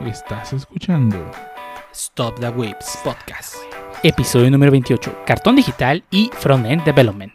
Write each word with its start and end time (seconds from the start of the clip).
Estás 0.00 0.52
escuchando 0.52 1.30
Stop 1.92 2.40
the 2.40 2.48
Whips 2.50 2.98
Podcast. 3.02 3.56
Episodio 4.02 4.50
número 4.50 4.72
28. 4.72 5.22
Cartón 5.24 5.56
digital 5.56 6.04
y 6.10 6.30
Frontend 6.34 6.84
Development. 6.84 7.33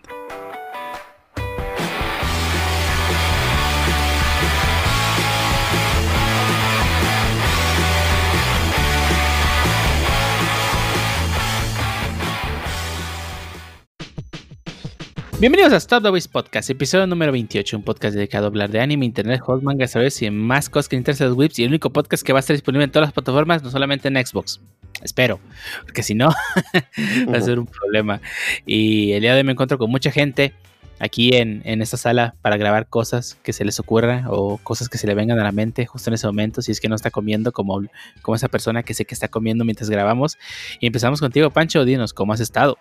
Bienvenidos 15.40 15.72
a 15.72 15.78
Stop 15.78 16.04
the 16.04 16.30
Podcast, 16.30 16.70
episodio 16.70 17.08
número 17.08 17.32
28, 17.32 17.78
un 17.78 17.84
podcast 17.84 18.14
dedicado 18.14 18.44
a 18.44 18.48
hablar 18.48 18.70
de 18.72 18.82
anime, 18.82 19.06
internet, 19.06 19.40
hot 19.40 19.62
mangas, 19.64 19.96
y 20.22 20.30
más 20.30 20.70
cosas 20.70 20.90
que 20.90 20.98
interesan 20.98 21.30
los 21.30 21.38
whips 21.38 21.60
y 21.60 21.64
el 21.64 21.70
único 21.70 21.92
podcast 21.92 22.24
que 22.24 22.34
va 22.34 22.40
a 22.40 22.42
estar 22.42 22.54
disponible 22.54 22.84
en 22.84 22.92
todas 22.92 23.08
las 23.08 23.14
plataformas, 23.14 23.64
no 23.64 23.72
solamente 23.72 24.10
en 24.10 24.16
Xbox. 24.18 24.60
Espero, 25.02 25.40
porque 25.84 26.04
si 26.04 26.14
no, 26.14 26.28
va 27.34 27.38
a 27.38 27.42
ser 27.42 27.58
un 27.58 27.68
problema. 27.68 28.20
Y 28.66 29.14
el 29.14 29.22
día 29.22 29.32
de 29.32 29.38
hoy 29.38 29.44
me 29.46 29.54
encuentro 29.54 29.78
con 29.78 29.90
mucha 29.90 30.12
gente 30.12 30.54
aquí 31.00 31.34
en, 31.34 31.62
en, 31.64 31.82
esta 31.82 31.96
sala 31.96 32.36
para 32.42 32.58
grabar 32.58 32.88
cosas 32.88 33.38
que 33.42 33.54
se 33.54 33.64
les 33.64 33.80
ocurra 33.80 34.26
o 34.28 34.58
cosas 34.58 34.90
que 34.90 34.98
se 34.98 35.08
le 35.08 35.16
vengan 35.16 35.40
a 35.40 35.44
la 35.46 35.54
mente 35.54 35.86
justo 35.86 36.10
en 36.10 36.16
ese 36.16 36.28
momento, 36.28 36.62
si 36.62 36.74
es 36.74 36.82
que 36.82 36.90
no 36.90 36.96
está 36.96 37.12
comiendo 37.12 37.54
como, 37.54 37.82
como 38.22 38.36
esa 38.36 38.50
persona 38.50 38.84
que 38.84 38.94
sé 38.94 39.06
que 39.06 39.14
está 39.14 39.30
comiendo 39.30 39.64
mientras 39.64 39.90
grabamos. 39.90 40.38
Y 40.82 40.88
empezamos 40.88 41.22
contigo, 41.22 41.50
Pancho, 41.50 41.86
dinos, 41.86 42.12
¿cómo 42.12 42.34
has 42.34 42.42
estado? 42.42 42.78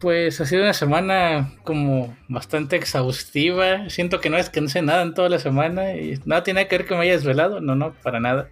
Pues 0.00 0.40
ha 0.40 0.46
sido 0.46 0.62
una 0.62 0.72
semana 0.72 1.52
como 1.62 2.16
bastante 2.26 2.76
exhaustiva. 2.76 3.90
Siento 3.90 4.20
que 4.20 4.30
no 4.30 4.38
es 4.38 4.48
que 4.48 4.62
no 4.62 4.68
sé 4.68 4.80
nada 4.80 5.02
en 5.02 5.14
toda 5.14 5.28
la 5.28 5.38
semana 5.38 5.94
y 5.94 6.18
nada 6.24 6.42
tiene 6.42 6.66
que 6.66 6.78
ver 6.78 6.86
que 6.86 6.94
me 6.94 7.02
haya 7.02 7.12
desvelado. 7.12 7.60
No, 7.60 7.74
no, 7.74 7.92
para 8.02 8.18
nada. 8.18 8.48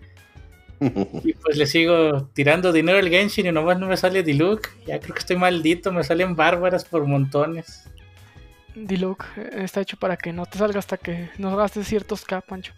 y 0.80 1.32
pues 1.32 1.56
le 1.56 1.66
sigo 1.66 2.28
tirando 2.34 2.72
dinero 2.72 2.98
al 2.98 3.08
Genshin 3.08 3.46
y 3.46 3.52
nomás 3.52 3.78
no 3.78 3.86
me 3.86 3.96
sale 3.96 4.22
Diluc. 4.22 4.68
Ya 4.86 5.00
creo 5.00 5.14
que 5.14 5.20
estoy 5.20 5.36
maldito, 5.36 5.90
me 5.90 6.05
salen 6.05 6.36
bárbaras 6.36 6.84
por 6.84 7.06
montones. 7.06 7.88
Diluc 8.74 9.24
está 9.52 9.80
hecho 9.80 9.96
para 9.96 10.16
que 10.16 10.33
no 10.33 10.46
te 10.46 10.58
salga 10.58 10.78
hasta 10.78 10.98
que 10.98 11.30
no 11.38 11.56
gastes 11.56 11.88
ciertos 11.88 12.24
K, 12.24 12.42
Pancho. 12.42 12.74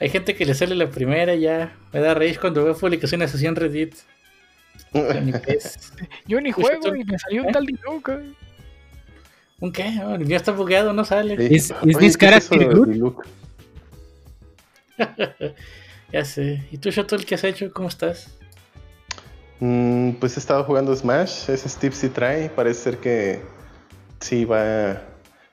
Hay 0.00 0.10
gente 0.10 0.36
que 0.36 0.44
le 0.44 0.54
sale 0.54 0.74
la 0.74 0.90
primera 0.90 1.34
ya. 1.34 1.72
Me 1.92 2.00
da 2.00 2.14
raíz 2.14 2.38
cuando 2.38 2.64
veo 2.64 2.76
publicaciones 2.76 3.34
así 3.34 3.46
en 3.46 3.56
Reddit. 3.56 3.94
Yo 6.26 6.40
ni 6.40 6.52
juego 6.52 6.94
y 6.94 7.04
me 7.04 7.18
salió 7.18 7.42
un 7.42 7.48
¿Eh? 7.48 7.52
tal 7.52 7.66
Diluc. 7.66 8.10
¿Un 9.60 9.72
qué? 9.72 9.92
ya 10.24 10.36
está 10.36 10.52
bugueado, 10.52 10.92
no 10.92 11.04
sale. 11.04 11.34
¿Es, 11.34 11.74
es 11.84 12.18
ya 16.12 16.24
sé. 16.24 16.64
¿Y 16.70 16.78
tú, 16.78 16.90
Shotol, 16.90 17.24
qué 17.24 17.34
has 17.34 17.44
hecho? 17.44 17.72
¿Cómo 17.72 17.88
estás? 17.88 18.36
Mm, 19.58 20.12
pues 20.12 20.36
he 20.36 20.40
estado 20.40 20.62
jugando 20.64 20.94
Smash. 20.94 21.50
Ese 21.50 21.68
Steve 21.68 21.94
sí 21.94 22.08
trae. 22.08 22.50
Parece 22.50 22.82
ser 22.82 22.98
que 22.98 23.40
sí 24.20 24.44
va. 24.44 25.02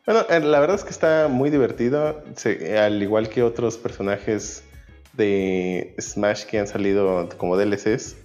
Bueno, 0.05 0.21
eh, 0.29 0.39
la 0.39 0.59
verdad 0.59 0.75
es 0.75 0.83
que 0.83 0.91
está 0.91 1.27
muy 1.27 1.49
divertido. 1.49 2.23
al 2.79 3.01
igual 3.01 3.29
que 3.29 3.41
otros 3.41 3.77
personajes 3.77 4.63
de 5.13 5.95
Smash 5.99 6.45
que 6.45 6.59
han 6.59 6.67
salido 6.67 7.27
como 7.37 7.57
DLCs 7.57 8.17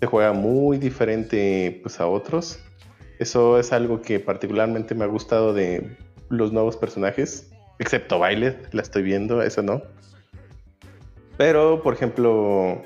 se 0.00 0.06
juega 0.06 0.32
muy 0.32 0.78
diferente 0.78 1.80
pues, 1.82 2.00
a 2.00 2.06
otros. 2.06 2.60
Eso 3.18 3.58
es 3.58 3.72
algo 3.72 4.02
que 4.02 4.20
particularmente 4.20 4.94
me 4.94 5.04
ha 5.04 5.08
gustado 5.08 5.54
de 5.54 5.96
los 6.28 6.52
nuevos 6.52 6.76
personajes, 6.76 7.50
excepto 7.78 8.20
Violet, 8.20 8.72
la 8.72 8.82
estoy 8.82 9.02
viendo, 9.02 9.42
eso 9.42 9.62
no. 9.62 9.82
Pero, 11.38 11.82
por 11.82 11.94
ejemplo, 11.94 12.82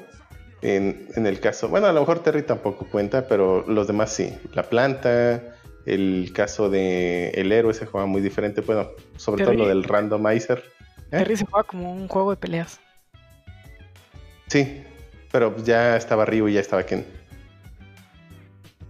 en, 0.62 1.27
el 1.27 1.41
caso, 1.41 1.69
bueno, 1.69 1.86
a 1.86 1.92
lo 1.92 2.00
mejor 2.00 2.20
Terry 2.20 2.42
tampoco 2.42 2.86
cuenta, 2.86 3.27
pero 3.27 3.64
los 3.67 3.86
demás 3.86 4.12
sí. 4.12 4.36
La 4.52 4.64
planta, 4.64 5.42
el 5.86 6.33
caso 6.34 6.69
de 6.69 7.30
el 7.30 7.51
héroe 7.51 7.74
se 7.74 7.86
juega 7.86 8.06
muy 8.06 8.20
diferente, 8.20 8.61
bueno, 8.61 8.89
sobre 9.17 9.45
todo 9.45 9.55
lo 9.55 9.68
del 9.68 9.85
randomizer. 9.85 10.58
¿eh? 10.58 11.18
Terry 11.18 11.36
se 11.36 11.46
juega 11.46 11.67
como 11.67 11.92
un 11.92 12.08
juego 12.08 12.30
de 12.30 12.36
peleas. 12.36 12.80
Sí, 14.48 14.85
pero 15.30 15.57
ya 15.64 15.96
estaba 15.96 16.24
Ryu 16.24 16.48
y 16.48 16.55
ya 16.55 16.61
estaba 16.61 16.83
Ken. 16.85 17.05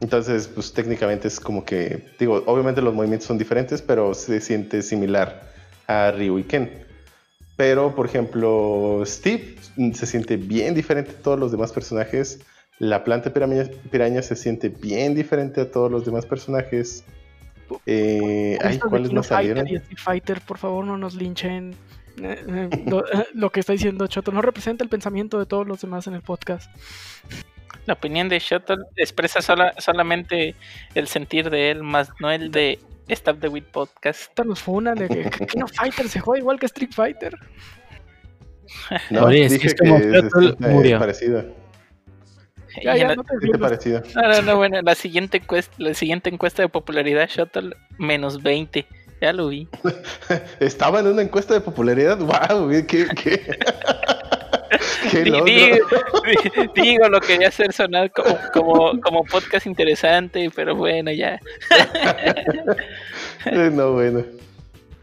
Entonces, 0.01 0.49
pues 0.49 0.73
técnicamente 0.73 1.29
es 1.29 1.39
como 1.39 1.65
que, 1.65 2.07
digo, 2.19 2.43
obviamente 2.47 2.81
los 2.81 2.95
movimientos 2.95 3.27
son 3.27 3.37
diferentes, 3.37 3.83
pero 3.83 4.15
se 4.15 4.41
siente 4.41 4.81
similar 4.83 5.43
a 5.87 6.11
Ryu 6.13 6.39
y 6.39 6.45
Ken. 6.45 6.71
Pero, 7.57 7.95
por 7.95 8.07
ejemplo, 8.07 9.03
Steve 9.05 9.57
se 9.93 10.07
siente 10.07 10.39
bien 10.39 10.75
diferente 10.75 11.11
a 11.11 11.23
todos 11.23 11.39
los 11.39 11.53
demás 11.53 11.73
personajes. 11.73 12.41
La 12.79 13.05
planta 13.05 13.31
piraña, 13.31 14.23
se 14.23 14.37
siente 14.37 14.71
bien 14.71 15.15
diferente 15.15 15.61
a 15.61 15.71
todos 15.71 15.91
los 15.91 16.07
demás 16.07 16.25
personajes. 16.25 17.05
Eh, 17.85 18.59
ay, 18.63 18.79
¿cuáles 18.79 19.13
no 19.13 19.23
salieron? 19.23 19.67
Fighter, 19.97 20.41
por 20.41 20.57
favor, 20.57 20.87
no 20.87 20.97
nos 20.97 21.15
linchen. 21.15 21.75
Lo, 23.35 23.51
que 23.51 23.61
está 23.61 23.73
diciendo 23.73 24.07
Choto 24.07 24.33
no 24.33 24.43
representa 24.43 24.85
el 24.85 24.91
pensamiento 24.91 25.39
de 25.39 25.47
todos 25.47 25.67
los 25.67 25.81
demás 25.81 26.07
en 26.07 26.15
el 26.15 26.23
podcast. 26.23 26.71
La 27.87 27.95
opinión 27.95 28.29
de 28.29 28.39
Shuttle 28.39 28.85
expresa 28.97 29.41
solamente 29.79 30.55
el 30.95 31.09
sentir 31.09 31.51
de 31.51 31.71
él, 31.71 31.83
más 31.83 32.11
no 32.21 32.31
el 32.31 32.51
de 32.51 32.79
Stop 33.09 33.41
the 33.41 33.49
Wit 33.49 33.67
Podcast. 33.67 34.39
Nos 34.45 34.61
funa 34.61 34.95
de 34.95 35.09
que, 35.09 35.31
que, 35.47 35.67
Fighter 35.75 36.09
se 36.09 36.21
juega 36.21 36.41
igual 36.41 36.59
que 36.59 36.67
Street 36.67 36.93
Fighter. 36.93 37.35
No, 39.11 39.29
dije 39.29 39.67
es 39.67 39.75
como 39.75 39.99
que 39.99 40.57
murió. 40.61 40.99
parecido. 40.99 41.45
Ya, 42.85 42.97
ya, 42.97 43.17
no, 43.17 43.25
te 43.25 43.59
parecido. 43.59 44.03
No, 44.15 44.43
no, 44.43 44.57
bueno, 44.57 44.81
la 44.83 44.95
siguiente 44.95 45.39
encuesta, 45.39 45.75
la 45.79 45.95
siguiente 45.95 46.31
encuesta 46.31 46.63
de 46.63 46.69
popularidad 46.69 47.29
Shuttle 47.29 47.77
menos 47.99 48.43
20. 48.43 48.87
Ya 49.23 49.33
lo 49.33 49.49
vi. 49.49 49.69
Estaba 50.61 51.01
en 51.01 51.09
una 51.09 51.23
encuesta 51.23 51.55
de 51.55 51.61
popularidad. 51.61 52.19
¡Wow! 52.19 52.71
¿Qué? 52.87 53.07
qué? 53.15 53.59
digo, 56.75 57.09
lo 57.09 57.21
quería 57.21 57.49
hacer 57.49 57.73
sonar 57.73 58.13
como, 58.13 59.01
como, 59.01 59.25
podcast 59.25 59.67
interesante, 59.67 60.51
pero 60.55 60.75
bueno, 60.77 61.11
ya. 61.13 61.41
Eh, 63.47 63.71
no, 63.73 63.93
bueno. 63.93 64.23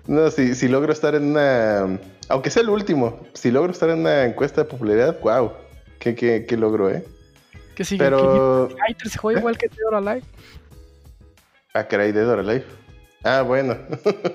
No, 0.06 0.30
si, 0.30 0.54
si 0.54 0.68
logro 0.68 0.94
estar 0.94 1.16
en 1.16 1.32
una. 1.32 2.00
Aunque 2.30 2.52
sea 2.52 2.62
el 2.62 2.70
último, 2.70 3.20
si 3.34 3.50
logro 3.50 3.72
estar 3.72 3.90
en 3.90 4.02
una 4.02 4.26
encuesta 4.26 4.62
de 4.62 4.70
popularidad, 4.70 5.20
wow. 5.22 5.54
¿Qué, 5.98 6.14
qué, 6.14 6.46
qué 6.48 6.56
logro, 6.56 6.92
eh? 6.92 7.04
Que 7.74 7.84
sigue. 7.84 8.04
Pero. 8.04 8.70
Que 9.02 9.10
se 9.10 9.18
juega 9.18 9.40
igual 9.40 9.58
que 9.58 9.70
Dead 9.70 9.88
or 9.88 9.96
Alive. 9.96 10.22
Ah, 11.74 11.88
caray, 11.88 12.12
Dead 12.12 12.30
or 12.30 12.38
Alive. 12.38 12.64
Ah, 13.24 13.42
bueno. 13.42 13.78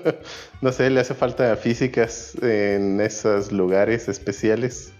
no 0.61 0.71
sé, 0.71 0.89
le 0.89 0.99
hace 0.99 1.13
falta 1.13 1.55
físicas 1.55 2.35
en 2.41 2.99
esos 3.01 3.51
lugares 3.51 4.07
especiales. 4.07 4.93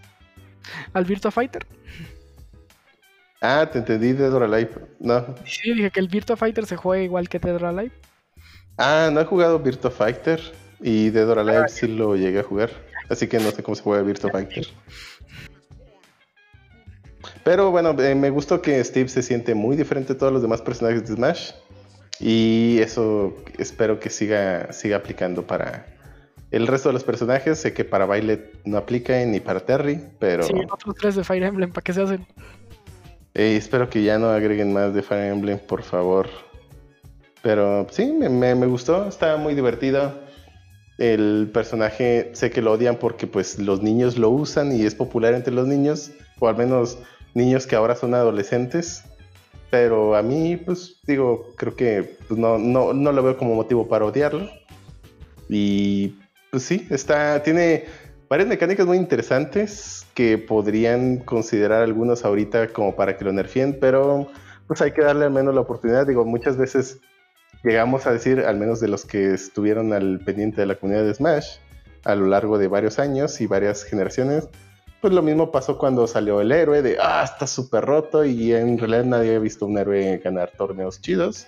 ¿Al 0.94 1.06
Virtua 1.06 1.32
Fighter? 1.32 1.66
Ah, 3.42 3.70
te 3.70 3.80
entendí 3.80 4.14
Dead 4.14 4.34
or 4.34 4.44
Alive. 4.44 4.72
No. 5.00 5.36
Sí, 5.46 5.74
dije 5.74 5.92
que 5.92 6.00
el 6.00 6.08
Virtua 6.08 6.38
Fighter 6.38 6.66
se 6.66 6.78
juega 6.78 7.04
igual 7.04 7.28
que 7.28 7.40
Dead 7.40 7.56
or 7.56 7.66
Alive. 7.66 7.92
Ah, 8.78 9.10
no 9.12 9.20
he 9.20 9.26
jugado 9.26 9.60
Virtua 9.60 9.92
Fighter 9.92 10.40
y 10.80 11.10
Dead 11.10 11.30
or 11.30 11.40
Alive 11.40 11.68
sí 11.68 11.88
lo 11.88 12.16
llegué 12.16 12.40
a 12.40 12.44
jugar. 12.44 12.70
Así 13.10 13.28
que 13.28 13.40
no 13.40 13.52
sé 13.52 13.62
cómo 13.62 13.76
se 13.76 13.84
juega 13.84 14.02
Virtua 14.02 14.32
Fighter. 14.32 14.66
Pero 17.44 17.72
bueno, 17.72 17.92
eh, 18.02 18.16
me 18.16 18.30
gustó 18.30 18.62
que 18.62 18.82
Steve 18.84 19.10
se 19.10 19.22
siente 19.22 19.54
muy 19.54 19.76
diferente 19.76 20.14
a 20.14 20.18
todos 20.18 20.32
los 20.32 20.42
demás 20.42 20.62
personajes 20.62 21.08
de 21.08 21.16
Smash. 21.16 21.52
Y 22.20 22.80
eso 22.80 23.36
espero 23.58 24.00
que 24.00 24.10
siga, 24.10 24.72
siga 24.72 24.98
aplicando 24.98 25.46
para 25.46 25.86
el 26.52 26.68
resto 26.68 26.90
de 26.90 26.94
los 26.94 27.04
personajes. 27.04 27.60
Sé 27.60 27.74
que 27.74 27.84
para 27.84 28.06
Violet 28.06 28.60
no 28.66 28.78
aplica 28.78 29.14
ni 29.26 29.40
para 29.40 29.60
Terry, 29.60 30.00
pero. 30.20 30.44
Sí, 30.44 30.54
otros 30.72 30.96
tres 30.96 31.16
de 31.16 31.24
Fire 31.24 31.44
Emblem, 31.44 31.72
¿para 31.72 31.84
qué 31.84 31.94
se 31.94 32.02
hacen? 32.02 32.26
Eh, 33.34 33.56
espero 33.58 33.90
que 33.90 34.04
ya 34.04 34.20
no 34.20 34.30
agreguen 34.30 34.74
más 34.74 34.94
de 34.94 35.02
Fire 35.02 35.32
Emblem, 35.32 35.60
por 35.60 35.82
favor. 35.84 36.30
Pero 37.42 37.88
sí, 37.92 38.06
me, 38.06 38.54
gustó, 38.68 39.08
está 39.08 39.36
muy 39.36 39.54
divertido. 39.54 40.22
El 40.98 41.50
personaje 41.54 42.30
sé 42.34 42.52
que 42.52 42.62
lo 42.62 42.72
odian 42.72 42.96
porque 42.96 43.28
pues 43.28 43.60
los 43.60 43.82
niños 43.82 44.18
lo 44.18 44.30
usan 44.30 44.72
y 44.72 44.86
es 44.86 44.96
popular 44.96 45.34
entre 45.34 45.54
los 45.54 45.68
niños, 45.68 46.12
o 46.40 46.48
al 46.48 46.56
menos 46.56 47.00
niños 47.34 47.68
que 47.68 47.76
ahora 47.76 47.96
son 47.96 48.14
adolescentes. 48.14 49.04
Pero 49.74 50.16
a 50.16 50.22
mí, 50.22 50.56
pues 50.56 51.00
digo, 51.08 51.48
creo 51.56 51.76
que 51.76 52.16
pues, 52.28 52.40
no, 52.40 52.60
no, 52.60 52.94
no 52.94 53.12
lo 53.12 53.24
veo 53.24 53.38
como 53.38 53.56
motivo 53.56 53.88
para 53.88 54.06
odiarlo. 54.06 54.48
Y 55.50 56.20
pues 56.52 56.62
sí, 56.62 56.86
está, 56.92 57.42
tiene 57.42 57.86
varias 58.30 58.48
mecánicas 58.48 58.86
muy 58.86 58.98
interesantes 58.98 60.06
que 60.14 60.38
podrían 60.38 61.18
considerar 61.18 61.82
algunos 61.82 62.24
ahorita 62.24 62.68
como 62.68 62.96
para 62.96 63.18
que 63.18 63.26
lo 63.26 63.34
nerfien, 63.34 63.80
pero 63.82 64.28
pues 64.68 64.80
hay 64.84 64.92
que 64.92 65.02
darle 65.02 65.26
al 65.26 65.32
menos 65.32 65.56
la 65.56 65.62
oportunidad. 65.62 66.06
Digo, 66.06 66.24
muchas 66.24 66.56
veces 66.56 67.00
llegamos 67.64 68.06
a 68.06 68.14
decir, 68.14 68.42
al 68.42 68.58
menos 68.58 68.80
de 68.80 68.90
los 68.90 69.06
que 69.06 69.34
estuvieron 69.34 69.92
al 69.92 70.20
pendiente 70.20 70.62
de 70.62 70.68
la 70.68 70.76
comunidad 70.76 71.04
de 71.04 71.16
Smash 71.16 71.58
a 72.04 72.14
lo 72.14 72.28
largo 72.28 72.60
de 72.60 72.68
varios 72.68 73.00
años 73.00 73.42
y 73.42 73.48
varias 73.48 73.86
generaciones, 73.86 74.50
pues 75.04 75.14
lo 75.14 75.22
mismo 75.22 75.52
pasó 75.52 75.78
cuando 75.78 76.08
salió 76.08 76.40
el 76.40 76.50
héroe 76.54 76.82
de, 76.82 76.98
ah, 76.98 77.24
está 77.26 77.46
súper 77.46 77.84
roto 77.84 78.24
y 78.24 78.54
en 78.54 78.78
realidad 78.78 79.04
nadie 79.04 79.36
ha 79.36 79.40
visto 79.40 79.66
un 79.66 79.78
héroe 79.78 80.22
ganar 80.24 80.54
torneos 80.58 81.02
chidos. 81.02 81.46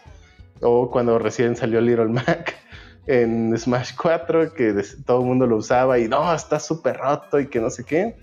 O 0.59 0.91
cuando 0.91 1.17
recién 1.19 1.55
salió 1.55 1.79
Little 1.79 2.07
Mac 2.07 2.57
en 3.07 3.57
Smash 3.57 3.91
4, 3.95 4.53
que 4.53 4.83
todo 5.05 5.21
el 5.21 5.25
mundo 5.27 5.47
lo 5.47 5.55
usaba 5.55 5.97
y 5.97 6.09
no, 6.09 6.35
está 6.35 6.59
súper 6.59 6.97
roto 6.97 7.39
y 7.39 7.47
que 7.47 7.61
no 7.61 7.69
sé 7.69 7.85
qué. 7.85 8.17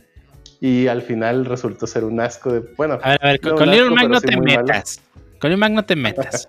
Y 0.61 0.87
al 0.88 1.00
final 1.00 1.46
resultó 1.46 1.87
ser 1.87 2.05
un 2.05 2.20
asco 2.20 2.52
de, 2.52 2.61
bueno. 2.76 2.99
A 3.02 3.12
ver, 3.12 3.19
a 3.23 3.29
ver 3.29 3.40
con, 3.40 3.70
Little 3.70 3.88
Mac 3.88 4.08
no 4.11 4.20
te 4.20 4.38
metas. 4.38 5.00
Con 5.40 5.49
Little 5.49 5.56
Mac 5.56 5.73
no 5.73 5.84
te 5.87 5.96
metas. 5.96 6.46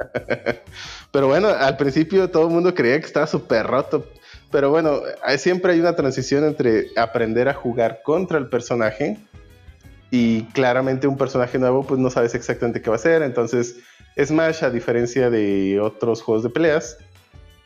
pero 1.14 1.30
bueno, 1.30 1.48
al 1.48 1.78
principio 1.78 2.30
todo 2.30 2.48
el 2.48 2.54
mundo 2.54 2.76
creía 2.76 3.00
que 3.00 3.06
estaba 3.06 3.28
súper 3.28 3.66
roto. 3.66 4.06
Pero 4.54 4.70
bueno, 4.70 5.02
siempre 5.40 5.74
hay 5.74 5.80
una 5.80 5.96
transición 5.96 6.46
entre 6.46 6.92
aprender 6.96 7.50
a 7.50 7.56
jugar 7.56 8.02
contra 8.04 8.38
el 8.38 8.50
personaje 8.50 9.18
y 10.12 10.44
claramente 10.54 11.08
un 11.08 11.18
personaje 11.18 11.58
nuevo 11.58 11.84
pues 11.88 12.00
no 12.00 12.12
sabes 12.12 12.36
exactamente 12.36 12.80
qué 12.80 12.92
va 12.92 12.96
a 12.96 13.00
hacer. 13.00 13.24
Entonces 13.24 13.78
Smash, 14.16 14.64
a 14.64 14.70
diferencia 14.70 15.32
de 15.32 15.80
otros 15.82 16.22
juegos 16.22 16.44
de 16.44 16.52
peleas, 16.52 17.00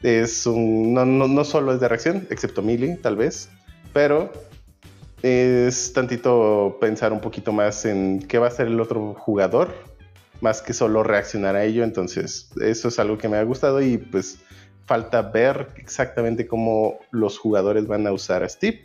es 0.01 0.45
un, 0.45 0.93
no, 0.93 1.03
no, 1.05 1.43
solo 1.43 1.73
es 1.73 1.81
de 1.81 1.89
reacción, 1.89 2.25
excepto 2.29 2.61
Melee 2.61 2.95
tal 2.95 3.17
vez, 3.17 3.49
pero 3.91 4.31
es 5.23 5.91
tantito 5.91 6.77
pensar 6.79 7.11
un 7.11 7.19
poquito 7.19 7.51
más 7.51 7.83
en 7.83 8.21
qué 8.21 8.37
va 8.37 8.45
a 8.45 8.49
hacer 8.49 8.67
el 8.67 8.79
otro 8.79 9.13
jugador, 9.13 9.75
más 10.39 10.61
que 10.61 10.71
solo 10.71 11.03
reaccionar 11.03 11.57
a 11.57 11.65
ello. 11.65 11.83
Entonces 11.83 12.49
eso 12.61 12.87
es 12.87 12.97
algo 12.97 13.17
que 13.17 13.27
me 13.27 13.35
ha 13.35 13.43
gustado 13.43 13.81
y 13.81 13.97
pues 13.97 14.39
falta 14.87 15.21
ver 15.21 15.67
exactamente 15.77 16.47
cómo 16.47 16.99
los 17.11 17.37
jugadores 17.37 17.85
van 17.85 18.07
a 18.07 18.11
usar 18.11 18.43
a 18.43 18.49
Steve 18.49 18.81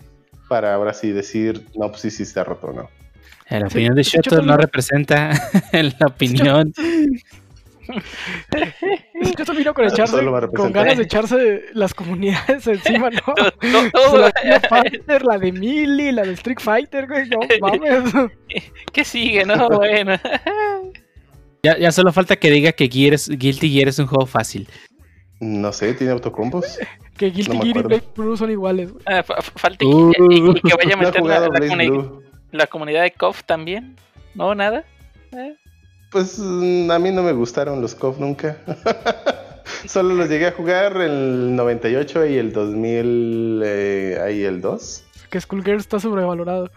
para 0.49 0.75
ahora 0.75 0.93
sí 0.93 1.13
decir, 1.13 1.67
no, 1.75 1.89
pues 1.89 2.03
sí, 2.03 2.11
sí 2.11 2.25
está 2.25 2.45
roto 2.45 2.67
o 2.67 2.73
no. 2.75 2.91
La 3.49 3.67
opinión 3.67 3.95
de 3.95 4.03
Shoto 4.03 4.43
no 4.43 4.57
representa 4.57 5.31
la 5.73 6.07
opinión. 6.07 6.73
Yo 7.87 9.55
vino 9.55 9.75
con, 9.75 9.85
echarse, 9.85 10.17
con 10.55 10.73
ganas 10.73 10.97
de 10.97 11.05
echarse 11.05 11.65
las 11.75 11.95
comunidades 11.95 12.67
encima, 12.67 13.11
¿no? 13.11 13.35
la 14.19 14.61
Fighter, 14.61 15.25
la 15.25 15.39
de 15.39 15.53
Melee, 15.53 16.13
la 16.13 16.23
de 16.23 16.33
Street 16.33 16.59
Fighter, 16.61 17.07
güey, 17.07 17.29
no 17.29 17.41
mames. 17.61 18.13
¿Qué 18.93 19.05
sigue, 19.05 19.45
no? 19.45 19.69
Bueno. 19.69 20.19
Ya, 21.63 21.79
ya 21.79 21.93
solo 21.93 22.13
falta 22.13 22.37
que 22.37 22.51
diga 22.51 22.73
que 22.73 22.89
Guilty 22.89 23.71
Gear 23.71 23.89
es 23.89 23.99
un 23.99 24.07
juego 24.07 24.27
fácil. 24.27 24.69
No 25.43 25.73
sé, 25.73 25.93
¿tiene 25.95 26.13
autocombos? 26.13 26.79
que 27.19 27.31
Guilty 27.31 27.59
Gear 27.59 27.77
y 27.77 27.83
Blade 27.83 28.05
Blue 28.15 28.37
son 28.37 28.53
iguales. 28.53 28.93
Ah, 29.07 29.25
falta 29.25 29.85
uh, 29.85 30.13
y, 30.31 30.55
que 30.61 30.75
vaya 30.77 30.95
a 30.95 30.97
meter 30.97 32.21
la, 32.53 32.67
comunidad 32.69 33.03
de 33.03 33.11
KOF 33.11 33.43
también. 33.43 33.97
¿No? 34.37 34.55
¿Nada? 34.55 34.85
¿Eh? 35.33 35.57
Pues 36.13 36.39
mm, 36.39 36.89
a 36.89 36.99
mí 37.01 37.11
no 37.11 37.25
me 37.25 37.33
gustaron 37.33 37.81
los 37.81 37.97
KOF 37.97 38.21
nunca. 38.21 38.57
Solo 39.87 40.15
los 40.15 40.29
llegué 40.29 40.47
a 40.47 40.53
jugar 40.53 40.97
el 40.99 41.57
98 41.57 42.27
y 42.27 42.37
el 42.37 42.53
2000, 42.53 43.63
eh, 43.65 44.21
ahí 44.25 44.45
el 44.45 44.61
2. 44.61 45.05
Que 45.29 45.41
Skullgirls 45.41 45.81
está 45.83 45.99
sobrevalorado. 45.99 46.71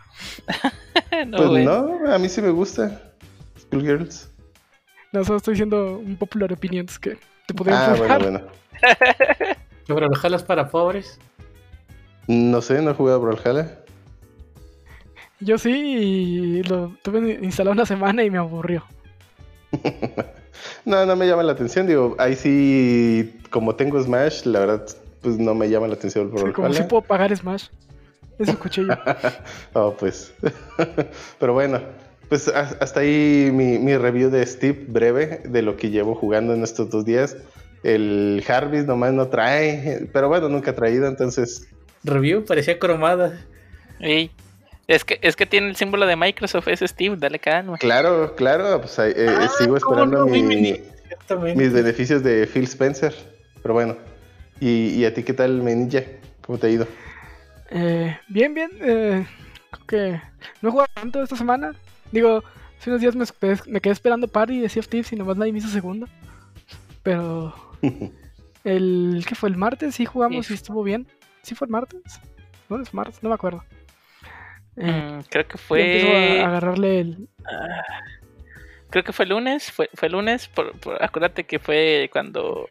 no, 1.27 1.37
pues 1.37 1.65
no, 1.65 2.11
a 2.11 2.17
mí 2.17 2.29
sí 2.29 2.41
me 2.41 2.49
gusta 2.49 3.13
Skullgirls. 3.59 4.27
No, 5.11 5.23
solo 5.23 5.37
estoy 5.37 5.53
diciendo 5.53 5.99
un 6.03 6.15
popular 6.15 6.51
opinions 6.51 6.97
que 6.97 7.15
te 7.45 7.53
podría 7.53 7.85
Ah, 7.85 7.95
bueno, 7.95 8.19
bueno. 8.19 8.41
¿Brawlhalla 9.87 10.35
es 10.35 10.43
para 10.43 10.69
pobres? 10.69 11.19
No 12.27 12.61
sé, 12.61 12.81
no 12.81 12.91
he 12.91 12.93
jugado 12.93 13.21
Brawlhalla. 13.21 13.79
Yo 15.39 15.57
sí, 15.57 15.69
y 15.71 16.63
lo 16.63 16.95
tuve 17.03 17.39
instalado 17.41 17.73
una 17.73 17.85
semana 17.85 18.23
y 18.23 18.31
me 18.31 18.37
aburrió. 18.37 18.83
no, 20.85 21.05
no 21.05 21.15
me 21.15 21.27
llama 21.27 21.43
la 21.43 21.51
atención. 21.51 21.85
Digo, 21.85 22.15
ahí 22.17 22.35
sí, 22.35 23.39
como 23.51 23.75
tengo 23.75 24.01
Smash, 24.01 24.45
la 24.45 24.59
verdad, 24.59 24.85
pues 25.21 25.37
no 25.37 25.53
me 25.53 25.69
llama 25.69 25.87
la 25.87 25.95
atención 25.95 26.25
el 26.25 26.31
Brawlhalla. 26.31 26.53
como 26.53 26.73
si 26.73 26.83
puedo 26.83 27.03
pagar 27.03 27.35
Smash. 27.35 27.67
Es 28.39 28.49
un 28.49 28.55
cuchillo. 28.55 28.97
oh, 29.73 29.93
pues. 29.97 30.33
Pero 31.39 31.53
bueno, 31.53 31.79
pues 32.29 32.47
hasta 32.47 32.99
ahí 32.99 33.49
mi, 33.53 33.79
mi, 33.79 33.95
review 33.97 34.29
de 34.29 34.45
Steve 34.45 34.85
breve 34.87 35.41
de 35.45 35.61
lo 35.61 35.77
que 35.77 35.89
llevo 35.89 36.15
jugando 36.15 36.53
en 36.53 36.63
estos 36.63 36.89
dos 36.89 37.05
días. 37.05 37.37
El 37.83 38.43
Harvest 38.47 38.87
nomás 38.87 39.13
no 39.13 39.27
trae, 39.27 40.07
pero 40.11 40.27
bueno, 40.27 40.49
nunca 40.49 40.71
ha 40.71 40.75
traído, 40.75 41.07
entonces. 41.07 41.67
Review 42.03 42.43
parecía 42.43 42.79
cromada. 42.79 43.39
Es 44.87 45.03
que, 45.03 45.19
es 45.21 45.35
que 45.35 45.45
tiene 45.45 45.69
el 45.69 45.75
símbolo 45.75 46.05
de 46.05 46.15
Microsoft, 46.15 46.67
es 46.67 46.79
Steve, 46.81 47.15
dale 47.17 47.39
calma. 47.39 47.77
Claro, 47.77 48.35
claro, 48.35 48.81
pues 48.81 48.99
eh, 48.99 49.27
ah, 49.27 49.47
sigo 49.57 49.77
esperando 49.77 50.25
mis 50.27 51.73
beneficios 51.73 52.23
de 52.23 52.47
Phil 52.47 52.65
Spencer. 52.65 53.13
Pero 53.61 53.73
bueno, 53.73 53.97
¿y, 54.59 55.03
a 55.05 55.13
ti 55.13 55.23
qué 55.23 55.33
tal, 55.33 55.63
Menilla? 55.63 56.03
¿Cómo 56.45 56.59
te 56.59 56.67
ha 56.67 56.69
ido? 56.69 56.87
Eh, 57.71 58.15
bien, 58.27 58.53
bien. 58.53 58.69
Eh, 58.79 59.25
creo 59.71 59.87
que 59.87 60.21
no 60.61 60.69
he 60.69 60.71
jugado 60.71 60.89
tanto 60.93 61.23
esta 61.23 61.35
semana. 61.35 61.73
Digo, 62.15 62.45
hace 62.79 62.89
unos 62.89 63.01
días 63.01 63.13
me, 63.13 63.25
me 63.67 63.81
quedé 63.81 63.91
esperando 63.91 64.29
Party 64.29 64.61
de 64.61 64.69
Sea 64.69 64.79
of 64.79 64.87
Thieves 64.87 65.11
y 65.11 65.17
nomás 65.17 65.35
nadie 65.35 65.51
me 65.51 65.57
hizo 65.57 65.67
segunda. 65.67 66.07
Pero 67.03 67.53
el 68.63 69.25
que 69.27 69.35
fue 69.35 69.49
el 69.49 69.57
martes 69.57 69.95
sí 69.95 70.05
jugamos 70.05 70.49
y 70.49 70.53
estuvo 70.53 70.81
bien. 70.81 71.07
¿Sí 71.41 71.55
fue 71.55 71.65
el 71.65 71.71
martes? 71.71 72.21
¿No 72.69 72.81
es 72.81 72.93
martes? 72.93 73.21
No 73.21 73.27
me 73.27 73.35
acuerdo. 73.35 73.65
Eh, 74.77 75.19
mm, 75.19 75.23
creo 75.29 75.45
que 75.45 75.57
fue. 75.57 76.39
A 76.39 76.47
agarrarle 76.47 77.01
el. 77.01 77.27
Ah, 77.45 77.83
creo 78.89 79.03
que 79.03 79.11
fue 79.11 79.25
lunes. 79.25 79.69
Fue, 79.69 79.89
fue 79.93 80.07
lunes. 80.07 80.47
Por, 80.47 80.71
acuérdate 81.01 81.43
que 81.43 81.59
fue 81.59 82.09
cuando 82.13 82.69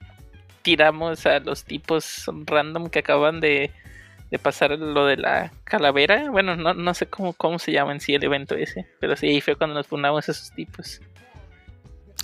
tiramos 0.62 1.26
a 1.26 1.38
los 1.40 1.64
tipos 1.64 2.24
random 2.46 2.88
que 2.88 3.00
acaban 3.00 3.40
de, 3.40 3.70
de 4.30 4.38
pasar 4.38 4.72
lo 4.78 5.06
de 5.06 5.16
la 5.16 5.52
calavera. 5.64 6.30
Bueno, 6.30 6.56
no, 6.56 6.74
no 6.74 6.94
sé 6.94 7.06
cómo, 7.06 7.32
cómo 7.32 7.58
se 7.58 7.72
llama 7.72 7.92
en 7.92 8.00
sí 8.00 8.14
el 8.14 8.24
evento 8.24 8.54
ese. 8.54 8.86
Pero 9.00 9.16
sí, 9.16 9.40
fue 9.40 9.56
cuando 9.56 9.74
nos 9.74 9.86
fundamos 9.86 10.28
esos 10.28 10.50
tipos. 10.52 11.00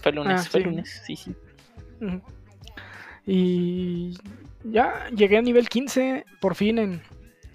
Fue 0.03 0.13
lunes, 0.13 0.47
ah, 0.47 0.49
fue 0.51 0.61
lunes, 0.61 1.03
sí, 1.07 1.17
sí. 1.17 1.35
Y 3.27 4.17
ya 4.65 5.09
llegué 5.11 5.37
a 5.37 5.43
nivel 5.43 5.69
15 5.69 6.25
por 6.41 6.55
fin 6.55 6.79
en 6.79 7.03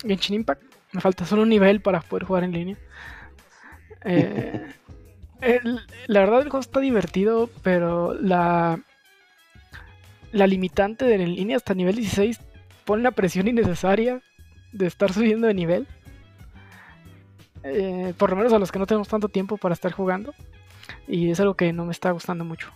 Genshin 0.04 0.36
Impact. 0.36 0.64
Me 0.94 1.02
falta 1.02 1.26
solo 1.26 1.42
un 1.42 1.50
nivel 1.50 1.82
para 1.82 2.02
poder 2.02 2.26
jugar 2.26 2.44
en 2.44 2.52
línea. 2.52 2.78
Eh, 5.42 5.60
la 6.08 6.22
verdad 6.22 6.42
el 6.42 6.50
juego 6.50 6.62
está 6.62 6.80
divertido, 6.80 7.50
pero 7.62 8.14
la, 8.14 8.80
la 10.32 10.48
limitante 10.48 11.06
de 11.06 11.16
en 11.16 11.36
línea 11.36 11.58
hasta 11.58 11.74
nivel 11.74 11.98
16 11.98 12.40
pone 12.86 13.02
una 13.02 13.12
presión 13.12 13.48
innecesaria 13.48 14.22
de 14.78 14.88
estar 14.88 15.12
subiendo 15.14 15.48
de 15.48 15.54
nivel. 15.54 15.88
Eh, 17.64 18.14
por 18.18 18.30
lo 18.30 18.36
menos 18.36 18.54
a 18.54 18.60
los 18.60 18.72
que 18.72 18.80
no 18.80 18.86
tenemos 18.86 19.08
tanto 19.08 19.30
tiempo 19.30 19.58
para 19.58 19.74
estar 19.74 19.92
jugando. 19.92 20.34
Y 21.08 21.32
es 21.32 21.40
algo 21.40 21.56
que 21.56 21.74
no 21.74 21.86
me 21.86 21.92
está 21.92 22.12
gustando 22.12 22.46
mucho 22.46 22.72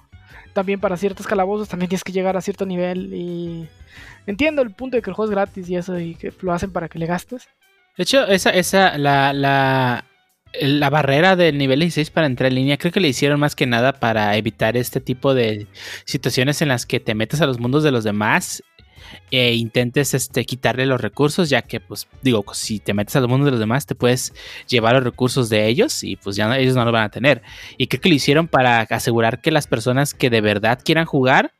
también 0.53 0.79
para 0.79 0.97
ciertos 0.97 1.27
calabozos 1.27 1.69
también 1.69 1.89
tienes 1.89 2.03
que 2.03 2.11
llegar 2.11 2.37
a 2.37 2.41
cierto 2.41 2.65
nivel 2.65 3.13
y 3.13 3.67
entiendo 4.27 4.61
el 4.61 4.71
punto 4.71 4.97
de 4.97 5.01
que 5.01 5.09
el 5.09 5.15
juego 5.15 5.31
es 5.31 5.35
gratis 5.35 5.69
y 5.69 5.75
eso 5.75 5.99
y 5.99 6.15
que 6.15 6.33
lo 6.41 6.53
hacen 6.53 6.71
para 6.71 6.89
que 6.89 6.99
le 6.99 7.05
gastes. 7.05 7.47
De 7.97 8.03
hecho, 8.03 8.25
esa, 8.27 8.51
esa, 8.51 8.97
la, 8.97 9.33
la, 9.33 10.05
la 10.61 10.89
barrera 10.89 11.35
del 11.35 11.57
nivel 11.57 11.81
16 11.81 12.11
para 12.11 12.27
entrar 12.27 12.47
en 12.47 12.55
línea, 12.55 12.77
creo 12.77 12.91
que 12.91 12.99
le 12.99 13.09
hicieron 13.09 13.39
más 13.39 13.55
que 13.55 13.65
nada 13.65 13.93
para 13.93 14.35
evitar 14.37 14.77
este 14.77 15.01
tipo 15.01 15.33
de 15.33 15.67
situaciones 16.05 16.61
en 16.61 16.69
las 16.69 16.85
que 16.85 16.99
te 16.99 17.15
metes 17.15 17.41
a 17.41 17.45
los 17.45 17.59
mundos 17.59 17.83
de 17.83 17.91
los 17.91 18.03
demás 18.03 18.63
e 19.31 19.53
intentes 19.53 20.13
este, 20.13 20.45
quitarle 20.45 20.85
los 20.85 21.01
recursos, 21.01 21.49
ya 21.49 21.61
que, 21.61 21.79
pues, 21.79 22.07
digo, 22.21 22.43
si 22.53 22.79
te 22.79 22.93
metes 22.93 23.15
al 23.15 23.27
mundo 23.27 23.45
de 23.45 23.51
los 23.51 23.59
demás, 23.59 23.85
te 23.85 23.95
puedes 23.95 24.33
llevar 24.67 24.95
los 24.95 25.03
recursos 25.03 25.49
de 25.49 25.67
ellos 25.67 26.03
y 26.03 26.15
pues 26.15 26.35
ya 26.35 26.57
ellos 26.57 26.75
no 26.75 26.85
lo 26.85 26.91
van 26.91 27.03
a 27.03 27.09
tener. 27.09 27.41
Y 27.77 27.87
creo 27.87 28.01
que 28.01 28.09
lo 28.09 28.15
hicieron 28.15 28.47
para 28.47 28.81
asegurar 28.81 29.41
que 29.41 29.51
las 29.51 29.67
personas 29.67 30.13
que 30.13 30.29
de 30.29 30.41
verdad 30.41 30.79
quieran 30.83 31.05
jugar 31.05 31.53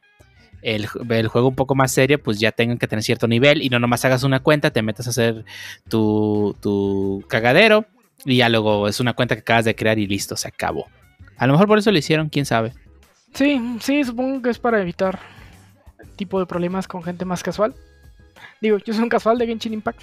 el, 0.61 0.87
juego 0.87 1.47
un 1.47 1.55
poco 1.55 1.75
más 1.75 1.91
serio, 1.91 2.21
pues 2.21 2.39
ya 2.39 2.51
tengan 2.51 2.77
que 2.77 2.87
tener 2.87 3.03
cierto 3.03 3.27
nivel 3.27 3.61
y 3.61 3.69
no 3.69 3.79
nomás 3.79 4.03
hagas 4.05 4.23
una 4.23 4.41
cuenta, 4.41 4.71
te 4.71 4.81
metas 4.81 5.07
a 5.07 5.11
hacer 5.11 5.45
tu, 5.87 6.55
tu 6.61 7.23
cagadero 7.27 7.85
y 8.25 8.37
ya 8.37 8.49
luego 8.49 8.87
es 8.87 8.99
una 8.99 9.13
cuenta 9.13 9.35
que 9.35 9.41
acabas 9.41 9.65
de 9.65 9.75
crear 9.75 9.97
y 9.99 10.07
listo, 10.07 10.35
se 10.35 10.47
acabó. 10.47 10.87
A 11.37 11.47
lo 11.47 11.53
mejor 11.53 11.67
por 11.67 11.79
eso 11.79 11.91
lo 11.91 11.97
hicieron, 11.97 12.29
quién 12.29 12.45
sabe. 12.45 12.73
Sí, 13.33 13.77
sí, 13.79 14.03
supongo 14.03 14.41
que 14.41 14.49
es 14.49 14.59
para 14.59 14.81
evitar 14.81 15.19
tipo 16.19 16.37
de 16.37 16.45
problemas 16.45 16.85
con 16.85 17.01
gente 17.01 17.23
más 17.23 17.41
casual. 17.41 17.73
Digo, 18.59 18.77
yo 18.77 18.93
soy 18.93 19.03
un 19.03 19.09
casual 19.09 19.37
de 19.37 19.47
Genshin 19.47 19.73
Impact 19.73 20.01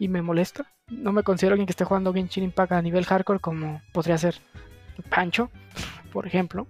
y 0.00 0.08
me 0.08 0.20
molesta. 0.20 0.66
No 0.88 1.12
me 1.12 1.22
considero 1.22 1.54
alguien 1.54 1.66
que 1.66 1.70
esté 1.70 1.84
jugando 1.84 2.12
Genshin 2.12 2.42
Impact 2.42 2.72
a 2.72 2.82
nivel 2.82 3.04
hardcore 3.04 3.38
como 3.38 3.80
podría 3.92 4.18
ser 4.18 4.34
Pancho, 5.08 5.50
por 6.12 6.26
ejemplo. 6.26 6.66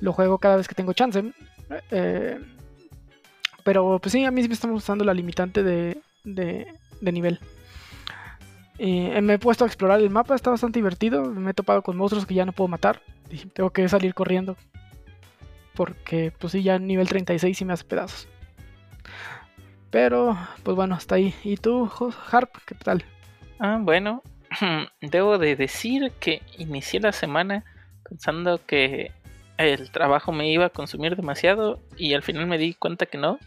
Lo 0.00 0.12
juego 0.12 0.38
cada 0.38 0.56
vez 0.56 0.68
que 0.68 0.76
tengo 0.76 0.92
chance. 0.92 1.32
Eh, 1.90 2.40
pero 3.64 3.98
pues 3.98 4.12
sí, 4.12 4.24
a 4.24 4.30
mí 4.30 4.40
sí 4.40 4.48
me 4.48 4.54
está 4.54 4.68
gustando 4.68 5.04
la 5.04 5.14
limitante 5.14 5.64
de, 5.64 6.00
de, 6.22 7.12
nivel. 7.12 7.40
Y 8.78 9.06
eh, 9.06 9.20
me 9.20 9.34
he 9.34 9.38
puesto 9.38 9.64
a 9.64 9.66
explorar 9.66 10.00
el 10.00 10.10
mapa, 10.10 10.36
está 10.36 10.50
bastante 10.50 10.78
divertido. 10.78 11.24
Me 11.24 11.50
he 11.50 11.54
topado 11.54 11.82
con 11.82 11.96
monstruos 11.96 12.24
que 12.24 12.34
ya 12.34 12.44
no 12.44 12.52
puedo 12.52 12.68
matar. 12.68 13.00
Tengo 13.52 13.70
que 13.70 13.88
salir 13.88 14.14
corriendo. 14.14 14.56
Porque, 15.74 16.32
pues 16.38 16.52
sí, 16.52 16.62
ya 16.62 16.78
nivel 16.78 17.08
36 17.08 17.60
y 17.60 17.64
me 17.64 17.72
hace 17.72 17.84
pedazos. 17.84 18.28
Pero, 19.90 20.36
pues 20.62 20.76
bueno, 20.76 20.94
hasta 20.94 21.16
ahí. 21.16 21.34
¿Y 21.44 21.56
tú, 21.56 21.90
Harp, 22.30 22.50
qué 22.66 22.74
tal? 22.74 23.04
Ah, 23.58 23.78
bueno, 23.80 24.22
debo 25.00 25.38
de 25.38 25.56
decir 25.56 26.12
que 26.20 26.42
inicié 26.58 27.00
la 27.00 27.12
semana 27.12 27.64
pensando 28.08 28.60
que 28.66 29.12
el 29.56 29.90
trabajo 29.90 30.32
me 30.32 30.50
iba 30.50 30.66
a 30.66 30.70
consumir 30.70 31.16
demasiado 31.16 31.80
y 31.96 32.14
al 32.14 32.22
final 32.22 32.46
me 32.46 32.58
di 32.58 32.74
cuenta 32.74 33.06
que 33.06 33.18
no. 33.18 33.38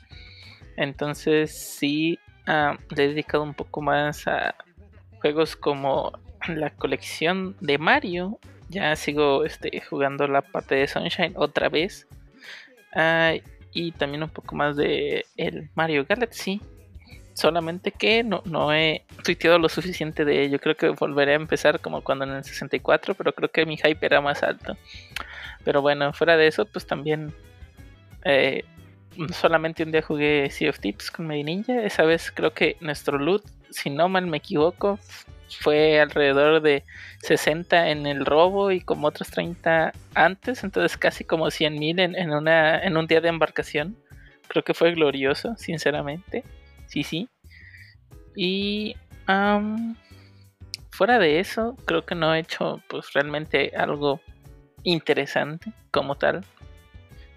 Entonces 0.76 1.58
sí 1.58 2.20
ah, 2.46 2.78
le 2.96 3.06
he 3.06 3.08
dedicado 3.10 3.44
un 3.44 3.54
poco 3.54 3.82
más 3.82 4.28
a 4.28 4.56
juegos 5.20 5.56
como 5.56 6.14
la 6.48 6.70
colección 6.72 7.56
de 7.60 7.78
Mario. 7.78 8.40
Ya 8.70 8.96
sigo 8.96 9.46
este, 9.46 9.82
jugando 9.82 10.28
la 10.28 10.42
parte 10.42 10.76
de 10.76 10.88
Sunshine 10.88 11.34
otra 11.36 11.70
vez. 11.70 12.08
Ah, 12.94 13.34
y 13.74 13.92
también 13.92 14.24
un 14.24 14.30
poco 14.30 14.56
más 14.56 14.76
de 14.76 15.26
el 15.36 15.70
Mario 15.76 16.06
Galaxy. 16.08 16.62
Solamente 17.34 17.92
que 17.92 18.24
no, 18.24 18.42
no 18.46 18.74
he 18.74 19.06
tuiteado 19.24 19.60
lo 19.60 19.70
suficiente 19.70 20.26
de 20.26 20.44
ello. 20.44 20.60
Creo 20.60 20.76
que 20.76 20.90
volveré 20.90 21.34
a 21.34 21.36
empezar 21.36 21.80
como 21.80 22.02
cuando 22.02 22.26
en 22.26 22.32
el 22.32 22.44
64, 22.44 23.14
pero 23.14 23.34
creo 23.34 23.52
que 23.52 23.66
mi 23.66 23.78
hype 23.78 24.04
era 24.04 24.22
más 24.22 24.42
alto. 24.42 24.76
Pero 25.64 25.82
bueno, 25.84 26.14
fuera 26.14 26.36
de 26.36 26.48
eso, 26.48 26.66
pues 26.66 26.88
también 26.88 27.32
eh, 28.26 28.64
solamente 29.32 29.84
un 29.84 29.92
día 29.92 30.02
jugué 30.02 30.50
Sea 30.50 30.70
of 30.70 30.80
Tips 30.80 31.12
con 31.12 31.28
Medi 31.28 31.44
Ninja. 31.44 31.84
Esa 31.84 32.04
vez 32.04 32.32
creo 32.32 32.54
que 32.54 32.78
nuestro 32.80 33.20
loot, 33.20 33.44
si 33.70 33.90
no 33.90 34.10
mal 34.10 34.26
me 34.26 34.38
equivoco, 34.38 35.00
fue 35.60 36.00
alrededor 36.00 36.62
de 36.62 36.84
60 37.22 37.90
en 37.90 38.06
el 38.06 38.26
robo 38.26 38.72
y 38.72 38.82
como 38.82 39.08
otros 39.08 39.30
30 39.30 39.94
antes. 40.14 40.64
Entonces 40.64 40.98
casi 40.98 41.24
como 41.24 41.50
100 41.52 41.80
mil 41.80 42.00
en, 42.00 42.16
en, 42.16 42.32
en 42.48 42.98
un 42.98 43.08
día 43.08 43.22
de 43.22 43.30
embarcación. 43.30 43.98
Creo 44.48 44.64
que 44.64 44.74
fue 44.74 44.94
glorioso, 44.94 45.56
sinceramente 45.58 46.44
sí, 46.88 47.04
sí. 47.04 47.30
Y 48.36 48.96
fuera 50.92 51.20
de 51.20 51.40
eso, 51.40 51.76
creo 51.86 52.06
que 52.06 52.16
no 52.16 52.34
he 52.34 52.40
hecho 52.40 52.82
pues 52.88 53.14
realmente 53.14 53.72
algo 53.76 54.22
interesante 54.84 55.72
como 55.92 56.16
tal. 56.16 56.44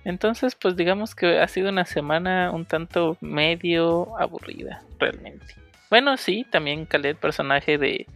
Entonces, 0.05 0.55
pues 0.55 0.77
digamos 0.77 1.15
que 1.15 1.41
ha 1.41 1.49
sido 1.49 1.69
una 1.69 1.85
semana 1.85 2.51
un 2.53 2.65
tanto 2.65 3.19
medio 3.21 4.19
aburrida, 4.19 4.83
realmente. 4.99 5.55
Bueno, 5.91 6.17
sí, 6.17 6.47
también 6.49 6.87
calé 6.87 7.11
el 7.11 7.17
personaje 7.17 7.77
de 7.77 8.07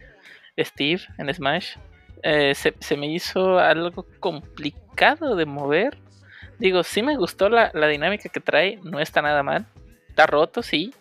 Steve 0.57 1.01
en 1.17 1.33
Smash. 1.33 1.75
Eh, 2.23 2.55
se, 2.55 2.97
me 2.97 3.07
hizo 3.07 3.59
algo 3.59 4.05
complicado 4.19 5.35
de 5.35 5.45
mover. 5.45 5.97
Digo, 6.57 6.83
sí 6.83 7.03
me 7.03 7.17
gustó 7.17 7.49
la, 7.49 7.71
la 7.73 7.87
dinámica 7.87 8.29
que 8.29 8.39
trae, 8.39 8.79
no 8.83 8.99
está 8.99 9.21
nada 9.21 9.43
mal. 9.43 9.65
Está 10.07 10.25
roto, 10.25 10.63
sí, 10.63 10.93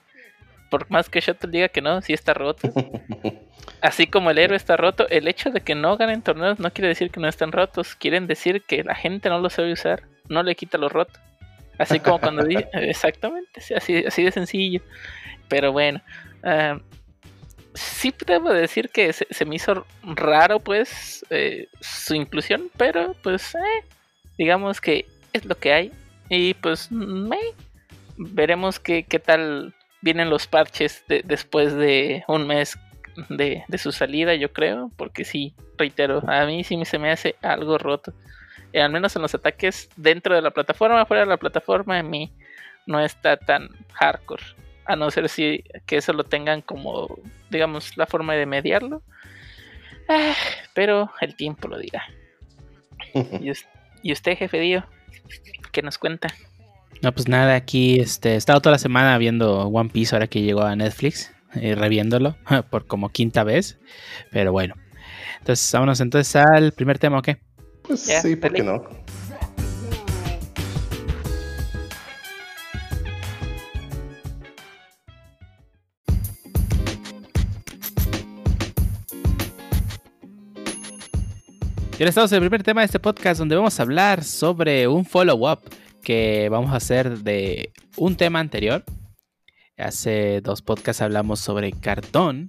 por 0.75 0.91
más 0.91 1.09
que 1.09 1.21
Shuttle 1.21 1.53
diga 1.53 1.69
que 1.69 1.81
no, 1.81 2.03
sí 2.03 2.13
está 2.13 2.35
roto. 2.35 2.69
Así 3.81 4.09
como 4.09 4.33
el 4.33 4.39
héroe 4.39 4.57
está 4.57 4.77
roto, 4.77 5.07
el 5.09 5.29
hecho 5.29 5.51
de 5.51 5.61
que 5.61 5.77
no 5.77 5.97
ganen 5.97 6.21
torneos 6.21 6.59
no 6.59 6.73
quiere 6.73 6.89
decir 6.89 7.13
que 7.13 7.21
no 7.21 7.29
estén 7.29 7.53
rotos, 7.53 7.95
quieren 7.95 8.27
decir 8.27 8.63
que 8.63 8.83
la 8.83 8.97
gente 8.97 9.29
no 9.29 9.39
lo 9.39 9.51
sabe 9.51 9.73
usar, 9.73 10.03
no 10.29 10.43
le 10.43 10.57
quita 10.57 10.77
lo 10.77 10.89
roto. 10.89 11.21
Así 11.79 12.01
como 12.01 12.19
cuando 12.19 12.43
dice, 12.43 12.69
exactamente, 12.73 13.63
así, 13.77 14.05
así 14.05 14.25
de 14.25 14.33
sencillo. 14.33 14.81
Pero 15.55 15.71
bueno, 15.71 16.01
uh, 16.43 16.81
sí 17.75 18.13
debo 18.27 18.53
decir 18.53 18.89
que 18.89 19.13
se, 19.13 19.45
me 19.45 19.55
hizo 19.55 19.87
raro 20.03 20.59
pues 20.59 21.25
eh, 21.31 21.69
su 21.81 22.17
inclusión, 22.17 22.73
pero 22.77 23.15
pues 23.23 23.55
eh, 23.55 23.85
digamos 24.37 24.81
que 24.81 25.07
es 25.33 25.45
lo 25.45 25.55
que 25.57 25.73
hay. 25.73 25.93
Y 26.29 26.55
pues 26.55 26.91
me 26.91 27.39
veremos 28.17 28.81
qué, 28.81 29.05
qué 29.05 29.21
tal 29.21 29.73
vienen 30.01 30.29
los 30.29 30.49
parches 30.49 31.05
después 31.07 31.73
de 31.73 32.25
un 32.27 32.49
mes 32.49 32.77
de, 33.29 33.63
su 33.79 33.93
salida, 33.93 34.35
yo 34.35 34.53
creo, 34.53 34.91
porque 34.97 35.25
sí, 35.25 35.55
reitero, 35.79 36.21
a 36.27 36.47
mí 36.47 36.65
sí 36.65 36.85
se 36.85 36.99
me 36.99 37.13
hace 37.13 37.37
algo 37.43 37.79
roto. 37.79 38.13
Eh, 38.73 38.83
al 38.83 38.91
menos 38.91 39.15
en 39.15 39.23
los 39.23 39.37
ataques 39.37 39.89
dentro 39.95 40.35
de 40.35 40.43
la 40.43 40.51
plataforma, 40.51 41.07
fuera 41.07 41.23
de 41.23 41.31
la 41.31 41.37
plataforma, 41.37 42.01
a 42.01 42.03
mí 42.03 42.33
no 42.87 42.99
está 42.99 43.37
tan 43.37 43.69
hardcore. 43.93 44.43
A 44.87 44.97
no 44.97 45.11
ser 45.11 45.29
si 45.29 45.65
que 45.87 45.97
eso 45.97 46.13
lo 46.13 46.25
tengan 46.25 46.61
como, 46.61 47.19
digamos, 47.51 47.97
la 47.97 48.07
forma 48.07 48.35
de 48.35 48.47
mediarlo. 48.47 49.03
Ah, 50.09 50.35
pero 50.75 51.11
el 51.21 51.35
tiempo 51.37 51.69
lo 51.69 51.79
dirá. 51.79 52.05
¿Y, 54.03 54.13
usted, 54.13 54.37
jefe 54.37 54.61
Dio? 54.61 54.85
¿Qué 55.73 55.83
nos 55.83 55.99
cuenta? 55.99 56.29
No, 57.03 57.13
pues 57.13 57.29
nada, 57.29 57.55
aquí 57.55 57.99
este, 58.01 58.31
he 58.31 58.37
estado 58.37 58.61
toda 58.61 58.73
la 58.73 58.79
semana 58.79 59.17
viendo 59.19 59.63
One 59.69 59.91
Piece 59.91 60.15
ahora 60.15 60.27
que 60.27 60.43
llegó 60.43 60.63
a 60.63 60.77
Netflix, 60.77 61.33
eh, 61.55 61.75
reviéndolo 61.75 62.37
por 62.71 62.87
como 62.87 63.11
quinta 63.11 63.45
vez. 63.45 63.79
Pero 64.31 64.53
bueno. 64.53 64.75
Entonces, 65.39 65.71
vámonos 65.73 66.01
entonces 66.01 66.37
al 66.37 66.73
primer 66.73 66.99
tema, 66.99 67.19
¿o 67.19 67.23
qué? 67.23 67.39
Pues 67.83 68.01
sí, 68.01 68.37
¿por 68.37 68.53
qué 68.53 68.63
no? 68.63 68.83
Y 81.97 82.03
ahora 82.03 82.09
estamos 82.09 82.33
en 82.33 82.43
el 82.43 82.49
primer 82.49 82.65
tema 82.65 82.81
de 82.81 82.87
este 82.87 82.99
podcast 82.99 83.39
donde 83.39 83.55
vamos 83.55 83.79
a 83.79 83.85
hablar 83.85 84.25
sobre 84.25 84.89
un 84.89 85.05
follow-up 85.05 85.61
que 86.03 86.49
vamos 86.51 86.73
a 86.73 86.77
hacer 86.79 87.21
de 87.21 87.73
un 87.97 88.17
tema 88.17 88.41
anterior. 88.41 88.85
Hace 89.79 90.41
dos 90.41 90.61
podcasts 90.61 91.03
hablamos 91.03 91.39
sobre 91.39 91.71
cartón, 91.71 92.49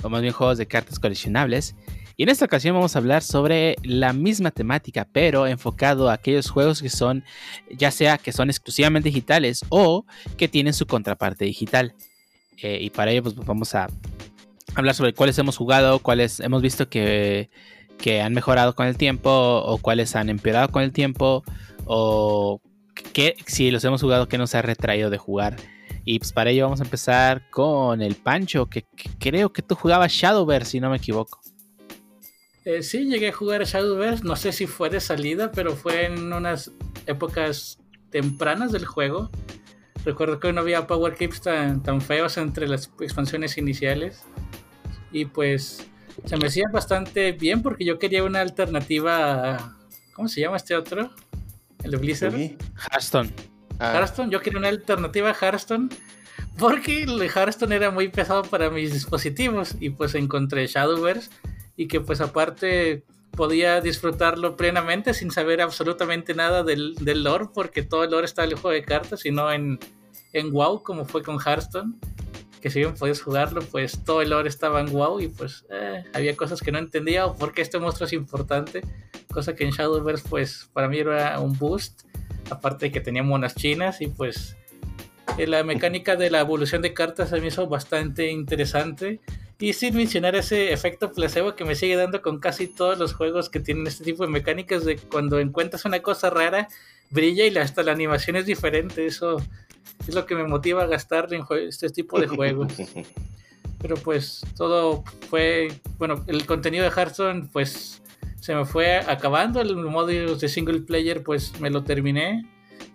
o 0.00 0.08
más 0.08 0.22
bien 0.22 0.32
juegos 0.32 0.58
de 0.58 0.68
cartas 0.68 1.00
coleccionables. 1.00 1.74
Y 2.16 2.22
en 2.22 2.28
esta 2.28 2.44
ocasión 2.44 2.76
vamos 2.76 2.94
a 2.94 3.00
hablar 3.00 3.24
sobre 3.24 3.74
la 3.82 4.12
misma 4.12 4.52
temática, 4.52 5.08
pero 5.12 5.48
enfocado 5.48 6.08
a 6.08 6.12
aquellos 6.12 6.48
juegos 6.48 6.80
que 6.80 6.88
son, 6.88 7.24
ya 7.76 7.90
sea 7.90 8.16
que 8.16 8.30
son 8.30 8.48
exclusivamente 8.48 9.08
digitales 9.08 9.64
o 9.70 10.06
que 10.36 10.46
tienen 10.46 10.72
su 10.72 10.86
contraparte 10.86 11.44
digital. 11.44 11.96
Eh, 12.62 12.78
y 12.80 12.90
para 12.90 13.10
ello 13.10 13.24
pues 13.24 13.34
vamos 13.34 13.74
a 13.74 13.88
hablar 14.76 14.94
sobre 14.94 15.14
cuáles 15.14 15.36
hemos 15.36 15.56
jugado, 15.56 15.98
cuáles 15.98 16.38
hemos 16.38 16.62
visto 16.62 16.88
que, 16.88 17.50
que 17.98 18.20
han 18.20 18.34
mejorado 18.34 18.74
con 18.74 18.86
el 18.86 18.96
tiempo 18.96 19.30
o 19.30 19.78
cuáles 19.78 20.16
han 20.16 20.28
empeorado 20.28 20.68
con 20.68 20.82
el 20.82 20.92
tiempo 20.92 21.44
o 21.86 22.60
que 23.12 23.36
si 23.46 23.70
los 23.70 23.84
hemos 23.84 24.00
jugado, 24.00 24.28
que 24.28 24.38
nos 24.38 24.54
ha 24.54 24.62
retraído 24.62 25.10
de 25.10 25.18
jugar. 25.18 25.56
Y 26.04 26.18
pues 26.18 26.32
para 26.32 26.50
ello 26.50 26.64
vamos 26.64 26.80
a 26.80 26.84
empezar 26.84 27.48
con 27.50 28.02
el 28.02 28.14
Pancho, 28.14 28.66
que, 28.66 28.84
creo 29.18 29.52
que 29.52 29.62
tú 29.62 29.74
jugabas 29.74 30.12
Shadowverse, 30.12 30.72
si 30.72 30.80
no 30.80 30.90
me 30.90 30.98
equivoco. 30.98 31.40
Eh, 32.64 32.82
sí, 32.82 33.06
llegué 33.06 33.28
a 33.28 33.32
jugar 33.32 33.64
Shadowverse, 33.64 34.24
no 34.24 34.36
sé 34.36 34.52
si 34.52 34.66
fue 34.66 34.90
de 34.90 35.00
salida, 35.00 35.50
pero 35.52 35.74
fue 35.76 36.06
en 36.06 36.32
unas 36.32 36.72
épocas 37.06 37.78
tempranas 38.10 38.72
del 38.72 38.84
juego. 38.84 39.30
Recuerdo 40.04 40.40
que 40.40 40.52
no 40.52 40.60
había 40.60 40.86
Power 40.86 41.14
Keeps 41.14 41.40
tan, 41.40 41.82
tan 41.82 42.00
feos 42.00 42.36
entre 42.36 42.68
las 42.68 42.90
expansiones 43.00 43.56
iniciales. 43.56 44.24
Y 45.10 45.26
pues 45.26 45.86
se 46.24 46.36
me 46.36 46.46
hacía 46.46 46.64
bastante 46.72 47.32
bien 47.32 47.62
porque 47.62 47.84
yo 47.84 47.98
quería 47.98 48.24
una 48.24 48.40
alternativa 48.40 49.54
a... 49.54 49.76
¿Cómo 50.14 50.28
se 50.28 50.40
llama 50.40 50.56
este 50.56 50.76
otro? 50.76 51.10
el 51.84 51.90
de 51.90 51.96
Blizzard. 51.98 52.34
Hearthstone. 52.34 53.30
Ah. 53.78 53.92
Hearthstone, 53.94 54.30
yo 54.30 54.40
quería 54.40 54.58
una 54.58 54.68
alternativa 54.68 55.30
a 55.30 55.34
Hearthstone 55.34 55.88
porque 56.58 57.02
el 57.02 57.20
Hearthstone 57.22 57.74
era 57.74 57.90
muy 57.90 58.08
pesado 58.08 58.42
para 58.42 58.70
mis 58.70 58.92
dispositivos 58.92 59.76
y 59.80 59.90
pues 59.90 60.14
encontré 60.14 60.66
Shadowverse 60.66 61.30
y 61.76 61.86
que 61.88 62.00
pues 62.00 62.20
aparte 62.20 63.04
podía 63.32 63.80
disfrutarlo 63.80 64.56
plenamente 64.56 65.12
sin 65.12 65.30
saber 65.30 65.60
absolutamente 65.60 66.34
nada 66.34 66.62
del, 66.62 66.94
del 67.00 67.24
lore 67.24 67.46
porque 67.52 67.82
todo 67.82 68.04
el 68.04 68.12
lore 68.12 68.26
está 68.26 68.44
en 68.44 68.50
el 68.50 68.56
juego 68.56 68.70
de 68.70 68.84
cartas 68.84 69.26
y 69.26 69.32
no 69.32 69.52
en, 69.52 69.80
en 70.32 70.52
WoW 70.52 70.82
como 70.82 71.04
fue 71.04 71.22
con 71.22 71.38
Hearthstone 71.40 71.94
que 72.64 72.70
si 72.70 72.78
bien 72.78 72.94
podías 72.94 73.20
jugarlo 73.20 73.60
pues 73.60 74.02
todo 74.06 74.22
el 74.22 74.30
lore 74.30 74.48
estaba 74.48 74.80
en 74.80 74.90
WoW 74.90 75.20
y 75.20 75.28
pues 75.28 75.66
eh, 75.70 76.02
había 76.14 76.34
cosas 76.34 76.62
que 76.62 76.72
no 76.72 76.78
entendía 76.78 77.26
o 77.26 77.36
por 77.36 77.52
qué 77.52 77.60
este 77.60 77.78
monstruo 77.78 78.06
es 78.06 78.14
importante 78.14 78.80
cosa 79.34 79.54
que 79.54 79.64
en 79.64 79.70
Shadowverse 79.72 80.26
pues 80.30 80.70
para 80.72 80.88
mí 80.88 80.98
era 80.98 81.38
un 81.40 81.58
boost, 81.58 82.04
aparte 82.48 82.86
de 82.86 82.92
que 82.92 83.00
tenía 83.02 83.22
monas 83.22 83.54
chinas 83.54 84.00
y 84.00 84.06
pues 84.06 84.56
eh, 85.36 85.46
la 85.46 85.62
mecánica 85.64 86.16
de 86.16 86.30
la 86.30 86.40
evolución 86.40 86.80
de 86.80 86.94
cartas 86.94 87.28
se 87.28 87.40
me 87.40 87.48
hizo 87.48 87.66
bastante 87.66 88.30
interesante. 88.30 89.20
Y 89.58 89.72
sin 89.72 89.94
mencionar 89.94 90.34
ese 90.34 90.72
efecto 90.72 91.12
placebo 91.12 91.54
que 91.54 91.64
me 91.64 91.74
sigue 91.74 91.96
dando 91.96 92.22
con 92.22 92.38
casi 92.38 92.66
todos 92.66 92.98
los 92.98 93.14
juegos 93.14 93.48
que 93.48 93.60
tienen 93.60 93.86
este 93.86 94.04
tipo 94.04 94.24
de 94.24 94.30
mecánicas 94.30 94.84
de 94.84 94.96
cuando 94.96 95.38
encuentras 95.38 95.84
una 95.84 96.00
cosa 96.00 96.28
rara 96.28 96.68
brilla 97.10 97.46
y 97.46 97.56
hasta 97.56 97.82
la 97.82 97.92
animación 97.92 98.36
es 98.36 98.46
diferente, 98.46 99.06
eso 99.06 99.36
es 100.06 100.14
lo 100.14 100.26
que 100.26 100.34
me 100.34 100.44
motiva 100.44 100.82
a 100.82 100.86
gastar 100.86 101.32
en 101.32 101.44
este 101.68 101.90
tipo 101.90 102.20
de 102.20 102.28
juegos. 102.28 102.72
pero 103.80 103.96
pues 103.96 104.40
todo 104.56 105.04
fue, 105.28 105.68
bueno, 105.98 106.24
el 106.26 106.46
contenido 106.46 106.84
de 106.84 106.90
Hearthstone 106.90 107.48
pues 107.52 108.02
se 108.40 108.54
me 108.54 108.64
fue 108.64 108.96
acabando, 108.96 109.60
el 109.60 109.76
modo 109.76 110.06
de 110.06 110.48
single 110.48 110.80
player 110.80 111.22
pues 111.22 111.60
me 111.60 111.68
lo 111.68 111.84
terminé, 111.84 112.46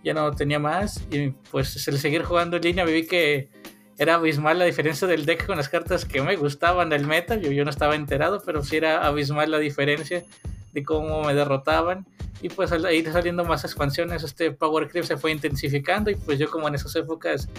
ya 0.03 0.13
no 0.13 0.31
tenía 0.31 0.58
más. 0.58 1.03
Y 1.12 1.29
pues 1.51 1.88
el 1.88 2.00
seguir 2.00 2.24
jugando 2.24 2.58
en 2.58 2.63
línea. 2.63 2.86
Vi 2.86 3.05
que 3.05 3.50
era 4.00 4.15
abismal 4.15 4.58
la 4.58 4.65
diferencia 4.65 5.08
del 5.08 5.25
deck 5.25 5.46
con 5.46 5.58
las 5.58 5.69
cartas 5.69 6.05
que 6.05 6.22
me 6.22 6.36
gustaban 6.38 6.89
del 6.89 7.05
meta, 7.05 7.36
yo, 7.36 7.51
yo 7.51 7.65
no 7.65 7.69
estaba 7.69 7.96
enterado, 7.96 8.41
pero 8.46 8.63
sí 8.63 8.77
era 8.77 9.05
abismal 9.05 9.51
la 9.51 9.60
diferencia 9.60 10.24
de 10.73 10.83
cómo 10.83 11.23
me 11.23 11.33
derrotaban 11.33 12.05
y 12.41 12.49
pues 12.49 12.71
al 12.71 12.91
ir 12.93 13.11
saliendo 13.11 13.43
más 13.43 13.63
expansiones 13.63 14.23
este 14.23 14.51
Power 14.51 14.88
Creep 14.88 15.05
se 15.05 15.17
fue 15.17 15.31
intensificando 15.31 16.09
y 16.09 16.15
pues 16.15 16.39
yo 16.39 16.49
como 16.49 16.67
en 16.67 16.75
esas 16.75 16.95
épocas 16.95 17.49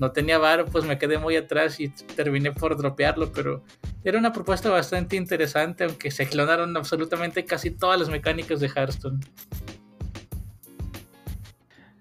no 0.00 0.12
tenía 0.12 0.38
varo, 0.38 0.64
pues 0.64 0.86
me 0.86 0.98
quedé 0.98 1.18
muy 1.18 1.36
atrás 1.36 1.78
y 1.78 1.90
terminé 1.90 2.52
por 2.52 2.74
dropearlo, 2.74 3.32
pero 3.32 3.62
era 4.02 4.18
una 4.18 4.32
propuesta 4.32 4.70
bastante 4.70 5.14
interesante, 5.16 5.84
aunque 5.84 6.10
se 6.10 6.26
clonaron 6.26 6.74
absolutamente 6.74 7.44
casi 7.44 7.70
todas 7.70 8.00
las 8.00 8.08
mecánicas 8.08 8.60
de 8.60 8.68
Hearthstone. 8.68 9.20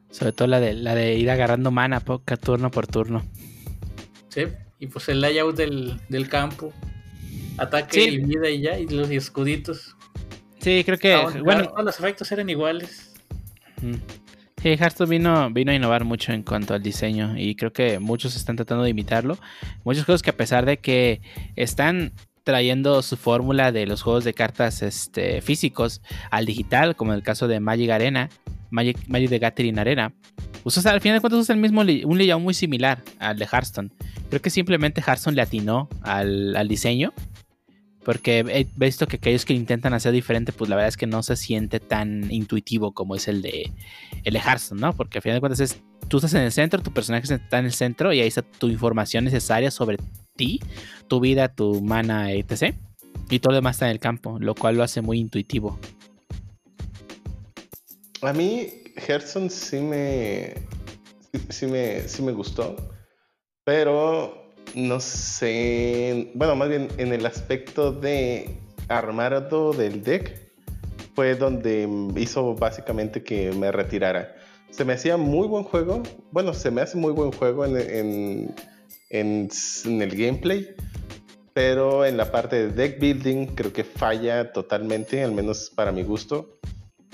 Sobre 0.09 0.31
todo 0.31 0.47
la 0.47 0.61
de, 0.61 0.73
la 0.75 0.95
de 0.95 1.15
ir 1.15 1.29
agarrando 1.29 1.71
mana 1.71 2.01
turno 2.41 2.71
por 2.71 2.87
turno. 2.87 3.25
Sí, 4.29 4.43
y 4.79 4.87
pues 4.87 5.09
el 5.09 5.19
layout 5.19 5.57
del, 5.57 6.29
campo, 6.29 6.71
ataque 7.57 8.01
y 8.01 8.17
vida 8.19 8.49
y 8.49 8.61
ya, 8.61 8.79
y 8.79 8.87
los 8.87 9.09
escuditos. 9.11 9.97
Sí, 10.59 10.83
creo 10.83 10.97
que. 10.97 11.41
bueno, 11.43 11.67
todos 11.67 11.85
los 11.85 11.99
efectos 11.99 12.31
eran 12.31 12.49
iguales. 12.49 13.13
Sí, 14.61 14.69
Hearthstone 14.69 15.09
vino, 15.09 15.49
vino 15.51 15.71
a 15.71 15.75
innovar 15.75 16.03
mucho 16.03 16.33
en 16.33 16.43
cuanto 16.43 16.73
al 16.73 16.83
diseño 16.83 17.37
y 17.37 17.55
creo 17.55 17.71
que 17.71 17.99
muchos 17.99 18.35
están 18.35 18.57
tratando 18.57 18.83
de 18.83 18.89
imitarlo. 18.89 19.37
Muchos 19.85 20.03
juegos 20.03 20.21
que 20.21 20.31
a 20.31 20.37
pesar 20.37 20.65
de 20.65 20.77
que 20.77 21.21
están 21.55 22.11
trayendo 22.43 23.01
su 23.01 23.15
fórmula 23.15 23.71
de 23.71 23.85
los 23.85 24.01
juegos 24.01 24.23
de 24.25 24.33
cartas 24.33 24.81
este, 24.81 25.41
físicos 25.41 26.01
al 26.29 26.45
digital, 26.45 26.95
como 26.95 27.13
en 27.13 27.17
el 27.17 27.23
caso 27.23 27.47
de 27.47 27.59
Magic 27.59 27.89
Arena, 27.91 28.29
Magic, 28.69 28.97
Magic 29.07 29.29
de 29.29 29.39
Gathering 29.39 29.79
Arena, 29.79 30.13
pues, 30.63 30.85
al 30.85 30.99
final 30.99 31.17
de 31.17 31.21
cuentas 31.21 31.39
usa 31.39 31.55
el 31.55 31.61
mismo 31.61 31.81
un 31.81 32.17
layout 32.17 32.41
muy 32.41 32.53
similar 32.53 33.01
al 33.19 33.39
de 33.39 33.45
Hearthstone. 33.45 33.91
Creo 34.29 34.41
que 34.41 34.49
simplemente 34.49 35.01
Hearthstone 35.01 35.35
le 35.35 35.41
atinó 35.41 35.89
al, 36.01 36.55
al 36.55 36.67
diseño 36.67 37.13
porque 38.03 38.39
he 38.39 38.67
visto 38.75 39.07
que 39.07 39.17
aquellos 39.17 39.45
que 39.45 39.53
intentan 39.53 39.93
hacer 39.93 40.11
diferente, 40.11 40.51
pues 40.51 40.69
la 40.69 40.75
verdad 40.75 40.89
es 40.89 40.97
que 40.97 41.07
no 41.07 41.21
se 41.21 41.35
siente 41.35 41.79
tan 41.79 42.31
intuitivo 42.31 42.93
como 42.93 43.15
es 43.15 43.27
el 43.27 43.41
de, 43.41 43.71
el 44.23 44.33
de 44.33 44.39
Hearthstone, 44.39 44.81
¿no? 44.81 44.93
Porque 44.93 45.17
al 45.17 45.21
final 45.21 45.37
de 45.37 45.39
cuentas 45.41 45.59
es, 45.59 45.81
tú 46.07 46.17
estás 46.17 46.33
en 46.33 46.41
el 46.41 46.51
centro, 46.51 46.81
tu 46.81 46.91
personaje 46.91 47.33
está 47.33 47.59
en 47.59 47.65
el 47.65 47.73
centro 47.73 48.13
y 48.13 48.21
ahí 48.21 48.27
está 48.27 48.41
tu 48.41 48.67
información 48.67 49.25
necesaria 49.25 49.69
sobre 49.69 49.97
ti, 50.35 50.61
tu 51.07 51.19
vida, 51.19 51.49
tu 51.49 51.81
mana, 51.81 52.31
etc. 52.31 52.73
Y 53.29 53.39
todo 53.39 53.51
lo 53.51 53.57
demás 53.57 53.75
está 53.75 53.85
en 53.85 53.91
el 53.91 53.99
campo, 53.99 54.37
lo 54.39 54.55
cual 54.55 54.77
lo 54.77 54.83
hace 54.83 55.01
muy 55.01 55.19
intuitivo. 55.19 55.77
A 58.21 58.33
mí 58.33 58.69
Hearthstone 58.95 59.49
sí 59.49 59.79
me, 59.79 60.53
sí 61.49 61.67
me, 61.67 62.07
sí 62.07 62.21
me 62.21 62.31
gustó, 62.31 62.75
pero 63.63 64.38
no 64.75 64.99
sé, 64.99 66.31
bueno, 66.35 66.55
más 66.55 66.69
bien 66.69 66.87
en 66.97 67.13
el 67.13 67.25
aspecto 67.25 67.91
de 67.91 68.57
armado 68.87 69.73
del 69.73 70.03
deck 70.03 70.51
fue 71.15 71.35
donde 71.35 71.87
hizo 72.17 72.55
básicamente 72.55 73.23
que 73.23 73.51
me 73.51 73.71
retirara. 73.71 74.35
Se 74.69 74.85
me 74.85 74.93
hacía 74.93 75.17
muy 75.17 75.47
buen 75.47 75.63
juego, 75.63 76.03
bueno, 76.31 76.53
se 76.53 76.71
me 76.71 76.81
hace 76.81 76.97
muy 76.97 77.11
buen 77.11 77.31
juego 77.31 77.65
en, 77.65 78.55
en, 79.09 79.49
en 79.85 80.01
el 80.01 80.15
gameplay, 80.15 80.75
pero 81.53 82.05
en 82.05 82.17
la 82.17 82.31
parte 82.31 82.67
de 82.67 82.69
deck 82.69 82.99
building 82.99 83.47
creo 83.47 83.73
que 83.73 83.83
falla 83.83 84.51
totalmente, 84.53 85.23
al 85.23 85.31
menos 85.31 85.71
para 85.75 85.91
mi 85.91 86.03
gusto 86.03 86.59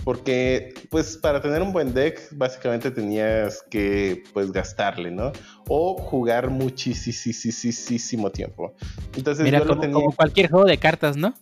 porque 0.06 0.76
pues 0.92 1.18
para 1.18 1.42
tener 1.42 1.64
un 1.64 1.74
buen 1.74 1.94
deck 1.94 2.22
básicamente 2.32 2.92
tenías 2.92 3.64
que 3.70 4.24
pues 4.34 4.52
gastarle, 4.52 5.10
¿no? 5.10 5.32
O 5.68 5.98
jugar 5.98 6.50
muchísimo 6.50 8.30
tiempo. 8.32 8.74
Entonces 9.16 9.44
Mira, 9.44 9.66
como, 9.66 9.92
como 9.92 10.12
cualquier 10.16 10.50
juego 10.50 10.66
de 10.66 10.78
cartas, 10.78 11.18
¿no? 11.18 11.34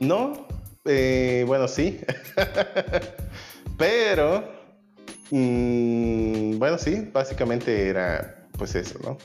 No, 0.00 0.46
eh, 0.84 1.44
bueno 1.46 1.68
sí, 1.68 2.00
pero 3.78 4.44
mm, 5.30 6.58
bueno 6.58 6.78
sí, 6.78 7.08
básicamente 7.12 7.88
era 7.88 8.48
pues 8.58 8.74
eso, 8.74 8.98
¿no? 9.04 9.18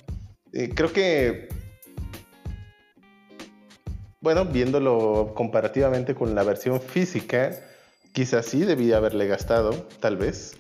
Eh, 0.53 0.69
creo 0.73 0.93
que 0.93 1.49
bueno, 4.21 4.45
viéndolo 4.45 5.33
comparativamente 5.35 6.13
con 6.13 6.35
la 6.35 6.43
versión 6.43 6.79
física, 6.81 7.51
Quizás 8.11 8.47
sí 8.47 8.61
debía 8.61 8.97
haberle 8.97 9.27
gastado, 9.27 9.71
tal 9.99 10.17
vez, 10.17 10.57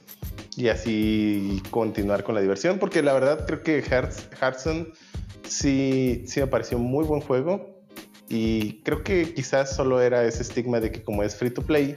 y 0.59 0.67
así 0.67 1.63
continuar 1.71 2.25
con 2.25 2.35
la 2.35 2.41
diversión, 2.41 2.79
porque 2.79 3.01
la 3.01 3.13
verdad 3.13 3.45
creo 3.47 3.63
que 3.63 3.81
Hearthstone 3.81 4.87
sí, 5.47 6.25
sí 6.27 6.41
me 6.41 6.47
pareció 6.47 6.77
muy 6.77 7.05
buen 7.05 7.21
juego 7.21 7.79
y 8.27 8.81
creo 8.81 9.01
que 9.01 9.33
quizás 9.33 9.73
solo 9.73 10.01
era 10.01 10.25
ese 10.25 10.41
estigma 10.41 10.81
de 10.81 10.91
que 10.91 11.01
como 11.01 11.23
es 11.23 11.37
free 11.37 11.49
to 11.49 11.61
play, 11.61 11.95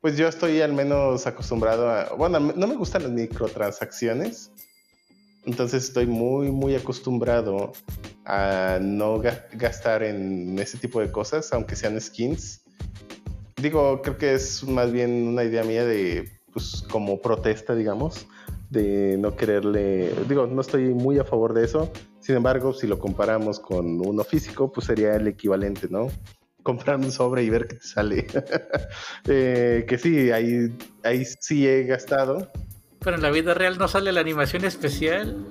pues 0.00 0.16
yo 0.16 0.26
estoy 0.26 0.60
al 0.62 0.72
menos 0.72 1.28
acostumbrado 1.28 1.88
a, 1.88 2.12
bueno, 2.14 2.40
no 2.40 2.66
me 2.66 2.74
gustan 2.74 3.04
las 3.04 3.12
microtransacciones, 3.12 4.50
entonces 5.46 5.84
estoy 5.84 6.06
muy, 6.06 6.50
muy 6.50 6.74
acostumbrado 6.74 7.72
a 8.24 8.80
no 8.82 9.22
gastar 9.52 10.02
en 10.02 10.58
ese 10.58 10.76
tipo 10.76 11.00
de 11.00 11.12
cosas, 11.12 11.52
aunque 11.52 11.76
sean 11.76 12.00
skins. 12.00 12.62
Digo, 13.56 14.02
creo 14.02 14.18
que 14.18 14.34
es 14.34 14.64
más 14.64 14.90
bien 14.90 15.28
una 15.28 15.44
idea 15.44 15.62
mía 15.62 15.84
de, 15.84 16.41
pues, 16.52 16.84
como 16.90 17.20
protesta, 17.20 17.74
digamos, 17.74 18.26
de 18.70 19.16
no 19.18 19.36
quererle, 19.36 20.12
digo, 20.28 20.46
no 20.46 20.60
estoy 20.60 20.94
muy 20.94 21.18
a 21.18 21.24
favor 21.24 21.52
de 21.54 21.64
eso. 21.64 21.90
Sin 22.20 22.36
embargo, 22.36 22.72
si 22.72 22.86
lo 22.86 22.98
comparamos 22.98 23.60
con 23.60 24.00
uno 24.06 24.24
físico, 24.24 24.72
pues 24.72 24.86
sería 24.86 25.14
el 25.14 25.26
equivalente, 25.28 25.88
¿no? 25.90 26.08
Comprar 26.62 26.96
un 26.96 27.10
sobre 27.10 27.42
y 27.42 27.50
ver 27.50 27.66
qué 27.66 27.76
te 27.76 27.86
sale. 27.86 28.26
Eh, 29.28 29.84
que 29.86 29.98
sí, 29.98 30.30
ahí, 30.30 30.74
ahí 31.04 31.24
sí 31.24 31.66
he 31.66 31.84
gastado. 31.84 32.50
Pero 33.00 33.16
en 33.16 33.22
la 33.22 33.30
vida 33.30 33.54
real 33.54 33.78
no 33.78 33.88
sale 33.88 34.12
la 34.12 34.20
animación 34.20 34.64
especial. 34.64 35.44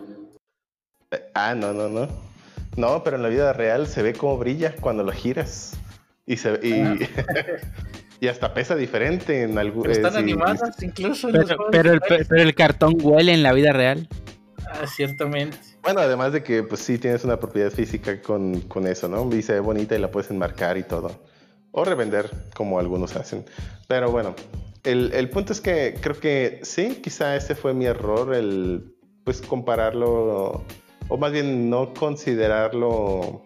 Eh, 1.11 1.31
ah, 1.33 1.55
no, 1.55 1.73
no, 1.73 1.89
no. 1.89 2.07
No, 2.77 3.03
pero 3.03 3.17
en 3.17 3.23
la 3.23 3.29
vida 3.29 3.53
real 3.53 3.87
se 3.87 4.01
ve 4.01 4.13
cómo 4.13 4.37
brilla 4.37 4.75
cuando 4.79 5.03
lo 5.03 5.11
giras. 5.11 5.73
Y, 6.25 6.37
se, 6.37 6.59
y, 6.63 6.73
ah. 6.73 6.97
y 8.21 8.27
hasta 8.27 8.53
pesa 8.53 8.75
diferente 8.75 9.41
en 9.41 9.57
algún. 9.57 9.89
Están 9.89 10.15
eh, 10.15 10.19
animadas 10.19 10.81
incluso. 10.81 11.27
Pero, 11.71 11.99
el, 12.29 12.55
cartón 12.55 12.95
huele 13.01 13.33
en 13.33 13.41
la 13.41 13.51
vida 13.51 13.73
real. 13.73 14.07
Ah, 14.67 14.85
ciertamente. 14.85 15.57
Bueno, 15.81 16.01
además 16.01 16.31
de 16.31 16.43
que 16.43 16.61
pues 16.61 16.81
sí 16.81 16.99
tienes 16.99 17.25
una 17.25 17.39
propiedad 17.39 17.71
física 17.71 18.21
con, 18.21 18.61
con 18.61 18.85
eso, 18.85 19.07
¿no? 19.07 19.27
Y 19.35 19.41
se 19.41 19.53
ve 19.53 19.59
bonita 19.59 19.95
y 19.95 19.99
la 19.99 20.11
puedes 20.11 20.29
enmarcar 20.29 20.77
y 20.77 20.83
todo. 20.83 21.19
O 21.71 21.83
revender, 21.83 22.29
como 22.53 22.79
algunos 22.79 23.15
hacen. 23.15 23.43
Pero 23.87 24.11
bueno, 24.11 24.35
el, 24.83 25.11
el 25.13 25.29
punto 25.31 25.51
es 25.51 25.59
que 25.59 25.95
creo 25.99 26.19
que 26.19 26.59
sí, 26.61 26.99
quizá 27.01 27.35
ese 27.35 27.55
fue 27.55 27.73
mi 27.73 27.85
error, 27.87 28.35
el 28.35 28.93
pues 29.23 29.41
compararlo, 29.41 30.63
o 31.07 31.17
más 31.17 31.31
bien 31.31 31.71
no 31.71 31.91
considerarlo 31.95 33.45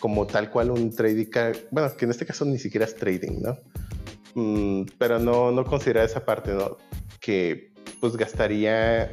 como 0.00 0.26
tal 0.26 0.50
cual 0.50 0.70
un 0.70 0.90
trading, 0.90 1.26
bueno, 1.70 1.94
que 1.96 2.06
en 2.06 2.10
este 2.10 2.26
caso 2.26 2.44
ni 2.44 2.58
siquiera 2.58 2.86
es 2.86 2.96
trading, 2.96 3.42
¿no? 3.42 3.58
Mm, 4.34 4.86
pero 4.98 5.18
no, 5.18 5.52
no 5.52 5.64
considerar 5.64 6.06
esa 6.06 6.24
parte, 6.24 6.52
¿no? 6.52 6.78
Que 7.20 7.72
pues 8.00 8.16
gastaría 8.16 9.10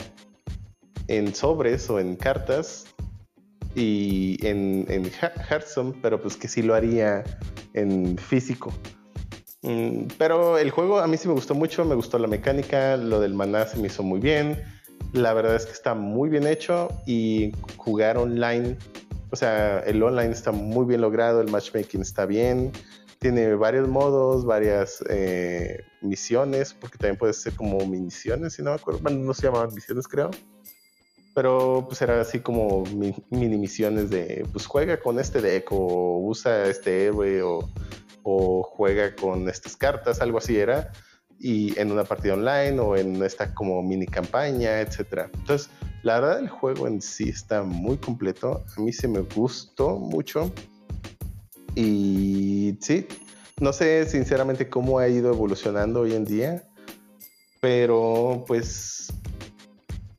en 1.07 1.35
sobres 1.35 1.89
o 1.89 1.99
en 1.99 2.15
cartas 2.15 2.85
y 3.75 4.37
en, 4.45 4.85
en 4.89 5.11
Hearthstone, 5.11 5.93
pero 6.01 6.21
pues 6.21 6.35
que 6.37 6.47
sí 6.47 6.61
lo 6.61 6.73
haría 6.73 7.23
en 7.73 8.17
físico. 8.17 8.73
Mm, 9.63 10.07
pero 10.17 10.57
el 10.57 10.71
juego 10.71 10.99
a 10.99 11.07
mí 11.07 11.17
sí 11.17 11.27
me 11.27 11.33
gustó 11.33 11.53
mucho, 11.53 11.83
me 11.85 11.95
gustó 11.95 12.17
la 12.19 12.27
mecánica, 12.27 12.95
lo 12.97 13.19
del 13.19 13.33
maná 13.33 13.65
se 13.65 13.77
me 13.77 13.87
hizo 13.87 14.03
muy 14.03 14.19
bien. 14.19 14.63
La 15.13 15.33
verdad 15.33 15.55
es 15.55 15.65
que 15.65 15.71
está 15.71 15.93
muy 15.93 16.29
bien 16.29 16.47
hecho 16.47 16.89
y 17.05 17.51
jugar 17.77 18.17
online 18.17 18.77
o 19.29 19.35
sea, 19.35 19.79
el 19.79 20.01
online 20.01 20.31
está 20.31 20.51
muy 20.51 20.85
bien 20.85 21.01
logrado, 21.01 21.41
el 21.41 21.49
matchmaking 21.49 22.01
está 22.01 22.25
bien, 22.25 22.71
tiene 23.19 23.55
varios 23.55 23.87
modos, 23.87 24.45
varias 24.45 25.03
eh, 25.09 25.83
misiones, 26.01 26.73
porque 26.73 26.97
también 26.97 27.17
puede 27.17 27.33
ser 27.33 27.53
como 27.53 27.85
misiones, 27.85 28.53
si 28.53 28.63
no 28.63 28.71
me 28.71 28.75
acuerdo. 28.75 28.99
Bueno, 29.01 29.19
no 29.19 29.33
se 29.33 29.43
llamaban 29.43 29.73
misiones, 29.73 30.07
creo. 30.07 30.31
Pero 31.33 31.85
pues 31.87 32.01
era 32.01 32.19
así 32.19 32.39
como 32.39 32.83
mini 33.29 33.57
misiones 33.57 34.09
de, 34.09 34.45
pues 34.51 34.65
juega 34.65 34.99
con 34.99 35.19
este 35.19 35.39
deck 35.41 35.71
o 35.71 36.19
usa 36.19 36.65
este 36.65 37.05
héroe 37.05 37.43
o, 37.43 37.69
o 38.23 38.63
juega 38.63 39.15
con 39.15 39.47
estas 39.47 39.77
cartas, 39.77 40.19
algo 40.19 40.39
así 40.39 40.57
era 40.57 40.91
y 41.39 41.77
en 41.79 41.91
una 41.91 42.03
partida 42.03 42.33
online 42.33 42.79
o 42.79 42.95
en 42.95 43.21
esta 43.23 43.53
como 43.53 43.81
mini 43.83 44.05
campaña, 44.05 44.81
etcétera. 44.81 45.29
Entonces, 45.33 45.69
La 46.03 46.19
verdad, 46.19 46.39
el 46.39 46.47
juego 46.47 46.87
en 46.87 47.01
sí 47.01 47.29
está 47.29 47.63
muy 47.63 47.97
completo. 47.97 48.63
A 48.77 48.81
mí 48.81 48.93
se 48.93 49.07
me 49.07 49.19
gustó 49.21 49.97
mucho. 49.97 50.53
Y 51.75 52.77
sí, 52.81 53.07
no 53.59 53.73
sé 53.73 54.05
sinceramente 54.05 54.69
cómo 54.69 54.99
ha 54.99 55.07
ido 55.09 55.33
evolucionando 55.33 56.01
hoy 56.01 56.13
en 56.13 56.23
día. 56.23 56.63
Pero 57.59 58.45
pues 58.47 59.07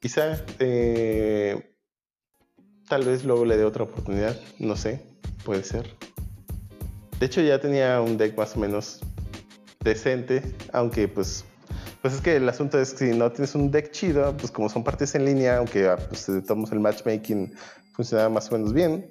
quizá 0.00 0.44
eh, 0.58 1.74
tal 2.88 3.04
vez 3.04 3.24
luego 3.24 3.44
le 3.44 3.56
dé 3.56 3.64
otra 3.64 3.84
oportunidad. 3.84 4.38
No 4.58 4.76
sé, 4.76 5.00
puede 5.44 5.62
ser. 5.62 5.94
De 7.18 7.26
hecho 7.26 7.40
ya 7.40 7.60
tenía 7.60 8.00
un 8.00 8.18
deck 8.18 8.36
más 8.36 8.56
o 8.56 8.60
menos 8.60 9.00
decente, 9.80 10.42
aunque 10.72 11.08
pues 11.08 11.44
pues 12.00 12.14
es 12.14 12.20
que 12.20 12.36
el 12.36 12.48
asunto 12.48 12.80
es 12.80 12.92
que 12.94 13.10
si 13.10 13.18
no 13.18 13.30
tienes 13.32 13.54
un 13.54 13.70
deck 13.70 13.90
chido, 13.90 14.36
pues 14.36 14.50
como 14.50 14.68
son 14.68 14.84
partidas 14.84 15.14
en 15.16 15.24
línea, 15.24 15.58
aunque 15.58 15.88
ah, 15.88 15.96
pues, 15.96 16.26
tomamos 16.46 16.72
el 16.72 16.80
matchmaking 16.80 17.52
funciona 17.92 18.28
más 18.28 18.50
o 18.50 18.56
menos 18.56 18.72
bien, 18.72 19.10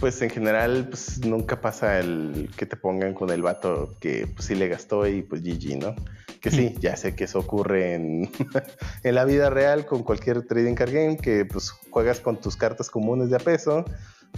pues 0.00 0.20
en 0.22 0.30
general 0.30 0.88
pues 0.88 1.24
nunca 1.24 1.60
pasa 1.60 2.00
el 2.00 2.50
que 2.56 2.66
te 2.66 2.76
pongan 2.76 3.14
con 3.14 3.30
el 3.30 3.42
vato 3.42 3.94
que 4.00 4.26
pues 4.26 4.46
sí 4.46 4.56
le 4.56 4.68
gastó 4.68 5.06
y 5.06 5.22
pues 5.22 5.42
GG, 5.42 5.78
¿no? 5.78 5.94
Que 6.40 6.50
sí, 6.50 6.74
ya 6.80 6.96
sé 6.96 7.14
que 7.14 7.24
eso 7.24 7.38
ocurre 7.38 7.94
en, 7.94 8.28
en 9.04 9.14
la 9.14 9.24
vida 9.24 9.48
real 9.50 9.86
con 9.86 10.02
cualquier 10.02 10.42
trading 10.42 10.74
card 10.74 10.92
game, 10.92 11.16
que 11.16 11.44
pues 11.44 11.70
juegas 11.70 12.18
con 12.18 12.40
tus 12.40 12.56
cartas 12.56 12.90
comunes 12.90 13.30
de 13.30 13.36
a 13.36 13.38
peso 13.38 13.84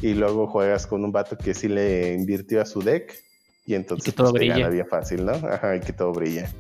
y 0.03 0.13
luego 0.13 0.47
juegas 0.47 0.87
con 0.87 1.03
un 1.03 1.13
vato 1.13 1.39
que 1.39 1.55
sí 1.55 1.69
le 1.69 2.13
invirtió 2.13 2.61
a 2.61 2.67
su 2.67 2.83
deck 2.83 3.15
y 3.67 3.75
entonces 3.75 4.15
todo 4.15 4.31
pues, 4.31 4.41
te 4.41 4.47
brilla. 4.47 4.59
gana 4.59 4.69
bien 4.69 4.87
fácil, 4.89 5.25
¿no? 5.25 5.33
Ajá, 5.33 5.77
y 5.77 5.81
que 5.81 5.93
todo 5.93 6.13
brilla. 6.13 6.51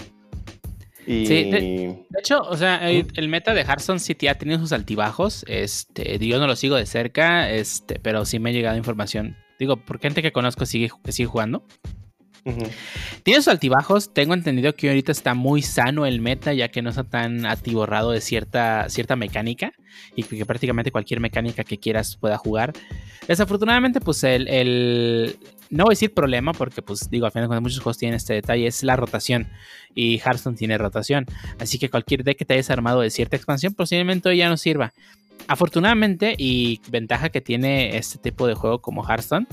Y... 1.07 1.27
Sí, 1.27 1.51
de, 1.51 1.61
de 2.09 2.19
hecho, 2.19 2.40
o 2.40 2.57
sea, 2.57 2.88
el, 2.90 3.07
el 3.17 3.29
meta 3.29 3.53
de 3.53 3.61
Hearthstone 3.61 4.01
City 4.01 4.27
ha 4.29 4.37
tenido 4.38 4.59
sus 4.59 4.73
altibajos. 4.73 5.45
Este, 5.49 6.19
yo 6.19 6.38
no 6.38 6.47
lo 6.47 6.57
sigo 6.57 6.77
de 6.77 6.87
cerca, 6.87 7.51
este, 7.51 7.99
pero 7.99 8.25
sí 8.25 8.38
me 8.38 8.51
ha 8.51 8.53
llegado 8.55 8.77
información. 8.79 9.37
Digo, 9.59 9.77
por 9.77 10.01
gente 10.01 10.23
que 10.23 10.33
conozco 10.33 10.64
sigue, 10.64 10.90
que 11.05 11.12
sigue 11.12 11.27
jugando. 11.29 11.67
Tiene 13.23 13.40
sus 13.40 13.49
altibajos. 13.49 14.12
Tengo 14.12 14.35
entendido 14.35 14.75
que 14.75 14.88
ahorita 14.88 15.12
está 15.12 15.33
muy 15.33 15.62
sano 15.62 16.05
el 16.05 16.21
meta, 16.21 16.53
ya 16.53 16.69
que 16.69 16.83
no 16.83 16.90
está 16.90 17.05
tan 17.05 17.47
atiborrado 17.47 18.11
de 18.11 18.21
cierta, 18.21 18.88
cierta 18.90 19.17
mecánica 19.17 19.73
y 20.14 20.25
que 20.25 20.45
prácticamente 20.45 20.90
cualquier 20.90 21.21
mecánica 21.21 21.64
que 21.64 21.79
quieras 21.79 22.17
pueda 22.17 22.37
jugar. 22.37 22.73
Desafortunadamente, 23.29 24.01
pues 24.01 24.25
el, 24.25 24.49
el- 24.49 25.38
no 25.70 25.85
voy 25.85 25.92
a 25.92 25.96
decir 25.96 26.14
problema, 26.14 26.53
porque 26.53 26.83
pues 26.83 27.09
digo, 27.11 27.27
al 27.27 27.33
final 27.33 27.48
cuentas 27.48 27.62
muchos 27.62 27.81
juegos 27.81 27.98
tienen 27.98 28.16
este 28.16 28.35
detalle, 28.35 28.66
es 28.66 28.83
la 28.83 28.96
rotación. 28.96 29.48
Y 29.94 30.18
Hearthstone 30.18 30.57
tiene 30.57 30.79
rotación. 30.79 31.27
Así 31.59 31.79
que 31.79 31.88
cualquier 31.88 32.24
deck 32.24 32.38
que 32.38 32.44
te 32.44 32.55
hayas 32.55 32.70
armado 32.70 33.00
de 33.00 33.11
cierta 33.11 33.37
expansión, 33.37 33.74
posiblemente 33.74 34.29
hoy 34.29 34.38
ya 34.38 34.48
no 34.48 34.57
sirva. 34.57 34.92
Afortunadamente, 35.46 36.35
y 36.38 36.81
ventaja 36.88 37.29
que 37.29 37.40
tiene 37.40 37.96
este 37.96 38.18
tipo 38.18 38.46
de 38.46 38.55
juego 38.55 38.81
como 38.81 39.07
Hearthstone, 39.07 39.46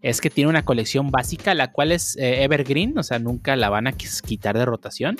es 0.00 0.20
que 0.20 0.30
tiene 0.30 0.50
una 0.50 0.64
colección 0.64 1.10
básica, 1.10 1.54
la 1.54 1.70
cual 1.70 1.92
es 1.92 2.16
eh, 2.16 2.42
evergreen, 2.42 2.98
o 2.98 3.02
sea, 3.02 3.18
nunca 3.18 3.54
la 3.56 3.70
van 3.70 3.86
a 3.86 3.92
quitar 3.92 4.58
de 4.58 4.64
rotación. 4.64 5.16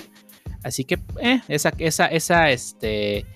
Así 0.65 0.85
que, 0.85 0.99
eh, 1.21 1.41
esa, 1.49 1.73
esa, 1.79 2.07
esa, 2.07 2.51
este, 2.51 3.27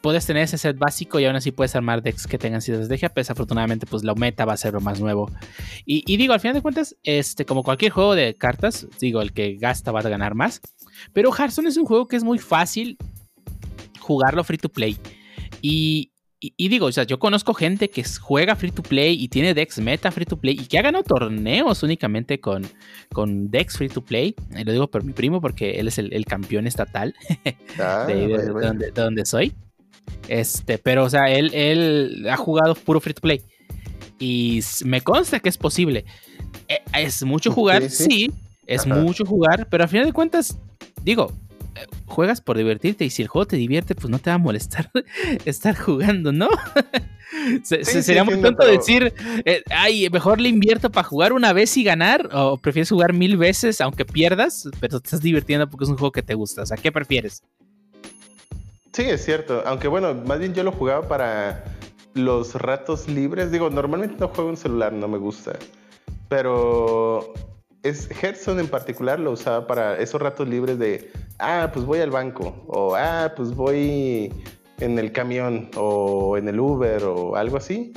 puedes 0.00 0.26
tener 0.26 0.42
ese 0.44 0.58
set 0.58 0.78
básico 0.78 1.20
y 1.20 1.24
aún 1.24 1.36
así 1.36 1.52
puedes 1.52 1.74
armar 1.76 2.02
decks 2.02 2.26
que 2.26 2.38
tengan 2.38 2.60
ciertas 2.60 2.84
estrategia, 2.84 3.08
pues 3.08 3.30
afortunadamente, 3.30 3.86
pues 3.86 4.04
la 4.04 4.14
meta 4.14 4.44
va 4.44 4.52
a 4.52 4.56
ser 4.56 4.74
lo 4.74 4.80
más 4.80 5.00
nuevo. 5.00 5.30
Y, 5.84 6.04
y 6.06 6.16
digo, 6.16 6.34
al 6.34 6.40
final 6.40 6.54
de 6.54 6.62
cuentas, 6.62 6.96
este, 7.02 7.44
como 7.44 7.62
cualquier 7.62 7.92
juego 7.92 8.14
de 8.14 8.34
cartas, 8.34 8.86
digo, 9.00 9.22
el 9.22 9.32
que 9.32 9.56
gasta 9.56 9.92
va 9.92 10.00
a 10.00 10.02
ganar 10.02 10.34
más. 10.34 10.60
Pero 11.12 11.32
Hearthstone 11.32 11.68
es 11.68 11.76
un 11.76 11.86
juego 11.86 12.06
que 12.06 12.16
es 12.16 12.24
muy 12.24 12.38
fácil 12.38 12.96
jugarlo 14.00 14.44
free 14.44 14.58
to 14.58 14.68
play. 14.68 14.96
Y, 15.60 16.11
y- 16.42 16.54
y 16.56 16.68
digo, 16.68 16.86
o 16.86 16.92
sea, 16.92 17.04
yo 17.04 17.18
conozco 17.18 17.54
gente 17.54 17.88
que 17.88 18.02
juega 18.20 18.56
free 18.56 18.72
to 18.72 18.82
play 18.82 19.14
y 19.22 19.28
tiene 19.28 19.54
decks 19.54 19.78
meta 19.78 20.10
free 20.10 20.26
to 20.26 20.36
play 20.36 20.54
y 20.60 20.66
que 20.66 20.78
ha 20.78 20.82
ganado 20.82 21.04
torneos 21.04 21.82
únicamente 21.82 22.40
con, 22.40 22.66
con 23.12 23.50
decks 23.50 23.76
free 23.78 23.88
to 23.88 24.02
play. 24.04 24.34
Y 24.58 24.64
lo 24.64 24.72
digo 24.72 24.90
por 24.90 25.04
mi 25.04 25.12
primo 25.12 25.40
porque 25.40 25.78
él 25.78 25.88
es 25.88 25.98
el, 25.98 26.12
el 26.12 26.24
campeón 26.24 26.66
estatal 26.66 27.14
Ah, 27.78 28.04
de, 28.08 28.26
de- 28.26 28.46
donde, 28.48 28.86
de 28.90 29.02
donde 29.02 29.24
soy. 29.24 29.52
Este, 30.28 30.78
pero, 30.78 31.04
o 31.04 31.10
sea, 31.10 31.26
él, 31.30 31.52
él 31.54 32.26
ha 32.28 32.36
jugado 32.36 32.74
puro 32.74 33.00
free 33.00 33.14
to 33.14 33.20
play. 33.20 33.40
Y 34.18 34.60
me 34.84 35.00
consta 35.00 35.40
que 35.40 35.48
es 35.48 35.58
posible. 35.58 36.04
Eh, 36.68 36.78
Es 36.94 37.22
mucho 37.24 37.50
jugar, 37.52 37.82
Sí, 37.88 37.88
sí, 37.90 38.04
sí. 38.04 38.30
es 38.66 38.86
Ajá. 38.86 38.96
mucho 38.96 39.24
jugar, 39.24 39.68
pero 39.70 39.84
al 39.84 39.88
final 39.88 40.06
de 40.06 40.12
cuentas, 40.12 40.58
digo, 41.02 41.32
eh, 41.50 41.51
juegas 42.06 42.40
por 42.40 42.56
divertirte 42.58 43.04
y 43.04 43.10
si 43.10 43.22
el 43.22 43.28
juego 43.28 43.46
te 43.46 43.56
divierte, 43.56 43.94
pues 43.94 44.08
no 44.10 44.18
te 44.18 44.30
va 44.30 44.34
a 44.34 44.38
molestar 44.38 44.90
estar 45.44 45.76
jugando, 45.76 46.32
¿no? 46.32 46.48
Se- 47.64 47.78
Sí, 47.78 47.84
se- 47.84 47.84
sí, 47.84 48.02
sería 48.02 48.24
muy 48.24 48.34
tonto 48.42 48.58
pero- 48.58 48.72
decir, 48.72 49.14
eh, 49.46 49.62
ay, 49.70 50.08
mejor 50.10 50.38
le 50.40 50.50
invierto 50.50 50.90
para 50.90 51.08
jugar 51.08 51.32
una 51.32 51.52
vez 51.54 51.74
y 51.78 51.82
ganar, 51.82 52.28
o 52.32 52.58
prefieres 52.58 52.90
jugar 52.90 53.14
mil 53.14 53.36
veces 53.38 53.80
aunque 53.80 54.04
pierdas, 54.04 54.68
pero 54.80 55.00
te 55.00 55.06
estás 55.06 55.22
divirtiendo 55.22 55.68
porque 55.68 55.84
es 55.84 55.90
un 55.90 55.96
juego 55.96 56.12
que 56.12 56.22
te 56.22 56.34
gusta. 56.34 56.62
O 56.62 56.66
sea, 56.66 56.76
¿qué 56.76 56.92
prefieres? 56.92 57.42
Sí, 58.92 59.02
es 59.04 59.24
cierto. 59.24 59.62
Aunque 59.66 59.88
bueno, 59.88 60.12
más 60.14 60.38
bien 60.38 60.52
yo 60.52 60.62
lo 60.62 60.72
jugaba 60.72 61.08
para 61.08 61.64
los 62.12 62.54
ratos 62.54 63.08
libres. 63.08 63.50
Digo, 63.50 63.70
normalmente 63.70 64.16
no 64.20 64.28
juego 64.28 64.50
en 64.50 64.56
celular, 64.58 64.92
no 64.92 65.08
me 65.08 65.16
gusta. 65.16 65.58
Pero 66.28 67.32
es 67.82 68.08
Hearthstone 68.10 68.60
en 68.60 68.68
particular 68.68 69.18
lo 69.18 69.32
usaba 69.32 69.66
para 69.66 69.96
esos 69.98 70.20
ratos 70.20 70.48
libres 70.48 70.78
de, 70.78 71.10
ah, 71.38 71.70
pues 71.72 71.84
voy 71.84 72.00
al 72.00 72.10
banco. 72.10 72.64
O, 72.68 72.94
ah, 72.96 73.32
pues 73.36 73.54
voy 73.54 74.32
en 74.78 74.98
el 74.98 75.12
camión 75.12 75.70
o 75.76 76.36
en 76.36 76.48
el 76.48 76.60
Uber 76.60 77.04
o 77.04 77.36
algo 77.36 77.56
así. 77.56 77.92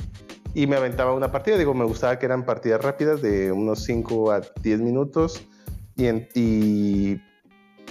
Y 0.54 0.66
me 0.66 0.76
aventaba 0.76 1.14
una 1.14 1.30
partida. 1.30 1.58
Digo, 1.58 1.74
me 1.74 1.84
gustaba 1.84 2.18
que 2.18 2.26
eran 2.26 2.44
partidas 2.44 2.80
rápidas 2.80 3.20
de 3.20 3.52
unos 3.52 3.84
5 3.84 4.32
a 4.32 4.40
10 4.62 4.80
minutos. 4.80 5.42
Y, 5.96 6.06
y 6.34 7.20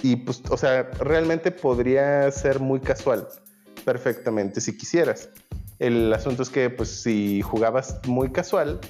y 0.02 0.16
pues, 0.16 0.42
o 0.50 0.56
sea, 0.56 0.90
realmente 1.00 1.50
podría 1.50 2.30
ser 2.30 2.60
muy 2.60 2.80
casual, 2.80 3.26
perfectamente, 3.84 4.60
si 4.60 4.76
quisieras. 4.76 5.30
El 5.78 6.12
asunto 6.12 6.42
es 6.42 6.50
que, 6.50 6.70
pues, 6.70 7.02
si 7.02 7.42
jugabas 7.42 8.00
muy 8.06 8.30
casual, 8.30 8.80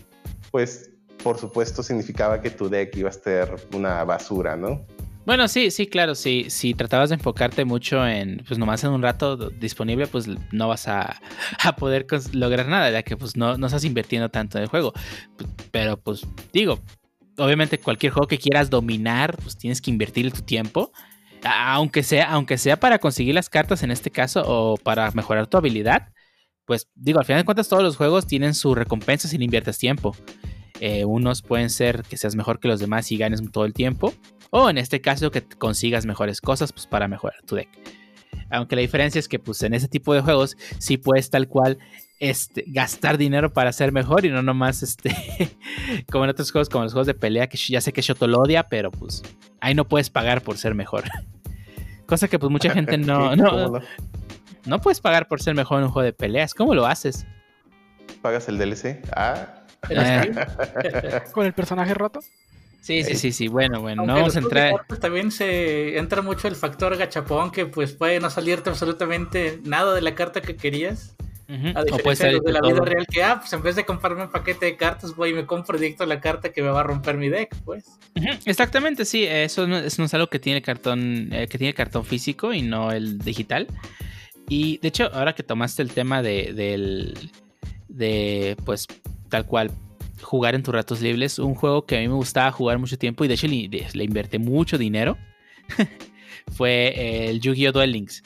pues, 0.51 0.91
por 1.23 1.39
supuesto, 1.39 1.83
significaba 1.83 2.41
que 2.41 2.51
tu 2.51 2.69
deck 2.69 2.97
iba 2.97 3.11
a 3.11 3.13
ser 3.13 3.55
una 3.73 4.05
basura, 4.05 4.57
¿no? 4.57 4.85
Bueno, 5.27 5.49
sí, 5.49 5.73
sí, 5.73 5.89
claro. 5.89 6.15
Si, 6.15 6.51
si 6.51 6.73
tratabas 6.73 7.09
de 7.09 7.17
enfocarte 7.17 7.65
mucho 7.65 8.07
en, 8.07 8.45
pues 8.47 8.61
nomás 8.61 8.85
en 8.85 8.91
un 8.91 9.03
rato 9.03 9.37
disponible, 9.51 10.07
pues 10.07 10.29
no 10.53 10.69
vas 10.69 10.87
a, 10.87 11.21
a 11.65 11.75
poder 11.75 12.07
lograr 12.33 12.69
nada, 12.69 12.91
ya 12.91 13.03
que 13.03 13.17
pues 13.17 13.37
no, 13.37 13.59
no 13.59 13.67
estás 13.67 13.85
invirtiendo 13.85 14.29
tanto 14.29 14.59
en 14.59 14.65
el 14.65 14.71
juego. 14.71 14.93
Pero 15.73 15.97
pues 15.97 16.25
digo, 16.53 16.79
obviamente 17.39 17.79
cualquier 17.79 18.13
juego 18.13 18.29
que 18.29 18.39
quieras 18.39 18.71
dominar, 18.71 19.37
pues 19.37 19.59
tienes 19.59 19.81
que 19.81 19.91
invertir 19.91 20.31
tu 20.33 20.43
tiempo. 20.43 20.93
Aunque 21.43 22.05
sea, 22.05 22.31
aunque 22.31 22.57
sea 22.57 22.79
para 22.79 22.99
conseguir 23.01 23.35
las 23.35 23.51
cartas 23.51 23.83
en 23.83 23.91
este 23.91 24.11
caso 24.11 24.43
o 24.47 24.77
para 24.77 25.11
mejorar 25.11 25.49
tu 25.49 25.57
habilidad, 25.57 26.09
pues 26.67 26.89
digo, 26.95 27.19
al 27.19 27.25
final 27.25 27.43
de 27.43 27.45
cuentas 27.45 27.69
todos 27.69 27.83
los 27.83 27.97
juegos 27.97 28.27
tienen 28.27 28.55
su 28.55 28.75
recompensa 28.75 29.29
si 29.29 29.39
le 29.39 29.45
inviertes 29.45 29.79
tiempo. 29.79 30.17
Eh, 30.81 31.05
unos 31.05 31.43
pueden 31.43 31.71
ser 31.71 32.03
que 32.03 32.17
seas 32.17 32.37
mejor 32.37 32.61
que 32.61 32.69
los 32.69 32.81
demás 32.81 33.11
y 33.13 33.17
ganes 33.17 33.43
todo 33.51 33.65
el 33.65 33.73
tiempo. 33.73 34.13
O 34.51 34.71
en 34.71 34.79
este 34.79 35.01
caso 35.01 35.31
que 35.31 35.43
consigas 35.43 36.07
mejores 36.07 36.41
cosas 36.41 36.73
pues, 36.73 36.87
para 36.87 37.09
mejorar 37.09 37.43
tu 37.43 37.57
deck. 37.57 37.69
Aunque 38.51 38.77
la 38.77 38.83
diferencia 38.83 39.19
es 39.19 39.29
que 39.29 39.39
pues, 39.39 39.63
en 39.63 39.75
ese 39.75 39.89
tipo 39.89 40.15
de 40.15 40.21
juegos 40.21 40.57
sí 40.79 40.97
puedes 40.99 41.31
tal 41.31 41.49
cual 41.49 41.79
este, 42.19 42.65
gastar 42.67 43.19
dinero 43.19 43.53
para 43.53 43.73
ser 43.73 43.93
mejor 43.93 44.25
y 44.25 44.31
no 44.31 44.43
nomás 44.43 44.83
este, 44.83 45.11
como 46.11 46.25
en 46.25 46.31
otros 46.31 46.51
juegos 46.51 46.69
como 46.69 46.85
los 46.85 46.93
juegos 46.93 47.07
de 47.07 47.15
pelea 47.15 47.49
que 47.49 47.59
ya 47.59 47.81
sé 47.81 47.93
que 47.93 48.03
Shoto 48.03 48.27
lo 48.27 48.41
odia, 48.41 48.69
pero 48.69 48.91
pues 48.91 49.23
ahí 49.61 49.75
no 49.75 49.87
puedes 49.87 50.11
pagar 50.11 50.43
por 50.43 50.57
ser 50.57 50.75
mejor. 50.75 51.05
Cosa 52.07 52.29
que 52.29 52.39
pues 52.39 52.51
mucha 52.51 52.71
gente 52.75 52.97
no, 52.99 53.35
no, 53.37 53.51
¿Cómo 53.51 53.81
no? 54.65 54.81
puedes 54.81 55.01
pagar 55.01 55.29
por 55.29 55.43
ser 55.43 55.55
mejor 55.55 55.79
en 55.79 55.85
un 55.85 55.91
juego 55.91 56.05
de 56.05 56.13
peleas. 56.13 56.55
¿Cómo 56.55 56.75
lo 56.75 56.87
haces? 56.87 57.27
¿Pagas 58.23 58.49
el 58.49 58.59
DLC? 58.59 59.03
Ah. 59.15 59.66
Con 61.33 61.47
el 61.47 61.53
personaje 61.53 61.95
roto. 61.95 62.21
Sí, 62.81 63.03
sí, 63.03 63.17
sí, 63.17 63.33
sí. 63.33 63.49
Bueno, 63.49 63.81
bueno, 63.81 64.03
Aunque 64.03 64.13
no 64.13 64.19
vamos 64.21 64.37
a 64.37 64.39
entrar. 64.39 64.87
También 65.01 65.33
se 65.33 65.99
entra 65.99 66.23
mucho 66.23 66.47
el 66.47 66.55
factor 66.55 66.97
gachapón 66.97 67.51
que 67.51 67.67
pues 67.67 67.93
puede 67.93 68.21
no 68.21 68.31
salirte 68.31 68.71
absolutamente 68.71 69.59
nada 69.65 69.93
de 69.93 70.03
la 70.03 70.15
carta 70.15 70.41
que 70.41 70.57
querías. 70.57 71.17
A 71.49 71.83
O 71.83 71.99
puede 72.03 72.17
diferencia 72.17 72.27
de 72.27 72.33
los 72.35 72.43
ser 72.43 72.43
de 72.43 72.53
la 72.53 72.61
todo. 72.61 72.73
vida 72.73 72.85
real 72.85 73.07
que, 73.07 73.23
ah, 73.23 73.39
pues 73.41 73.53
en 73.53 73.63
vez 73.63 73.77
de 73.77 73.85
comprarme 73.85 74.23
un 74.23 74.31
paquete 74.31 74.67
de 74.67 74.77
cartas, 74.77 75.15
voy 75.15 75.31
y 75.31 75.33
me 75.33 75.47
compro 75.47 75.79
directo 75.79 76.05
la 76.05 76.21
carta 76.21 76.53
que 76.53 76.61
me 76.63 76.69
va 76.69 76.81
a 76.81 76.83
romper 76.85 77.17
mi 77.17 77.29
deck, 77.29 77.55
pues. 77.65 77.85
Exactamente, 78.45 79.05
sí, 79.05 79.25
eso 79.25 79.67
no, 79.67 79.79
eso 79.79 80.03
no 80.03 80.07
es 80.07 80.15
algo 80.15 80.27
que 80.29 80.41
tiene 80.41 80.61
cartón, 80.63 81.29
eh, 81.33 81.47
que 81.49 81.59
tiene 81.59 81.73
cartón 81.75 82.05
físico 82.05 82.53
y 82.53 82.63
no 82.63 82.91
el 82.91 83.19
digital. 83.19 83.69
Y 84.49 84.79
de 84.79 84.89
hecho, 84.89 85.09
ahora 85.13 85.35
que 85.35 85.43
tomaste 85.45 85.83
el 85.83 85.93
tema 85.93 86.23
de, 86.23 86.53
del, 86.53 87.31
de, 87.89 88.57
pues, 88.65 88.87
tal 89.37 89.45
cual, 89.47 89.71
jugar 90.23 90.55
en 90.55 90.63
tus 90.63 90.75
ratos 90.75 91.03
libres, 91.03 91.39
un 91.39 91.55
juego 91.55 91.85
que 91.85 91.99
a 91.99 92.01
mí 92.01 92.09
me 92.09 92.15
gustaba 92.15 92.51
jugar 92.51 92.79
mucho 92.79 92.97
tiempo 92.97 93.23
y 93.25 93.29
de 93.29 93.35
hecho 93.35 93.47
le, 93.47 93.69
le 93.93 94.05
invertí 94.05 94.39
mucho 94.39 94.79
dinero, 94.79 95.19
fue 96.57 97.29
el 97.29 97.41
Yu-Gi-Oh! 97.41 97.73
Duel 97.73 97.93
Links. 97.93 98.23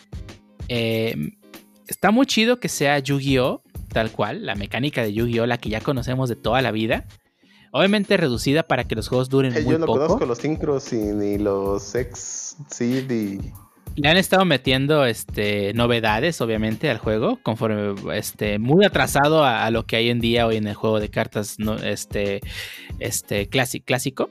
Eh, 0.69 1.17
está 1.89 2.13
muy 2.13 2.27
chido 2.27 2.61
que 2.61 2.69
sea 2.69 2.99
Yu-Gi-Oh! 3.01 3.63
tal 3.93 4.13
cual, 4.13 4.47
la 4.47 4.55
mecánica 4.55 5.03
de 5.03 5.13
Yu-Gi-Oh! 5.13 5.47
la 5.47 5.59
que 5.59 5.69
ya 5.69 5.81
conocemos 5.81 6.29
de 6.29 6.37
toda 6.37 6.63
la 6.63 6.71
vida. 6.71 7.07
Obviamente 7.73 8.17
reducida 8.17 8.63
para 8.65 8.85
que 8.85 8.95
los 8.95 9.09
juegos 9.09 9.29
duren 9.29 9.53
Eh, 9.57 9.63
muy 9.63 9.73
yo 9.73 9.79
no 9.81 9.87
poco. 9.87 9.99
conozco 10.01 10.27
los 10.27 10.39
sincros 10.39 10.93
y 10.93 10.97
ni 10.97 11.39
los 11.39 11.95
ex 11.97 12.57
seed 12.69 13.11
y 13.11 13.53
Le 13.97 14.09
han 14.09 14.17
estado 14.17 14.45
metiendo 14.45 15.05
este, 15.05 15.75
novedades, 15.75 16.41
obviamente, 16.41 16.89
al 16.89 16.99
juego, 16.99 17.39
conforme 17.43 17.95
este, 18.17 18.59
muy 18.59 18.85
atrasado 18.85 19.45
a, 19.45 19.71
lo 19.71 19.85
que 19.85 19.97
hay 19.97 20.11
en 20.11 20.21
día 20.21 20.47
hoy 20.47 20.57
en 20.57 20.67
el 20.67 20.75
juego 20.75 21.01
de 21.01 21.11
cartas 21.11 21.59
no, 21.59 21.75
este, 21.75 22.41
este, 22.99 23.49
clásico. 23.49 24.29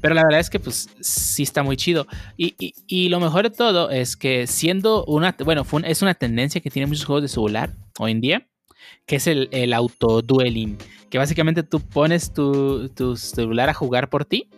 Pero 0.00 0.14
la 0.14 0.22
verdad 0.22 0.40
es 0.40 0.50
que 0.50 0.58
pues 0.58 0.88
sí 1.00 1.42
está 1.42 1.62
muy 1.62 1.76
chido. 1.76 2.06
Y, 2.36 2.54
y- 2.58 3.08
lo 3.08 3.20
mejor 3.20 3.44
de 3.44 3.54
todo 3.54 3.90
es 3.90 4.16
que 4.16 4.46
siendo 4.46 5.04
una, 5.04 5.36
bueno, 5.44 5.64
es 5.84 6.02
una 6.02 6.14
tendencia 6.14 6.60
que 6.60 6.70
tiene 6.70 6.86
muchos 6.86 7.04
juegos 7.04 7.22
de 7.22 7.28
celular 7.28 7.74
hoy 7.98 8.12
en 8.12 8.20
día, 8.20 8.48
que 9.06 9.16
es 9.16 9.26
el, 9.26 9.48
el 9.52 9.74
auto-dueling, 9.74 10.78
que 11.10 11.18
básicamente 11.18 11.62
tú 11.62 11.80
pones 11.80 12.32
tu, 12.32 12.88
tu 12.88 13.16
celular 13.16 13.68
a 13.68 13.74
jugar 13.74 14.08
por 14.08 14.24
ti 14.24 14.48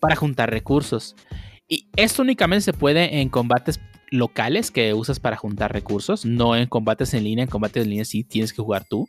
para 0.00 0.16
juntar 0.16 0.50
recursos. 0.50 1.14
Y 1.68 1.86
esto 1.96 2.22
únicamente 2.22 2.62
se 2.64 2.72
puede 2.72 3.20
en 3.20 3.28
combates 3.28 3.80
locales 4.10 4.70
que 4.70 4.92
usas 4.94 5.20
para 5.20 5.36
juntar 5.36 5.72
recursos, 5.72 6.24
no 6.24 6.56
en 6.56 6.66
combates 6.66 7.14
en 7.14 7.24
línea. 7.24 7.44
En 7.44 7.50
combates 7.50 7.84
en 7.84 7.90
línea 7.90 8.04
sí 8.04 8.24
tienes 8.24 8.52
que 8.52 8.62
jugar 8.62 8.84
tú. 8.84 9.08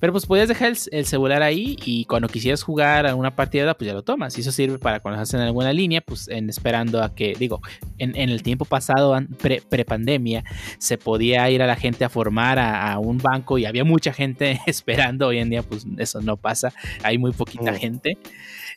Pero 0.00 0.14
pues 0.14 0.24
podías 0.24 0.48
dejar 0.48 0.70
el, 0.70 0.78
el 0.92 1.04
celular 1.04 1.42
ahí 1.42 1.76
y 1.84 2.06
cuando 2.06 2.26
quisieras 2.26 2.62
jugar 2.62 3.06
a 3.06 3.14
una 3.14 3.36
partida, 3.36 3.74
pues 3.74 3.86
ya 3.86 3.92
lo 3.92 4.02
tomas. 4.02 4.36
Y 4.38 4.40
eso 4.40 4.50
sirve 4.50 4.78
para 4.78 5.00
cuando 5.00 5.20
estás 5.22 5.38
en 5.38 5.44
alguna 5.46 5.74
línea, 5.74 6.00
pues 6.00 6.26
en 6.28 6.48
esperando 6.48 7.02
a 7.02 7.14
que, 7.14 7.34
digo, 7.38 7.60
en, 7.98 8.16
en 8.16 8.30
el 8.30 8.42
tiempo 8.42 8.64
pasado, 8.64 9.12
an- 9.12 9.26
pre, 9.26 9.60
pandemia, 9.84 10.42
se 10.78 10.96
podía 10.96 11.50
ir 11.50 11.60
a 11.60 11.66
la 11.66 11.76
gente 11.76 12.06
a 12.06 12.08
formar 12.08 12.58
a, 12.58 12.92
a, 12.94 12.98
un 12.98 13.18
banco 13.18 13.58
y 13.58 13.66
había 13.66 13.84
mucha 13.84 14.10
gente 14.14 14.58
esperando. 14.66 15.26
Hoy 15.26 15.36
en 15.38 15.50
día, 15.50 15.62
pues 15.62 15.86
eso 15.98 16.22
no 16.22 16.38
pasa. 16.38 16.72
Hay 17.02 17.18
muy 17.18 17.32
poquita 17.32 17.70
Mm. 17.72 17.76
gente. 17.76 18.18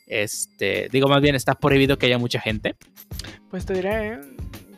Este, 0.08 0.90
digo, 0.92 1.08
más 1.08 1.22
bien 1.22 1.36
está 1.36 1.56
prohibido 1.56 1.98
que 1.98 2.08
haya 2.08 2.18
mucha 2.18 2.42
gente. 2.42 2.76
Pues 3.50 3.66
te 3.66 3.74
diré, 3.76 4.08
¿eh? 4.16 4.20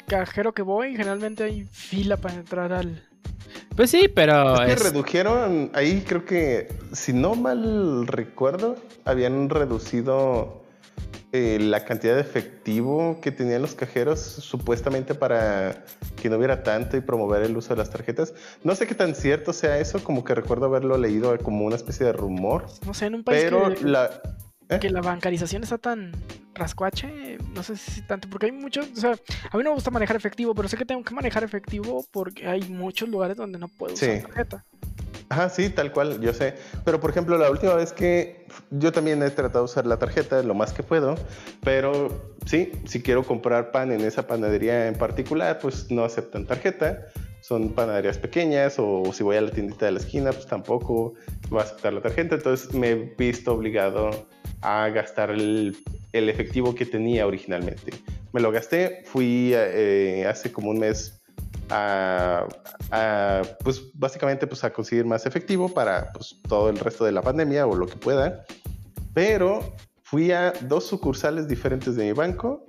Cajero 0.05 0.53
que 0.53 0.61
voy, 0.61 0.91
generalmente 0.95 1.43
hay 1.43 1.67
fila 1.71 2.17
para 2.17 2.35
entrar 2.35 2.71
al. 2.73 3.03
Pues 3.75 3.89
sí, 3.91 4.07
pero. 4.13 4.55
Es 4.61 4.67
que 4.67 4.73
es- 4.73 4.83
redujeron, 4.83 5.71
ahí 5.73 6.01
creo 6.07 6.25
que, 6.25 6.67
si 6.93 7.13
no 7.13 7.35
mal 7.35 8.07
recuerdo, 8.07 8.75
habían 9.03 9.49
reducido 9.49 10.63
eh, 11.33 11.57
la 11.59 11.83
cantidad 11.83 12.15
de 12.15 12.21
efectivo 12.21 13.19
que 13.21 13.31
tenían 13.31 13.61
los 13.61 13.75
cajeros, 13.75 14.19
supuestamente 14.21 15.13
para 15.15 15.83
que 16.21 16.29
no 16.29 16.37
hubiera 16.37 16.63
tanto 16.63 16.95
y 16.95 17.01
promover 17.01 17.43
el 17.43 17.57
uso 17.57 17.69
de 17.73 17.77
las 17.79 17.89
tarjetas. 17.89 18.33
No 18.63 18.73
sé 18.75 18.87
qué 18.87 18.95
tan 18.95 19.13
cierto 19.15 19.51
sea 19.51 19.77
eso, 19.79 20.01
como 20.01 20.23
que 20.23 20.33
recuerdo 20.33 20.67
haberlo 20.67 20.97
leído 20.97 21.37
como 21.39 21.65
una 21.65 21.75
especie 21.75 22.05
de 22.05 22.13
rumor, 22.13 22.67
No 22.85 22.93
sé, 22.93 23.07
en 23.07 23.15
un 23.15 23.23
país 23.25 23.43
pero 23.43 23.73
que, 23.75 23.83
la... 23.83 24.09
¿eh? 24.69 24.79
que 24.79 24.89
la 24.89 25.01
bancarización 25.01 25.63
está 25.63 25.77
tan 25.77 26.13
rascuache, 26.55 27.37
no 27.53 27.61
sé 27.63 27.77
si 27.77 28.01
tanto, 28.01 28.29
porque 28.29 28.47
hay 28.47 28.51
muchos, 28.51 28.89
o 28.91 28.95
sea, 28.95 29.11
a 29.11 29.57
mí 29.57 29.63
no 29.63 29.69
me 29.71 29.75
gusta 29.75 29.91
manejar 29.91 30.15
efectivo, 30.15 30.55
pero 30.55 30.67
sé 30.67 30.77
que 30.77 30.85
tengo 30.85 31.03
que 31.03 31.13
manejar 31.13 31.43
efectivo 31.43 32.05
porque 32.11 32.47
hay 32.47 32.61
muchos 32.63 33.09
lugares 33.09 33.37
donde 33.37 33.59
no 33.59 33.67
puedo 33.67 33.93
usar 33.93 34.15
Sí. 34.15 34.21
tarjeta. 34.21 34.65
Ajá, 35.27 35.49
sí, 35.49 35.69
tal 35.69 35.91
cual, 35.91 36.21
yo 36.21 36.33
sé. 36.33 36.55
Pero 36.83 36.99
por 36.99 37.09
ejemplo, 37.09 37.37
la 37.37 37.49
última 37.49 37.73
vez 37.73 37.93
que 37.93 38.45
yo 38.69 38.91
también 38.91 39.23
he 39.23 39.29
tratado 39.31 39.65
de 39.65 39.71
usar 39.71 39.87
la 39.87 39.97
tarjeta 39.97 40.41
lo 40.43 40.53
más 40.53 40.71
que 40.71 40.83
puedo, 40.83 41.15
pero 41.63 42.35
sí, 42.45 42.71
si 42.85 43.01
quiero 43.01 43.23
comprar 43.23 43.71
pan 43.71 43.91
en 43.91 44.01
esa 44.01 44.27
panadería 44.27 44.87
en 44.87 44.95
particular, 44.95 45.57
pues 45.59 45.89
no 45.89 46.05
aceptan 46.05 46.45
tarjeta. 46.45 47.07
Son 47.47 47.69
panaderías 47.69 48.17
pequeñas 48.17 48.77
o 48.79 49.03
si 49.13 49.21
voy 49.21 49.35
a 49.35 49.41
la 49.41 49.51
tiendita 49.51 49.85
de 49.85 49.91
la 49.91 49.99
esquina, 49.99 50.31
pues 50.31 50.47
tampoco 50.47 51.13
va 51.53 51.61
a 51.61 51.63
aceptar 51.63 51.93
la 51.93 52.01
tarjeta. 52.01 52.33
Entonces 52.33 52.73
me 52.73 52.89
he 52.89 52.95
visto 52.95 53.53
obligado 53.53 54.09
a 54.61 54.89
gastar 54.89 55.29
el, 55.29 55.77
el 56.11 56.29
efectivo 56.29 56.73
que 56.73 56.87
tenía 56.87 57.27
originalmente. 57.27 57.91
Me 58.33 58.41
lo 58.41 58.51
gasté, 58.51 59.03
fui 59.05 59.51
eh, 59.53 60.25
hace 60.27 60.51
como 60.51 60.71
un 60.71 60.79
mes 60.79 61.21
a, 61.69 62.47
a, 62.89 63.43
pues 63.63 63.91
básicamente 63.93 64.47
pues 64.47 64.63
a 64.63 64.73
conseguir 64.73 65.05
más 65.05 65.27
efectivo 65.27 65.71
para 65.71 66.11
pues, 66.13 66.41
todo 66.49 66.71
el 66.71 66.79
resto 66.79 67.05
de 67.05 67.11
la 67.11 67.21
pandemia 67.21 67.67
o 67.67 67.75
lo 67.75 67.85
que 67.85 67.97
pueda. 67.97 68.43
Pero 69.13 69.75
fui 70.01 70.31
a 70.31 70.51
dos 70.61 70.87
sucursales 70.87 71.47
diferentes 71.47 71.95
de 71.95 72.05
mi 72.05 72.13
banco 72.13 72.65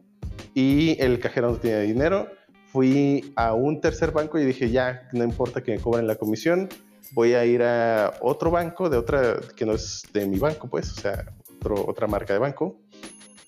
y 0.53 1.01
el 1.01 1.19
cajero 1.19 1.53
no 1.53 1.57
tenía 1.57 1.79
dinero. 1.81 2.36
Fui 2.77 3.33
a 3.37 3.55
un 3.55 3.81
tercer 3.81 4.11
banco 4.11 4.39
y 4.39 4.45
dije, 4.45 4.69
ya, 4.69 5.09
no 5.13 5.25
importa 5.25 5.63
que 5.63 5.73
me 5.73 5.79
cobren 5.79 6.07
la 6.07 6.17
comisión, 6.17 6.69
voy 7.13 7.33
a 7.33 7.43
ir 7.47 7.63
a 7.63 8.13
otro 8.21 8.51
banco 8.51 8.91
de 8.91 8.99
otra, 8.99 9.41
que 9.57 9.65
no 9.65 9.73
es 9.73 10.03
de 10.13 10.27
mi 10.27 10.39
banco, 10.39 10.69
pues, 10.69 10.93
o 10.93 11.01
sea, 11.01 11.25
otro, 11.57 11.87
otra 11.89 12.07
marca 12.07 12.35
de 12.35 12.39
banco. 12.39 12.79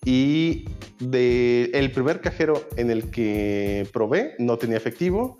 Y 0.03 0.64
de 0.99 1.64
el 1.75 1.93
primer 1.93 2.23
cajero 2.23 2.67
en 2.77 2.91
el 2.91 3.11
que 3.11 3.87
probé 3.93 4.35
no 4.38 4.57
tenía 4.57 4.79
efectivo, 4.79 5.37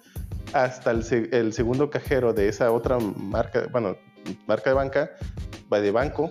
hasta 0.53 0.90
el, 0.90 1.03
el 1.33 1.55
segundo 1.55 1.88
cajero 1.88 2.35
de 2.35 2.48
esa 2.48 2.70
otra 2.72 2.98
marca, 2.98 3.68
bueno, 3.72 3.96
marca 4.46 4.68
de 4.68 4.74
banca, 4.74 5.11
de 5.70 5.90
banco, 5.90 6.31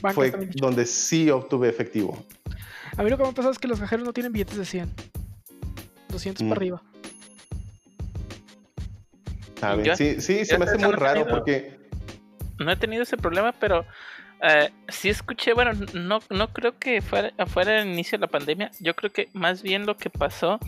Banca 0.00 0.14
fue 0.14 0.32
donde 0.54 0.86
sí 0.86 1.30
obtuve 1.30 1.68
efectivo. 1.68 2.16
A 2.96 3.02
mí 3.02 3.10
lo 3.10 3.16
que 3.16 3.24
me 3.24 3.30
ha 3.30 3.32
pasado 3.32 3.50
es 3.50 3.58
que 3.58 3.66
los 3.66 3.80
cajeros 3.80 4.06
no 4.06 4.12
tienen 4.12 4.32
billetes 4.32 4.56
de 4.56 4.64
100. 4.64 5.13
200 6.14 6.42
Mm. 6.44 6.48
para 6.48 6.58
arriba. 6.58 6.82
¿saben? 9.60 9.84
Yo- 9.84 9.96
Sí, 9.96 10.20
sí, 10.20 10.44
se 10.44 10.58
me 10.58 10.64
hace 10.64 10.74
muy 10.78 10.82
no 10.84 10.92
he 10.92 10.96
raro 10.96 11.20
tenido. 11.20 11.30
porque 11.36 11.78
no 12.58 12.70
he 12.72 12.76
tenido 12.76 13.02
ese 13.02 13.16
problema, 13.16 13.52
pero 13.52 13.84
eh, 14.42 14.70
sí 14.88 15.08
escuché, 15.08 15.54
bueno, 15.54 15.72
no, 15.94 16.20
no 16.30 16.48
creo 16.52 16.78
que 16.78 17.00
fuera, 17.00 17.32
fuera 17.46 17.80
el 17.80 17.88
inicio 17.88 18.18
de 18.18 18.22
la 18.22 18.26
pandemia, 18.28 18.70
yo 18.80 18.94
creo 18.94 19.10
que 19.10 19.28
más 19.32 19.62
bien 19.62 19.86
lo 19.86 19.96
que 19.96 20.10
pasó 20.10 20.58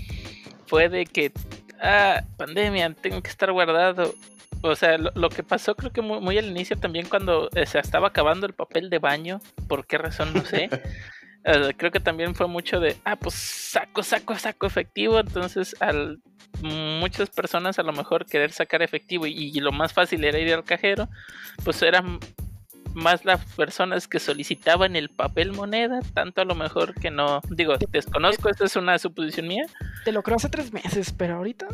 fue 0.66 0.88
de 0.88 1.04
que, 1.04 1.32
ah, 1.82 2.22
pandemia, 2.36 2.94
tengo 2.94 3.22
que 3.22 3.28
estar 3.30 3.52
guardado. 3.52 4.14
O 4.62 4.74
sea, 4.74 4.96
lo, 4.96 5.10
lo 5.14 5.28
que 5.28 5.42
pasó 5.42 5.74
creo 5.76 5.92
que 5.92 6.00
muy, 6.00 6.20
muy 6.20 6.38
al 6.38 6.46
inicio 6.46 6.78
también 6.78 7.06
cuando 7.08 7.50
eh, 7.54 7.66
se 7.66 7.78
estaba 7.78 8.08
acabando 8.08 8.46
el 8.46 8.54
papel 8.54 8.88
de 8.88 8.98
baño, 8.98 9.40
por 9.68 9.86
qué 9.86 9.98
razón 9.98 10.32
no 10.34 10.44
sé. 10.44 10.70
Eh, 11.46 11.74
creo 11.76 11.92
que 11.92 12.00
también 12.00 12.34
fue 12.34 12.48
mucho 12.48 12.80
de, 12.80 12.96
ah, 13.04 13.14
pues 13.16 13.34
saco, 13.34 14.02
saco, 14.02 14.36
saco 14.36 14.66
efectivo, 14.66 15.20
entonces 15.20 15.76
al 15.80 16.20
muchas 16.62 17.28
personas 17.30 17.78
a 17.78 17.82
lo 17.82 17.92
mejor 17.92 18.24
querer 18.24 18.50
sacar 18.50 18.82
efectivo 18.82 19.26
y, 19.26 19.50
y 19.54 19.60
lo 19.60 19.72
más 19.72 19.92
fácil 19.92 20.24
era 20.24 20.38
ir 20.38 20.54
al 20.54 20.64
cajero, 20.64 21.08
pues 21.64 21.82
eran 21.82 22.18
más 22.94 23.24
las 23.24 23.44
personas 23.54 24.08
que 24.08 24.18
solicitaban 24.18 24.96
el 24.96 25.10
papel 25.10 25.52
moneda, 25.52 26.00
tanto 26.14 26.40
a 26.40 26.44
lo 26.44 26.54
mejor 26.54 26.94
que 26.94 27.10
no, 27.10 27.40
digo, 27.50 27.76
desconozco, 27.90 28.48
esta 28.48 28.64
es 28.64 28.74
una 28.74 28.98
suposición 28.98 29.46
mía. 29.46 29.66
Te 30.04 30.12
lo 30.12 30.22
creo 30.22 30.36
hace 30.36 30.48
tres 30.48 30.72
meses, 30.72 31.12
pero 31.12 31.36
ahorita. 31.36 31.68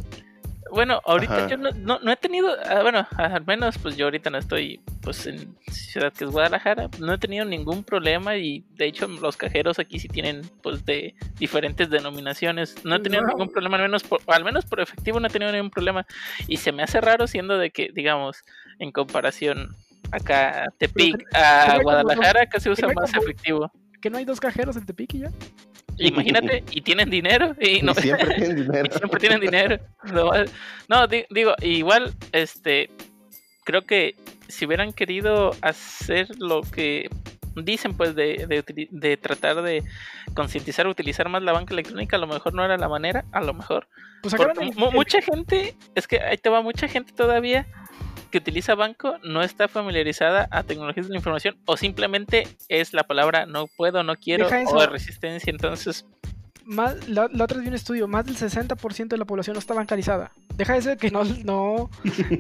Bueno, 0.72 1.02
ahorita 1.04 1.36
Ajá. 1.36 1.48
yo 1.48 1.58
no, 1.58 1.70
no, 1.72 1.98
no 2.00 2.10
he 2.10 2.16
tenido, 2.16 2.48
ah, 2.64 2.80
bueno, 2.80 3.06
al 3.18 3.44
menos 3.44 3.76
pues 3.76 3.94
yo 3.96 4.06
ahorita 4.06 4.30
no 4.30 4.38
estoy 4.38 4.80
pues 5.02 5.26
en 5.26 5.54
ciudad 5.70 6.12
que 6.14 6.24
es 6.24 6.30
Guadalajara, 6.30 6.88
no 6.98 7.12
he 7.12 7.18
tenido 7.18 7.44
ningún 7.44 7.84
problema 7.84 8.36
y 8.36 8.64
de 8.70 8.86
hecho 8.86 9.06
los 9.06 9.36
cajeros 9.36 9.78
aquí 9.78 9.98
sí 9.98 10.08
tienen 10.08 10.40
pues 10.62 10.86
de 10.86 11.14
diferentes 11.38 11.90
denominaciones, 11.90 12.82
no 12.84 12.96
he 12.96 13.00
tenido 13.00 13.22
ningún 13.22 13.50
problema, 13.50 13.76
al 13.76 13.82
menos 13.82 14.02
por, 14.02 14.20
al 14.28 14.44
menos 14.44 14.64
por 14.64 14.80
efectivo 14.80 15.20
no 15.20 15.26
he 15.26 15.30
tenido 15.30 15.52
ningún 15.52 15.70
problema 15.70 16.06
y 16.48 16.56
se 16.56 16.72
me 16.72 16.82
hace 16.82 17.02
raro 17.02 17.26
siendo 17.26 17.58
de 17.58 17.70
que 17.70 17.90
digamos 17.92 18.42
en 18.78 18.92
comparación 18.92 19.76
acá 20.10 20.64
a 20.64 20.70
Tepic 20.78 21.22
a 21.34 21.78
Guadalajara 21.82 22.46
que 22.46 22.60
se 22.60 22.70
no 22.70 22.72
usa 22.72 22.88
más 22.94 23.12
como- 23.12 23.22
efectivo. 23.24 23.72
Que 24.02 24.10
no 24.10 24.18
hay 24.18 24.24
dos 24.26 24.40
cajeros 24.40 24.76
en 24.76 24.84
Tepic 24.84 25.14
y 25.14 25.18
ya. 25.20 25.30
Imagínate, 25.98 26.64
y 26.70 26.80
tienen 26.80 27.08
dinero 27.08 27.54
y 27.60 27.80
no, 27.82 27.92
y 27.92 28.02
siempre 28.02 28.34
tienen 28.36 28.56
dinero. 28.56 28.88
y 28.92 28.98
siempre 28.98 29.20
tienen 29.20 29.40
dinero. 29.40 29.78
No, 30.12 30.30
no, 30.88 31.06
di- 31.06 31.26
digo, 31.30 31.54
igual, 31.62 32.12
este, 32.32 32.90
creo 33.64 33.82
que 33.82 34.16
si 34.48 34.66
hubieran 34.66 34.92
querido 34.92 35.52
hacer 35.62 36.28
lo 36.38 36.62
que 36.62 37.08
dicen, 37.54 37.94
pues, 37.94 38.14
de, 38.14 38.64
de, 38.90 39.16
tratar 39.18 39.62
de 39.62 39.84
concientizar, 40.34 40.86
utilizar 40.86 41.28
más 41.28 41.42
la 41.42 41.52
banca 41.52 41.74
electrónica, 41.74 42.16
a 42.16 42.20
lo 42.20 42.26
mejor 42.26 42.54
no 42.54 42.64
era 42.64 42.76
la 42.78 42.88
manera, 42.88 43.24
a 43.32 43.42
lo 43.42 43.54
mejor. 43.54 43.86
Pues 44.22 44.34
mucha 44.76 45.20
gente, 45.20 45.74
es 45.94 46.06
que 46.06 46.20
ahí 46.20 46.38
te 46.38 46.48
va, 46.48 46.62
mucha 46.62 46.88
gente 46.88 47.12
todavía 47.12 47.66
que 48.32 48.38
utiliza 48.38 48.74
banco 48.74 49.18
no 49.22 49.42
está 49.42 49.68
familiarizada 49.68 50.48
a 50.50 50.64
tecnologías 50.64 51.06
de 51.06 51.12
la 51.12 51.18
información 51.18 51.56
o 51.66 51.76
simplemente 51.76 52.48
es 52.68 52.92
la 52.92 53.04
palabra 53.04 53.46
no 53.46 53.68
puedo, 53.68 54.02
no 54.02 54.16
quiero 54.16 54.48
o 54.48 54.80
de 54.80 54.86
resistencia. 54.86 55.50
Entonces, 55.50 56.06
más, 56.64 57.08
la, 57.08 57.28
la 57.32 57.44
otra 57.44 57.58
vez 57.58 57.64
vi 57.64 57.68
un 57.68 57.74
estudio, 57.74 58.08
más 58.08 58.24
del 58.24 58.36
60% 58.36 59.08
de 59.08 59.16
la 59.18 59.24
población 59.24 59.54
no 59.54 59.60
está 59.60 59.74
bancarizada. 59.74 60.32
Deja 60.56 60.76
eso 60.76 60.88
de 60.88 60.96
que 60.96 61.10
no, 61.10 61.24
no, 61.44 61.90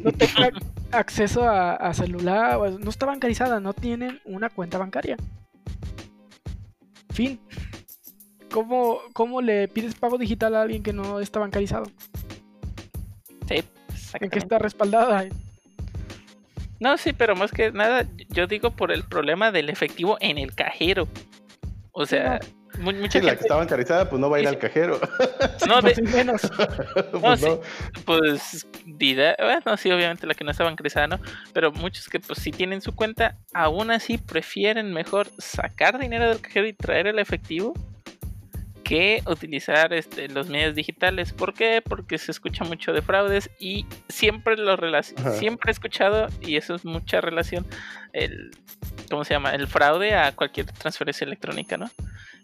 no 0.02 0.12
tenga 0.18 0.50
acceso 0.90 1.44
a, 1.44 1.74
a 1.74 1.94
celular, 1.94 2.58
no 2.58 2.90
está 2.90 3.06
bancarizada, 3.06 3.60
no 3.60 3.74
tienen 3.74 4.20
una 4.24 4.48
cuenta 4.48 4.78
bancaria. 4.78 5.16
Fin. 7.12 7.38
¿Cómo, 8.50 8.98
¿Cómo 9.12 9.40
le 9.40 9.68
pides 9.68 9.94
pago 9.94 10.18
digital 10.18 10.54
a 10.54 10.62
alguien 10.62 10.82
que 10.82 10.92
no 10.92 11.20
está 11.20 11.38
bancarizado? 11.38 11.86
sí, 13.48 13.62
en 14.20 14.30
que 14.30 14.38
está 14.38 14.58
respaldada. 14.58 15.26
No, 16.82 16.98
sí, 16.98 17.12
pero 17.12 17.36
más 17.36 17.52
que 17.52 17.70
nada, 17.70 18.04
yo 18.30 18.48
digo 18.48 18.72
por 18.72 18.90
el 18.90 19.04
problema 19.04 19.52
del 19.52 19.70
efectivo 19.70 20.16
en 20.20 20.36
el 20.36 20.52
cajero. 20.52 21.06
O 21.92 22.06
sea, 22.06 22.40
mu- 22.80 22.90
mucha 22.92 23.20
Sí, 23.20 23.24
la 23.24 23.30
gente- 23.32 23.36
que 23.36 23.42
está 23.44 23.54
bancarizada, 23.54 24.10
pues 24.10 24.18
no 24.18 24.28
va 24.28 24.38
a 24.38 24.40
ir 24.40 24.48
al 24.48 24.58
cajero. 24.58 24.98
No, 25.68 25.80
de- 25.82 25.94
Pues, 25.94 26.12
menos. 26.12 26.42
no, 27.12 27.20
Pues 27.20 27.40
sí, 27.40 27.46
no. 27.46 27.60
pues, 28.04 28.66
dida- 28.84 29.36
bueno, 29.38 29.76
sí, 29.76 29.92
obviamente 29.92 30.26
la 30.26 30.34
que 30.34 30.42
no 30.42 30.50
está 30.50 30.64
bancarizada, 30.64 31.06
¿no? 31.06 31.20
Pero 31.52 31.70
muchos 31.70 32.08
que 32.08 32.18
pues 32.18 32.40
sí 32.40 32.50
tienen 32.50 32.80
su 32.80 32.96
cuenta, 32.96 33.36
aún 33.54 33.92
así 33.92 34.18
prefieren 34.18 34.92
mejor 34.92 35.28
sacar 35.38 36.00
dinero 36.00 36.28
del 36.30 36.40
cajero 36.40 36.66
y 36.66 36.72
traer 36.72 37.06
el 37.06 37.20
efectivo 37.20 37.74
que 38.82 39.22
utilizar 39.26 39.92
este, 39.92 40.28
los 40.28 40.48
medios 40.48 40.74
digitales. 40.74 41.32
¿Por 41.32 41.54
qué? 41.54 41.82
Porque 41.82 42.18
se 42.18 42.30
escucha 42.30 42.64
mucho 42.64 42.92
de 42.92 43.02
fraudes 43.02 43.50
y 43.58 43.86
siempre 44.08 44.56
lo 44.56 44.76
relac- 44.76 45.18
Ajá. 45.18 45.32
siempre 45.32 45.70
he 45.70 45.72
escuchado, 45.72 46.28
y 46.40 46.56
eso 46.56 46.74
es 46.74 46.84
mucha 46.84 47.20
relación, 47.20 47.66
el, 48.12 48.50
¿cómo 49.10 49.24
se 49.24 49.34
llama? 49.34 49.50
El 49.54 49.66
fraude 49.68 50.14
a 50.14 50.32
cualquier 50.34 50.66
transferencia 50.66 51.24
electrónica, 51.24 51.76
¿no? 51.76 51.90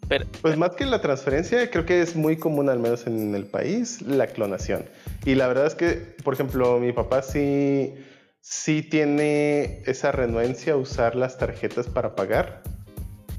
Pero, 0.09 0.27
Pues 0.41 0.57
más 0.57 0.71
que 0.71 0.87
la 0.87 1.01
transferencia, 1.03 1.71
creo 1.71 1.85
que 1.85 2.01
es 2.01 2.17
muy 2.17 2.37
común, 2.39 2.71
al 2.71 2.79
menos 2.79 3.07
en 3.07 3.35
el 3.35 3.45
país, 3.45 4.01
la 4.03 4.27
clonación. 4.29 4.87
Y 5.27 5.35
la 5.35 5.49
verdad 5.49 5.67
es 5.67 5.75
que, 5.75 6.17
por 6.25 6.33
ejemplo, 6.35 6.79
mi 6.79 6.93
papá 6.93 7.21
sí, 7.21 7.95
sí 8.41 8.83
tiene 8.83 9.83
esa 9.85 10.13
renuencia 10.13 10.75
a 10.75 10.77
usar 10.77 11.15
las 11.17 11.37
tarjetas 11.37 11.89
para 11.89 12.15
pagar. 12.15 12.63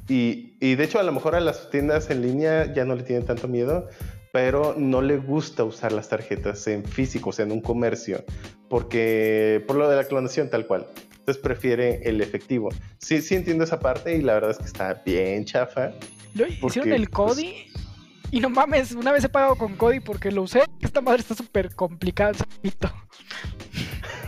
Y, 0.10 0.58
y 0.60 0.76
de 0.76 0.84
hecho, 0.84 1.00
a 1.00 1.04
lo 1.04 1.12
mejor 1.12 1.36
a 1.36 1.40
las 1.40 1.70
tiendas 1.70 2.10
en 2.10 2.22
línea 2.24 2.74
ya 2.74 2.84
no 2.84 2.96
le 2.96 3.04
tienen 3.04 3.26
tanto 3.26 3.48
miedo, 3.48 3.88
pero 4.34 4.76
no 4.78 5.02
le 5.02 5.18
gusta 5.18 5.64
usar 5.64 5.92
las 5.92 6.10
tarjetas 6.10 6.68
en 6.68 6.84
físico, 6.84 7.30
o 7.30 7.34
sea, 7.34 7.46
en 7.46 7.52
un 7.52 7.62
comercio, 7.62 8.24
porque 8.70 9.64
por 9.68 9.76
lo 9.78 9.90
de 9.90 9.96
la 9.96 10.04
clonación 10.06 10.50
tal 10.50 10.66
cual. 10.68 10.88
Entonces 11.20 11.38
prefiere 11.44 12.02
el 12.10 12.22
efectivo. 12.22 12.70
Sí, 12.98 13.22
sí 13.22 13.36
entiendo 13.36 13.64
esa 13.64 13.80
parte 13.80 14.16
y 14.18 14.22
la 14.22 14.34
verdad 14.34 14.52
es 14.52 14.58
que 14.58 14.66
está 14.66 14.96
bien 15.06 15.46
chafa. 15.46 15.92
Lo 16.34 16.46
Porque, 16.60 16.80
hicieron 16.80 16.94
el 16.94 17.08
pues- 17.10 17.36
Cody. 17.36 17.54
Y 18.32 18.40
no 18.42 18.50
mames, 18.52 18.92
una 18.92 19.12
vez 19.12 19.24
he 19.24 19.30
pagado 19.30 19.56
con 19.56 19.76
Cody 19.76 20.00
porque 20.00 20.32
lo 20.32 20.44
usé. 20.44 20.62
Esta 20.82 21.02
madre 21.02 21.22
está 21.22 21.34
súper 21.34 21.74
complicada. 21.76 22.34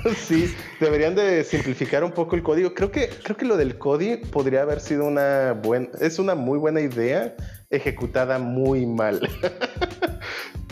Sí, 0.15 0.53
deberían 0.79 1.15
de 1.15 1.43
simplificar 1.43 2.03
un 2.03 2.11
poco 2.11 2.35
el 2.35 2.43
código. 2.43 2.73
Creo 2.73 2.91
que, 2.91 3.09
creo 3.09 3.37
que 3.37 3.45
lo 3.45 3.57
del 3.57 3.77
código 3.77 4.21
podría 4.31 4.61
haber 4.61 4.79
sido 4.79 5.05
una 5.05 5.53
buena, 5.53 5.89
es 5.99 6.19
una 6.19 6.35
muy 6.35 6.57
buena 6.57 6.81
idea 6.81 7.35
ejecutada 7.69 8.39
muy 8.39 8.85
mal. 8.85 9.21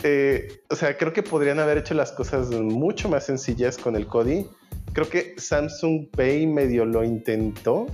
Eh, 0.02 0.62
o 0.70 0.76
sea, 0.76 0.96
creo 0.96 1.12
que 1.12 1.22
podrían 1.22 1.60
haber 1.60 1.76
hecho 1.76 1.92
las 1.92 2.10
cosas 2.10 2.48
mucho 2.48 3.10
más 3.10 3.26
sencillas 3.26 3.76
con 3.76 3.96
el 3.96 4.06
Kodi. 4.06 4.46
Creo 4.94 5.10
que 5.10 5.34
Samsung 5.36 6.08
Pay 6.10 6.46
medio 6.46 6.86
lo 6.86 7.04
intentó, 7.04 7.86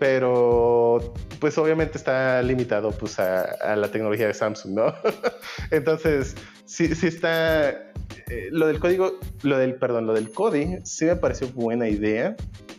pero 0.00 1.14
pues 1.38 1.56
obviamente 1.58 1.96
está 1.96 2.42
limitado 2.42 2.90
pues 2.90 3.20
a, 3.20 3.42
a 3.42 3.76
la 3.76 3.86
tecnología 3.88 4.26
de 4.26 4.34
Samsung, 4.34 4.74
¿no? 4.74 4.94
Entonces, 5.70 6.34
sí, 6.64 6.92
sí 6.92 7.06
está 7.06 7.91
eh, 8.28 8.48
lo 8.50 8.66
del 8.66 8.78
código, 8.80 9.18
lo 9.42 9.58
del, 9.58 9.74
perdón, 9.76 10.06
lo 10.06 10.14
del 10.14 10.30
Kodi 10.30 10.78
sí 10.84 11.04
me 11.06 11.16
pareció 11.16 11.48
buena 11.48 11.88
idea. 11.88 12.36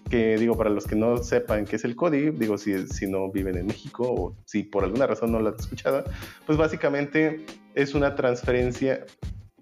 Que 0.09 0.37
digo, 0.37 0.55
para 0.55 0.69
los 0.69 0.85
que 0.85 0.95
no 0.95 1.17
sepan 1.17 1.65
qué 1.65 1.77
es 1.77 1.85
el 1.85 1.95
Kodi, 1.95 2.29
digo, 2.31 2.57
si, 2.59 2.87
si 2.87 3.07
no 3.07 3.31
viven 3.31 3.57
en 3.57 3.65
México 3.65 4.03
o 4.07 4.35
si 4.45 4.61
por 4.63 4.83
alguna 4.83 5.07
razón 5.07 5.31
no 5.31 5.39
lo 5.39 5.49
han 5.49 5.55
escuchado, 5.59 6.03
pues 6.45 6.57
básicamente 6.57 7.43
es 7.73 7.95
una 7.95 8.13
transferencia 8.13 9.05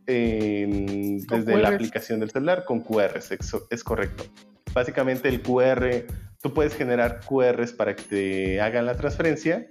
en- 0.08 1.20
desde 1.20 1.28
la 1.62 1.70
aplicación 1.76 2.20
del 2.20 2.32
celular 2.32 2.66
con 2.66 2.82
QRs, 2.82 3.32
eso 3.32 3.68
es 3.70 3.84
correcto. 3.84 4.26
Básicamente 4.74 5.30
el 5.30 5.42
QR, 5.42 6.06
tú 6.42 6.54
puedes 6.54 6.76
generar 6.76 7.20
QRs 7.26 7.74
para 7.74 7.96
que 7.96 8.04
te 8.04 8.62
hagan 8.62 8.86
la 8.86 8.96
transferencia 8.98 9.68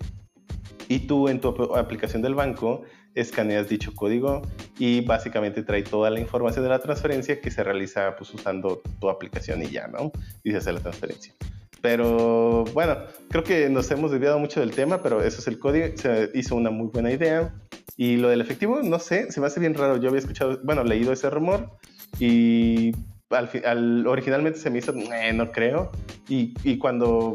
y 0.88 1.00
tú 1.00 1.28
en 1.28 1.40
tu 1.40 1.48
ap- 1.48 1.76
aplicación 1.76 2.22
del 2.22 2.34
banco 2.34 2.82
escaneas 3.14 3.68
dicho 3.68 3.94
código 3.94 4.42
y 4.78 5.00
básicamente 5.00 5.62
trae 5.62 5.82
toda 5.82 6.10
la 6.10 6.20
información 6.20 6.62
de 6.64 6.70
la 6.70 6.78
transferencia 6.78 7.40
que 7.40 7.50
se 7.50 7.64
realiza 7.64 8.14
pues 8.16 8.32
usando 8.34 8.80
tu 9.00 9.08
aplicación 9.10 9.62
y 9.62 9.68
ya, 9.68 9.88
¿no? 9.88 10.12
Y 10.44 10.50
se 10.52 10.58
hace 10.58 10.72
la 10.72 10.80
transferencia. 10.80 11.34
Pero 11.82 12.64
bueno, 12.74 12.96
creo 13.30 13.42
que 13.42 13.68
nos 13.70 13.90
hemos 13.90 14.10
desviado 14.10 14.38
mucho 14.38 14.60
del 14.60 14.70
tema, 14.72 15.02
pero 15.02 15.22
eso 15.22 15.40
es 15.40 15.48
el 15.48 15.58
código, 15.58 15.86
se 15.96 16.30
hizo 16.34 16.54
una 16.54 16.70
muy 16.70 16.88
buena 16.88 17.10
idea. 17.10 17.54
Y 17.96 18.16
lo 18.16 18.28
del 18.28 18.40
efectivo, 18.40 18.80
no 18.82 18.98
sé, 18.98 19.30
se 19.32 19.40
me 19.40 19.46
hace 19.46 19.60
bien 19.60 19.74
raro. 19.74 19.96
Yo 19.96 20.08
había 20.08 20.20
escuchado, 20.20 20.58
bueno, 20.62 20.84
leído 20.84 21.12
ese 21.12 21.28
rumor 21.30 21.70
y 22.18 22.92
al, 23.30 23.50
al- 23.64 24.06
originalmente 24.06 24.58
se 24.58 24.70
me 24.70 24.78
hizo, 24.78 24.92
"Eh, 24.94 25.32
no 25.32 25.50
creo. 25.52 25.90
Y, 26.28 26.54
y 26.64 26.78
cuando 26.78 27.32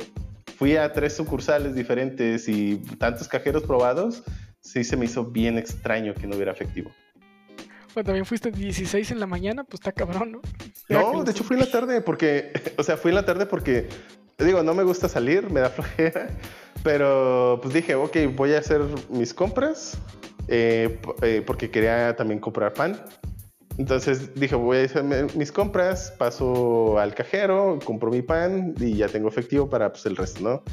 fui 0.58 0.76
a 0.78 0.92
tres 0.94 1.16
sucursales 1.16 1.76
diferentes 1.76 2.48
y 2.48 2.78
tantos 2.98 3.28
cajeros 3.28 3.64
probados, 3.64 4.24
sí 4.66 4.84
se 4.84 4.98
me 4.98 5.06
hizo 5.06 5.24
bien 5.26 5.58
extraño 5.58 6.14
que 6.14 6.26
no 6.28 6.36
hubiera 6.36 6.52
efectivo. 6.52 6.92
Bueno, 7.94 8.08
también 8.08 8.26
fuiste 8.26 8.52
16 8.52 9.12
en 9.12 9.20
la 9.20 9.28
mañana, 9.28 9.64
pues 9.64 9.80
está 9.80 9.92
cabrón, 9.92 10.34
¿no? 10.34 10.42
Ya 10.90 11.02
No, 11.02 11.24
de 11.24 11.32
hecho 11.32 11.44
fui 11.44 11.56
en 11.56 11.62
la 11.62 11.72
tarde 11.72 12.02
porque, 12.02 12.52
o 12.78 12.84
sea, 12.84 12.98
fui 12.98 13.10
en 13.10 13.16
la 13.16 13.26
tarde 13.26 13.46
porque, 13.46 13.88
digo, 14.38 14.64
no 14.64 14.74
me 14.74 14.84
gusta 14.84 15.08
salir, 15.08 15.50
me 15.50 15.62
da 15.62 15.70
flojera, 15.78 16.28
pero 16.84 17.60
pues 17.62 17.74
dije, 17.74 17.96
ok, 17.96 18.18
voy 18.36 18.54
a 18.54 18.60
hacer 18.60 18.82
mis 19.10 19.34
compras 19.34 19.98
eh, 20.48 21.00
eh, 21.22 21.42
porque 21.46 21.70
quería 21.72 22.16
también 22.16 22.40
comprar 22.40 22.74
pan. 22.74 23.00
Entonces 23.78 24.34
dije, 24.36 24.56
voy 24.56 24.78
a 24.78 24.84
hacer 24.86 25.04
mi- 25.04 25.32
mis 25.38 25.52
compras, 25.52 26.14
paso 26.18 26.98
al 27.00 27.14
cajero, 27.14 27.78
compro 27.84 28.10
mi 28.10 28.22
pan 28.22 28.74
y 28.80 28.96
ya 28.98 29.08
tengo 29.08 29.28
efectivo 29.30 29.70
para 29.70 29.92
pues, 29.92 30.06
el 30.06 30.16
resto, 30.16 30.42
¿no? 30.42 30.64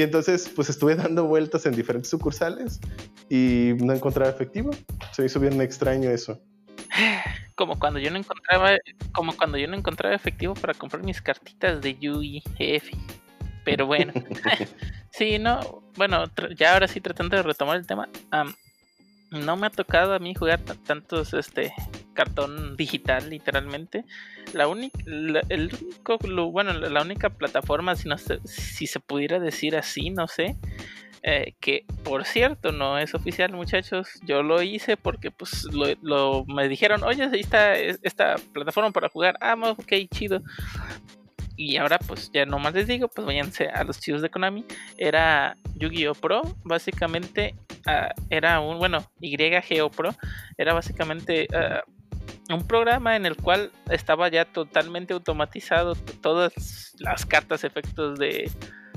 Y 0.00 0.02
entonces 0.02 0.50
pues 0.56 0.70
estuve 0.70 0.94
dando 0.96 1.26
vueltas 1.26 1.66
en 1.66 1.74
diferentes 1.74 2.08
sucursales 2.08 2.80
y 3.28 3.72
no 3.80 3.92
encontraba 3.92 4.30
efectivo. 4.30 4.70
Se 5.12 5.20
me 5.20 5.26
hizo 5.26 5.38
bien 5.38 5.60
extraño 5.60 6.08
eso. 6.08 6.40
como 7.54 7.78
cuando 7.78 8.00
yo 8.00 8.10
no 8.10 8.16
encontraba, 8.16 8.78
como 9.12 9.36
cuando 9.36 9.58
yo 9.58 9.68
no 9.68 9.76
encontraba 9.76 10.14
efectivo 10.14 10.54
para 10.54 10.72
comprar 10.72 11.04
mis 11.04 11.20
cartitas 11.20 11.82
de 11.82 11.98
Yugi 11.98 12.42
F. 12.58 12.90
Pero 13.66 13.84
bueno, 13.86 14.14
sí, 15.10 15.38
no, 15.38 15.82
bueno, 15.96 16.24
ya 16.56 16.72
ahora 16.72 16.88
sí 16.88 17.02
tratando 17.02 17.36
de 17.36 17.42
retomar 17.42 17.76
el 17.76 17.86
tema, 17.86 18.08
no 19.30 19.56
me 19.56 19.66
ha 19.66 19.70
tocado 19.70 20.14
a 20.14 20.18
mí 20.18 20.34
jugar 20.34 20.60
ta- 20.60 20.74
tantos 20.74 21.34
este 21.34 21.72
cartón 22.14 22.76
digital 22.76 23.30
literalmente. 23.30 24.04
La 24.52 24.66
única, 24.66 24.98
el 25.48 25.70
único, 25.80 26.18
bueno, 26.50 26.72
la 26.72 27.02
única 27.02 27.30
plataforma, 27.30 27.94
si 27.96 28.08
no 28.08 28.18
sé, 28.18 28.40
si 28.44 28.86
se 28.86 28.98
pudiera 29.00 29.38
decir 29.38 29.76
así, 29.76 30.10
no 30.10 30.26
sé, 30.26 30.56
eh, 31.22 31.54
que 31.60 31.84
por 32.02 32.24
cierto 32.24 32.72
no 32.72 32.96
es 32.98 33.14
oficial 33.14 33.52
muchachos 33.52 34.08
yo 34.22 34.42
lo 34.42 34.62
hice 34.62 34.96
porque 34.96 35.30
pues 35.30 35.64
lo, 35.70 35.84
lo- 36.00 36.44
me 36.46 36.66
dijeron 36.66 37.02
oye 37.04 37.24
ahí 37.24 37.40
está 37.40 37.74
es- 37.76 37.98
esta 38.02 38.36
plataforma 38.54 38.90
para 38.90 39.10
jugar 39.10 39.36
ah 39.42 39.54
ok 39.54 39.92
chido 40.10 40.40
y 41.60 41.76
ahora 41.76 41.98
pues 41.98 42.30
ya 42.32 42.46
nomás 42.46 42.72
les 42.72 42.86
digo 42.86 43.08
pues 43.08 43.26
váyanse 43.26 43.68
a 43.68 43.84
los 43.84 44.00
chicos 44.00 44.22
de 44.22 44.30
Konami. 44.30 44.64
Era 44.96 45.58
Yu-Gi-Oh 45.74 46.14
Pro 46.14 46.40
básicamente 46.64 47.54
ah, 47.86 48.14
era 48.30 48.60
un 48.60 48.78
bueno 48.78 49.04
YGO 49.20 49.90
Pro 49.90 50.14
era 50.56 50.72
básicamente 50.72 51.48
ah, 51.54 51.82
un 52.48 52.66
programa 52.66 53.14
en 53.14 53.26
el 53.26 53.36
cual 53.36 53.70
estaba 53.90 54.30
ya 54.30 54.46
totalmente 54.46 55.12
automatizado 55.12 55.96
todas 56.22 56.94
las 56.98 57.26
cartas 57.26 57.62
efectos 57.62 58.18
de 58.18 58.50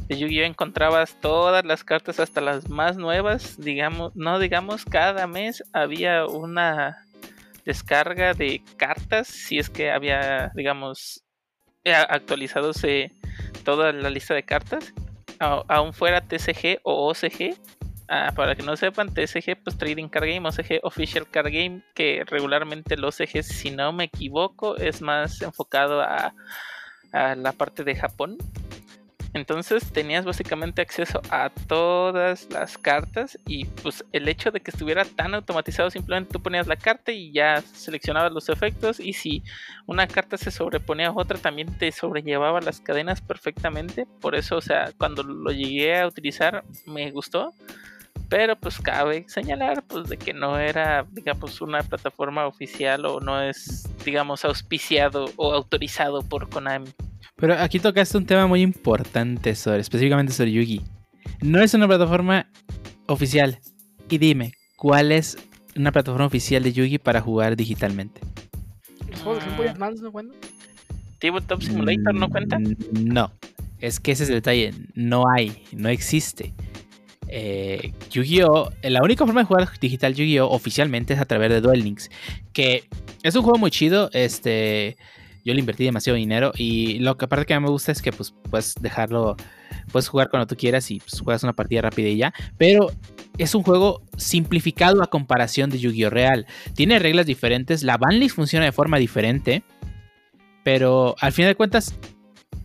de 0.07 0.17
Yu-Gi-Oh 0.17 0.45
encontrabas 0.45 1.19
todas 1.19 1.65
las 1.65 1.83
cartas 1.83 2.19
hasta 2.21 2.39
las 2.41 2.69
más 2.69 2.97
nuevas, 2.97 3.57
digamos, 3.59 4.15
no 4.15 4.39
digamos 4.39 4.85
cada 4.85 5.27
mes 5.27 5.63
había 5.73 6.25
una 6.25 6.97
descarga 7.65 8.33
de 8.33 8.61
cartas 8.77 9.27
si 9.27 9.57
es 9.57 9.69
que 9.69 9.91
había, 9.91 10.51
digamos, 10.55 11.23
actualizándose 11.85 13.11
toda 13.63 13.91
la 13.91 14.09
lista 14.09 14.33
de 14.33 14.43
cartas, 14.43 14.93
aún 15.39 15.93
fuera 15.93 16.21
TCG 16.21 16.79
o 16.83 17.09
OCG. 17.09 17.55
Ah, 18.09 18.33
para 18.35 18.53
que 18.53 18.63
no 18.63 18.75
sepan, 18.75 19.13
TCG, 19.13 19.63
pues 19.63 19.77
Trading 19.77 20.09
Card 20.09 20.25
Game, 20.25 20.47
OCG 20.47 20.79
Official 20.83 21.27
Card 21.29 21.47
Game, 21.47 21.81
que 21.95 22.23
regularmente 22.27 22.95
el 22.95 23.05
OCG, 23.05 23.43
si 23.43 23.71
no 23.71 23.93
me 23.93 24.03
equivoco, 24.03 24.75
es 24.75 25.01
más 25.01 25.41
enfocado 25.41 26.01
a 26.01 26.33
la 27.13 27.51
parte 27.53 27.83
de 27.83 27.95
Japón. 27.95 28.37
Entonces 29.33 29.91
tenías 29.91 30.25
básicamente 30.25 30.81
acceso 30.81 31.21
a 31.29 31.49
todas 31.49 32.47
las 32.51 32.77
cartas 32.77 33.37
y 33.47 33.65
pues 33.65 34.05
el 34.11 34.27
hecho 34.27 34.51
de 34.51 34.61
que 34.61 34.69
estuviera 34.69 35.05
tan 35.05 35.33
automatizado 35.33 35.89
simplemente 35.89 36.31
tú 36.31 36.41
ponías 36.41 36.67
la 36.67 36.75
carta 36.75 37.11
y 37.11 37.31
ya 37.31 37.61
seleccionabas 37.61 38.31
los 38.31 38.49
efectos 38.49 38.99
y 38.99 39.13
si 39.13 39.43
una 39.87 40.07
carta 40.07 40.37
se 40.37 40.51
sobreponía 40.51 41.07
a 41.07 41.13
otra 41.13 41.37
también 41.39 41.77
te 41.77 41.91
sobrellevaba 41.91 42.61
las 42.61 42.79
cadenas 42.79 43.21
perfectamente. 43.21 44.05
Por 44.21 44.35
eso, 44.35 44.57
o 44.57 44.61
sea, 44.61 44.91
cuando 44.97 45.23
lo 45.23 45.51
llegué 45.51 45.99
a 45.99 46.07
utilizar 46.07 46.63
me 46.85 47.09
gustó. 47.11 47.53
Pero 48.33 48.55
pues 48.55 48.79
cabe 48.79 49.25
señalar 49.27 49.83
pues 49.83 50.09
de 50.09 50.17
que 50.17 50.33
no 50.33 50.57
era 50.57 51.05
digamos 51.11 51.61
una 51.61 51.83
plataforma 51.83 52.47
oficial 52.47 53.05
o 53.05 53.19
no 53.19 53.39
es 53.39 53.87
digamos, 54.03 54.43
auspiciado 54.43 55.25
o 55.35 55.53
autorizado 55.53 56.23
por 56.23 56.49
Konami. 56.49 56.89
Pero 57.35 57.53
aquí 57.53 57.79
tocaste 57.79 58.17
un 58.17 58.25
tema 58.25 58.47
muy 58.47 58.61
importante 58.61 59.53
sobre, 59.53 59.81
específicamente 59.81 60.33
sobre 60.33 60.51
Yugi. 60.51 60.81
No 61.41 61.61
es 61.61 61.75
una 61.75 61.87
plataforma 61.87 62.47
oficial. 63.07 63.59
Y 64.09 64.17
dime, 64.17 64.53
¿cuál 64.77 65.11
es 65.11 65.37
una 65.75 65.91
plataforma 65.91 66.25
oficial 66.25 66.63
de 66.63 66.73
Yugi 66.73 66.97
para 66.97 67.21
jugar 67.21 67.55
digitalmente? 67.55 68.19
Los 69.11 69.21
juegos 69.21 69.43
de 69.43 69.49
Game 69.51 69.57
Boy 69.57 69.67
Advance 69.67 70.01
no 70.01 70.11
cuentan. 70.11 70.39
Tabletop 71.19 71.61
Simulator 71.61 72.15
no 72.15 72.29
cuenta. 72.29 72.57
Mm, 72.57 72.75
No, 72.93 73.31
es 73.79 73.99
que 73.99 74.11
ese 74.11 74.23
es 74.23 74.29
el 74.29 74.35
detalle. 74.35 74.73
No 74.95 75.23
hay, 75.29 75.63
no 75.71 75.89
existe. 75.89 76.53
Eh, 77.35 77.93
Yu-Gi-Oh! 78.11 78.69
La 78.83 79.01
única 79.01 79.25
forma 79.25 79.41
de 79.41 79.47
jugar 79.47 79.67
digital 79.79 80.13
Yu-Gi-Oh! 80.13 80.49
oficialmente 80.49 81.15
es 81.15 81.19
a 81.19 81.25
través 81.25 81.49
de 81.49 81.61
Duel 81.61 81.83
Links. 81.83 82.11
Que 82.53 82.83
es 83.23 83.35
un 83.35 83.41
juego 83.41 83.57
muy 83.57 83.71
chido. 83.71 84.11
Este. 84.13 84.97
Yo 85.43 85.53
le 85.55 85.59
invertí 85.59 85.83
demasiado 85.83 86.15
dinero. 86.15 86.51
Y 86.55 86.99
lo 86.99 87.17
que 87.17 87.25
aparte 87.25 87.47
que 87.47 87.59
me 87.59 87.69
gusta 87.69 87.91
es 87.91 88.03
que 88.03 88.11
pues 88.11 88.35
puedes 88.51 88.75
dejarlo. 88.79 89.35
Puedes 89.91 90.07
jugar 90.09 90.29
cuando 90.29 90.45
tú 90.45 90.55
quieras 90.55 90.91
y 90.91 90.99
pues, 90.99 91.21
juegas 91.21 91.43
una 91.43 91.53
partida 91.53 91.81
rápida 91.81 92.07
y 92.07 92.17
ya. 92.17 92.33
Pero 92.59 92.91
es 93.39 93.55
un 93.55 93.63
juego 93.63 94.03
simplificado 94.15 95.01
a 95.01 95.07
comparación 95.07 95.71
de 95.71 95.79
Yu-Gi-Oh! 95.79 96.11
Real. 96.11 96.45
Tiene 96.75 96.99
reglas 96.99 97.25
diferentes. 97.25 97.81
La 97.81 97.97
banlist 97.97 98.35
funciona 98.35 98.65
de 98.65 98.71
forma 98.71 98.99
diferente. 98.99 99.63
Pero 100.63 101.15
al 101.19 101.31
final 101.31 101.49
de 101.49 101.55
cuentas, 101.55 101.95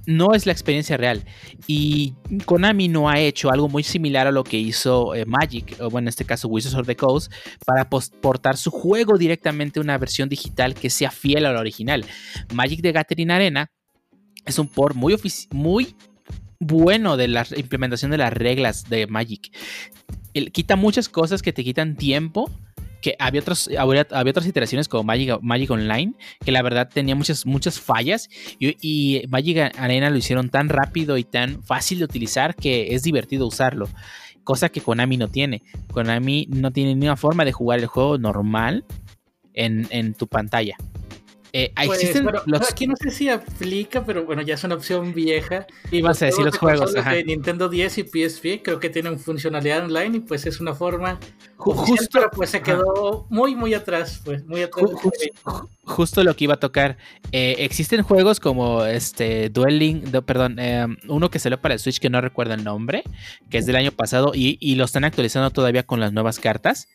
no 0.08 0.32
es 0.32 0.46
la 0.46 0.52
experiencia 0.52 0.96
real. 0.96 1.22
Y 1.66 2.14
Konami 2.46 2.88
no 2.88 3.10
ha 3.10 3.20
hecho 3.20 3.50
algo 3.50 3.68
muy 3.68 3.82
similar 3.82 4.26
a 4.26 4.32
lo 4.32 4.42
que 4.42 4.56
hizo 4.56 5.14
eh, 5.14 5.26
Magic, 5.26 5.76
o 5.80 5.90
bueno, 5.90 6.06
en 6.06 6.08
este 6.08 6.24
caso 6.24 6.48
Wizards 6.48 6.76
of 6.76 6.86
the 6.86 6.96
Coast, 6.96 7.30
para 7.66 7.90
portar 7.90 8.56
su 8.56 8.70
juego 8.70 9.18
directamente 9.18 9.78
a 9.78 9.82
una 9.82 9.98
versión 9.98 10.30
digital 10.30 10.74
que 10.74 10.88
sea 10.88 11.10
fiel 11.10 11.44
a 11.44 11.52
la 11.52 11.60
original. 11.60 12.06
Magic 12.54 12.80
de 12.80 12.92
Gathering 12.92 13.30
Arena 13.30 13.70
es 14.46 14.58
un 14.58 14.68
port 14.68 14.96
muy, 14.96 15.14
muy 15.50 15.94
bueno 16.58 17.18
de 17.18 17.28
la 17.28 17.46
implementación 17.54 18.10
de 18.10 18.16
las 18.16 18.32
reglas 18.32 18.88
de 18.88 19.06
Magic. 19.08 19.54
Él 20.32 20.52
quita 20.52 20.76
muchas 20.76 21.10
cosas 21.10 21.42
que 21.42 21.52
te 21.52 21.62
quitan 21.62 21.96
tiempo. 21.96 22.50
Que 23.00 23.14
había, 23.18 23.40
otros, 23.40 23.70
había, 23.78 24.06
había 24.10 24.30
otras 24.30 24.46
iteraciones 24.46 24.88
como 24.88 25.04
Magic, 25.04 25.38
Magic 25.40 25.70
Online, 25.70 26.14
que 26.44 26.52
la 26.52 26.62
verdad 26.62 26.88
tenía 26.92 27.14
muchas, 27.14 27.46
muchas 27.46 27.80
fallas. 27.80 28.28
Y, 28.58 28.76
y 28.80 29.26
Magic 29.28 29.72
Arena 29.78 30.10
lo 30.10 30.16
hicieron 30.16 30.48
tan 30.48 30.68
rápido 30.68 31.16
y 31.16 31.24
tan 31.24 31.62
fácil 31.62 31.98
de 31.98 32.04
utilizar 32.04 32.54
que 32.54 32.94
es 32.94 33.02
divertido 33.02 33.46
usarlo. 33.46 33.88
Cosa 34.44 34.68
que 34.68 34.80
Konami 34.80 35.16
no 35.16 35.28
tiene. 35.28 35.62
Konami 35.92 36.46
no 36.50 36.70
tiene 36.72 36.94
ninguna 36.94 37.16
forma 37.16 37.44
de 37.44 37.52
jugar 37.52 37.78
el 37.78 37.86
juego 37.86 38.18
normal 38.18 38.84
en, 39.54 39.86
en 39.90 40.14
tu 40.14 40.26
pantalla. 40.26 40.76
Eh, 41.52 41.72
Pues, 41.86 42.00
existen 42.02 42.28
los. 42.46 42.70
aquí 42.70 42.86
no 42.86 42.94
sé 42.96 43.10
si 43.10 43.28
aplica, 43.28 44.04
pero 44.04 44.24
bueno, 44.24 44.42
ya 44.42 44.54
es 44.54 44.64
una 44.64 44.74
opción 44.74 45.14
vieja. 45.14 45.66
Ibas 45.90 46.20
a 46.22 46.26
decir 46.26 46.44
los 46.44 46.52
de 46.52 46.58
juegos. 46.58 46.80
consolas 46.80 47.06
ajá. 47.06 47.14
de 47.16 47.24
Nintendo 47.24 47.68
10 47.68 47.98
y 47.98 48.02
PSP 48.04 48.62
creo 48.62 48.78
que 48.80 48.90
tienen 48.90 49.18
funcionalidad 49.18 49.84
online 49.84 50.18
y 50.18 50.20
pues 50.20 50.44
es 50.46 50.60
una 50.60 50.74
forma 50.74 51.18
Justo, 51.56 52.06
pero 52.12 52.30
pues 52.30 52.50
se 52.50 52.62
quedó 52.62 53.26
muy 53.30 53.56
muy 53.56 53.74
atrás, 53.74 54.20
pues 54.24 54.44
muy 54.46 54.62
atrás. 54.62 54.84
Ju- 54.90 54.92
ju- 55.00 55.30
ju- 55.42 55.68
justo 55.82 56.22
lo 56.22 56.36
que 56.36 56.44
iba 56.44 56.54
a 56.54 56.60
tocar. 56.60 56.98
Eh, 57.32 57.56
existen 57.58 58.02
juegos 58.02 58.38
como 58.38 58.84
este 58.84 59.48
Duel 59.50 59.78
Link, 59.78 60.04
do- 60.04 60.22
perdón, 60.24 60.58
eh, 60.60 60.86
uno 61.08 61.30
que 61.30 61.38
salió 61.40 61.60
para 61.60 61.74
el 61.74 61.80
Switch 61.80 61.98
que 61.98 62.10
no 62.10 62.20
recuerdo 62.20 62.54
el 62.54 62.62
nombre, 62.62 63.02
que 63.50 63.58
es 63.58 63.66
del 63.66 63.74
año 63.74 63.90
pasado 63.90 64.32
y, 64.34 64.56
y 64.60 64.76
lo 64.76 64.84
están 64.84 65.04
actualizando 65.04 65.50
todavía 65.50 65.82
con 65.84 65.98
las 65.98 66.12
nuevas 66.12 66.38
cartas. 66.38 66.86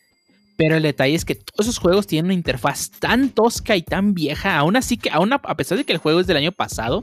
Pero 0.56 0.76
el 0.76 0.82
detalle 0.82 1.14
es 1.14 1.24
que 1.24 1.34
todos 1.34 1.66
esos 1.66 1.78
juegos 1.78 2.06
tienen 2.06 2.26
una 2.26 2.34
interfaz 2.34 2.90
tan 2.90 3.30
tosca 3.30 3.76
y 3.76 3.82
tan 3.82 4.14
vieja, 4.14 4.56
aún 4.56 4.76
así 4.76 4.96
que, 4.96 5.10
aún 5.10 5.32
a, 5.32 5.36
a 5.36 5.56
pesar 5.56 5.78
de 5.78 5.84
que 5.84 5.92
el 5.92 5.98
juego 5.98 6.20
es 6.20 6.26
del 6.26 6.36
año 6.36 6.52
pasado, 6.52 7.00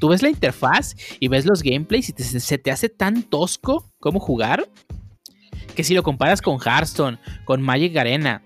tú 0.00 0.08
ves 0.08 0.22
la 0.22 0.30
interfaz 0.30 0.94
y 1.20 1.28
ves 1.28 1.44
los 1.44 1.62
gameplays 1.62 2.08
y 2.08 2.12
se 2.22 2.58
te 2.58 2.70
hace 2.70 2.88
tan 2.88 3.22
tosco 3.22 3.92
cómo 4.00 4.20
jugar 4.20 4.68
que 5.74 5.84
si 5.84 5.94
lo 5.94 6.02
comparas 6.02 6.42
con 6.42 6.58
Hearthstone, 6.58 7.18
con 7.44 7.62
Magic 7.62 7.96
Arena, 7.96 8.42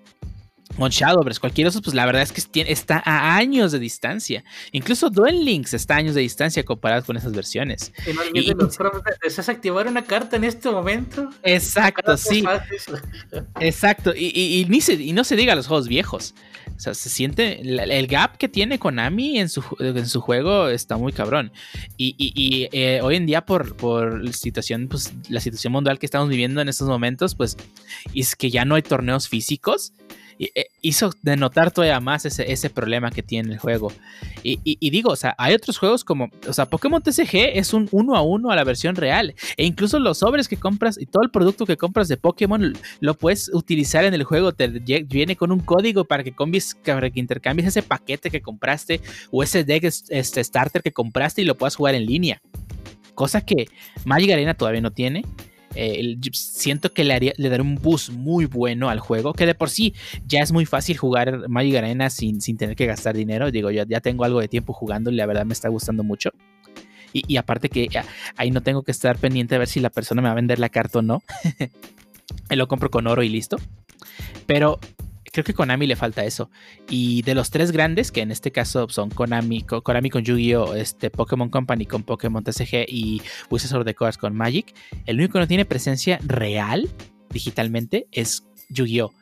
con 0.77 0.91
Shadowverse, 0.91 1.41
cualquiera 1.41 1.67
de 1.67 1.71
esos, 1.71 1.83
pues 1.83 1.95
la 1.95 2.07
verdad 2.07 2.23
es 2.23 2.33
que 2.33 2.41
tiene- 2.43 2.73
está 2.73 3.03
a 3.05 3.37
años 3.37 3.73
de 3.73 3.79
distancia. 3.79 4.45
Incluso 4.73 5.11
Duel 5.11 5.45
Links 5.45 5.75
está 5.75 5.95
a 5.95 5.99
años 5.99 6.15
de 6.15 6.21
distancia 6.23 6.65
comparado 6.65 7.05
con 7.05 7.17
esas 7.17 7.33
versiones. 7.33 7.93
Y 8.07 8.13
no 8.13 8.21
olvides 8.23 8.57
los 8.57 8.79
¿Deseas 9.23 9.49
activar 9.49 9.87
una 9.87 10.03
carta 10.05 10.37
en 10.37 10.45
este 10.45 10.71
momento? 10.71 11.29
Exacto, 11.43 12.17
sí, 12.17 12.43
exacto. 13.61 14.13
Y, 14.15 14.27
y- 14.35 14.61
y 14.61 14.65
ni 14.67 14.81
se, 14.81 14.95
y 14.95 15.13
no 15.13 15.25
se 15.25 15.37
diga 15.37 15.55
los 15.55 15.67
juegos 15.67 15.89
viejos. 15.89 16.35
O 16.77 16.81
sea, 16.81 16.95
se 16.95 17.09
siente. 17.11 17.61
El 17.61 18.07
gap 18.07 18.37
que 18.39 18.49
tiene 18.49 18.79
Konami 18.79 19.39
en 19.39 19.49
su, 19.49 19.63
en 19.79 20.07
su 20.07 20.21
juego 20.21 20.69
está 20.69 20.97
muy 20.97 21.13
cabrón. 21.13 21.53
Y, 21.97 22.15
y- 22.19 22.33
y, 22.35 22.69
eh, 22.73 23.01
hoy 23.03 23.17
en 23.17 23.27
día, 23.27 23.45
por, 23.45 23.77
por 23.77 24.23
la 24.23 24.33
situación, 24.33 24.89
pues, 24.89 25.13
la 25.29 25.41
situación 25.41 25.73
mundial 25.73 25.99
que 25.99 26.07
estamos 26.07 26.29
viviendo 26.29 26.61
en 26.61 26.69
estos 26.69 26.89
momentos, 26.89 27.35
pues, 27.35 27.57
es 28.15 28.35
que 28.37 28.51
ya 28.51 28.65
no 28.65 28.75
hay 28.77 28.83
torneos 28.83 29.29
físicos. 29.29 29.93
Eh, 30.55 30.67
hizo 30.81 31.11
denotar 31.23 31.71
todavía 31.71 32.01
más 32.01 32.25
ese, 32.25 32.51
ese 32.51 32.71
problema 32.71 33.11
que 33.11 33.23
tiene 33.23 33.53
el 33.53 33.59
juego. 33.59 33.93
Y, 34.43 34.91
digo, 34.91 35.11
o 35.11 35.17
sea, 35.17 35.37
hay 35.39 35.55
otros 35.55 35.79
juegos 35.79 36.05
como, 36.05 36.29
o 36.49 36.53
sea, 36.53 36.67
Pokémon 36.67 37.01
TCG 37.01 37.53
es 37.55 37.73
un 37.73 37.89
uno 37.93 38.17
a 38.17 38.23
uno 38.23 38.51
a 38.51 38.57
la 38.57 38.65
versión 38.65 38.97
real. 38.97 39.35
E 39.57 39.65
incluso 39.65 40.01
los 40.01 40.19
sobres 40.19 40.49
que 40.49 40.57
compras 40.57 40.99
y 41.01 41.07
todo 41.07 41.23
el 41.23 41.31
producto 41.31 41.65
que 41.65 41.77
compras 41.77 42.09
de 42.09 42.17
Pokémon 42.17 42.73
lo 43.01 43.15
puedes 43.15 43.51
utilizar 43.55 44.05
en 44.05 44.15
el 44.15 44.25
juego. 44.25 44.53
Te 44.53 44.67
viene 44.69 45.37
con 45.37 45.53
un 45.53 45.61
código 45.61 46.05
para 46.05 46.25
que, 46.25 46.33
cambies, 46.33 46.77
para 46.85 47.09
que 47.09 47.21
intercambies 47.21 47.69
ese 47.69 47.83
paquete 47.83 48.31
que 48.31 48.41
compraste 48.41 49.01
o 49.31 49.43
ese 49.45 49.63
deck 49.63 49.85
este, 49.85 50.43
starter 50.43 50.83
que 50.83 50.93
compraste 50.93 51.43
y 51.43 51.45
lo 51.45 51.57
puedas 51.57 51.77
jugar 51.77 51.95
en 51.95 52.07
línea. 52.07 52.43
Cosa 53.15 53.43
que 53.43 53.67
Magic 54.05 54.33
Arena 54.33 54.55
todavía 54.55 54.81
no 54.81 54.91
tiene. 54.91 55.25
Eh, 55.75 56.17
siento 56.33 56.93
que 56.93 57.05
le, 57.05 57.15
haría, 57.15 57.33
le 57.37 57.61
un 57.61 57.77
boost 57.77 58.11
muy 58.11 58.47
bueno 58.47 58.89
al 58.89 59.01
juego. 59.01 59.33
Que 59.33 59.47
de 59.47 59.55
por 59.55 59.71
sí 59.71 59.95
ya 60.27 60.41
es 60.41 60.53
muy 60.53 60.67
fácil 60.67 60.97
jugar 60.97 61.49
Magic 61.49 61.77
Arena 61.77 62.11
sin, 62.11 62.41
sin 62.41 62.57
tener 62.57 62.77
que 62.77 62.87
gastar 62.87 63.17
dinero. 63.17 63.51
Digo, 63.51 63.71
ya, 63.71 63.85
ya 63.87 64.01
tengo 64.01 64.25
algo 64.25 64.41
de 64.41 64.49
tiempo 64.49 64.73
jugando 64.73 65.11
y 65.11 65.15
la 65.15 65.27
verdad 65.27 65.45
me 65.45 65.53
está 65.53 65.69
gustando 65.69 66.03
mucho. 66.03 66.31
Y, 67.13 67.25
y 67.27 67.37
aparte 67.37 67.69
que 67.69 67.89
ya, 67.89 68.05
ahí 68.37 68.51
no 68.51 68.63
tengo 68.63 68.83
que 68.83 68.91
estar 68.91 69.19
pendiente 69.19 69.55
de 69.55 69.61
ver 69.61 69.69
si 69.69 69.81
la 69.81 69.91
persona 69.91 70.23
me 70.23 70.29
va 70.29 70.33
a 70.33 70.37
vender 70.37 70.59
la 70.59 70.69
carta 70.69 71.01
o 71.01 71.03
no. 71.03 71.23
Lo 72.51 72.69
compro 72.69 72.91
con 72.91 73.07
oro 73.07 73.23
y 73.23 73.29
listo. 73.29 73.57
Pero 74.47 74.79
creo 75.33 75.45
que 75.45 75.55
Konami 75.55 75.87
le 75.87 75.97
falta 75.97 76.25
eso. 76.25 76.51
Y 76.89 77.23
de 77.23 77.35
los 77.35 77.51
tres 77.51 77.73
grandes, 77.73 78.13
que 78.13 78.21
en 78.21 78.31
este 78.31 78.53
caso 78.53 78.89
son 78.91 79.11
Konami, 79.11 79.63
Konami 79.63 80.11
con 80.11 80.23
Yu-Gi-Oh!, 80.23 80.75
este, 80.75 81.11
Pokémon 81.11 81.49
Company 81.49 81.87
con 81.87 82.03
Pokémon 82.05 82.45
TCG 82.45 82.85
y 82.89 83.23
Wizards 83.51 83.73
of 83.75 83.85
the 83.85 83.95
Coast 83.95 84.21
con 84.21 84.37
Magic, 84.37 84.75
el 85.07 85.17
único 85.17 85.33
que 85.35 85.39
no 85.41 85.49
tiene 85.49 85.65
presencia 85.65 86.19
real 86.25 86.89
digitalmente 87.31 88.07
es 88.13 88.45
Yu-Gi-Oh! 88.69 89.13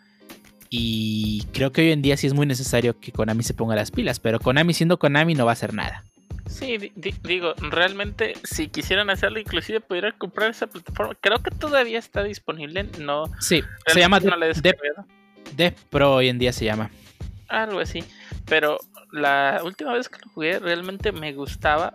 Y 0.69 1.45
creo 1.53 1.73
que 1.73 1.81
hoy 1.83 1.91
en 1.93 2.03
día 2.03 2.17
sí 2.17 2.27
es 2.27 2.35
muy 2.35 2.47
necesario 2.47 2.99
que 3.01 3.11
Konami 3.13 3.43
se 3.43 3.55
ponga 3.55 3.75
las 3.75 3.91
pilas, 3.91 4.21
pero 4.21 4.39
Konami 4.39 4.73
siendo 4.75 4.99
Konami 4.99 5.35
no 5.35 5.45
va 5.45 5.53
a 5.53 5.55
hacer 5.55 5.75
nada. 5.75 6.05
Sí, 6.47 6.79
di- 6.79 6.93
di- 6.97 7.15
digo, 7.23 7.55
realmente 7.59 8.35
si 8.45 8.69
quisieran 8.69 9.11
hacerlo, 9.11 9.39
inclusive 9.39 9.81
pudieran 9.81 10.15
comprar 10.19 10.51
esa 10.51 10.67
plataforma. 10.67 11.15
Creo 11.21 11.39
que 11.43 11.51
todavía 11.53 11.99
está 11.99 12.23
disponible, 12.25 12.85
no. 12.99 13.25
Sí, 13.41 13.63
se 13.87 14.01
llama 14.01 14.19
no 14.21 14.37
la 14.37 14.47
he 15.47 15.57
Dev, 15.57 15.74
descargado. 15.74 15.74
Dev 15.74 15.74
Pro 15.91 16.14
hoy 16.14 16.28
en 16.28 16.38
día 16.38 16.53
se 16.53 16.64
llama. 16.64 16.91
Algo 17.49 17.80
así. 17.80 18.05
Pero 18.47 18.78
la 19.12 19.61
última 19.64 19.93
vez 19.93 20.09
que 20.09 20.18
lo 20.24 20.32
jugué 20.32 20.59
realmente 20.59 21.12
me 21.12 21.32
gustaba, 21.32 21.95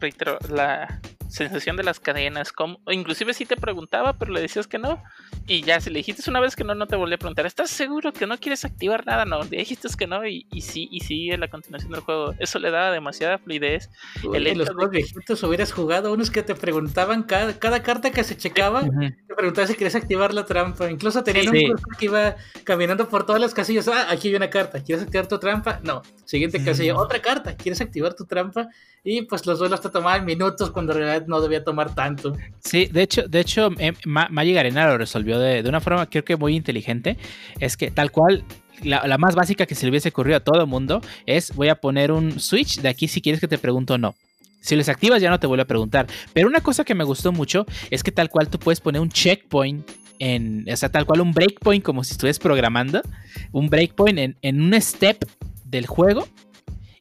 reitero, 0.00 0.38
la 0.48 1.00
sensación 1.32 1.76
de 1.76 1.82
las 1.82 1.98
cadenas. 2.00 2.52
Como, 2.52 2.78
inclusive 2.90 3.34
si 3.34 3.46
te 3.46 3.56
preguntaba, 3.56 4.12
pero 4.14 4.32
le 4.32 4.40
decías 4.40 4.66
que 4.66 4.78
no. 4.78 5.02
Y 5.46 5.62
ya 5.62 5.80
si 5.80 5.90
le 5.90 5.98
dijiste 5.98 6.28
una 6.30 6.40
vez 6.40 6.54
que 6.54 6.62
no, 6.64 6.74
no 6.74 6.86
te 6.86 6.96
volví 6.96 7.14
a 7.14 7.18
preguntar. 7.18 7.46
¿Estás 7.46 7.70
seguro 7.70 8.12
que 8.12 8.26
no 8.26 8.38
quieres 8.38 8.64
activar 8.64 9.04
nada? 9.06 9.24
No, 9.24 9.42
le 9.42 9.56
dijiste 9.58 9.88
que 9.98 10.06
no 10.06 10.26
y, 10.26 10.46
y 10.52 10.60
sí, 10.60 10.88
y 10.92 11.00
sí, 11.00 11.30
en 11.30 11.40
la 11.40 11.48
continuación 11.48 11.90
del 11.92 12.00
juego. 12.02 12.34
Eso 12.38 12.58
le 12.58 12.70
daba 12.70 12.90
demasiada 12.92 13.38
fluidez. 13.38 13.90
El 14.32 14.46
en 14.46 14.58
los 14.58 14.68
juegos 14.68 14.90
viejitos 14.90 15.42
hubieras 15.42 15.72
jugado 15.72 16.12
unos 16.12 16.30
que 16.30 16.42
te 16.42 16.54
preguntaban 16.54 17.24
cada, 17.24 17.58
cada 17.58 17.82
carta 17.82 18.10
que 18.10 18.22
se 18.22 18.36
checaba, 18.36 18.82
te 18.82 19.34
preguntaban 19.34 19.68
si 19.68 19.74
querías 19.74 19.94
activar 19.94 20.32
la 20.32 20.44
trampa. 20.44 20.90
Incluso 20.90 21.24
tenían 21.24 21.52
Sí. 21.52 21.64
un 21.66 21.72
cursor 21.72 21.96
que 21.96 22.04
iba 22.04 22.36
caminando 22.64 23.08
por 23.08 23.26
todas 23.26 23.40
las 23.40 23.54
casillas. 23.54 23.88
Ah, 23.88 24.06
aquí 24.10 24.28
hay 24.28 24.34
una 24.36 24.50
carta. 24.50 24.82
¿Quieres 24.82 25.04
activar 25.04 25.26
tu 25.26 25.38
trampa? 25.38 25.80
No. 25.82 26.02
Siguiente 26.24 26.62
casilla, 26.62 26.96
otra 26.96 27.20
carta. 27.20 27.56
¿Quieres 27.56 27.80
activar 27.80 28.14
tu 28.14 28.24
trampa? 28.24 28.68
Y 29.04 29.22
pues 29.22 29.44
los 29.46 29.58
duelos 29.58 29.80
te 29.80 29.90
tomaban 29.90 30.24
minutos 30.24 30.70
cuando 30.70 30.92
en 30.92 30.98
realidad 30.98 31.21
no 31.26 31.40
debía 31.40 31.64
tomar 31.64 31.94
tanto. 31.94 32.36
Sí, 32.60 32.86
de 32.86 33.02
hecho, 33.02 33.28
de 33.28 33.40
hecho, 33.40 33.70
eh, 33.78 33.92
Ma- 34.04 34.28
Magic 34.30 34.56
Arena 34.56 34.86
lo 34.86 34.98
resolvió 34.98 35.38
de, 35.38 35.62
de 35.62 35.68
una 35.68 35.80
forma 35.80 36.08
creo 36.08 36.24
que 36.24 36.36
muy 36.36 36.54
inteligente. 36.56 37.16
Es 37.60 37.76
que 37.76 37.90
tal 37.90 38.10
cual, 38.10 38.44
la, 38.82 39.06
la 39.06 39.18
más 39.18 39.34
básica 39.34 39.66
que 39.66 39.74
se 39.74 39.86
le 39.86 39.90
hubiese 39.90 40.08
ocurrido 40.10 40.36
a 40.36 40.40
todo 40.40 40.60
el 40.60 40.66
mundo 40.66 41.00
es 41.26 41.54
voy 41.54 41.68
a 41.68 41.76
poner 41.76 42.12
un 42.12 42.40
switch 42.40 42.80
de 42.80 42.88
aquí 42.88 43.08
si 43.08 43.20
quieres 43.20 43.40
que 43.40 43.48
te 43.48 43.58
pregunto 43.58 43.94
o 43.94 43.98
no. 43.98 44.14
Si 44.60 44.76
les 44.76 44.88
activas 44.88 45.20
ya 45.20 45.28
no 45.30 45.40
te 45.40 45.46
vuelvo 45.48 45.62
a 45.62 45.66
preguntar. 45.66 46.06
Pero 46.32 46.46
una 46.48 46.60
cosa 46.60 46.84
que 46.84 46.94
me 46.94 47.02
gustó 47.04 47.32
mucho 47.32 47.66
es 47.90 48.02
que 48.04 48.12
tal 48.12 48.28
cual 48.30 48.48
tú 48.48 48.58
puedes 48.58 48.80
poner 48.80 49.00
un 49.00 49.08
checkpoint 49.08 49.90
en, 50.20 50.64
o 50.72 50.76
sea, 50.76 50.88
tal 50.88 51.04
cual 51.04 51.20
un 51.20 51.32
breakpoint 51.32 51.82
como 51.82 52.04
si 52.04 52.12
estuvieras 52.12 52.38
programando, 52.38 53.02
un 53.50 53.68
breakpoint 53.68 54.18
en, 54.20 54.36
en 54.40 54.60
un 54.62 54.80
step 54.80 55.24
del 55.64 55.86
juego 55.86 56.28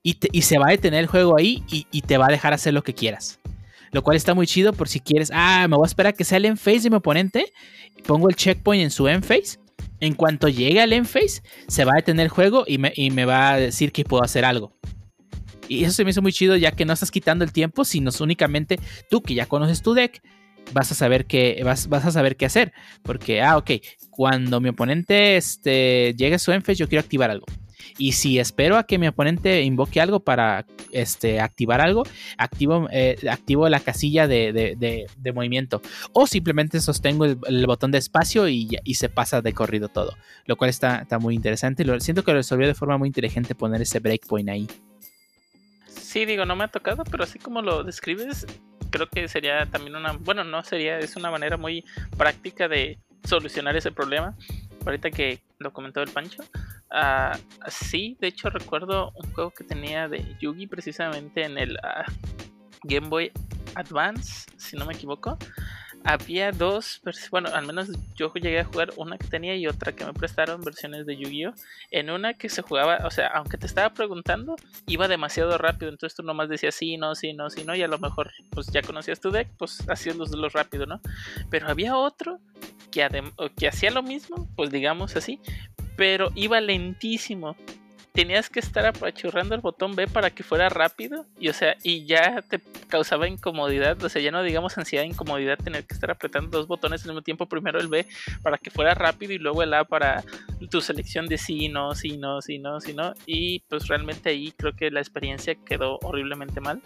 y, 0.02 0.18
y 0.32 0.42
se 0.42 0.58
va 0.58 0.70
a 0.70 0.72
detener 0.72 1.02
el 1.02 1.06
juego 1.08 1.38
ahí 1.38 1.64
y, 1.72 1.86
y, 1.92 2.02
te 2.02 2.18
va 2.18 2.26
a 2.26 2.30
dejar 2.32 2.54
hacer 2.54 2.74
lo 2.74 2.82
que 2.84 2.96
quieras. 2.96 3.40
Lo 3.92 4.04
cual 4.04 4.16
está 4.16 4.34
muy 4.34 4.48
chido 4.48 4.74
por 4.74 4.88
si 4.88 5.00
quieres, 5.00 5.32
ah, 5.34 5.68
me 5.70 5.76
voy 5.76 5.86
a 5.86 5.88
esperar 5.88 6.14
a 6.14 6.16
que 6.16 6.24
sea 6.24 6.38
el 6.38 6.58
phase 6.58 6.82
de 6.82 6.90
mi 6.90 6.96
oponente, 6.96 7.52
pongo 8.06 8.30
el 8.30 8.36
checkpoint 8.36 8.84
en 8.84 8.92
su 8.92 9.06
phase. 9.06 9.60
En 10.00 10.14
cuanto 10.16 10.48
llegue 10.48 10.82
al 10.82 11.06
phase, 11.06 11.42
se 11.68 11.86
va 11.86 11.94
a 11.94 11.96
detener 11.96 12.26
el 12.26 12.30
juego 12.30 12.64
y 12.68 12.78
me, 12.78 12.94
y 12.96 13.12
me 13.12 13.26
va 13.26 13.52
a 13.52 13.58
decir 13.58 13.92
que 13.92 14.04
puedo 14.04 14.24
hacer 14.24 14.46
algo. 14.46 14.74
Y 15.68 15.84
eso 15.84 15.94
se 15.94 16.04
me 16.04 16.10
hizo 16.10 16.22
muy 16.22 16.34
chido 16.34 16.56
ya 16.58 16.72
que 16.72 16.86
no 16.86 16.94
estás 16.94 17.12
quitando 17.12 17.46
el 17.46 17.52
tiempo, 17.52 17.86
sino 17.86 18.12
únicamente 18.20 18.80
tú 19.10 19.22
que 19.22 19.34
ya 19.34 19.46
conoces 19.46 19.82
tu 19.82 19.94
deck, 19.94 20.22
vas 20.74 20.92
a 20.92 20.96
saber 20.96 21.26
qué, 21.26 21.62
vas, 21.64 21.88
vas 21.88 22.06
a 22.06 22.12
saber 22.12 22.36
qué 22.36 22.46
hacer. 22.46 22.74
Porque, 23.04 23.42
ah, 23.42 23.58
ok, 23.58 23.72
cuando 24.10 24.60
mi 24.60 24.70
oponente 24.70 25.38
este, 25.38 26.14
llegue 26.18 26.36
a 26.36 26.40
su 26.40 26.52
end 26.52 26.64
phase, 26.64 26.76
yo 26.76 26.88
quiero 26.88 27.02
activar 27.02 27.32
algo. 27.32 27.46
Y 27.98 28.14
si 28.14 28.40
espero 28.40 28.78
a 28.78 28.86
que 28.86 28.98
mi 28.98 29.08
oponente 29.08 29.62
invoque 29.62 30.02
algo 30.02 30.20
para 30.20 30.66
este, 30.92 31.40
activar 31.40 31.82
algo, 31.82 32.04
activo, 32.38 32.88
eh, 32.92 33.18
activo 33.30 33.68
la 33.70 33.80
casilla 33.80 34.28
de, 34.28 34.54
de, 34.54 35.32
movimiento. 35.34 35.82
O 36.14 36.28
simplemente 36.28 36.80
sostengo 36.82 37.26
el, 37.26 37.66
botón 37.66 37.92
de 37.92 37.98
espacio 37.98 38.48
y, 38.48 38.70
y, 38.84 38.96
se 38.96 39.10
pasa 39.10 39.42
de 39.42 39.54
corrido 39.54 39.88
todo. 39.88 40.16
Lo 40.46 40.58
cual 40.58 40.70
está, 40.70 41.00
está 41.00 41.20
muy 41.20 41.36
interesante. 41.36 41.86
Lo, 41.86 42.00
siento 42.00 42.24
que 42.24 42.32
lo 42.32 42.38
resolvió 42.38 42.68
de 42.68 42.74
forma 42.74 42.98
muy 42.98 43.08
inteligente 43.08 43.56
poner 43.56 43.82
ese 43.82 44.00
breakpoint 44.00 44.50
ahí. 44.50 44.68
Sí, 45.88 46.26
digo, 46.26 46.46
no 46.46 46.56
me 46.56 46.66
ha 46.66 46.68
tocado, 46.68 47.04
pero 47.06 47.24
así 47.24 47.40
como 47.40 47.62
lo 47.62 47.84
describes, 47.84 48.46
creo 48.90 49.08
que 49.08 49.28
sería 49.28 49.66
también 49.66 49.96
una, 49.96 50.12
bueno, 50.14 50.44
no 50.44 50.64
sería, 50.64 51.00
es 51.00 51.16
una 51.16 51.32
manera 51.32 51.58
muy 51.58 51.86
práctica 52.18 52.68
de 52.68 53.00
solucionar 53.24 53.76
ese 53.76 53.92
problema. 53.92 54.36
Ahorita 54.86 55.12
que 55.12 55.42
lo 55.60 55.72
comentó 55.72 56.02
el 56.02 56.10
Pancho, 56.10 56.44
uh, 56.92 57.38
sí, 57.68 58.18
de 58.20 58.28
hecho 58.28 58.50
recuerdo 58.50 59.12
un 59.16 59.32
juego 59.34 59.52
que 59.52 59.64
tenía 59.64 60.08
de 60.08 60.36
Yugi 60.40 60.68
precisamente 60.68 61.44
en 61.44 61.58
el 61.58 61.74
uh, 61.74 62.12
Game 62.84 63.08
Boy 63.08 63.32
Advance, 63.76 64.50
si 64.58 64.76
no 64.76 64.86
me 64.86 64.94
equivoco. 64.94 65.38
Había 66.04 66.52
dos, 66.52 67.02
bueno, 67.30 67.50
al 67.54 67.66
menos 67.68 67.90
yo 68.16 68.34
llegué 68.34 68.60
a 68.60 68.66
jugar 68.66 68.92
una 68.98 69.18
que 69.18 69.28
tenía 69.28 69.56
y 69.56 69.68
otra 69.68 69.92
que 69.92 70.04
me 70.04 70.14
prestaron 70.14 70.62
versiones 70.62 71.06
de 71.06 71.16
Yu-Gi-Oh! 71.16 71.54
En 71.92 72.10
una 72.10 72.34
que 72.34 72.50
se 72.50 72.64
jugaba, 72.64 73.06
o 73.06 73.12
sea, 73.12 73.28
aunque 73.28 73.58
te 73.58 73.68
estaba 73.68 73.94
preguntando, 73.94 74.56
iba 74.88 75.08
demasiado 75.08 75.58
rápido, 75.58 75.92
entonces 75.92 76.16
tú 76.16 76.24
nomás 76.24 76.50
decías 76.50 76.74
sí, 76.74 76.98
no, 76.98 77.14
sí, 77.14 77.34
no, 77.34 77.50
sí, 77.50 77.64
no, 77.64 77.76
y 77.76 77.84
a 77.84 77.88
lo 77.88 78.00
mejor 78.00 78.32
pues 78.50 78.68
ya 78.68 78.82
conocías 78.82 79.20
tu 79.20 79.30
deck, 79.30 79.48
pues 79.58 79.88
hacías 79.90 80.16
los, 80.16 80.54
rápido, 80.54 80.86
¿no? 80.88 81.00
Pero 81.50 81.68
había 81.68 81.96
otro 81.96 82.40
que, 82.92 83.08
que 83.56 83.68
hacía 83.68 83.92
lo 83.92 84.02
mismo, 84.02 84.50
pues 84.56 84.72
digamos 84.72 85.16
así, 85.16 85.40
pero 85.96 86.32
iba 86.36 86.60
lentísimo. 86.62 87.56
Tenías 88.14 88.50
que 88.50 88.60
estar 88.60 88.86
apachurrando 88.86 89.56
el 89.56 89.62
botón 89.62 89.96
B 89.96 90.08
para 90.08 90.32
que 90.32 90.44
fuera 90.44 90.68
rápido 90.68 91.26
y 91.40 91.48
o 91.48 91.54
sea, 91.54 91.78
y 91.82 92.06
ya 92.06 92.42
te 92.42 92.60
causaba 92.90 93.28
incomodidad, 93.28 94.02
o 94.04 94.10
sea, 94.10 94.22
ya 94.22 94.32
no 94.32 94.44
digamos 94.44 94.78
ansiedad, 94.78 95.06
incomodidad 95.06 95.58
tener 95.58 95.86
que 95.86 95.94
estar 95.94 96.12
apretando 96.12 96.58
dos 96.58 96.68
botones 96.68 97.04
al 97.04 97.12
mismo 97.12 97.22
tiempo, 97.22 97.46
primero 97.46 97.80
el 97.80 97.88
B 97.88 98.06
para 98.42 98.58
que 98.58 98.70
fuera 98.70 98.94
rápido 98.94 99.32
y 99.32 99.38
luego 99.38 99.64
el 99.64 99.74
A 99.74 99.86
para 99.86 100.24
tu 100.70 100.82
selección 100.82 101.28
de 101.28 101.38
sí, 101.38 101.70
no, 101.70 101.96
sí, 101.96 102.18
no, 102.18 102.42
sí, 102.42 102.60
no, 102.60 102.82
sí, 102.82 102.94
no, 102.94 103.14
y 103.26 103.60
pues 103.62 103.88
realmente 103.88 104.30
ahí 104.30 104.52
creo 104.58 104.76
que 104.76 104.92
la 104.92 105.00
experiencia 105.00 105.56
quedó 105.56 105.98
horriblemente 106.02 106.60
mal. 106.60 106.82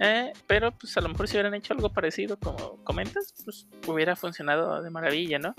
Eh, 0.00 0.32
pero 0.48 0.72
pues 0.72 0.96
a 0.96 1.00
lo 1.00 1.08
mejor 1.08 1.28
si 1.28 1.36
hubieran 1.36 1.54
hecho 1.54 1.72
algo 1.72 1.88
parecido 1.88 2.36
como 2.36 2.82
comentas, 2.82 3.32
pues 3.44 3.66
hubiera 3.86 4.16
funcionado 4.16 4.82
de 4.82 4.90
maravilla, 4.90 5.38
¿no? 5.38 5.54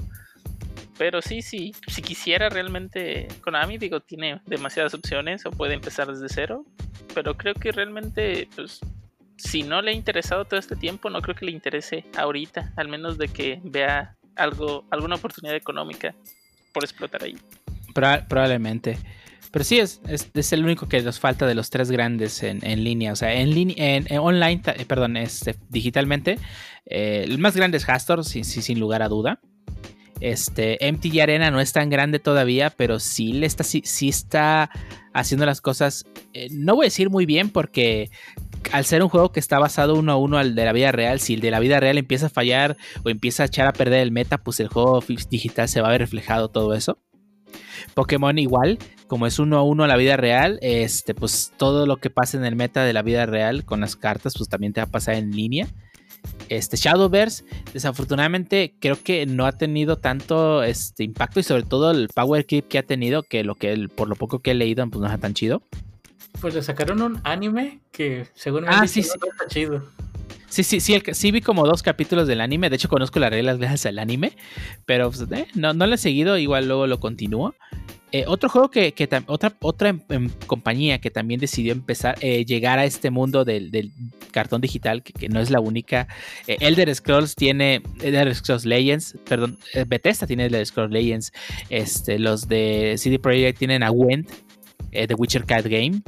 Pero 0.98 1.22
sí, 1.22 1.42
sí, 1.42 1.74
si 1.88 2.02
quisiera 2.02 2.50
realmente 2.50 3.28
Konami, 3.42 3.78
digo, 3.78 4.00
tiene 4.00 4.42
demasiadas 4.46 4.94
opciones 4.94 5.46
o 5.46 5.52
puede 5.52 5.74
empezar 5.74 6.08
desde 6.08 6.30
cero. 6.30 6.66
Pero 7.14 7.36
creo 7.36 7.54
que 7.54 7.72
realmente, 7.72 8.48
pues, 8.56 8.80
si 9.38 9.64
no 9.64 9.82
le 9.82 9.92
ha 9.92 9.94
interesado 9.94 10.46
todo 10.46 10.60
este 10.60 10.76
tiempo, 10.76 11.10
no 11.10 11.22
creo 11.22 11.36
que 11.36 11.46
le 11.46 11.52
interese 11.52 12.06
ahorita, 12.18 12.74
al 12.78 12.88
menos 12.88 13.18
de 13.18 13.28
que 13.28 13.60
vea 13.64 14.16
algo, 14.36 14.86
alguna 14.90 15.16
oportunidad 15.16 15.56
económica 15.56 16.16
por 16.74 16.84
explotar 16.84 17.24
ahí. 17.24 17.38
probablemente. 17.94 18.98
Pero 19.52 19.64
sí, 19.64 19.80
es, 19.80 20.02
es, 20.06 20.52
el 20.52 20.66
único 20.66 20.90
que 20.90 21.02
nos 21.02 21.20
falta 21.20 21.48
de 21.48 21.56
los 21.56 21.70
tres 21.70 21.90
grandes 21.90 22.44
en, 22.44 22.60
en 22.66 22.84
línea. 22.84 23.14
O 23.14 23.16
sea, 23.16 23.34
en, 23.34 23.52
línea, 23.52 23.76
en, 23.78 24.06
online, 24.18 24.62
eh, 24.66 24.86
perdón, 24.86 25.16
este, 25.16 25.56
digitalmente. 25.70 26.38
Eh, 26.86 27.24
el 27.26 27.38
más 27.38 27.56
grande 27.56 27.78
es 27.78 27.88
Hastor, 27.88 28.26
sin, 28.26 28.44
sin 28.44 28.80
lugar 28.82 29.02
a 29.02 29.08
duda. 29.08 29.40
Este, 30.22 30.78
MTG 30.82 31.22
Arena 31.22 31.52
no 31.52 31.60
es 31.60 31.74
tan 31.74 31.90
grande 31.90 32.20
todavía, 32.20 32.70
pero 32.70 33.00
sí, 33.00 33.34
le 33.34 33.46
está, 33.46 33.64
está 34.02 34.70
haciendo 35.14 35.46
las 35.46 35.62
cosas, 35.62 36.06
eh, 36.34 36.48
no 36.52 36.76
voy 36.76 36.86
a 36.86 36.88
decir 36.88 37.10
muy 37.10 37.26
bien 37.26 37.50
porque 37.50 38.10
al 38.72 38.86
ser 38.86 39.04
un 39.04 39.10
juego 39.10 39.32
que 39.32 39.40
está 39.40 39.60
basado 39.60 39.96
uno 39.96 40.12
a 40.12 40.18
uno 40.18 40.38
al 40.38 40.56
de 40.56 40.66
la 40.66 40.74
vida 40.74 40.92
real, 40.92 41.20
si 41.20 41.36
el 41.36 41.42
de 41.42 41.52
la 41.52 41.60
vida 41.60 41.80
real 41.80 41.98
empieza 41.98 42.28
a 42.28 42.30
fallar 42.30 42.78
o 43.04 43.10
empieza 43.10 43.44
a 43.44 43.46
echar 43.48 43.68
a 43.68 43.74
perder 43.74 44.02
el 44.02 44.12
meta, 44.12 44.38
pues 44.38 44.60
el 44.60 44.68
juego 44.68 45.04
digital 45.30 45.68
se 45.70 45.82
va 45.82 45.90
a 45.90 45.92
ver 45.92 46.02
reflejado 46.02 46.50
todo 46.50 46.74
eso. 46.74 46.98
Pokémon 47.94 48.38
igual, 48.38 48.80
como 49.08 49.28
es 49.28 49.40
uno 49.40 49.58
a 49.58 49.64
uno 49.64 49.84
a 49.84 49.88
la 49.88 49.98
vida 49.98 50.18
real, 50.18 50.60
este, 50.62 51.14
pues 51.14 51.54
todo 51.58 51.86
lo 51.86 51.98
que 51.98 52.10
pasa 52.10 52.38
en 52.38 52.46
el 52.46 52.56
meta 52.56 52.84
de 52.84 52.94
la 52.94 53.02
vida 53.02 53.26
real 53.26 53.64
con 53.66 53.82
las 53.82 53.96
cartas, 53.96 54.34
pues 54.38 54.50
también 54.50 54.74
te 54.74 54.82
va 54.82 54.86
a 54.86 54.92
pasar 54.92 55.16
en 55.16 55.32
línea. 55.32 55.68
Este 56.50 56.78
Shadowverse, 56.78 57.44
desafortunadamente, 57.74 58.76
creo 58.80 59.02
que 59.02 59.26
no 59.26 59.46
ha 59.46 59.52
tenido 59.54 59.98
tanto 59.98 60.64
este 60.64 61.04
impacto 61.04 61.40
y 61.40 61.44
sobre 61.44 61.64
todo 61.64 61.92
el 61.92 62.10
power 62.10 62.46
creep 62.46 62.68
que 62.68 62.78
ha 62.78 62.84
tenido, 62.84 63.24
que 63.24 63.44
lo 63.44 63.56
que 63.56 63.88
por 63.94 64.08
lo 64.08 64.16
poco 64.16 64.40
que 64.40 64.52
he 64.52 64.56
leído, 64.56 64.88
pues 64.88 65.02
no 65.02 65.12
es 65.12 65.20
tan 65.20 65.34
chido. 65.34 65.62
Pues 66.42 66.54
le 66.54 66.62
sacaron 66.62 67.02
un 67.02 67.22
anime 67.24 67.80
que 67.92 68.28
según 68.34 68.66
ah, 68.68 68.88
sí, 68.88 69.02
sí. 69.02 69.10
está 69.10 69.48
chido. 69.48 69.84
Sí, 70.50 70.64
sí, 70.64 70.80
sí, 70.80 71.02
sí 71.12 71.32
vi 71.32 71.42
como 71.42 71.66
dos 71.66 71.84
capítulos 71.84 72.28
del 72.28 72.40
anime. 72.40 72.70
De 72.70 72.78
hecho, 72.78 72.88
conozco 72.88 73.20
las 73.20 73.30
reglas 73.30 73.58
gracias 73.58 73.88
al 73.88 74.00
anime. 74.00 74.34
Pero 74.86 75.12
pues, 75.12 75.30
eh, 75.32 75.48
no, 75.54 75.74
no 75.74 75.88
lo 75.88 75.96
he 75.96 75.98
seguido, 75.98 76.38
igual 76.38 76.68
luego 76.68 76.88
lo 76.88 77.00
continúo. 77.00 77.56
Eh, 78.12 78.24
otro 78.28 78.50
juego 78.50 78.70
que, 78.70 78.94
otra, 79.28 79.54
otra 79.62 79.90
em, 79.90 80.00
em, 80.10 80.30
compañía 80.48 81.00
que 81.00 81.12
también 81.12 81.40
decidió 81.40 81.74
empezar, 81.74 82.16
eh, 82.22 82.46
llegar 82.46 82.80
a 82.80 82.86
este 82.86 83.10
mundo 83.10 83.44
del, 83.44 83.92
cartón 84.32 84.62
digital, 84.62 85.04
que, 85.04 85.28
no 85.28 85.40
es 85.40 85.50
la 85.50 85.60
única. 85.60 86.08
Eh, 86.48 86.58
Elder 86.60 86.94
Scrolls 86.94 87.36
tiene, 87.36 87.82
Elder 88.02 88.34
Scrolls 88.36 88.66
Legends, 88.66 89.18
perdón, 89.28 89.58
Bethesda 89.88 90.28
tiene 90.28 90.46
Elder 90.46 90.66
Scrolls 90.66 90.92
Legends. 90.92 91.34
Este, 91.70 92.20
los 92.20 92.48
de 92.48 92.96
CD 92.98 93.20
Projekt 93.20 93.60
tienen 93.60 93.84
a 93.84 93.92
Wend, 93.92 94.30
The 94.92 95.14
Witcher 95.16 95.46
Card 95.46 95.68
Game. 95.68 96.02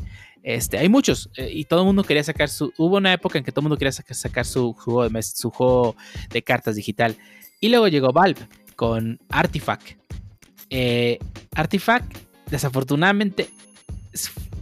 Este, 0.44 0.78
hay 0.78 0.88
muchos 0.88 1.30
y 1.36 1.66
todo 1.66 1.82
el 1.82 1.88
mundo 1.88 2.04
quería 2.04 2.24
sacar 2.24 2.48
su. 2.48 2.72
Hubo 2.78 2.98
una 2.98 3.12
época 3.12 3.38
en 3.38 3.44
que 3.44 3.52
todo 3.52 3.62
el 3.62 3.64
mundo 3.64 3.78
quería 3.78 3.92
sacar, 3.92 4.46
su, 4.46 4.74
juego 4.74 5.10
de, 5.10 5.24
su 5.24 5.50
juego 5.50 5.96
de 6.30 6.42
cartas 6.42 6.76
digital. 6.76 7.18
Y 7.60 7.70
luego 7.70 7.88
llegó 7.88 8.14
Valve 8.14 8.48
con 8.76 9.20
Artifact 9.30 10.07
eh, 10.70 11.20
Artifact, 11.56 12.18
desafortunadamente, 12.50 13.50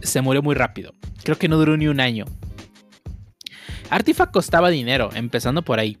se 0.02 0.20
murió 0.20 0.42
muy 0.42 0.54
rápido. 0.54 0.92
Creo 1.24 1.38
que 1.38 1.48
no 1.48 1.56
duró 1.56 1.76
ni 1.76 1.88
un 1.88 2.00
año. 2.00 2.24
Artifact 3.90 4.32
costaba 4.32 4.70
dinero, 4.70 5.10
empezando 5.14 5.62
por 5.62 5.78
ahí. 5.78 5.98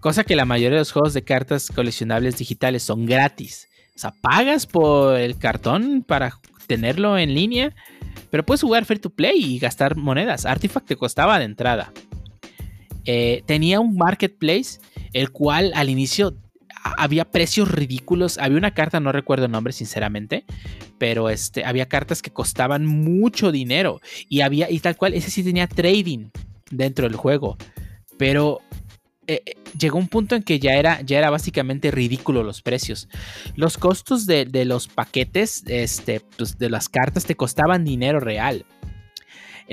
Cosa 0.00 0.24
que 0.24 0.36
la 0.36 0.46
mayoría 0.46 0.76
de 0.76 0.80
los 0.80 0.92
juegos 0.92 1.12
de 1.12 1.22
cartas 1.22 1.70
coleccionables 1.74 2.38
digitales 2.38 2.82
son 2.82 3.04
gratis. 3.04 3.68
O 3.94 3.98
sea, 3.98 4.12
pagas 4.22 4.66
por 4.66 5.18
el 5.18 5.36
cartón 5.36 6.02
para 6.06 6.38
tenerlo 6.66 7.18
en 7.18 7.34
línea, 7.34 7.74
pero 8.30 8.46
puedes 8.46 8.62
jugar 8.62 8.86
free 8.86 8.98
to 8.98 9.10
play 9.10 9.36
y 9.36 9.58
gastar 9.58 9.96
monedas. 9.96 10.46
Artifact 10.46 10.86
te 10.86 10.96
costaba 10.96 11.38
de 11.38 11.44
entrada. 11.44 11.92
Eh, 13.04 13.42
tenía 13.46 13.80
un 13.80 13.96
marketplace, 13.96 14.80
el 15.12 15.30
cual 15.30 15.72
al 15.74 15.90
inicio 15.90 16.34
había 16.82 17.24
precios 17.24 17.70
ridículos. 17.70 18.38
Había 18.38 18.58
una 18.58 18.74
carta, 18.74 19.00
no 19.00 19.12
recuerdo 19.12 19.46
el 19.46 19.52
nombre 19.52 19.72
sinceramente, 19.72 20.44
pero 20.98 21.30
este, 21.30 21.64
había 21.64 21.86
cartas 21.88 22.22
que 22.22 22.30
costaban 22.30 22.86
mucho 22.86 23.52
dinero 23.52 24.00
y 24.28 24.40
había 24.40 24.70
y 24.70 24.80
tal 24.80 24.96
cual, 24.96 25.14
ese 25.14 25.30
sí 25.30 25.42
tenía 25.42 25.66
trading 25.66 26.30
dentro 26.70 27.08
del 27.08 27.16
juego, 27.16 27.56
pero 28.16 28.60
eh, 29.26 29.42
eh, 29.46 29.54
llegó 29.78 29.98
un 29.98 30.08
punto 30.08 30.34
en 30.34 30.42
que 30.42 30.58
ya 30.58 30.72
era, 30.72 31.00
ya 31.02 31.18
era 31.18 31.30
básicamente 31.30 31.90
ridículo 31.90 32.42
los 32.42 32.62
precios. 32.62 33.08
Los 33.54 33.78
costos 33.78 34.26
de, 34.26 34.44
de 34.44 34.64
los 34.64 34.88
paquetes, 34.88 35.62
este, 35.66 36.20
pues, 36.36 36.58
de 36.58 36.68
las 36.68 36.88
cartas 36.88 37.24
te 37.24 37.36
costaban 37.36 37.84
dinero 37.84 38.20
real. 38.20 38.64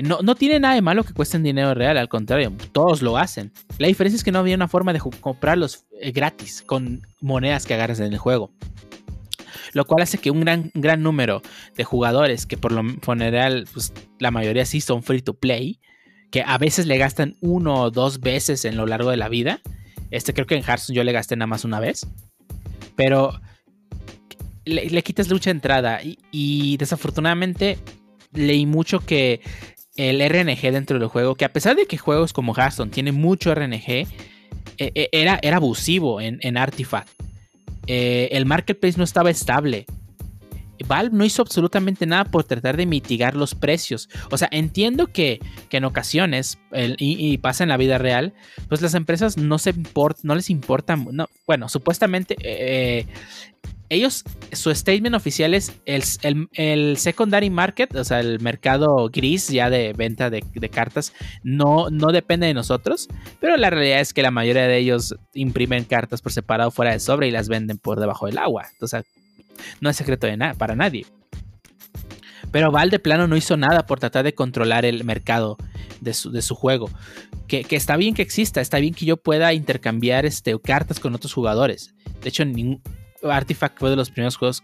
No, 0.02 0.20
no, 0.22 0.36
tiene 0.36 0.60
nada 0.60 0.74
de 0.74 0.82
malo 0.82 1.02
que 1.02 1.12
cuesten 1.12 1.42
dinero 1.42 1.74
real, 1.74 1.98
al 1.98 2.08
contrario, 2.08 2.52
todos 2.70 3.02
lo 3.02 3.18
hacen. 3.18 3.52
La 3.78 3.88
diferencia 3.88 4.16
es 4.16 4.22
que 4.22 4.30
no 4.30 4.38
había 4.38 4.54
una 4.54 4.68
forma 4.68 4.92
de 4.92 5.00
comprarlos 5.00 5.86
eh, 6.00 6.12
gratis 6.12 6.62
con 6.64 7.02
monedas 7.20 7.66
que 7.66 7.74
agarras 7.74 7.98
en 7.98 8.12
el 8.12 8.18
juego. 8.18 8.52
Lo 9.72 9.84
cual 9.86 10.02
hace 10.02 10.18
que 10.18 10.30
un 10.30 10.40
gran, 10.40 10.70
gran 10.74 11.02
número 11.02 11.42
de 11.76 11.82
jugadores, 11.82 12.46
que 12.46 12.56
por 12.56 12.70
lo 12.70 12.82
general 13.04 13.66
pues, 13.72 13.92
la 14.20 14.30
mayoría 14.30 14.64
sí 14.66 14.80
son 14.80 15.02
free 15.02 15.20
to 15.20 15.34
play, 15.34 15.80
que 16.30 16.42
a 16.46 16.58
veces 16.58 16.86
le 16.86 16.96
gastan 16.96 17.36
uno 17.40 17.82
o 17.82 17.90
dos 17.90 18.20
veces 18.20 18.64
en 18.64 18.76
lo 18.76 18.86
largo 18.86 19.10
de 19.10 19.16
la 19.16 19.28
vida. 19.28 19.60
Este 20.12 20.32
creo 20.32 20.46
que 20.46 20.54
en 20.54 20.62
Hearthstone 20.62 20.96
yo 20.96 21.02
le 21.02 21.12
gasté 21.12 21.34
nada 21.34 21.48
más 21.48 21.64
una 21.64 21.80
vez. 21.80 22.06
Pero 22.94 23.40
le, 24.64 25.02
quitas 25.02 25.28
mucha 25.30 25.50
entrada 25.50 26.02
y, 26.02 26.18
y 26.30 26.76
desafortunadamente 26.76 27.78
leí 28.32 28.66
mucho 28.66 29.00
que 29.00 29.40
el 29.98 30.26
RNG 30.26 30.72
dentro 30.72 30.98
del 30.98 31.08
juego, 31.08 31.34
que 31.34 31.44
a 31.44 31.52
pesar 31.52 31.76
de 31.76 31.86
que 31.86 31.98
juegos 31.98 32.32
como 32.32 32.54
Hearthstone 32.54 32.90
tienen 32.90 33.16
mucho 33.16 33.54
RNG, 33.54 33.88
e, 33.88 34.06
e, 34.78 35.08
era, 35.12 35.38
era 35.42 35.56
abusivo 35.56 36.20
en, 36.20 36.38
en 36.42 36.56
Artifact. 36.56 37.08
Eh, 37.86 38.28
el 38.32 38.46
marketplace 38.46 38.96
no 38.96 39.04
estaba 39.04 39.30
estable. 39.30 39.86
Valve 40.86 41.16
no 41.16 41.24
hizo 41.24 41.42
absolutamente 41.42 42.06
nada 42.06 42.24
por 42.24 42.44
tratar 42.44 42.76
de 42.76 42.86
mitigar 42.86 43.34
los 43.34 43.54
precios. 43.54 44.08
O 44.30 44.38
sea, 44.38 44.48
entiendo 44.52 45.08
que, 45.08 45.40
en 45.70 45.84
ocasiones, 45.84 46.58
y, 46.98 47.36
pasa 47.38 47.64
en 47.64 47.70
la 47.70 47.76
vida 47.76 47.98
real, 47.98 48.32
pues 48.68 48.80
las 48.80 48.94
empresas 48.94 49.36
no, 49.36 49.58
se 49.58 49.74
no 50.22 50.34
les 50.34 50.50
importan. 50.50 51.08
No, 51.12 51.28
bueno, 51.46 51.68
supuestamente 51.68 52.36
eh, 52.42 53.06
ellos, 53.90 54.24
su 54.52 54.74
statement 54.74 55.14
oficial 55.14 55.54
es 55.54 55.72
el, 55.84 56.96
secondary 56.96 57.50
market, 57.50 57.94
o 57.96 58.04
sea, 58.04 58.20
el 58.20 58.40
mercado 58.40 59.08
gris 59.10 59.48
ya 59.48 59.70
de 59.70 59.92
venta 59.94 60.30
de, 60.30 60.42
cartas, 60.70 61.12
no, 61.42 61.88
no 61.90 62.08
depende 62.12 62.46
de 62.46 62.54
nosotros, 62.54 63.08
pero 63.40 63.56
la 63.56 63.70
realidad 63.70 64.00
es 64.00 64.12
que 64.12 64.22
la 64.22 64.30
mayoría 64.30 64.66
de 64.66 64.76
ellos 64.76 65.14
imprimen 65.32 65.84
cartas 65.84 66.20
por 66.20 66.32
separado 66.32 66.70
fuera 66.70 66.92
de 66.92 67.00
sobre 67.00 67.28
y 67.28 67.30
las 67.30 67.48
venden 67.48 67.78
por 67.78 67.98
debajo 68.00 68.26
del 68.26 68.38
agua. 68.38 68.66
Entonces, 68.72 69.04
no 69.80 69.90
es 69.90 69.96
secreto 69.96 70.26
de 70.26 70.36
nada 70.36 70.54
para 70.54 70.74
nadie. 70.74 71.06
Pero 72.50 72.70
Val 72.70 72.90
de 72.90 72.98
plano 72.98 73.26
no 73.26 73.36
hizo 73.36 73.56
nada 73.56 73.86
por 73.86 74.00
tratar 74.00 74.24
de 74.24 74.34
controlar 74.34 74.84
el 74.84 75.04
mercado 75.04 75.58
de 76.00 76.14
su, 76.14 76.54
juego. 76.54 76.90
Que, 77.46 77.66
está 77.70 77.96
bien 77.96 78.14
que 78.14 78.22
exista, 78.22 78.60
está 78.60 78.78
bien 78.78 78.94
que 78.94 79.04
yo 79.04 79.16
pueda 79.16 79.52
intercambiar 79.52 80.24
este, 80.24 80.58
cartas 80.60 81.00
con 81.00 81.14
otros 81.14 81.32
jugadores. 81.34 81.94
De 82.22 82.28
hecho, 82.28 82.44
Artifact 83.22 83.78
fue 83.78 83.90
de 83.90 83.96
los 83.96 84.10
primeros 84.10 84.36
juegos. 84.36 84.62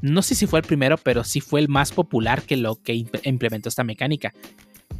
no 0.00 0.22
sé 0.22 0.34
si 0.34 0.46
fue 0.46 0.60
el 0.60 0.66
primero, 0.66 0.96
pero 0.98 1.24
sí 1.24 1.40
fue 1.40 1.60
el 1.60 1.68
más 1.68 1.92
popular 1.92 2.42
que 2.42 2.56
lo 2.56 2.76
que 2.76 3.06
implementó 3.24 3.68
esta 3.68 3.84
mecánica. 3.84 4.32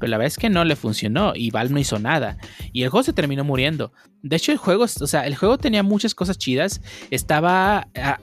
Pero 0.00 0.10
la 0.10 0.16
verdad 0.16 0.28
es 0.28 0.38
que 0.38 0.48
no 0.48 0.64
le 0.64 0.76
funcionó 0.76 1.34
y 1.36 1.50
Val 1.50 1.70
no 1.70 1.78
hizo 1.78 1.98
nada. 1.98 2.38
Y 2.72 2.82
el 2.82 2.88
juego 2.88 3.04
se 3.04 3.12
terminó 3.12 3.44
muriendo. 3.44 3.92
De 4.22 4.36
hecho, 4.36 4.50
el 4.50 4.56
juego, 4.56 4.84
o 4.84 5.06
sea, 5.06 5.26
el 5.26 5.36
juego 5.36 5.58
tenía 5.58 5.82
muchas 5.82 6.14
cosas 6.14 6.38
chidas. 6.38 6.80
Estaba 7.10 7.86
ah, 7.94 8.18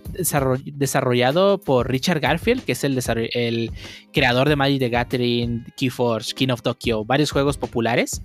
desarrollado 0.66 1.60
por 1.60 1.90
Richard 1.90 2.20
Garfield, 2.20 2.64
que 2.64 2.72
es 2.72 2.84
el, 2.84 3.72
creador 4.12 4.50
de 4.50 4.56
Magic 4.56 4.80
the 4.80 4.90
Gathering, 4.90 5.66
Keyforge, 5.78 6.34
King 6.34 6.50
of 6.50 6.64
Tokyo, 6.64 7.06
varios 7.06 7.32
juegos 7.32 7.58
populares. 7.58 8.24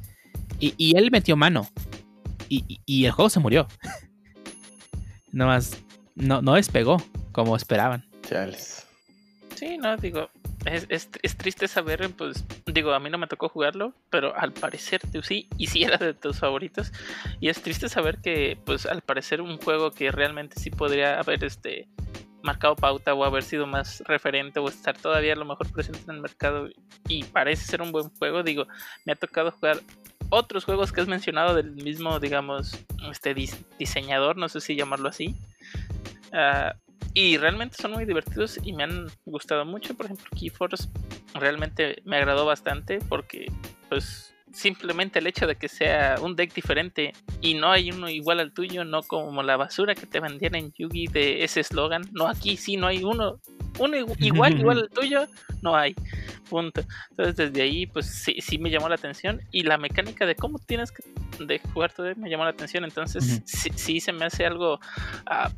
Y, 0.59 0.97
él 0.97 1.11
metió 1.11 1.37
mano. 1.37 1.69
Y, 2.49 3.05
el 3.05 3.11
juego 3.11 3.29
se 3.29 3.41
murió. 3.41 3.69
no 5.33 5.47
más, 5.47 5.77
no, 6.15 6.43
no 6.43 6.55
despegó 6.55 6.99
como 7.33 7.57
esperaban. 7.57 8.05
Chales. 8.23 8.87
Sí, 9.55 9.79
no, 9.79 9.97
digo, 9.97 10.31
es, 10.65 11.37
triste 11.37 11.69
saber, 11.69 12.11
pues, 12.17 12.45
digo, 12.67 12.93
a 12.93 13.01
mí 13.01 13.11
no 13.11 13.19
me 13.19 13.27
tocó 13.27 13.49
jugarlo, 13.49 13.95
pero 14.11 14.37
al 14.37 14.53
parecer 14.53 15.01
tú 15.13 15.23
sí, 15.23 15.49
y 15.59 15.67
sí 15.67 15.85
era 15.85 15.99
de 15.99 16.15
tus 16.15 16.39
favoritos. 16.39 16.93
Y 17.41 17.49
es 17.49 17.63
triste 17.63 17.89
saber 17.89 18.19
que, 18.19 18.59
pues, 18.65 18.87
al 18.87 19.03
parecer 19.03 19.41
un 19.41 19.59
juego 19.59 19.91
que 19.91 20.11
realmente 20.11 20.59
sí 20.59 20.71
podría 20.71 21.19
haber, 21.19 21.45
este, 21.45 21.89
marcado 22.43 22.77
pauta 22.77 23.15
o 23.15 23.25
haber 23.25 23.43
sido 23.43 23.67
más 23.67 24.03
referente 24.07 24.61
o 24.61 24.69
estar 24.69 24.97
todavía 24.99 25.33
a 25.33 25.37
lo 25.37 25.45
mejor 25.45 25.71
presente 25.71 26.01
en 26.09 26.17
el 26.17 26.21
mercado 26.21 26.69
y 27.09 27.25
parece 27.25 27.65
ser 27.65 27.83
un 27.83 27.93
buen 27.93 28.09
juego, 28.11 28.43
digo, 28.43 28.67
me 29.05 29.13
ha 29.13 29.17
tocado 29.17 29.53
jugar 29.53 29.81
otros 30.33 30.65
juegos 30.65 30.93
que 30.93 31.03
has 31.03 31.09
mencionado 31.09 31.55
del 31.55 31.73
mismo, 31.73 32.19
digamos, 32.19 32.73
este 33.11 33.35
diseñador, 33.79 34.39
no 34.39 34.49
sé 34.49 34.63
si 34.63 34.75
llamarlo 34.75 35.11
así. 35.11 35.37
Uh, 36.33 36.73
y 37.13 37.37
realmente 37.37 37.77
son 37.77 37.93
muy 37.93 38.07
divertidos 38.07 38.59
y 38.63 38.73
me 38.73 38.85
han 38.85 39.09
gustado 39.27 39.67
mucho. 39.67 39.95
Por 39.95 40.07
ejemplo, 40.07 40.25
Keyforce 40.35 40.89
realmente 41.35 42.01
me 42.07 42.17
agradó 42.17 42.47
bastante 42.47 42.99
porque 43.11 43.53
pues 43.91 44.32
simplemente 44.53 45.19
el 45.19 45.27
hecho 45.27 45.47
de 45.47 45.57
que 45.57 45.69
sea 45.69 46.17
un 46.21 46.37
deck 46.37 46.55
diferente 46.55 47.13
y 47.41 47.55
no 47.55 47.71
hay 47.71 47.91
uno 47.91 48.09
igual 48.09 48.41
al 48.41 48.53
tuyo, 48.53 48.85
no 48.85 49.03
como 49.03 49.43
la 49.43 49.57
basura 49.57 49.95
que 49.95 50.07
te 50.07 50.21
vendían 50.21 50.55
en 50.55 50.73
Yugi 50.73 51.07
de 51.07 51.45
ese 51.45 51.61
eslogan. 51.61 52.03
No, 52.13 52.29
aquí 52.29 52.57
sí 52.57 52.77
no 52.77 52.87
hay 52.87 53.03
uno, 53.03 53.41
uno 53.79 53.97
igual, 53.97 54.59
igual 54.59 54.79
al 54.79 54.91
tuyo, 54.95 55.27
no 55.63 55.77
hay. 55.77 55.95
Punto. 56.49 56.83
Entonces 57.11 57.37
desde 57.37 57.63
ahí 57.63 57.87
pues 57.87 58.07
sí, 58.07 58.37
sí 58.41 58.59
me 58.59 58.71
llamó 58.71 58.89
la 58.89 58.97
atención 58.97 59.41
y 59.51 59.63
la 59.63 59.79
mecánica 59.79 60.27
de 60.27 60.35
cómo 60.35 60.59
tienes 60.59 60.93
que 60.93 61.03
de 61.45 61.59
jugar 61.59 61.93
todo 61.93 62.15
me 62.17 62.31
llamó 62.31 62.45
la 62.45 62.51
atención. 62.51 62.85
Entonces 62.85 63.43
sí, 63.47 64.01
se 64.01 64.13
me 64.13 64.25
hace 64.25 64.47
algo... 64.47 64.81
Uh, 65.27 65.51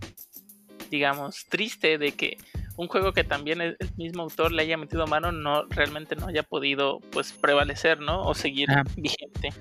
digamos, 0.90 1.46
triste 1.46 1.98
de 1.98 2.12
que 2.12 2.38
un 2.76 2.88
juego 2.88 3.12
que 3.12 3.24
también 3.24 3.60
el 3.60 3.76
mismo 3.96 4.22
autor 4.22 4.52
le 4.52 4.62
haya 4.62 4.76
metido 4.76 5.06
mano 5.06 5.32
no 5.32 5.64
realmente 5.68 6.16
no 6.16 6.26
haya 6.26 6.42
podido 6.42 7.00
pues 7.10 7.32
prevalecer, 7.32 8.00
¿no? 8.00 8.22
O 8.22 8.34
seguir 8.34 8.70
ah. 8.70 8.84
vigente. 8.96 9.52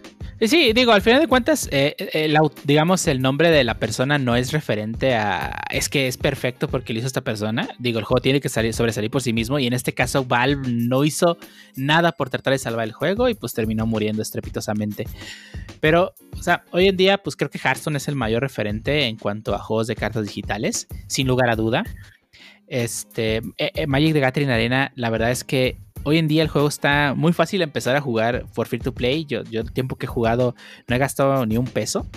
Sí, 0.42 0.74
digo, 0.74 0.92
al 0.92 1.02
final 1.02 1.22
de 1.22 1.28
cuentas, 1.28 1.70
eh, 1.72 1.96
eh, 1.98 2.36
digamos, 2.66 3.08
el 3.08 3.22
nombre 3.22 3.50
de 3.50 3.64
la 3.64 3.76
persona 3.76 4.18
no 4.18 4.36
es 4.36 4.52
referente 4.52 5.16
a. 5.16 5.62
Es 5.70 5.88
que 5.88 6.08
es 6.08 6.18
perfecto 6.18 6.68
porque 6.68 6.92
lo 6.92 7.00
hizo 7.00 7.08
esta 7.08 7.22
persona. 7.22 7.70
Digo, 7.80 8.00
el 8.00 8.06
juego 8.06 8.22
tiene 8.22 8.42
que 8.42 8.50
salir, 8.50 8.74
sobresalir 8.74 9.10
por 9.10 9.22
sí 9.22 9.32
mismo. 9.32 9.58
Y 9.60 9.68
en 9.68 9.74
este 9.74 9.94
caso, 9.94 10.26
Valve 10.26 10.68
no 10.68 11.06
hizo 11.06 11.38
nada 11.76 12.12
por 12.12 12.30
tratar 12.30 12.52
de 12.52 12.60
salvar 12.60 12.86
el 12.86 12.94
juego 12.94 13.30
y 13.30 13.36
pues 13.36 13.54
terminó 13.54 13.86
muriendo 13.86 14.22
estrepitosamente. 14.22 15.06
Pero, 15.80 16.14
o 16.38 16.42
sea, 16.42 16.64
hoy 16.72 16.88
en 16.88 16.98
día, 16.98 17.20
pues 17.20 17.36
creo 17.36 17.50
que 17.50 17.60
Hearthstone 17.60 17.98
es 17.98 18.08
el 18.08 18.16
mayor 18.16 18.42
referente 18.42 19.06
en 19.06 19.18
cuanto 19.18 19.56
a 19.56 19.60
juegos 19.60 19.88
de 19.88 19.96
cartas 19.96 20.26
digitales, 20.26 20.88
sin 21.08 21.28
lugar 21.28 21.50
a 21.52 21.56
duda. 21.56 21.84
Este, 22.68 23.42
eh, 23.58 23.88
Magic 23.88 24.14
the 24.14 24.20
Gathering 24.20 24.50
Arena, 24.50 24.92
la 24.96 25.10
verdad 25.10 25.32
es 25.32 25.44
que 25.44 25.78
hoy 26.04 26.18
en 26.18 26.28
día 26.28 26.44
el 26.44 26.50
juego 26.50 26.68
está 26.68 27.14
muy 27.16 27.34
fácil 27.34 27.62
empezar 27.62 27.96
a 27.96 28.02
jugar 28.02 28.46
for 28.52 28.68
free 28.68 28.80
to 28.80 28.94
play. 28.94 29.26
Yo, 29.26 29.44
yo 29.44 29.62
el 29.62 29.72
tiempo 29.72 29.96
que 29.96 30.06
he 30.06 30.10
jugado 30.10 30.56
no 30.88 30.96
he 30.96 31.00
gastado 31.00 31.46
ni 31.46 31.58
un 31.58 31.66
peso. 31.66 32.08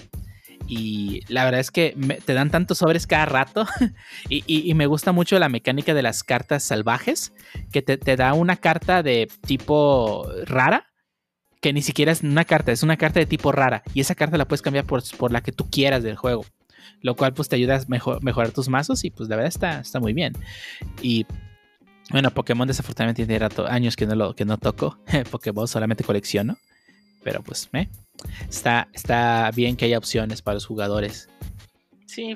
Y 0.69 1.23
la 1.29 1.45
verdad 1.45 1.61
es 1.61 1.71
que 1.71 1.97
te 2.25 2.35
dan 2.35 2.51
tantos 2.51 2.79
sobres 2.79 3.07
cada 3.07 3.27
rato. 3.27 3.67
y, 4.29 4.75
me 4.75 4.87
gusta 4.87 5.13
mucho 5.13 5.39
la 5.39 5.49
mecánica 5.49 5.95
de 5.95 6.03
las 6.03 6.25
cartas 6.25 6.63
salvajes. 6.65 7.33
Que 7.73 7.83
te, 7.83 8.17
da 8.17 8.35
una 8.35 8.57
carta 8.57 9.03
de 9.03 9.29
tipo 9.47 10.29
rara. 10.45 10.87
Que 11.61 11.73
ni 11.73 11.83
siquiera 11.83 12.13
es 12.13 12.23
una 12.23 12.45
carta, 12.45 12.73
es 12.73 12.83
una 12.83 12.97
carta 12.97 13.21
de 13.21 13.27
tipo 13.27 13.53
rara. 13.53 13.83
Y 13.95 14.01
esa 14.01 14.15
carta 14.15 14.37
la 14.37 14.47
puedes 14.47 14.63
cambiar 14.63 14.85
por, 14.85 15.03
por 15.17 15.33
la 15.33 15.41
que 15.41 15.53
tú 15.53 15.69
quieras 15.71 16.03
del 16.03 16.17
juego. 16.17 16.45
Lo 17.03 17.15
cual 17.17 17.35
pues 17.35 17.49
te 17.49 17.57
ayuda 17.57 17.77
a 17.77 18.19
mejorar 18.21 18.53
tus 18.53 18.69
mazos. 18.69 19.05
Y 19.05 19.11
pues 19.11 19.29
la 19.29 19.37
verdad 19.37 19.49
está, 19.49 19.81
está 19.81 20.01
muy 20.01 20.13
bien. 20.13 20.33
Y 21.03 21.27
bueno, 22.11 22.31
Pokémon 22.31 22.69
desafortunadamente 22.69 23.27
tiene 23.27 23.49
años 23.69 23.97
que 23.97 24.07
no, 24.07 24.15
lo, 24.15 24.35
que 24.35 24.45
no 24.45 24.59
toco. 24.59 24.99
Pokémon 25.31 25.67
solamente 25.67 26.05
colecciono. 26.05 26.57
Pero 27.23 27.43
pues, 27.43 27.69
¿eh? 27.73 27.89
está, 28.49 28.89
está 28.93 29.51
bien 29.55 29.77
que 29.77 29.87
haya 29.87 29.99
opciones 29.99 30.43
para 30.43 30.55
los 30.55 30.67
jugadores. 30.67 31.29
Sí, 32.07 32.35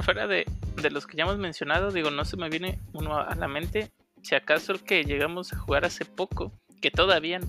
fuera 0.00 0.26
de, 0.26 0.44
los 0.90 1.06
que 1.06 1.16
ya 1.16 1.22
hemos 1.22 1.38
mencionado, 1.38 1.92
digo, 1.92 2.10
no 2.10 2.24
se 2.24 2.36
me 2.36 2.50
viene 2.50 2.78
uno 2.92 3.18
a 3.18 3.34
la 3.36 3.48
mente. 3.48 3.92
Si 4.22 4.34
acaso 4.34 4.72
el 4.72 4.80
que 4.80 5.04
llegamos 5.04 5.52
a 5.52 5.58
jugar 5.58 5.84
hace 5.84 6.04
poco, 6.04 6.52
que 6.80 6.90
todavía... 6.90 7.40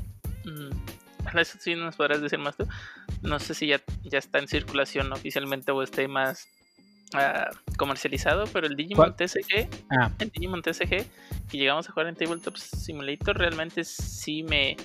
Mmm, 0.45 0.69
eso 1.39 1.57
sí 1.59 1.75
nos 1.75 1.95
podrás 1.95 2.21
decir 2.21 2.39
más 2.39 2.57
tú. 2.57 2.67
No 3.21 3.39
sé 3.39 3.53
si 3.53 3.67
ya, 3.67 3.81
ya 4.03 4.19
está 4.19 4.39
en 4.39 4.47
circulación 4.47 5.11
oficialmente 5.11 5.71
o 5.71 5.81
esté 5.83 6.07
más 6.07 6.47
Ah, 7.13 7.51
comercializado, 7.77 8.45
pero 8.51 8.65
el 8.65 8.75
Digimon 8.75 9.15
TCG, 9.15 9.69
ah. 9.91 10.09
el 10.17 10.29
Digimon 10.31 10.63
TCG 10.63 11.05
que 11.49 11.57
llegamos 11.57 11.87
a 11.87 11.91
jugar 11.91 12.07
en 12.07 12.15
Tabletop 12.15 12.55
Simulator, 12.57 13.37
realmente 13.37 13.83
sí 13.83 14.41
me, 14.43 14.75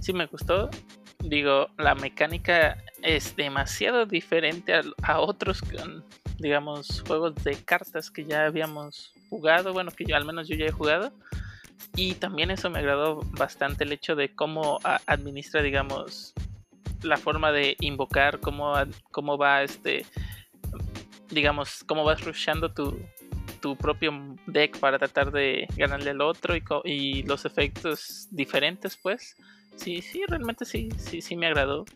sí 0.00 0.12
me 0.12 0.26
gustó. 0.26 0.70
Digo, 1.18 1.68
la 1.78 1.94
mecánica 1.94 2.78
es 3.02 3.34
demasiado 3.34 4.06
diferente 4.06 4.74
a, 5.02 5.20
otros, 5.20 5.60
digamos, 6.38 7.02
juegos 7.06 7.34
de 7.42 7.56
cartas 7.56 8.10
que 8.10 8.24
ya 8.24 8.46
habíamos 8.46 9.12
jugado, 9.28 9.72
bueno, 9.72 9.90
que 9.90 10.04
yo 10.04 10.14
al 10.14 10.24
menos 10.24 10.46
yo 10.48 10.54
ya 10.56 10.66
he 10.66 10.72
jugado. 10.72 11.12
Y 11.96 12.14
también 12.14 12.50
eso 12.50 12.70
me 12.70 12.78
agradó 12.78 13.20
bastante 13.32 13.84
el 13.84 13.92
hecho 13.92 14.14
de 14.16 14.34
cómo 14.34 14.78
administra, 15.06 15.62
digamos, 15.62 16.32
la 17.02 17.16
forma 17.16 17.52
de 17.52 17.76
invocar, 17.80 18.40
cómo, 18.40 18.74
cómo 19.10 19.36
va 19.36 19.62
este 19.62 20.06
digamos, 21.30 21.82
cómo 21.84 22.04
vas 22.04 22.24
rushando 22.24 22.72
tu, 22.72 23.00
tu 23.60 23.76
propio 23.76 24.12
deck 24.46 24.78
para 24.78 24.98
tratar 24.98 25.32
de 25.32 25.66
ganarle 25.76 26.10
al 26.10 26.20
otro 26.20 26.54
y, 26.56 26.62
y, 26.84 27.22
los 27.22 27.44
efectos 27.44 28.28
diferentes, 28.30 28.96
pues. 28.96 29.34
Sí, 29.76 30.02
sí, 30.02 30.22
realmente 30.28 30.64
sí, 30.64 30.90
sí, 30.98 31.22
sí 31.22 31.36
me 31.36 31.46
agradó. 31.46 31.86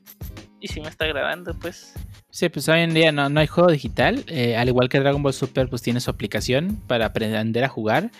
Y 0.60 0.68
sí 0.68 0.80
me 0.80 0.88
está 0.88 1.04
agradando, 1.04 1.54
pues. 1.54 1.92
Sí, 2.30 2.48
pues 2.48 2.68
hoy 2.68 2.80
en 2.80 2.94
día 2.94 3.12
no, 3.12 3.28
no 3.28 3.40
hay 3.40 3.46
juego 3.46 3.70
digital. 3.70 4.24
Eh, 4.26 4.56
al 4.56 4.68
igual 4.68 4.88
que 4.88 4.98
Dragon 5.00 5.22
Ball 5.22 5.34
Super, 5.34 5.68
pues 5.68 5.82
tiene 5.82 6.00
su 6.00 6.10
aplicación 6.10 6.80
para 6.86 7.06
aprender 7.06 7.62
a 7.64 7.68
jugar. 7.68 8.10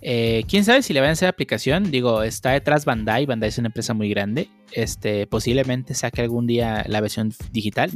Eh, 0.00 0.44
Quién 0.48 0.64
sabe 0.64 0.82
si 0.82 0.92
le 0.92 1.00
van 1.00 1.10
a 1.10 1.12
hacer 1.12 1.28
aplicación. 1.28 1.90
Digo, 1.90 2.22
está 2.22 2.50
detrás 2.52 2.84
Bandai. 2.84 3.26
Bandai 3.26 3.50
es 3.50 3.58
una 3.58 3.68
empresa 3.68 3.92
muy 3.92 4.08
grande. 4.08 4.48
Este, 4.72 5.26
posiblemente 5.26 5.94
saque 5.94 6.22
algún 6.22 6.46
día 6.46 6.84
la 6.88 7.00
versión 7.00 7.32
digital. 7.50 7.90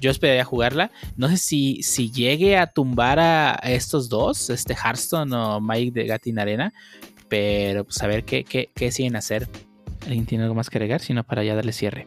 Yo 0.00 0.10
esperaría 0.10 0.44
jugarla. 0.44 0.92
No 1.16 1.28
sé 1.28 1.38
si, 1.38 1.82
si 1.82 2.12
llegue 2.12 2.56
a 2.56 2.68
tumbar 2.68 3.18
a 3.18 3.54
estos 3.64 4.08
dos, 4.08 4.48
este 4.50 4.74
Hearthstone 4.74 5.34
o 5.34 5.60
Mike 5.60 5.90
de 5.92 6.06
Gatin 6.06 6.38
Arena. 6.38 6.72
Pero 7.28 7.84
pues 7.84 8.00
a 8.02 8.06
ver 8.06 8.24
qué, 8.24 8.44
qué, 8.44 8.70
qué 8.74 8.92
siguen 8.92 9.16
hacer. 9.16 9.48
¿Alguien 10.02 10.24
tiene 10.24 10.44
algo 10.44 10.54
más 10.54 10.70
que 10.70 10.78
agregar? 10.78 11.00
Sino 11.00 11.24
para 11.24 11.42
ya 11.42 11.54
darle 11.54 11.72
cierre. 11.72 12.06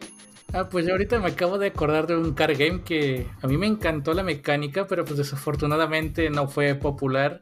Ah, 0.54 0.68
pues 0.68 0.84
yo 0.84 0.92
ahorita 0.92 1.18
me 1.18 1.28
acabo 1.28 1.58
de 1.58 1.68
acordar 1.68 2.06
de 2.06 2.14
un 2.14 2.34
car 2.34 2.54
game 2.54 2.82
que 2.82 3.26
a 3.40 3.46
mí 3.46 3.56
me 3.56 3.66
encantó 3.66 4.12
la 4.12 4.22
mecánica, 4.22 4.86
pero 4.86 5.04
pues 5.06 5.16
desafortunadamente 5.16 6.28
no 6.28 6.46
fue 6.46 6.74
popular. 6.74 7.40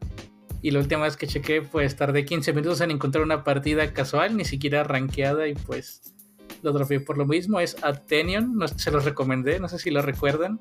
Y 0.62 0.70
la 0.70 0.78
última 0.78 1.02
vez 1.02 1.16
que 1.16 1.26
chequé, 1.26 1.60
pues 1.60 1.96
tardé 1.96 2.24
15 2.24 2.52
minutos 2.52 2.80
en 2.82 2.92
encontrar 2.92 3.24
una 3.24 3.42
partida 3.42 3.92
casual, 3.92 4.36
ni 4.36 4.44
siquiera 4.44 4.84
rankeada, 4.84 5.48
y 5.48 5.54
pues 5.54 6.14
lo 6.62 6.72
dropeé 6.72 7.00
por 7.00 7.18
lo 7.18 7.26
mismo. 7.26 7.58
Es 7.58 7.82
Athenion, 7.82 8.56
no, 8.56 8.68
se 8.68 8.90
los 8.92 9.04
recomendé, 9.04 9.58
no 9.58 9.68
sé 9.68 9.78
si 9.78 9.90
lo 9.90 10.02
recuerdan. 10.02 10.60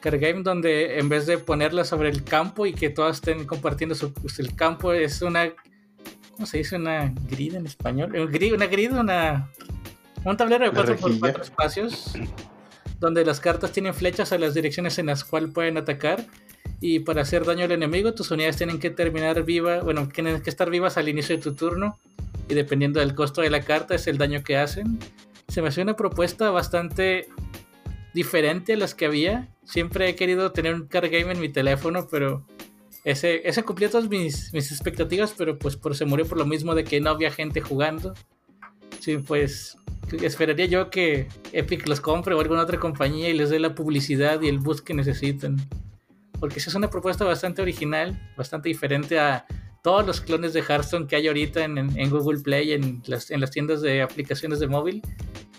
Car 0.00 0.16
game 0.16 0.42
donde 0.42 0.98
en 0.98 1.10
vez 1.10 1.26
de 1.26 1.36
ponerla 1.36 1.84
sobre 1.84 2.08
el 2.08 2.24
campo 2.24 2.64
y 2.64 2.72
que 2.72 2.88
todas 2.88 3.16
estén 3.16 3.44
compartiendo 3.46 3.94
su, 3.94 4.14
pues, 4.14 4.38
el 4.38 4.54
campo, 4.56 4.94
es 4.94 5.20
una. 5.20 5.52
¿Cómo 6.32 6.46
se 6.46 6.58
dice? 6.58 6.76
Una 6.76 7.12
grid 7.28 7.54
en 7.54 7.66
español. 7.66 8.14
Una 8.14 8.66
grid, 8.66 8.94
una. 8.94 9.50
Un 10.24 10.36
tablero 10.36 10.64
de 10.64 10.72
4 10.72 10.96
por 10.96 11.18
4 11.18 11.42
espacios 11.42 12.12
donde 13.00 13.24
las 13.24 13.40
cartas 13.40 13.72
tienen 13.72 13.94
flechas 13.94 14.32
a 14.32 14.38
las 14.38 14.54
direcciones 14.54 14.98
en 14.98 15.06
las 15.06 15.24
cuales 15.24 15.50
pueden 15.52 15.76
atacar 15.76 16.24
y 16.80 17.00
para 17.00 17.22
hacer 17.22 17.44
daño 17.44 17.64
al 17.64 17.72
enemigo 17.72 18.14
tus 18.14 18.30
unidades 18.30 18.56
tienen 18.56 18.78
que 18.78 18.90
terminar 18.90 19.42
viva, 19.44 19.80
bueno, 19.80 20.08
tienen 20.08 20.40
que 20.42 20.50
estar 20.50 20.70
vivas 20.70 20.96
al 20.96 21.08
inicio 21.08 21.36
de 21.36 21.42
tu 21.42 21.54
turno 21.54 21.98
y 22.48 22.54
dependiendo 22.54 23.00
del 23.00 23.14
costo 23.14 23.42
de 23.42 23.50
la 23.50 23.62
carta 23.62 23.94
es 23.94 24.06
el 24.06 24.18
daño 24.18 24.42
que 24.42 24.56
hacen. 24.56 24.98
Se 25.48 25.62
me 25.62 25.68
hace 25.68 25.82
una 25.82 25.96
propuesta 25.96 26.50
bastante 26.50 27.28
diferente 28.14 28.74
a 28.74 28.76
las 28.76 28.94
que 28.94 29.06
había. 29.06 29.48
Siempre 29.64 30.08
he 30.08 30.14
querido 30.14 30.52
tener 30.52 30.74
un 30.74 30.86
card 30.86 31.10
game 31.10 31.32
en 31.32 31.40
mi 31.40 31.48
teléfono, 31.48 32.06
pero 32.10 32.44
ese, 33.04 33.46
ese 33.46 33.62
cumplió 33.64 33.90
todas 33.90 34.08
mis, 34.08 34.52
mis 34.54 34.70
expectativas, 34.72 35.34
pero 35.36 35.58
pues 35.58 35.76
por, 35.76 35.94
se 35.94 36.04
murió 36.04 36.26
por 36.26 36.38
lo 36.38 36.46
mismo 36.46 36.74
de 36.74 36.84
que 36.84 37.00
no 37.00 37.10
había 37.10 37.30
gente 37.30 37.60
jugando. 37.60 38.14
Sí, 39.00 39.18
pues 39.18 39.76
esperaría 40.22 40.66
yo 40.66 40.90
que 40.90 41.28
Epic 41.52 41.86
los 41.86 42.00
compre 42.00 42.34
o 42.34 42.40
alguna 42.40 42.62
otra 42.62 42.78
compañía 42.78 43.28
y 43.28 43.34
les 43.34 43.50
dé 43.50 43.58
la 43.58 43.74
publicidad 43.74 44.40
y 44.40 44.48
el 44.48 44.58
boost 44.58 44.84
que 44.84 44.94
necesitan. 44.94 45.56
Porque 46.40 46.58
es 46.58 46.74
una 46.74 46.88
propuesta 46.88 47.24
bastante 47.24 47.62
original, 47.62 48.18
bastante 48.36 48.68
diferente 48.68 49.18
a 49.18 49.44
todos 49.82 50.06
los 50.06 50.20
clones 50.20 50.52
de 50.52 50.60
Hearthstone 50.60 51.06
que 51.06 51.16
hay 51.16 51.26
ahorita 51.26 51.64
en, 51.64 52.10
Google 52.10 52.40
Play, 52.40 52.72
en 52.72 53.02
las, 53.06 53.30
en 53.30 53.40
las 53.40 53.50
tiendas 53.50 53.80
de 53.82 54.02
aplicaciones 54.02 54.60
de 54.60 54.68
móvil. 54.68 55.02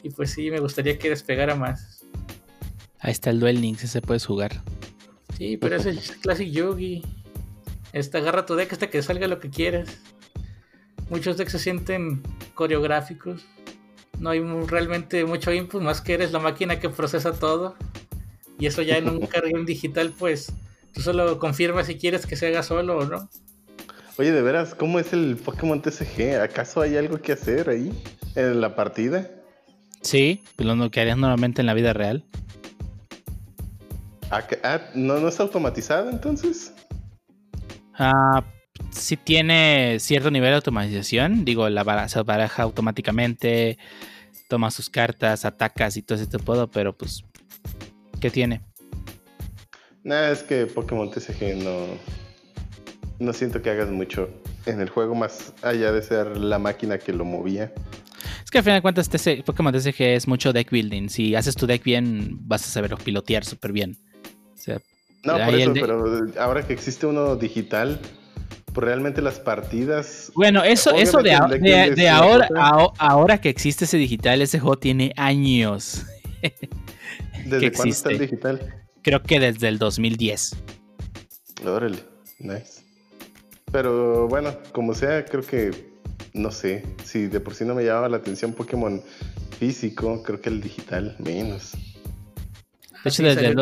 Y 0.04 0.10
pues 0.10 0.32
sí, 0.32 0.50
me 0.50 0.60
gustaría 0.60 0.98
que 0.98 1.10
despegara 1.10 1.56
más. 1.56 2.06
Ahí 3.00 3.12
está 3.12 3.30
el 3.30 3.40
Duel 3.40 3.62
Links, 3.62 3.84
ese 3.84 4.02
puedes 4.02 4.26
jugar. 4.26 4.62
Sí, 5.38 5.58
pero 5.58 5.76
ese 5.78 5.92
es 5.92 6.12
Classic 6.22 6.50
Yogi. 6.50 7.04
Esta, 7.94 8.18
agarra 8.20 8.46
tu 8.46 8.56
deck 8.56 8.72
hasta 8.72 8.90
que 8.90 9.02
salga 9.02 9.28
lo 9.28 9.40
que 9.40 9.50
quieras. 9.50 10.00
Muchos 11.10 11.38
decks 11.38 11.54
se 11.54 11.60
sienten 11.60 12.22
coreográficos. 12.54 13.46
No 14.20 14.30
hay 14.30 14.42
realmente 14.68 15.26
mucho 15.26 15.52
input, 15.52 15.82
más 15.82 16.02
que 16.02 16.14
eres 16.14 16.32
la 16.32 16.40
máquina 16.40 16.80
que 16.80 16.90
procesa 16.90 17.34
todo. 17.34 17.76
Y 18.60 18.68
eso 18.68 18.82
ya 18.82 18.98
en 18.98 19.10
un 19.10 19.20
cargón 19.28 19.66
digital, 19.66 20.14
pues 20.18 20.52
tú 20.94 21.02
solo 21.02 21.40
confirmas 21.40 21.88
si 21.88 21.96
quieres 21.96 22.26
que 22.26 22.36
se 22.36 22.48
haga 22.48 22.64
solo 22.64 22.98
o 22.98 23.06
no. 23.06 23.30
Oye, 24.18 24.32
de 24.32 24.42
veras, 24.42 24.76
¿cómo 24.76 25.00
es 25.00 25.14
el 25.14 25.38
Pokémon 25.38 25.82
TCG? 25.82 26.42
¿Acaso 26.42 26.82
hay 26.82 26.98
algo 26.98 27.22
que 27.22 27.32
hacer 27.32 27.70
ahí 27.70 27.92
en 28.36 28.60
la 28.60 28.76
partida? 28.76 29.32
Sí, 30.02 30.44
pues 30.56 30.68
lo 30.68 30.92
que 30.92 31.00
harías 31.02 31.18
normalmente 31.18 31.62
en 31.62 31.68
la 31.68 31.74
vida 31.74 31.94
real. 31.94 32.26
Ah, 34.30 34.46
ah, 34.64 34.82
¿no, 34.94 35.20
¿No 35.20 35.30
es 35.30 35.40
automatizado 35.40 36.10
entonces? 36.10 36.74
Ah, 37.96 38.44
sí 38.92 39.18
tiene 39.18 39.98
cierto 40.00 40.32
nivel 40.32 40.50
de 40.50 40.56
automatización. 40.56 41.46
Digo, 41.46 41.70
la 41.70 41.84
baraja, 41.84 42.10
se 42.10 42.22
baraja 42.24 42.64
automáticamente, 42.64 43.78
toma 44.48 44.72
sus 44.72 44.90
cartas, 44.90 45.46
atacas 45.46 45.98
y 45.98 46.02
todo 46.02 46.18
ese 46.18 46.28
tipo, 46.28 46.68
pero 46.68 46.96
pues, 46.96 47.24
¿qué 48.20 48.30
tiene? 48.30 48.62
Nada, 50.04 50.32
es 50.32 50.44
que 50.44 50.66
Pokémon 50.66 51.12
TCG 51.12 51.58
no, 51.64 51.86
no 53.20 53.34
siento 53.34 53.62
que 53.62 53.70
hagas 53.70 53.90
mucho 53.90 54.30
en 54.66 54.82
el 54.82 54.90
juego 54.90 55.16
más 55.16 55.54
allá 55.62 55.92
de 55.92 56.02
ser 56.02 56.38
la 56.38 56.60
máquina 56.60 56.98
que 56.98 57.14
lo 57.14 57.26
movía. 57.26 57.72
Es 58.44 58.52
que 58.52 58.58
al 58.58 58.64
final 58.64 58.78
de 58.78 58.82
cuentas 58.82 59.10
Pokémon 59.46 59.74
TCG 59.74 60.02
es 60.02 60.28
mucho 60.28 60.54
deck 60.54 60.72
building. 60.72 61.10
Si 61.10 61.36
haces 61.36 61.56
tu 61.56 61.68
deck 61.68 61.84
bien, 61.84 62.40
vas 62.42 62.64
a 62.64 62.70
saberlo 62.70 62.98
pilotear 62.98 63.46
súper 63.46 63.72
bien. 63.72 63.98
no, 65.24 65.34
por 65.34 65.54
eso, 65.54 65.74
pero 65.74 66.26
ahora 66.40 66.66
que 66.66 66.74
existe 66.74 67.06
uno 67.06 67.36
digital, 67.36 68.00
realmente 68.80 69.22
las 69.22 69.40
partidas... 69.40 70.32
Bueno, 70.36 70.64
eso, 70.64 70.92
eso 70.92 71.22
de, 71.22 71.34
ahora, 72.10 72.48
ahora 72.98 73.40
que 73.40 73.50
existe 73.50 73.86
ese 73.86 73.98
digital, 73.98 74.42
ese 74.42 74.60
juego 74.60 74.78
tiene 74.78 75.14
años. 75.16 76.06
¿Desde 77.46 77.72
cuándo 77.72 77.94
está 77.94 78.10
el 78.10 78.20
digital? 78.20 78.76
Creo 79.02 79.24
que 79.24 79.40
desde 79.40 79.68
el 79.68 79.80
2010. 79.80 80.56
Órale, 81.66 82.00
nice. 82.40 82.84
Pero 83.72 84.28
bueno, 84.28 84.56
como 84.72 84.94
sea, 84.94 85.26
creo 85.26 85.44
que 85.44 85.72
no 86.34 86.52
sé. 86.52 86.84
Si 87.04 87.28
de 87.28 87.40
por 87.40 87.56
sí 87.56 87.66
no 87.66 87.76
me 87.76 87.84
llamaba 87.84 88.10
la 88.10 88.18
atención 88.18 88.54
Pokémon 88.54 89.02
físico, 89.58 90.24
creo 90.24 90.42
que 90.42 90.50
el 90.50 90.62
digital 90.62 91.16
menos. 91.20 91.74
De 93.04 93.10
hecho, 93.10 93.24
desde 93.24 93.48
el 93.48 93.56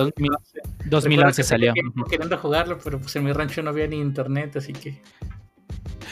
2011 0.86 1.44
salió. 1.44 1.74
Queriendo 2.10 2.38
jugarlo, 2.38 2.80
pero 2.84 3.00
pues 3.00 3.16
en 3.16 3.24
mi 3.24 3.34
rancho 3.34 3.62
no 3.62 3.70
había 3.70 3.88
ni 3.88 3.98
internet, 3.98 4.56
así 4.58 4.74
que. 4.74 5.02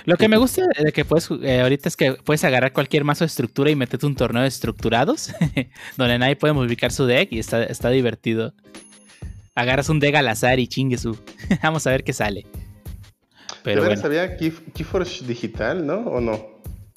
Lo 0.06 0.18
que 0.18 0.28
me 0.28 0.38
gusta 0.38 0.62
de 0.78 0.92
que 0.92 1.04
puedes 1.04 1.30
eh, 1.42 1.62
ahorita 1.62 1.90
es 1.90 1.98
que 1.98 2.14
puedes 2.14 2.44
agarrar 2.44 2.74
cualquier 2.74 3.04
mazo 3.04 3.24
de 3.24 3.28
estructura 3.28 3.72
y 3.72 3.76
meterte 3.76 4.06
un 4.06 4.16
torneo 4.16 4.44
de 4.44 4.48
estructurados, 4.48 5.34
donde 5.98 6.20
nadie 6.20 6.36
puede 6.36 6.54
modificar 6.54 6.92
su 6.92 7.06
deck 7.06 7.32
y 7.32 7.40
está, 7.40 7.64
está 7.64 7.90
divertido. 7.90 8.54
Agarras 9.56 9.90
un 9.90 10.00
deck 10.00 10.16
al 10.16 10.28
azar 10.28 10.60
y 10.60 10.68
chingue 10.68 10.98
su. 10.98 11.18
Vamos 11.64 11.88
a 11.88 11.92
ver 11.92 12.04
qué 12.04 12.14
sale. 12.14 12.46
Pero 13.64 13.84
bueno. 13.84 14.00
había 14.04 14.38
Keyforge 14.38 15.26
digital, 15.26 15.88
¿no? 15.88 16.02
¿O 16.02 16.22
no? 16.22 16.55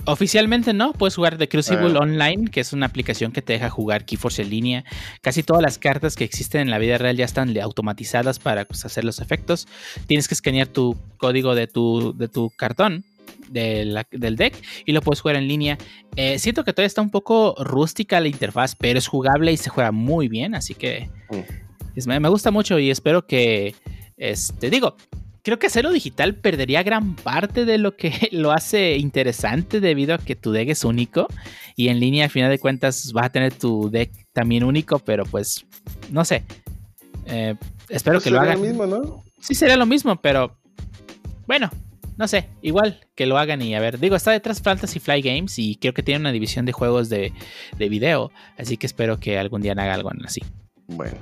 Oficialmente 0.08 0.72
no, 0.72 0.94
puedes 0.94 1.16
jugar 1.16 1.36
The 1.36 1.50
Crucible 1.50 1.92
ah. 1.94 2.00
Online, 2.00 2.50
que 2.50 2.60
es 2.60 2.72
una 2.72 2.86
aplicación 2.86 3.30
que 3.30 3.42
te 3.42 3.52
deja 3.52 3.68
jugar 3.68 4.06
Keyforge 4.06 4.40
en 4.40 4.48
línea. 4.48 4.84
Casi 5.20 5.42
todas 5.42 5.62
las 5.62 5.76
cartas 5.76 6.16
que 6.16 6.24
existen 6.24 6.62
en 6.62 6.70
la 6.70 6.78
vida 6.78 6.96
real 6.96 7.14
ya 7.14 7.26
están 7.26 7.54
automatizadas 7.58 8.38
para 8.38 8.64
pues, 8.64 8.86
hacer 8.86 9.04
los 9.04 9.20
efectos. 9.20 9.68
Tienes 10.06 10.26
que 10.26 10.32
escanear 10.32 10.66
tu 10.66 10.96
código 11.18 11.54
de 11.54 11.66
tu, 11.66 12.16
de 12.16 12.26
tu 12.28 12.48
cartón 12.56 13.04
del 13.50 14.36
deck 14.36 14.54
y 14.86 14.92
lo 14.92 15.02
puedes 15.02 15.20
jugar 15.20 15.36
en 15.36 15.46
línea. 15.46 15.76
Eh, 16.16 16.38
siento 16.38 16.64
que 16.64 16.72
todavía 16.72 16.86
está 16.86 17.02
un 17.02 17.10
poco 17.10 17.54
rústica 17.58 18.18
la 18.18 18.28
interfaz, 18.28 18.76
pero 18.76 18.98
es 18.98 19.06
jugable 19.06 19.52
y 19.52 19.58
se 19.58 19.68
juega 19.68 19.92
muy 19.92 20.28
bien, 20.28 20.54
así 20.54 20.74
que 20.74 21.10
mm. 21.28 22.08
me 22.08 22.28
gusta 22.30 22.50
mucho 22.50 22.78
y 22.78 22.90
espero 22.90 23.26
que, 23.26 23.74
este, 24.16 24.70
digo, 24.70 24.96
creo 25.48 25.58
que 25.58 25.68
hacerlo 25.68 25.92
digital 25.92 26.34
perdería 26.34 26.82
gran 26.82 27.16
parte 27.16 27.64
de 27.64 27.78
lo 27.78 27.96
que 27.96 28.12
lo 28.32 28.52
hace 28.52 28.98
interesante 28.98 29.80
debido 29.80 30.14
a 30.14 30.18
que 30.18 30.36
tu 30.36 30.52
deck 30.52 30.68
es 30.68 30.84
único 30.84 31.26
y 31.74 31.88
en 31.88 32.00
línea 32.00 32.24
al 32.24 32.30
final 32.30 32.50
de 32.50 32.58
cuentas 32.58 33.14
vas 33.14 33.24
a 33.24 33.30
tener 33.30 33.54
tu 33.54 33.88
deck 33.90 34.10
también 34.34 34.62
único, 34.62 34.98
pero 34.98 35.24
pues 35.24 35.64
no 36.10 36.26
sé. 36.26 36.44
Eh, 37.24 37.54
espero 37.88 38.16
pues 38.16 38.24
que 38.24 38.30
lo 38.30 38.40
hagan. 38.40 38.60
lo 38.60 38.66
mismo, 38.66 38.86
¿no? 38.86 39.24
Sí, 39.40 39.54
sería 39.54 39.78
lo 39.78 39.86
mismo, 39.86 40.20
pero 40.20 40.58
bueno, 41.46 41.70
no 42.18 42.28
sé, 42.28 42.50
igual 42.60 43.00
que 43.14 43.24
lo 43.24 43.38
hagan 43.38 43.62
y 43.62 43.74
a 43.74 43.80
ver, 43.80 43.98
digo, 43.98 44.16
está 44.16 44.32
detrás 44.32 44.60
Fantasy 44.60 45.00
Fly 45.00 45.22
Games 45.22 45.58
y 45.58 45.76
creo 45.76 45.94
que 45.94 46.02
tiene 46.02 46.20
una 46.20 46.32
división 46.32 46.66
de 46.66 46.72
juegos 46.72 47.08
de, 47.08 47.32
de 47.78 47.88
video, 47.88 48.32
así 48.58 48.76
que 48.76 48.86
espero 48.86 49.18
que 49.18 49.38
algún 49.38 49.62
día 49.62 49.72
haga 49.72 49.94
algo 49.94 50.10
así. 50.26 50.42
Bueno. 50.88 51.16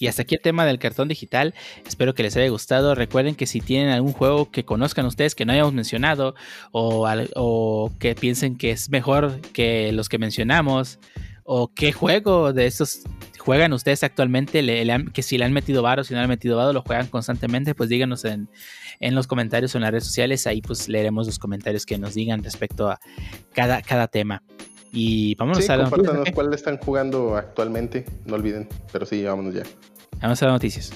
Y 0.00 0.06
hasta 0.08 0.22
aquí 0.22 0.34
el 0.34 0.40
tema 0.40 0.64
del 0.64 0.78
cartón 0.78 1.08
digital. 1.08 1.54
Espero 1.86 2.14
que 2.14 2.22
les 2.22 2.34
haya 2.34 2.48
gustado. 2.48 2.94
Recuerden 2.94 3.34
que 3.34 3.46
si 3.46 3.60
tienen 3.60 3.90
algún 3.90 4.14
juego 4.14 4.50
que 4.50 4.64
conozcan 4.64 5.04
ustedes 5.04 5.34
que 5.34 5.44
no 5.44 5.52
hayamos 5.52 5.74
mencionado 5.74 6.34
o, 6.72 7.92
que 7.98 8.14
piensen 8.14 8.56
que 8.56 8.70
es 8.70 8.88
mejor 8.88 9.40
que 9.52 9.92
los 9.92 10.08
que 10.08 10.18
mencionamos 10.18 10.98
o 11.44 11.68
qué 11.74 11.92
juego 11.92 12.54
de 12.54 12.66
estos 12.66 13.02
juegan 13.38 13.74
ustedes 13.74 14.02
actualmente, 14.02 14.62
que 15.12 15.22
si 15.22 15.36
le 15.36 15.44
han 15.44 15.52
metido 15.52 15.82
varo, 15.82 16.02
si 16.02 16.14
no 16.14 16.20
le 16.20 16.24
han 16.24 16.30
metido 16.30 16.56
varo, 16.56 16.72
lo 16.72 16.82
juegan 16.82 17.08
constantemente, 17.08 17.74
pues 17.74 17.90
díganos 17.90 18.24
en, 18.24 18.48
en, 19.00 19.14
los 19.14 19.26
comentarios 19.26 19.74
o 19.74 19.78
en 19.78 19.82
las 19.82 19.90
redes 19.90 20.04
sociales. 20.04 20.46
Ahí 20.46 20.62
pues 20.62 20.88
leeremos 20.88 21.26
los 21.26 21.38
comentarios 21.38 21.84
que 21.84 21.98
nos 21.98 22.14
digan 22.14 22.42
respecto 22.42 22.88
a 22.88 23.00
cada, 23.52 23.82
cada 23.82 24.08
tema. 24.08 24.42
Y 24.92 25.34
vámonos 25.36 25.68
a 25.70 25.76
noticias. 25.76 26.30
cuál 26.34 26.52
están 26.52 26.78
jugando 26.78 27.36
actualmente, 27.36 28.04
no 28.24 28.34
olviden. 28.34 28.68
Pero 28.92 29.06
sí, 29.06 29.22
vámonos 29.24 29.54
ya. 29.54 29.62
Vamos 30.20 30.42
a 30.42 30.46
las 30.46 30.54
noticias. 30.54 30.92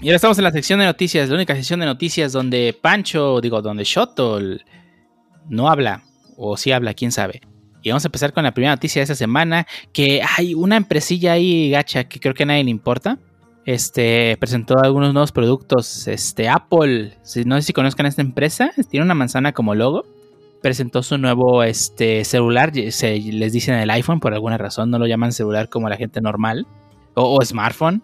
Y 0.00 0.08
ahora 0.08 0.16
estamos 0.16 0.36
en 0.36 0.44
la 0.44 0.50
sección 0.50 0.80
de 0.80 0.84
noticias, 0.84 1.30
la 1.30 1.34
única 1.34 1.54
sección 1.54 1.80
de 1.80 1.86
noticias 1.86 2.32
donde 2.32 2.76
Pancho, 2.78 3.40
digo, 3.40 3.62
donde 3.62 3.84
Shoto 3.84 4.38
no 5.48 5.68
habla, 5.70 6.02
o 6.36 6.58
sí 6.58 6.72
habla, 6.72 6.92
quién 6.92 7.10
sabe. 7.10 7.40
Y 7.82 7.88
vamos 7.88 8.04
a 8.04 8.08
empezar 8.08 8.32
con 8.34 8.44
la 8.44 8.52
primera 8.52 8.74
noticia 8.74 9.00
de 9.00 9.04
esta 9.04 9.14
semana, 9.14 9.66
que 9.92 10.20
hay 10.36 10.54
una 10.54 10.76
empresilla 10.76 11.32
ahí 11.32 11.70
gacha 11.70 12.04
que 12.04 12.20
creo 12.20 12.34
que 12.34 12.42
a 12.42 12.46
nadie 12.46 12.64
le 12.64 12.70
importa, 12.70 13.18
este, 13.66 14.36
presentó 14.38 14.78
algunos 14.82 15.12
nuevos 15.12 15.32
productos. 15.32 16.06
Este, 16.06 16.48
Apple, 16.48 17.16
no 17.46 17.56
sé 17.56 17.62
si 17.62 17.72
conozcan 17.72 18.06
esta 18.06 18.22
empresa, 18.22 18.72
tiene 18.90 19.04
una 19.04 19.14
manzana 19.14 19.52
como 19.52 19.74
logo. 19.74 20.04
Presentó 20.64 21.02
su 21.02 21.18
nuevo 21.18 21.62
este, 21.62 22.24
celular, 22.24 22.72
se, 22.90 23.18
les 23.18 23.52
dicen 23.52 23.74
el 23.74 23.90
iPhone 23.90 24.18
por 24.18 24.32
alguna 24.32 24.56
razón, 24.56 24.90
no 24.90 24.98
lo 24.98 25.06
llaman 25.06 25.32
celular 25.32 25.68
como 25.68 25.90
la 25.90 25.96
gente 25.96 26.22
normal, 26.22 26.66
o, 27.12 27.44
smartphone. 27.44 28.02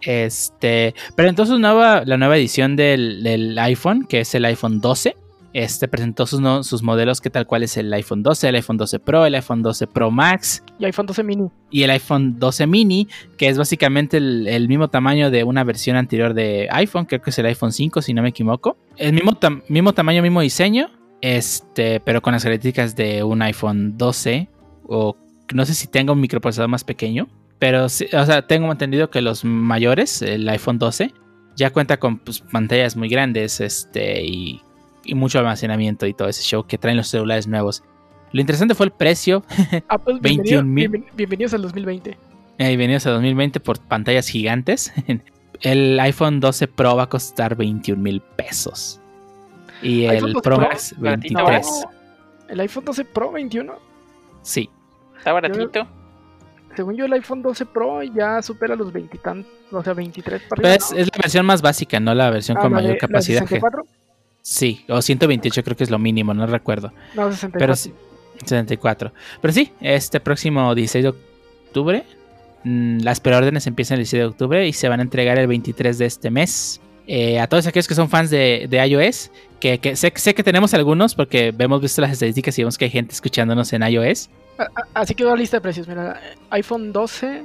Este, 0.00 0.94
pero 1.14 1.28
entonces 1.28 1.58
nueva, 1.58 2.02
la 2.06 2.16
nueva 2.16 2.38
edición 2.38 2.76
del, 2.76 3.22
del 3.22 3.58
iPhone, 3.58 4.06
que 4.08 4.20
es 4.20 4.34
el 4.34 4.46
iPhone 4.46 4.80
12 4.80 5.16
este 5.52 5.86
presentó 5.86 6.26
sus, 6.26 6.40
sus 6.66 6.82
modelos 6.82 7.20
que 7.20 7.28
tal 7.28 7.46
cual 7.46 7.62
es 7.62 7.76
el 7.76 7.92
iPhone 7.92 8.22
12, 8.22 8.48
el 8.48 8.54
iPhone 8.54 8.78
12 8.78 8.98
Pro, 9.00 9.26
el 9.26 9.34
iPhone 9.34 9.62
12 9.62 9.86
Pro 9.86 10.10
Max. 10.10 10.62
Y 10.78 10.86
iPhone 10.86 11.06
12 11.06 11.22
mini. 11.22 11.48
Y 11.70 11.82
el 11.82 11.90
iPhone 11.90 12.38
12 12.38 12.66
mini, 12.66 13.08
que 13.36 13.48
es 13.48 13.58
básicamente 13.58 14.16
el, 14.16 14.68
mismo 14.68 14.88
tamaño 14.88 15.30
de 15.30 15.44
una 15.44 15.62
versión 15.64 15.96
anterior 15.96 16.32
de 16.32 16.68
iPhone, 16.70 17.04
creo 17.04 17.20
que 17.20 17.30
es 17.30 17.38
el 17.38 17.46
iPhone 17.46 17.72
5 17.72 18.00
si 18.00 18.14
no 18.14 18.22
me 18.22 18.30
equivoco. 18.30 18.78
El 18.96 19.12
mismo, 19.12 19.38
mismo 19.68 19.92
tamaño, 19.92 20.22
mismo 20.22 20.40
diseño, 20.40 20.90
este, 21.22 22.00
pero 22.00 22.20
con 22.20 22.34
las 22.34 22.42
características 22.42 22.94
de 22.94 23.22
un 23.22 23.40
iPhone 23.40 23.96
12 23.96 24.48
o 24.86 25.16
no 25.54 25.64
sé 25.64 25.74
si 25.74 25.86
tenga 25.86 26.12
un 26.12 26.20
microprocesador 26.20 26.68
más 26.68 26.84
pequeño, 26.84 27.28
pero 27.58 27.86
o 27.86 27.88
sea, 27.88 28.46
tengo 28.46 28.70
entendido 28.70 29.08
que 29.08 29.22
los 29.22 29.44
mayores, 29.44 30.20
el 30.20 30.46
iPhone 30.48 30.78
12, 30.78 31.14
ya 31.56 31.70
cuenta 31.70 31.98
con 31.98 32.18
pues, 32.18 32.40
pantallas 32.40 32.96
muy 32.96 33.08
grandes 33.08 33.60
este, 33.60 34.22
y 34.24 34.60
y 35.04 35.14
mucho 35.14 35.38
almacenamiento 35.38 36.06
y 36.06 36.14
todo 36.14 36.28
ese 36.28 36.42
show 36.42 36.66
que 36.66 36.78
traen 36.78 36.96
los 36.96 37.08
celulares 37.08 37.46
nuevos. 37.46 37.82
Lo 38.32 38.40
interesante 38.40 38.74
fue 38.74 38.86
el 38.86 38.92
precio. 38.92 39.44
Apple, 39.88 40.18
21 40.20 40.64
mil. 40.64 41.04
bienvenidos 41.14 41.54
al 41.54 41.62
2020. 41.62 42.10
Eh, 42.10 42.16
bienvenidos 42.68 43.06
al 43.06 43.14
2020 43.14 43.60
por 43.60 43.80
pantallas 43.80 44.28
gigantes. 44.28 44.92
El 45.60 46.00
iPhone 46.00 46.40
12 46.40 46.66
Pro 46.68 46.96
va 46.96 47.04
a 47.04 47.08
costar 47.08 47.54
21 47.54 48.02
mil 48.02 48.20
pesos. 48.20 49.00
Y 49.82 50.04
el 50.04 50.34
Pro 50.42 50.58
Max 50.58 50.94
23. 50.98 51.84
¿El 52.48 52.60
iPhone 52.60 52.84
12 52.84 53.04
Pro 53.06 53.32
21? 53.32 53.72
Sí. 54.42 54.68
Está 55.18 55.32
baratito. 55.32 55.86
según 56.76 56.96
yo, 56.96 57.06
el 57.06 57.12
iPhone 57.14 57.42
12 57.42 57.66
Pro 57.66 58.02
ya 58.02 58.42
supera 58.42 58.76
los 58.76 58.92
20 58.92 59.20
o 59.70 59.82
sea, 59.82 59.94
23 59.94 60.42
para 60.48 60.74
es, 60.74 60.92
es, 60.92 61.06
la 61.06 61.18
versión 61.22 61.46
más 61.46 61.62
básica, 61.62 61.98
no 61.98 62.14
la 62.14 62.30
versión 62.30 62.58
ah, 62.58 62.60
con 62.60 62.72
mayor 62.72 62.98
capacidad. 62.98 63.44
Sí, 64.42 64.84
o 64.88 65.00
128 65.00 65.62
creo 65.62 65.76
que 65.76 65.84
es 65.84 65.90
lo 65.90 65.98
mínimo, 65.98 66.34
no 66.34 66.46
recuerdo. 66.46 66.92
No, 67.14 67.30
64. 67.30 67.58
Pero, 67.58 67.76
74. 68.44 69.12
Pero 69.40 69.54
sí, 69.54 69.72
este 69.80 70.20
próximo 70.20 70.74
16 70.74 71.04
de 71.04 71.08
octubre, 71.10 72.04
mm, 72.64 72.98
las 73.02 73.20
preórdenes 73.20 73.66
empiezan 73.68 73.96
el 73.96 74.00
16 74.00 74.20
de 74.20 74.26
octubre 74.26 74.66
y 74.66 74.72
se 74.72 74.88
van 74.88 75.00
a 75.00 75.04
entregar 75.04 75.38
el 75.38 75.46
23 75.46 75.96
de 75.96 76.06
este 76.06 76.30
mes. 76.30 76.80
Eh, 77.06 77.38
a 77.40 77.46
todos 77.46 77.66
aquellos 77.66 77.88
que 77.88 77.94
son 77.94 78.08
fans 78.08 78.30
de, 78.30 78.68
iOS, 78.70 79.30
que, 79.62 79.96
sé, 79.96 80.12
que 80.12 80.42
tenemos 80.42 80.74
algunos 80.74 81.14
porque 81.14 81.54
hemos 81.56 81.80
visto 81.80 82.02
las 82.02 82.10
estadísticas 82.10 82.58
y 82.58 82.62
vemos 82.62 82.76
que 82.76 82.86
hay 82.86 82.90
gente 82.90 83.12
escuchándonos 83.12 83.72
en 83.72 83.82
iOS. 83.82 84.28
Así 84.92 85.14
quedó 85.14 85.30
la 85.30 85.36
lista 85.36 85.58
de 85.58 85.60
precios. 85.60 85.86
Mira, 85.86 86.20
iPhone 86.50 86.92
12 86.92 87.44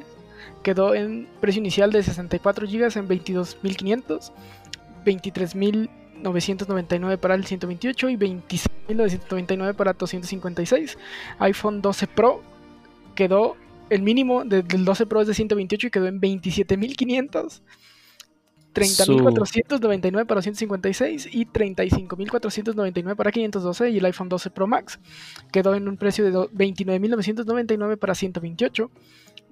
quedó 0.64 0.96
en 0.96 1.28
precio 1.40 1.60
inicial 1.60 1.92
de 1.92 2.02
64 2.02 2.66
GB 2.68 2.98
en 2.98 3.08
22.500, 3.08 4.32
23.000 5.06 5.90
999 6.24 7.18
para 7.20 7.36
el 7.36 7.46
128 7.46 8.10
y 8.10 8.18
26.999 8.18 9.76
para 9.76 9.94
256. 9.94 10.98
iPhone 11.40 11.82
12 11.82 12.08
Pro 12.08 12.42
quedó 13.16 13.56
el 13.90 14.02
mínimo 14.02 14.44
del 14.44 14.66
12 14.66 15.06
Pro 15.06 15.22
es 15.22 15.28
de 15.28 15.34
128 15.34 15.88
y 15.88 15.92
quedó 15.92 16.08
en 16.08 16.20
27.500. 16.20 17.62
30.499 18.74 20.26
para 20.26 20.42
156 20.42 21.30
y 21.32 21.46
35.499 21.46 23.16
para 23.16 23.32
512 23.32 23.90
y 23.90 23.98
el 23.98 24.06
iPhone 24.06 24.30
12 24.30 24.50
Pro 24.52 24.68
Max. 24.68 25.00
Quedó 25.52 25.76
en 25.76 25.88
un 25.88 25.98
precio 25.98 26.26
de 26.26 26.32
29.999 26.32 27.98
para 27.98 28.16
128 28.16 28.92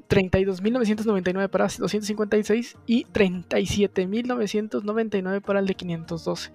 32.999 0.10 1.50
para 1.50 1.66
256 1.66 2.78
y 2.86 3.06
37.999 3.06 5.42
para 5.42 5.60
el 5.60 5.68
de 5.68 5.76
512. 5.76 6.52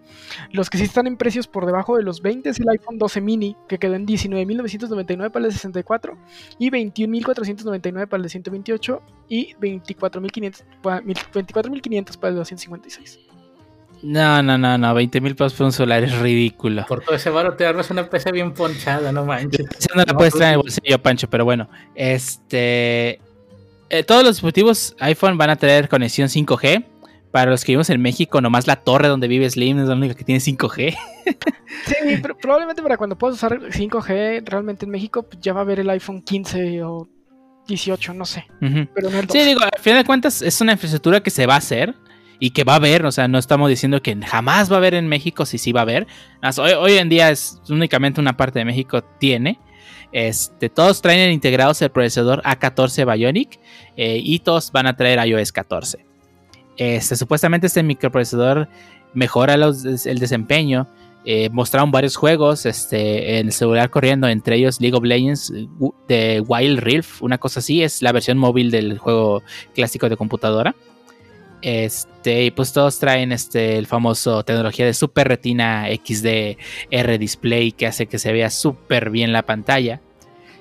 Los 0.53 0.71
que 0.71 0.79
sí 0.79 0.85
están 0.85 1.07
en 1.07 1.17
precios 1.17 1.47
por 1.47 1.67
debajo 1.67 1.97
de 1.97 2.03
los 2.03 2.23
20 2.23 2.49
es 2.49 2.59
el 2.61 2.69
iPhone 2.69 2.99
12 2.99 3.21
mini, 3.21 3.57
que 3.69 3.79
quedó 3.79 3.95
en 3.95 4.07
19.999 4.07 5.31
para 5.31 5.45
el 5.45 5.51
de 5.51 5.57
64 5.57 6.17
y 6.59 6.71
21.499 6.71 8.07
para 8.07 8.19
el 8.19 8.23
de 8.23 8.29
128 8.29 9.03
y 9.29 9.55
24.500 9.55 10.65
para, 10.83 11.01
24 11.01 11.73
para 12.21 12.29
el 12.29 12.35
de 12.35 12.39
256. 12.39 13.19
No, 14.03 14.43
no, 14.43 14.57
no, 14.57 14.79
no, 14.79 14.95
20 14.95 15.21
mil 15.21 15.37
pesos 15.37 15.53
por 15.55 15.67
un 15.67 15.73
solar 15.73 16.03
es 16.03 16.19
ridículo. 16.19 16.87
Por 16.87 17.03
todo 17.03 17.15
ese 17.15 17.29
barro 17.29 17.55
te 17.55 17.67
armas 17.67 17.91
una 17.91 18.09
PC 18.09 18.33
bien 18.33 18.55
ponchada, 18.55 19.13
no 19.13 19.27
manches. 19.27 19.67
no 19.95 20.03
la 20.03 20.15
puedes 20.15 20.33
traer 20.33 20.55
en 20.55 20.61
el 20.61 20.63
bolsillo, 20.63 21.03
Pancho, 21.03 21.29
pero 21.29 21.45
bueno. 21.45 21.69
Este. 21.95 23.21
Eh, 23.91 24.05
todos 24.05 24.22
los 24.22 24.36
dispositivos 24.36 24.95
iPhone 25.01 25.36
van 25.36 25.51
a 25.51 25.57
tener 25.57 25.88
conexión 25.88 26.28
5G. 26.28 26.86
Para 27.32 27.51
los 27.51 27.64
que 27.64 27.72
vivimos 27.72 27.91
en 27.91 28.03
México, 28.03 28.41
nomás 28.41 28.66
la 28.66 28.76
torre 28.76 29.07
donde 29.07 29.28
vive 29.28 29.49
Slim 29.49 29.78
es 29.78 29.86
la 29.86 29.95
única 29.95 30.14
que 30.14 30.24
tiene 30.24 30.41
5G. 30.41 30.97
sí, 31.86 31.95
pero 32.20 32.36
probablemente 32.36 32.82
para 32.82 32.97
cuando 32.97 33.16
puedas 33.16 33.36
usar 33.36 33.61
5G 33.61 34.45
realmente 34.47 34.84
en 34.84 34.91
México, 34.91 35.22
pues 35.22 35.41
ya 35.41 35.53
va 35.53 35.61
a 35.61 35.62
haber 35.62 35.78
el 35.78 35.91
iPhone 35.91 36.22
15 36.22 36.82
o 36.82 37.09
18, 37.68 38.14
no 38.14 38.24
sé. 38.24 38.47
pero 38.59 39.11
no 39.11 39.22
Sí, 39.28 39.38
digo, 39.45 39.61
al 39.61 39.80
final 39.80 40.01
de 40.01 40.07
cuentas 40.07 40.43
es 40.43 40.61
una 40.61 40.72
infraestructura 40.72 41.20
que 41.20 41.30
se 41.30 41.47
va 41.47 41.55
a 41.55 41.59
hacer 41.59 41.95
y 42.41 42.51
que 42.51 42.64
va 42.64 42.72
a 42.72 42.76
haber, 42.76 43.07
o 43.07 43.12
sea, 43.12 43.28
no 43.28 43.38
estamos 43.38 43.68
diciendo 43.68 44.03
que 44.03 44.16
jamás 44.16 44.70
va 44.70 44.76
a 44.76 44.78
haber 44.78 44.95
en 44.95 45.07
México, 45.07 45.47
si 45.47 45.59
sí 45.59 45.70
va 45.70 45.80
a 45.80 45.82
haber. 45.82 46.09
Hoy, 46.59 46.72
hoy 46.72 46.93
en 46.95 47.09
día 47.09 47.30
es 47.30 47.61
únicamente 47.68 48.20
una 48.20 48.36
parte 48.36 48.59
de 48.59 48.64
México 48.64 49.03
tiene. 49.20 49.61
Este, 50.13 50.69
todos 50.69 51.01
traen 51.01 51.33
integrados 51.33 51.81
el 51.83 51.91
procesador 51.91 52.43
A14 52.43 53.13
Bionic 53.13 53.61
eh, 53.97 54.21
y 54.23 54.41
todos 54.41 54.73
van 54.73 54.87
a 54.87 54.97
traer 54.97 55.25
iOS 55.27 55.53
14. 55.53 56.05
Este, 56.77 57.17
supuestamente 57.17 57.67
este 57.67 57.83
microprocesador 57.83 58.69
mejora 59.15 59.55
el 59.55 60.19
desempeño. 60.19 60.89
Eh, 61.27 61.51
mostraron 61.51 61.91
varios 61.91 62.17
juegos 62.17 62.65
este, 62.65 63.39
en 63.39 63.49
el 63.49 63.53
celular 63.53 63.91
corriendo, 63.91 64.27
entre 64.27 64.57
ellos 64.57 64.81
League 64.81 64.97
of 64.97 65.05
Legends 65.05 65.53
de 66.09 66.43
Wild 66.47 66.79
Rift, 66.81 67.21
una 67.21 67.37
cosa 67.37 67.61
así, 67.61 67.83
es 67.83 68.01
la 68.01 68.13
versión 68.13 68.39
móvil 68.39 68.71
del 68.71 68.97
juego 68.97 69.43
clásico 69.75 70.09
de 70.09 70.17
computadora. 70.17 70.75
Este, 71.63 72.45
y 72.45 72.51
pues 72.51 72.73
todos 72.73 72.99
traen 72.99 73.33
este, 73.33 73.77
el 73.77 73.87
famoso 73.87 74.43
tecnología 74.45 74.87
de 74.87 74.95
Super 74.95 75.29
Retina 75.29 75.87
XDR 75.89 77.19
Display 77.19 77.73
que 77.73 77.87
hace 77.87 78.07
que 78.07 78.19
se 78.19 78.33
vea 78.33 78.51
súper 78.51 79.11
bien 79.11 79.33
la 79.33 79.43
pantalla. 79.43 80.01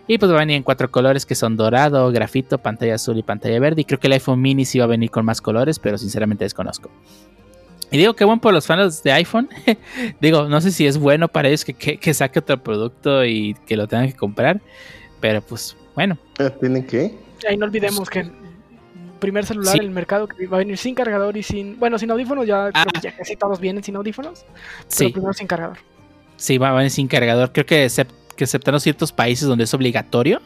Y 0.07 0.17
pues 0.17 0.31
va 0.31 0.37
a 0.37 0.39
venir 0.39 0.55
en 0.55 0.63
cuatro 0.63 0.89
colores 0.89 1.25
que 1.25 1.35
son 1.35 1.55
dorado, 1.55 2.11
grafito, 2.11 2.57
pantalla 2.57 2.95
azul 2.95 3.17
y 3.19 3.23
pantalla 3.23 3.59
verde. 3.59 3.81
Y 3.81 3.85
creo 3.85 3.99
que 3.99 4.07
el 4.07 4.13
iPhone 4.13 4.41
mini 4.41 4.65
sí 4.65 4.79
va 4.79 4.85
a 4.85 4.87
venir 4.87 5.11
con 5.11 5.23
más 5.23 5.39
colores, 5.39 5.77
pero 5.77 5.99
sinceramente 5.99 6.45
desconozco. 6.45 6.89
Y 7.91 7.97
digo 7.97 8.15
que 8.15 8.23
bueno 8.23 8.41
por 8.41 8.53
los 8.53 8.65
fans 8.65 9.03
de 9.03 9.11
iPhone. 9.11 9.49
digo, 10.19 10.47
no 10.47 10.61
sé 10.61 10.71
si 10.71 10.87
es 10.87 10.97
bueno 10.97 11.27
para 11.27 11.47
ellos 11.47 11.63
que, 11.63 11.73
que, 11.73 12.13
saque 12.13 12.39
otro 12.39 12.61
producto 12.61 13.23
y 13.23 13.55
que 13.67 13.77
lo 13.77 13.87
tengan 13.87 14.07
que 14.07 14.15
comprar. 14.15 14.61
Pero 15.19 15.41
pues 15.41 15.75
bueno. 15.93 16.17
¿Tienen 16.59 16.87
que? 16.87 17.13
Ahí 17.47 17.57
no 17.57 17.65
olvidemos 17.65 18.09
que 18.09 18.31
primer 19.19 19.45
celular 19.45 19.75
en 19.75 19.83
el 19.83 19.91
mercado 19.91 20.27
que 20.27 20.47
va 20.47 20.57
a 20.57 20.59
venir 20.59 20.77
sin 20.77 20.95
cargador 20.95 21.37
y 21.37 21.43
sin. 21.43 21.79
Bueno, 21.79 21.99
sin 21.99 22.09
audífonos, 22.11 22.47
ya, 22.47 22.71
ah. 22.73 22.85
ya 23.01 23.15
casi 23.15 23.35
todos 23.35 23.59
vienen 23.59 23.83
sin 23.83 23.95
audífonos. 23.95 24.45
Pero 24.97 25.11
primero 25.11 25.33
sin 25.33 25.47
cargador. 25.47 25.77
Sí, 26.37 26.57
va 26.57 26.69
a 26.69 26.73
venir 26.73 26.91
sin 26.91 27.07
cargador. 27.07 27.51
Creo 27.51 27.65
que, 27.65 27.87
que 28.35 28.43
exceptando 28.43 28.79
ciertos 28.79 29.11
países 29.11 29.47
donde 29.47 29.65
es 29.65 29.73
obligatorio 29.73 30.41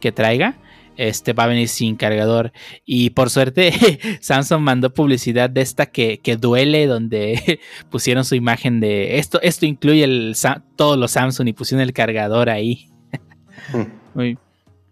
que 0.00 0.12
traiga. 0.12 0.56
Este 0.96 1.34
va 1.34 1.44
a 1.44 1.48
venir 1.48 1.68
sin 1.68 1.96
cargador. 1.96 2.52
Y 2.84 3.10
por 3.10 3.28
suerte, 3.28 3.72
Samsung 4.20 4.62
mandó 4.62 4.94
publicidad 4.94 5.50
de 5.50 5.60
esta 5.60 5.86
que, 5.86 6.20
que 6.20 6.36
duele, 6.36 6.86
donde 6.86 7.60
pusieron 7.90 8.24
su 8.24 8.34
imagen 8.34 8.80
de 8.80 9.18
esto. 9.18 9.40
Esto 9.42 9.66
incluye 9.66 10.04
el, 10.04 10.34
todos 10.74 10.96
los 10.98 11.10
Samsung 11.12 11.48
y 11.48 11.52
pusieron 11.52 11.82
el 11.82 11.92
cargador 11.92 12.48
ahí. 12.48 12.88
Hmm. 13.72 13.84
Muy, 14.14 14.38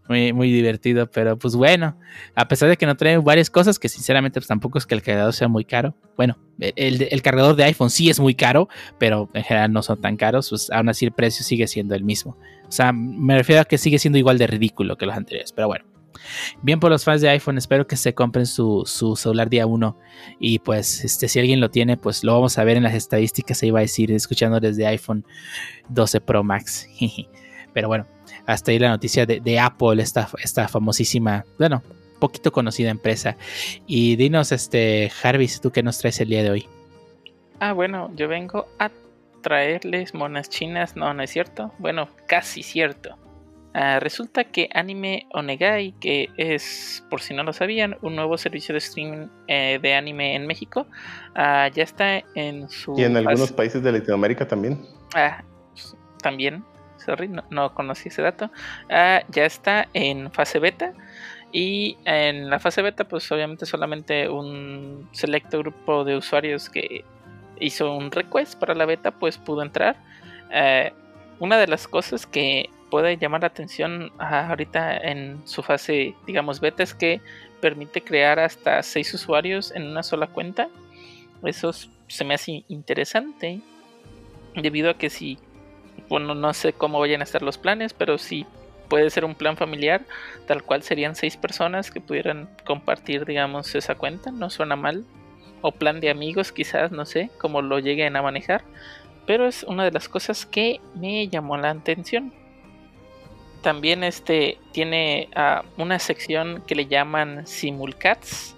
muy, 0.09 0.32
muy 0.32 0.52
divertido, 0.52 1.11
pero 1.11 1.38
pues 1.38 1.57
bueno, 1.57 1.98
a 2.34 2.46
pesar 2.46 2.68
de 2.68 2.76
que 2.76 2.86
no 2.86 2.96
trae 2.96 3.16
varias 3.18 3.50
cosas, 3.50 3.78
que 3.78 3.88
sinceramente 3.88 4.40
pues 4.40 4.48
tampoco 4.48 4.78
es 4.78 4.86
que 4.86 4.94
el 4.94 5.02
cargador 5.02 5.32
sea 5.32 5.48
muy 5.48 5.64
caro. 5.64 5.94
Bueno, 6.16 6.38
el, 6.59 7.22
cargador 7.22 7.57
de 7.57 7.64
iPhone 7.64 7.90
sí 7.90 8.11
es 8.11 8.20
muy 8.20 8.34
caro, 8.34 8.68
pero 8.98 9.30
en 9.34 9.42
general 9.44 9.72
no 9.72 9.82
son 9.82 10.00
tan 10.00 10.16
caros, 10.16 10.50
pues 10.50 10.70
aún 10.70 10.88
así 10.88 11.07
el 11.07 11.12
precio 11.12 11.44
sigue 11.44 11.66
siendo 11.66 11.94
el 11.94 12.05
mismo. 12.05 12.36
O 12.66 12.72
sea, 12.72 12.92
me 12.92 13.36
refiero 13.36 13.62
a 13.62 13.64
que 13.64 13.78
sigue 13.78 13.98
siendo 13.98 14.18
igual 14.18 14.38
de 14.38 14.46
ridículo 14.46 14.96
que 14.96 15.07
los 15.07 15.16
anteriores, 15.16 15.52
pero 15.52 15.68
bueno. 15.68 15.84
Bien 16.62 16.80
por 16.80 16.90
los 16.90 17.05
fans 17.05 17.20
de 17.20 17.28
iPhone, 17.28 17.59
espero 17.59 17.86
que 17.86 17.96
se 17.96 18.14
compren 18.14 18.46
su, 18.46 18.84
su 18.86 19.16
celular 19.16 19.50
día 19.50 19.66
1 19.66 19.98
y 20.38 20.61
pues 20.61 21.05
este, 21.05 21.28
si 21.28 21.40
alguien 21.40 21.61
lo 21.61 21.70
tiene, 21.70 21.96
pues 21.96 22.22
lo 22.24 22.32
vamos 22.34 22.57
a 22.57 22.64
ver 22.64 22.76
en 22.76 22.84
las 22.84 22.94
estadísticas, 22.94 23.59
se 23.59 23.66
iba 23.66 23.80
a 23.80 23.82
decir, 23.82 24.12
escuchando 24.12 24.61
desde 24.61 24.86
iPhone 24.86 25.26
12 25.88 26.20
Pro 26.20 26.44
Max. 26.44 26.88
pero 27.74 27.88
bueno, 27.88 28.07
hasta 28.46 28.70
ahí 28.70 28.78
la 28.78 28.88
noticia 28.88 29.26
de, 29.26 29.58
Apple, 29.58 30.02
esta, 30.02 30.28
esta 30.42 30.68
famosísima, 30.68 31.44
bueno, 31.58 31.82
poquito 32.18 32.52
conocida 32.52 32.90
empresa. 32.90 33.36
Y 33.86 34.16
dinos, 34.16 34.52
este, 34.52 35.10
Jarvis, 35.10 35.60
¿tú 35.60 35.70
qué 35.70 35.82
nos 35.82 35.98
traes 35.98 36.20
el 36.20 36.28
día 36.28 36.42
de 36.42 36.50
hoy? 36.50 36.68
Ah, 37.60 37.72
bueno, 37.72 38.10
yo 38.14 38.28
vengo 38.28 38.66
a 38.78 38.90
traerles 39.42 40.14
monas 40.14 40.48
chinas. 40.48 40.96
No, 40.96 41.12
no 41.12 41.22
es 41.22 41.30
cierto. 41.30 41.72
Bueno, 41.78 42.08
casi 42.26 42.62
cierto. 42.62 43.16
Ah, 43.74 43.98
resulta 43.98 44.44
que 44.44 44.68
Anime 44.72 45.26
Onegai, 45.32 45.92
que 46.00 46.30
es, 46.36 47.04
por 47.10 47.20
si 47.20 47.34
no 47.34 47.42
lo 47.42 47.52
sabían, 47.52 47.96
un 48.02 48.14
nuevo 48.14 48.38
servicio 48.38 48.72
de 48.72 48.78
streaming 48.78 49.26
eh, 49.48 49.80
de 49.82 49.94
anime 49.94 50.36
en 50.36 50.46
México, 50.46 50.86
ah, 51.34 51.68
ya 51.74 51.82
está 51.82 52.22
en 52.36 52.68
su... 52.70 52.94
Y 52.96 53.02
en 53.02 53.16
algunos 53.16 53.52
países 53.52 53.82
de 53.82 53.90
Latinoamérica 53.90 54.46
también. 54.46 54.80
Ah, 55.12 55.42
también, 56.22 56.64
sorry, 57.05 57.28
no, 57.28 57.74
conocí 57.74 58.09
ese 58.09 58.22
dato. 58.22 58.50
ya 58.88 59.44
está 59.44 59.88
en 59.94 60.30
fase 60.32 60.59
beta. 60.59 60.92
Y 61.52 61.96
en 62.05 62.50
la 62.50 62.59
fase 62.59 62.82
beta, 62.82 63.05
pues 63.05 63.30
obviamente 63.30 63.64
solamente 63.64 64.28
un 64.28 65.09
selecto 65.12 65.61
grupo 65.61 66.02
de 66.02 66.16
usuarios 66.16 66.68
que 66.68 67.05
hizo 67.61 67.94
un 67.94 68.11
request 68.11 68.59
para 68.59 68.74
la 68.74 68.86
beta, 68.86 69.12
pues 69.12 69.38
pudo 69.38 69.62
entrar. 69.62 69.96
Eh, 70.50 70.92
una 71.38 71.57
de 71.59 71.68
las 71.68 71.86
cosas 71.86 72.26
que 72.26 72.70
puede 72.90 73.16
llamar 73.16 73.42
la 73.42 73.48
atención 73.48 74.12
ahorita 74.18 74.96
en 74.96 75.46
su 75.46 75.62
fase, 75.62 76.14
digamos, 76.26 76.61
beta 76.61 76.82
es 76.82 76.94
que 76.94 77.20
permite 77.61 78.02
crear 78.02 78.38
hasta 78.38 78.82
6 78.82 79.14
usuarios 79.14 79.72
en 79.72 79.84
una 79.84 80.02
sola 80.02 80.26
cuenta. 80.26 80.68
Eso 81.44 81.72
se 81.72 82.24
me 82.24 82.34
hace 82.34 82.64
interesante. 82.68 83.61
Debido 84.55 84.90
a 84.90 84.94
que 84.94 85.11
si, 85.11 85.38
bueno, 86.09 86.34
no 86.34 86.52
sé 86.55 86.72
cómo 86.72 87.00
vayan 87.00 87.20
a 87.20 87.24
estar 87.24 87.42
los 87.42 87.59
planes, 87.59 87.92
pero 87.92 88.18
si 88.18 88.46
puede 88.88 89.11
ser 89.11 89.24
un 89.24 89.34
plan 89.34 89.57
familiar, 89.57 90.02
tal 90.46 90.62
cual 90.62 90.82
serían 90.82 91.16
6 91.16 91.36
personas 91.36 91.90
que 91.90 92.00
pudieran 92.00 92.48
compartir, 92.64 93.24
digamos, 93.24 93.74
esa 93.74 93.94
cuenta. 93.94 94.30
No 94.30 94.50
suena 94.50 94.76
mal. 94.76 95.05
O 95.62 95.72
plan 95.72 96.00
de 96.00 96.11
amigos, 96.11 96.52
quizás, 96.52 96.92
no 96.92 97.07
sé 97.07 97.30
cómo 97.38 97.62
lo 97.62 97.78
lleguen 97.78 98.16
a 98.16 98.22
manejar. 98.22 98.62
Pero 99.26 99.46
es 99.46 99.62
una 99.62 99.84
de 99.84 99.92
las 99.92 100.09
cosas 100.09 100.44
que 100.44 100.80
me 100.94 101.26
llamó 101.28 101.57
la 101.57 101.70
atención 101.70 102.32
también 103.64 104.05
este 104.05 104.59
tiene 104.72 105.30
ah, 105.34 105.64
una 105.78 105.98
sección 105.98 106.62
que 106.66 106.74
le 106.74 106.86
llaman 106.86 107.46
Simulcats, 107.46 108.55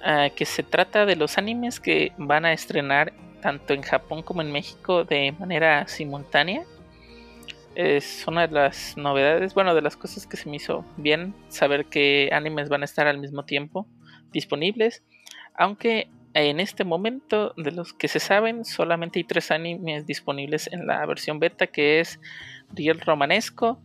uh, 0.00 0.34
que 0.34 0.44
se 0.44 0.64
trata 0.64 1.06
de 1.06 1.14
los 1.14 1.38
animes 1.38 1.78
que 1.78 2.12
van 2.18 2.44
a 2.44 2.52
estrenar 2.52 3.12
tanto 3.40 3.72
en 3.72 3.82
Japón 3.82 4.22
como 4.22 4.42
en 4.42 4.50
México 4.50 5.04
de 5.04 5.32
manera 5.38 5.86
simultánea. 5.86 6.64
Es 7.78 8.26
una 8.26 8.48
de 8.48 8.52
las 8.52 8.96
novedades, 8.96 9.54
bueno, 9.54 9.72
de 9.72 9.82
las 9.82 9.96
cosas 9.96 10.26
que 10.26 10.36
se 10.36 10.50
me 10.50 10.56
hizo 10.56 10.84
bien 10.96 11.32
saber 11.46 11.86
que 11.86 12.28
animes 12.32 12.68
van 12.68 12.82
a 12.82 12.84
estar 12.84 13.06
al 13.06 13.18
mismo 13.18 13.44
tiempo 13.44 13.86
disponibles, 14.32 15.04
aunque 15.54 16.08
en 16.34 16.58
este 16.58 16.82
momento 16.82 17.54
de 17.56 17.70
los 17.70 17.92
que 17.92 18.08
se 18.08 18.18
saben 18.18 18.64
solamente 18.64 19.20
hay 19.20 19.24
tres 19.24 19.52
animes 19.52 20.06
disponibles 20.06 20.68
en 20.72 20.88
la 20.88 21.06
versión 21.06 21.38
beta 21.38 21.68
que 21.68 22.00
es 22.00 22.18
Riel 22.74 22.98
Romanesco, 22.98 23.80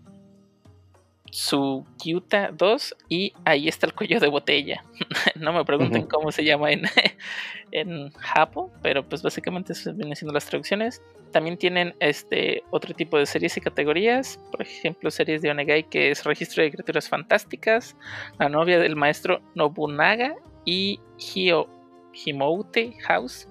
su 1.33 1.83
Kyuta 1.97 2.51
2 2.55 2.95
y 3.09 3.33
ahí 3.43 3.67
está 3.67 3.87
el 3.87 3.93
cuello 3.93 4.19
de 4.19 4.27
botella. 4.27 4.83
no 5.35 5.51
me 5.51 5.65
pregunten 5.65 6.03
cómo 6.03 6.31
se 6.31 6.43
llama 6.43 6.71
en, 6.71 6.83
en 7.71 8.11
Japo, 8.11 8.71
pero 8.83 9.03
pues 9.03 9.23
básicamente 9.23 9.73
eso 9.73 9.91
vienen 9.95 10.15
siendo 10.15 10.31
las 10.31 10.45
traducciones. 10.45 11.01
También 11.31 11.57
tienen 11.57 11.95
este 11.99 12.61
otro 12.69 12.93
tipo 12.93 13.17
de 13.17 13.25
series 13.25 13.57
y 13.57 13.61
categorías, 13.61 14.39
por 14.51 14.61
ejemplo, 14.61 15.09
series 15.09 15.41
de 15.41 15.49
Onegai 15.49 15.89
que 15.89 16.11
es 16.11 16.23
Registro 16.23 16.61
de 16.61 16.69
Criaturas 16.69 17.09
Fantásticas, 17.09 17.95
La 18.37 18.47
novia 18.47 18.77
del 18.77 18.95
maestro 18.95 19.41
Nobunaga 19.55 20.35
y 20.65 20.99
Hio 21.17 21.67
Himoute 22.13 22.93
House. 23.07 23.47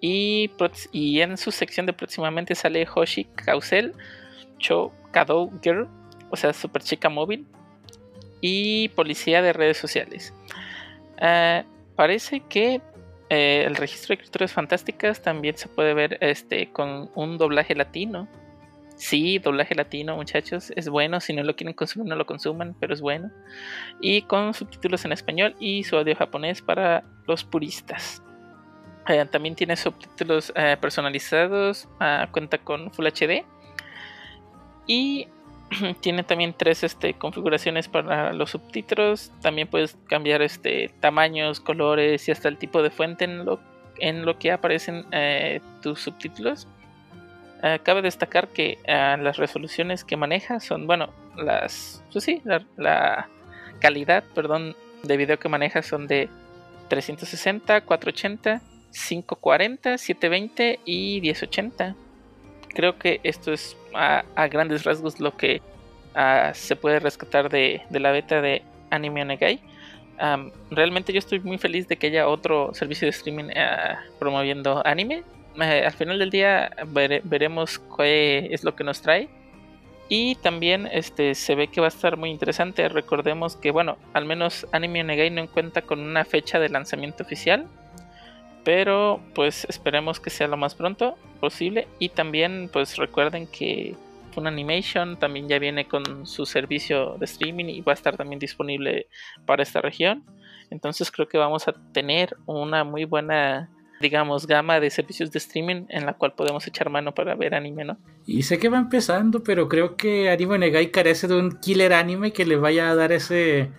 Y, 0.00 0.50
y 0.90 1.20
en 1.20 1.36
su 1.36 1.50
sección 1.50 1.84
de 1.84 1.92
próximamente 1.92 2.54
sale 2.54 2.88
Hoshi 2.92 3.24
Kausel 3.24 3.92
Cho 4.58 4.90
Kadou 5.12 5.52
Girl 5.62 5.86
o 6.32 6.36
sea, 6.36 6.52
super 6.52 6.82
chica 6.82 7.08
móvil 7.08 7.46
y 8.40 8.88
policía 8.90 9.42
de 9.42 9.52
redes 9.52 9.76
sociales. 9.76 10.34
Ah, 11.20 11.64
parece 11.94 12.40
que 12.40 12.80
eh, 13.30 13.64
el 13.66 13.76
registro 13.76 14.08
de 14.08 14.14
escrituras 14.14 14.52
fantásticas 14.52 15.22
también 15.22 15.56
se 15.56 15.68
puede 15.68 15.94
ver 15.94 16.18
este, 16.20 16.70
con 16.72 17.10
un 17.14 17.38
doblaje 17.38 17.74
latino. 17.74 18.28
Sí, 18.96 19.38
doblaje 19.38 19.74
latino, 19.74 20.16
muchachos, 20.16 20.72
es 20.76 20.88
bueno. 20.88 21.20
Si 21.20 21.32
no 21.32 21.42
lo 21.42 21.56
quieren 21.56 21.74
consumir, 21.74 22.08
no 22.08 22.16
lo 22.16 22.26
consuman, 22.26 22.74
pero 22.78 22.92
es 22.92 23.00
bueno. 23.00 23.30
Y 24.00 24.22
con 24.22 24.52
subtítulos 24.54 25.04
en 25.04 25.12
español 25.12 25.54
y 25.58 25.84
su 25.84 25.96
audio 25.96 26.14
japonés 26.14 26.60
para 26.60 27.04
los 27.26 27.44
puristas. 27.44 28.22
Eh, 29.08 29.24
también 29.26 29.54
tiene 29.54 29.76
subtítulos 29.76 30.52
eh, 30.54 30.76
personalizados, 30.80 31.88
ah, 32.00 32.28
cuenta 32.32 32.58
con 32.58 32.92
Full 32.92 33.06
HD. 33.06 33.44
Y 34.86 35.28
tiene 36.00 36.22
también 36.22 36.54
tres 36.56 36.82
este, 36.82 37.14
configuraciones 37.14 37.88
para 37.88 38.32
los 38.32 38.50
subtítulos. 38.50 39.32
También 39.40 39.68
puedes 39.68 39.96
cambiar 40.08 40.42
este, 40.42 40.90
tamaños, 41.00 41.60
colores 41.60 42.28
y 42.28 42.32
hasta 42.32 42.48
el 42.48 42.58
tipo 42.58 42.82
de 42.82 42.90
fuente 42.90 43.24
en 43.24 43.44
lo, 43.44 43.60
en 43.98 44.24
lo 44.24 44.38
que 44.38 44.52
aparecen 44.52 45.04
eh, 45.12 45.60
tus 45.82 46.00
subtítulos. 46.00 46.66
Eh, 47.62 47.78
cabe 47.82 48.02
destacar 48.02 48.48
que 48.48 48.78
eh, 48.84 49.16
las 49.20 49.36
resoluciones 49.36 50.04
que 50.04 50.16
maneja 50.16 50.58
son, 50.58 50.86
bueno, 50.86 51.10
las, 51.36 52.02
pues 52.12 52.24
sí, 52.24 52.42
la, 52.44 53.28
calidad, 53.80 54.24
perdón, 54.34 54.76
de 55.02 55.16
video 55.16 55.38
que 55.38 55.48
maneja 55.48 55.82
son 55.82 56.06
de 56.06 56.28
360, 56.88 57.80
480, 57.80 58.60
540, 58.92 59.98
720 59.98 60.80
y 60.84 61.20
1080 61.20 61.96
creo 62.72 62.98
que 62.98 63.20
esto 63.22 63.52
es 63.52 63.76
a, 63.94 64.24
grandes 64.48 64.84
rasgos 64.84 65.20
lo 65.20 65.36
que 65.36 65.60
ah, 66.14 66.52
se 66.54 66.76
puede 66.76 67.00
rescatar 67.00 67.48
de, 67.48 67.82
la 67.90 68.10
beta 68.10 68.40
de 68.40 68.62
Anime 68.90 69.22
Onegai. 69.22 69.60
realmente 70.70 71.12
yo 71.12 71.18
estoy 71.18 71.40
muy 71.40 71.58
feliz 71.58 71.88
de 71.88 71.96
que 71.96 72.08
haya 72.08 72.28
otro 72.28 72.72
servicio 72.74 73.06
de 73.06 73.10
streaming 73.10 73.50
ah, 73.56 73.98
promoviendo 74.18 74.82
anime. 74.86 75.22
Eh, 75.60 75.84
al 75.84 75.92
final 75.92 76.18
del 76.18 76.30
día 76.30 76.70
veremos 77.24 77.80
qué 77.96 78.48
es 78.50 78.64
lo 78.64 78.74
que 78.74 78.84
nos 78.84 79.02
trae. 79.02 79.28
Y 80.08 80.34
también 80.36 80.88
este, 80.92 81.34
se 81.34 81.54
ve 81.54 81.68
que 81.68 81.80
va 81.80 81.86
a 81.86 81.88
estar 81.88 82.16
muy 82.18 82.30
interesante. 82.30 82.86
Recordemos 82.88 83.56
que, 83.56 83.70
bueno, 83.70 83.96
al 84.12 84.26
menos 84.26 84.66
Anime 84.72 85.00
Onegai 85.00 85.30
no 85.30 85.46
cuenta 85.48 85.80
con 85.80 86.00
una 86.00 86.26
fecha 86.26 86.58
de 86.58 86.68
lanzamiento 86.68 87.22
oficial. 87.22 87.66
Pero 88.64 89.20
pues 89.34 89.66
esperemos 89.68 90.20
que 90.20 90.30
sea 90.30 90.46
lo 90.46 90.56
más 90.56 90.74
pronto 90.74 91.16
posible. 91.40 91.88
Y 91.98 92.10
también 92.10 92.70
pues 92.72 92.96
recuerden 92.96 93.46
que 93.46 93.96
Fun 94.32 94.46
Animation 94.46 95.18
también 95.18 95.48
ya 95.48 95.58
viene 95.58 95.86
con 95.86 96.26
su 96.26 96.46
servicio 96.46 97.16
de 97.18 97.26
streaming 97.26 97.66
y 97.66 97.80
va 97.80 97.92
a 97.92 97.94
estar 97.94 98.16
también 98.16 98.38
disponible 98.38 99.06
para 99.46 99.62
esta 99.62 99.80
región. 99.80 100.24
Entonces 100.70 101.10
creo 101.10 101.28
que 101.28 101.38
vamos 101.38 101.68
a 101.68 101.74
tener 101.92 102.36
una 102.46 102.82
muy 102.82 103.04
buena, 103.04 103.68
digamos, 104.00 104.46
gama 104.46 104.80
de 104.80 104.90
servicios 104.90 105.30
de 105.30 105.38
streaming 105.38 105.84
en 105.88 106.06
la 106.06 106.14
cual 106.14 106.32
podemos 106.32 106.66
echar 106.66 106.88
mano 106.88 107.12
para 107.12 107.34
ver 107.34 107.54
anime, 107.54 107.84
¿no? 107.84 107.98
Y 108.26 108.42
sé 108.42 108.58
que 108.58 108.70
va 108.70 108.78
empezando, 108.78 109.42
pero 109.42 109.68
creo 109.68 109.96
que 109.96 110.30
Anime 110.30 110.58
Negai 110.58 110.90
carece 110.90 111.28
de 111.28 111.38
un 111.38 111.58
killer 111.60 111.92
anime 111.92 112.32
que 112.32 112.46
le 112.46 112.56
vaya 112.56 112.90
a 112.90 112.94
dar 112.94 113.12
ese, 113.12 113.70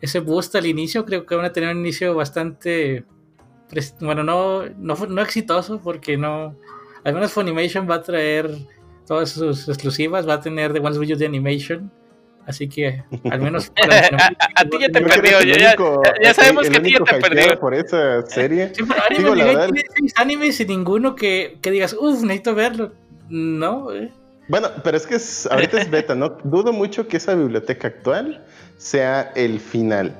ese 0.00 0.20
boost 0.20 0.54
al 0.54 0.66
inicio. 0.66 1.04
Creo 1.04 1.26
que 1.26 1.34
van 1.34 1.44
a 1.44 1.52
tener 1.52 1.74
un 1.74 1.80
inicio 1.80 2.14
bastante 2.14 3.04
bueno, 4.00 4.22
no, 4.22 4.64
no, 4.76 4.94
no 4.94 5.22
exitoso 5.22 5.80
porque 5.80 6.16
no, 6.16 6.56
al 7.04 7.14
menos 7.14 7.32
Funimation 7.32 7.88
va 7.88 7.96
a 7.96 8.02
traer 8.02 8.50
todas 9.06 9.30
sus 9.30 9.68
exclusivas, 9.68 10.28
va 10.28 10.34
a 10.34 10.40
tener 10.40 10.72
The 10.72 10.80
One's 10.80 10.98
Video 10.98 11.16
de 11.16 11.26
Animation. 11.26 11.90
Así 12.46 12.68
que 12.68 13.02
al 13.28 13.40
menos 13.40 13.72
a, 14.54 14.64
ti 14.64 14.78
ya 14.80 14.88
te 14.88 15.00
perdió, 15.00 15.40
ya, 15.42 16.32
sabemos 16.32 16.68
que 16.68 16.76
a 16.76 16.82
ti 16.82 16.92
ya 16.92 17.00
te 17.00 17.20
perdió 17.20 17.58
por 17.58 17.74
esa 17.74 18.24
serie. 18.26 18.72
Sí, 18.72 18.84
pero 18.84 19.32
anime, 19.32 19.56
tiene 19.56 19.84
seis 19.92 20.14
animes 20.16 20.60
y 20.60 20.64
ninguno 20.66 21.16
que, 21.16 21.58
que 21.60 21.72
digas, 21.72 21.96
uff, 21.98 22.22
necesito 22.22 22.54
verlo. 22.54 22.92
No, 23.28 23.92
eh. 23.92 24.12
Bueno, 24.48 24.68
pero 24.84 24.96
es 24.96 25.06
que 25.08 25.16
ahorita 25.50 25.80
es 25.80 25.90
beta, 25.90 26.14
¿no? 26.14 26.38
Dudo 26.44 26.72
mucho 26.72 27.08
que 27.08 27.16
esa 27.16 27.34
biblioteca 27.34 27.88
actual 27.88 28.44
sea 28.76 29.32
el 29.34 29.58
final. 29.58 30.16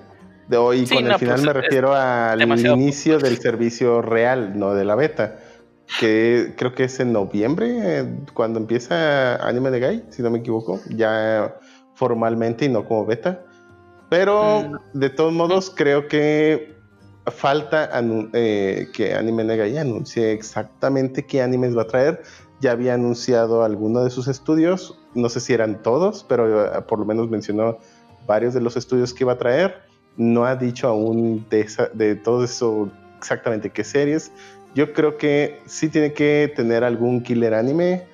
De 0.49 0.57
hoy 0.57 0.86
con 0.86 1.07
el 1.07 1.14
final 1.14 1.34
pues, 1.34 1.42
me 1.42 1.53
refiero 1.53 1.94
al 1.94 2.40
inicio 2.40 3.18
del 3.18 3.38
servicio 3.38 4.01
real, 4.03 4.59
no 4.59 4.74
de 4.74 4.84
la 4.84 4.94
beta. 4.94 5.40
Que 6.01 6.55
creo 6.57 6.74
que 6.74 6.84
es 6.84 6.99
en 6.99 7.12
noviembre, 7.12 8.05
cuando 8.34 8.59
empieza 8.59 9.36
Anime 9.36 9.70
de 9.70 9.80
Guy, 9.80 10.05
si 10.11 10.22
no 10.22 10.30
me 10.30 10.40
equivoco, 10.40 10.80
ya 10.90 11.59
formalmente 11.94 12.64
y 12.64 12.68
no 12.68 12.84
como 12.86 13.07
beta. 13.07 13.42
Pero 14.09 14.62
mm. 14.62 14.99
de 14.99 15.11
todos 15.11 15.32
modos, 15.32 15.72
creo 15.74 16.09
que 16.09 16.76
falta 17.26 17.90
eh, 18.32 18.88
que 18.92 19.14
Anime 19.14 19.44
Negai 19.44 19.76
anuncie 19.78 20.32
exactamente 20.32 21.26
qué 21.26 21.42
animes 21.42 21.76
va 21.76 21.82
a 21.82 21.86
traer. 21.86 22.22
Ya 22.61 22.72
había 22.72 22.94
anunciado 22.94 23.64
alguno 23.64 24.05
de 24.05 24.11
sus 24.11 24.28
estudios, 24.28 24.99
no 25.14 25.28
sé 25.28 25.40
si 25.40 25.53
eran 25.53 25.82
todos, 25.82 26.24
pero 26.28 26.66
eh, 26.66 26.82
por 26.82 26.99
lo 26.99 27.05
menos 27.05 27.28
mencionó 27.28 27.78
varios 28.26 28.55
de 28.55 28.61
los 28.61 28.76
estudios 28.76 29.12
que 29.12 29.24
va 29.24 29.32
a 29.32 29.38
traer. 29.38 29.86
No 30.17 30.45
ha 30.45 30.57
dicho 30.57 30.89
aún 30.89 31.47
de, 31.51 32.17
todo 32.17 32.45
eso 32.45 32.91
exactamente 33.19 33.71
qué 33.71 33.85
series. 33.85 34.33
Yo 34.75 34.93
creo 34.93 35.17
que 35.17 35.61
sí 35.67 35.89
tiene 35.89 36.12
que 36.12 36.53
tener 36.55 36.85
algún 36.85 37.23
killer 37.23 37.55
anime, 37.55 38.07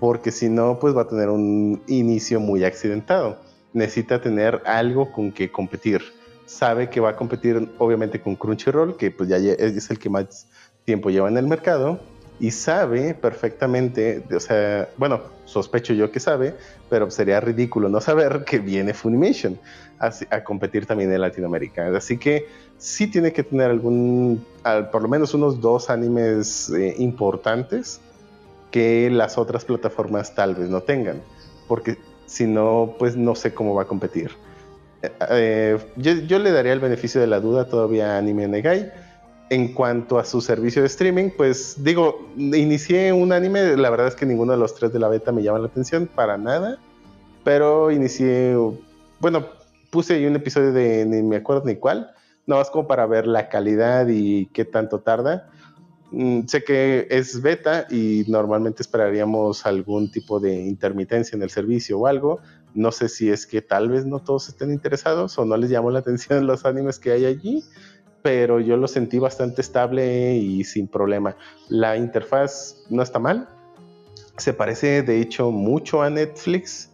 porque 0.00 0.30
si 0.30 0.48
no, 0.48 0.78
pues 0.78 0.96
va 0.96 1.02
a 1.02 1.08
tener 1.08 1.28
un 1.28 1.82
inicio 1.86 2.40
muy 2.40 2.64
accidentado. 2.64 3.38
Necesita 3.72 4.20
tener 4.20 4.62
algo 4.66 5.10
con 5.12 5.32
que 5.32 5.50
competir. 5.50 6.02
Sabe 6.44 6.90
que 6.90 7.00
va 7.00 7.10
a 7.10 7.16
competir 7.16 7.70
obviamente 7.78 8.20
con 8.20 8.36
Crunchyroll, 8.36 8.96
que 8.96 9.10
pues 9.10 9.28
ya 9.28 9.36
es 9.36 9.90
el 9.90 9.98
que 9.98 10.10
más 10.10 10.46
tiempo 10.84 11.10
lleva 11.10 11.28
en 11.28 11.36
el 11.36 11.46
mercado 11.46 12.00
y 12.42 12.50
sabe 12.50 13.14
perfectamente, 13.14 14.24
o 14.34 14.40
sea, 14.40 14.88
bueno, 14.96 15.20
sospecho 15.44 15.94
yo 15.94 16.10
que 16.10 16.18
sabe, 16.18 16.56
pero 16.90 17.08
sería 17.08 17.38
ridículo 17.38 17.88
no 17.88 18.00
saber 18.00 18.42
que 18.44 18.58
viene 18.58 18.94
Funimation 18.94 19.60
a, 20.00 20.42
competir 20.42 20.84
también 20.84 21.12
en 21.12 21.20
Latinoamérica. 21.20 21.96
Así 21.96 22.18
que 22.18 22.48
sí 22.78 23.06
tiene 23.06 23.32
que 23.32 23.44
tener 23.44 23.70
algún, 23.70 24.44
por 24.90 25.02
lo 25.02 25.08
menos 25.08 25.34
unos 25.34 25.60
dos 25.60 25.88
animes 25.88 26.68
eh, 26.70 26.96
importantes 26.98 28.00
que 28.72 29.08
las 29.08 29.38
otras 29.38 29.64
plataformas 29.64 30.34
tal 30.34 30.56
vez 30.56 30.68
no 30.68 30.80
tengan, 30.80 31.22
porque 31.68 31.96
si 32.26 32.48
no, 32.48 32.96
pues 32.98 33.16
no 33.16 33.36
sé 33.36 33.54
cómo 33.54 33.72
va 33.76 33.82
a 33.82 33.86
competir. 33.86 34.32
Eh, 35.00 35.12
eh, 35.30 35.78
yo, 35.94 36.14
yo, 36.14 36.40
le 36.40 36.50
daría 36.50 36.72
el 36.72 36.80
beneficio 36.80 37.20
de 37.20 37.28
la 37.28 37.38
duda 37.38 37.68
todavía 37.68 38.16
a 38.16 38.18
Anime 38.18 38.48
Negai 38.48 38.90
en 39.52 39.74
cuanto 39.74 40.18
a 40.18 40.24
su 40.24 40.40
servicio 40.40 40.80
de 40.80 40.88
streaming, 40.88 41.28
pues 41.36 41.74
digo, 41.84 42.26
inicié 42.38 43.12
un 43.12 43.32
anime, 43.32 43.76
la 43.76 43.90
verdad 43.90 44.06
es 44.06 44.14
que 44.14 44.24
ninguno 44.24 44.52
de 44.52 44.58
los 44.58 44.74
tres 44.74 44.94
de 44.94 44.98
la 44.98 45.08
beta 45.08 45.30
me 45.30 45.42
llama 45.42 45.58
la 45.58 45.66
atención 45.66 46.06
para 46.06 46.38
nada, 46.38 46.78
pero 47.44 47.90
inicié, 47.90 48.56
bueno, 49.20 49.44
puse 49.90 50.14
ahí 50.14 50.24
un 50.24 50.36
episodio 50.36 50.72
de 50.72 51.04
ni 51.04 51.22
me 51.22 51.36
acuerdo 51.36 51.64
ni 51.66 51.76
cuál, 51.76 52.12
no 52.46 52.56
más 52.56 52.70
como 52.70 52.88
para 52.88 53.04
ver 53.04 53.26
la 53.26 53.50
calidad 53.50 54.06
y 54.08 54.46
qué 54.54 54.64
tanto 54.64 55.00
tarda. 55.00 55.50
Mm, 56.12 56.46
sé 56.46 56.64
que 56.64 57.06
es 57.10 57.42
beta 57.42 57.86
y 57.90 58.24
normalmente 58.28 58.82
esperaríamos 58.82 59.66
algún 59.66 60.10
tipo 60.10 60.40
de 60.40 60.62
intermitencia 60.62 61.36
en 61.36 61.42
el 61.42 61.50
servicio 61.50 61.98
o 61.98 62.06
algo. 62.06 62.40
No 62.72 62.90
sé 62.90 63.10
si 63.10 63.28
es 63.28 63.46
que 63.46 63.60
tal 63.60 63.90
vez 63.90 64.06
no 64.06 64.20
todos 64.20 64.48
estén 64.48 64.72
interesados 64.72 65.38
o 65.38 65.44
no 65.44 65.58
les 65.58 65.68
llamó 65.68 65.90
la 65.90 65.98
atención 66.00 66.46
los 66.46 66.64
animes 66.64 66.98
que 66.98 67.12
hay 67.12 67.26
allí 67.26 67.62
pero 68.22 68.60
yo 68.60 68.76
lo 68.76 68.88
sentí 68.88 69.18
bastante 69.18 69.60
estable 69.60 70.36
y 70.36 70.64
sin 70.64 70.88
problema. 70.88 71.36
La 71.68 71.96
interfaz 71.96 72.84
no 72.88 73.02
está 73.02 73.18
mal, 73.18 73.48
se 74.36 74.54
parece 74.54 75.02
de 75.02 75.20
hecho 75.20 75.50
mucho 75.50 76.02
a 76.02 76.10
Netflix 76.10 76.90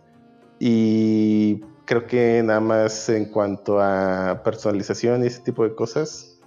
y 0.58 1.60
creo 1.84 2.06
que 2.06 2.42
nada 2.42 2.60
más 2.60 3.08
en 3.08 3.26
cuanto 3.26 3.80
a 3.80 4.42
personalización 4.44 5.22
y 5.22 5.28
ese 5.28 5.40
tipo 5.40 5.64
de 5.64 5.74
cosas, 5.74 6.38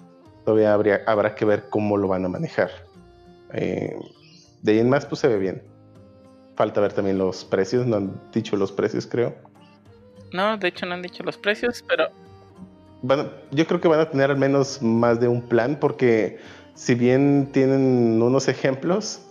todavía 0.45 0.73
habría, 0.73 1.01
habrá 1.07 1.35
que 1.35 1.45
ver 1.45 1.69
cómo 1.69 1.97
lo 1.97 2.07
van 2.07 2.25
a 2.25 2.29
manejar. 2.29 2.69
Eh, 3.53 3.95
de 4.61 4.71
ahí 4.71 4.79
en 4.79 4.89
más, 4.89 5.05
pues 5.05 5.21
se 5.21 5.27
ve 5.27 5.37
bien. 5.37 5.63
Falta 6.55 6.81
ver 6.81 6.93
también 6.93 7.17
los 7.17 7.45
precios, 7.45 7.87
no 7.87 7.97
han 7.97 8.21
dicho 8.31 8.55
los 8.55 8.71
precios, 8.71 9.07
creo. 9.07 9.33
No, 10.31 10.57
de 10.57 10.67
hecho 10.67 10.85
no 10.85 10.93
han 10.93 11.01
dicho 11.01 11.23
los 11.23 11.37
precios, 11.37 11.83
pero 11.87 12.09
yo 13.03 13.67
creo 13.67 13.81
que 13.81 13.87
van 13.87 13.99
a 13.99 14.09
tener 14.09 14.31
al 14.31 14.37
menos 14.37 14.81
más 14.81 15.19
de 15.19 15.27
un 15.27 15.41
plan 15.41 15.77
porque 15.79 16.39
si 16.75 16.95
bien 16.95 17.49
tienen 17.51 18.21
unos 18.21 18.47
ejemplos, 18.47 19.21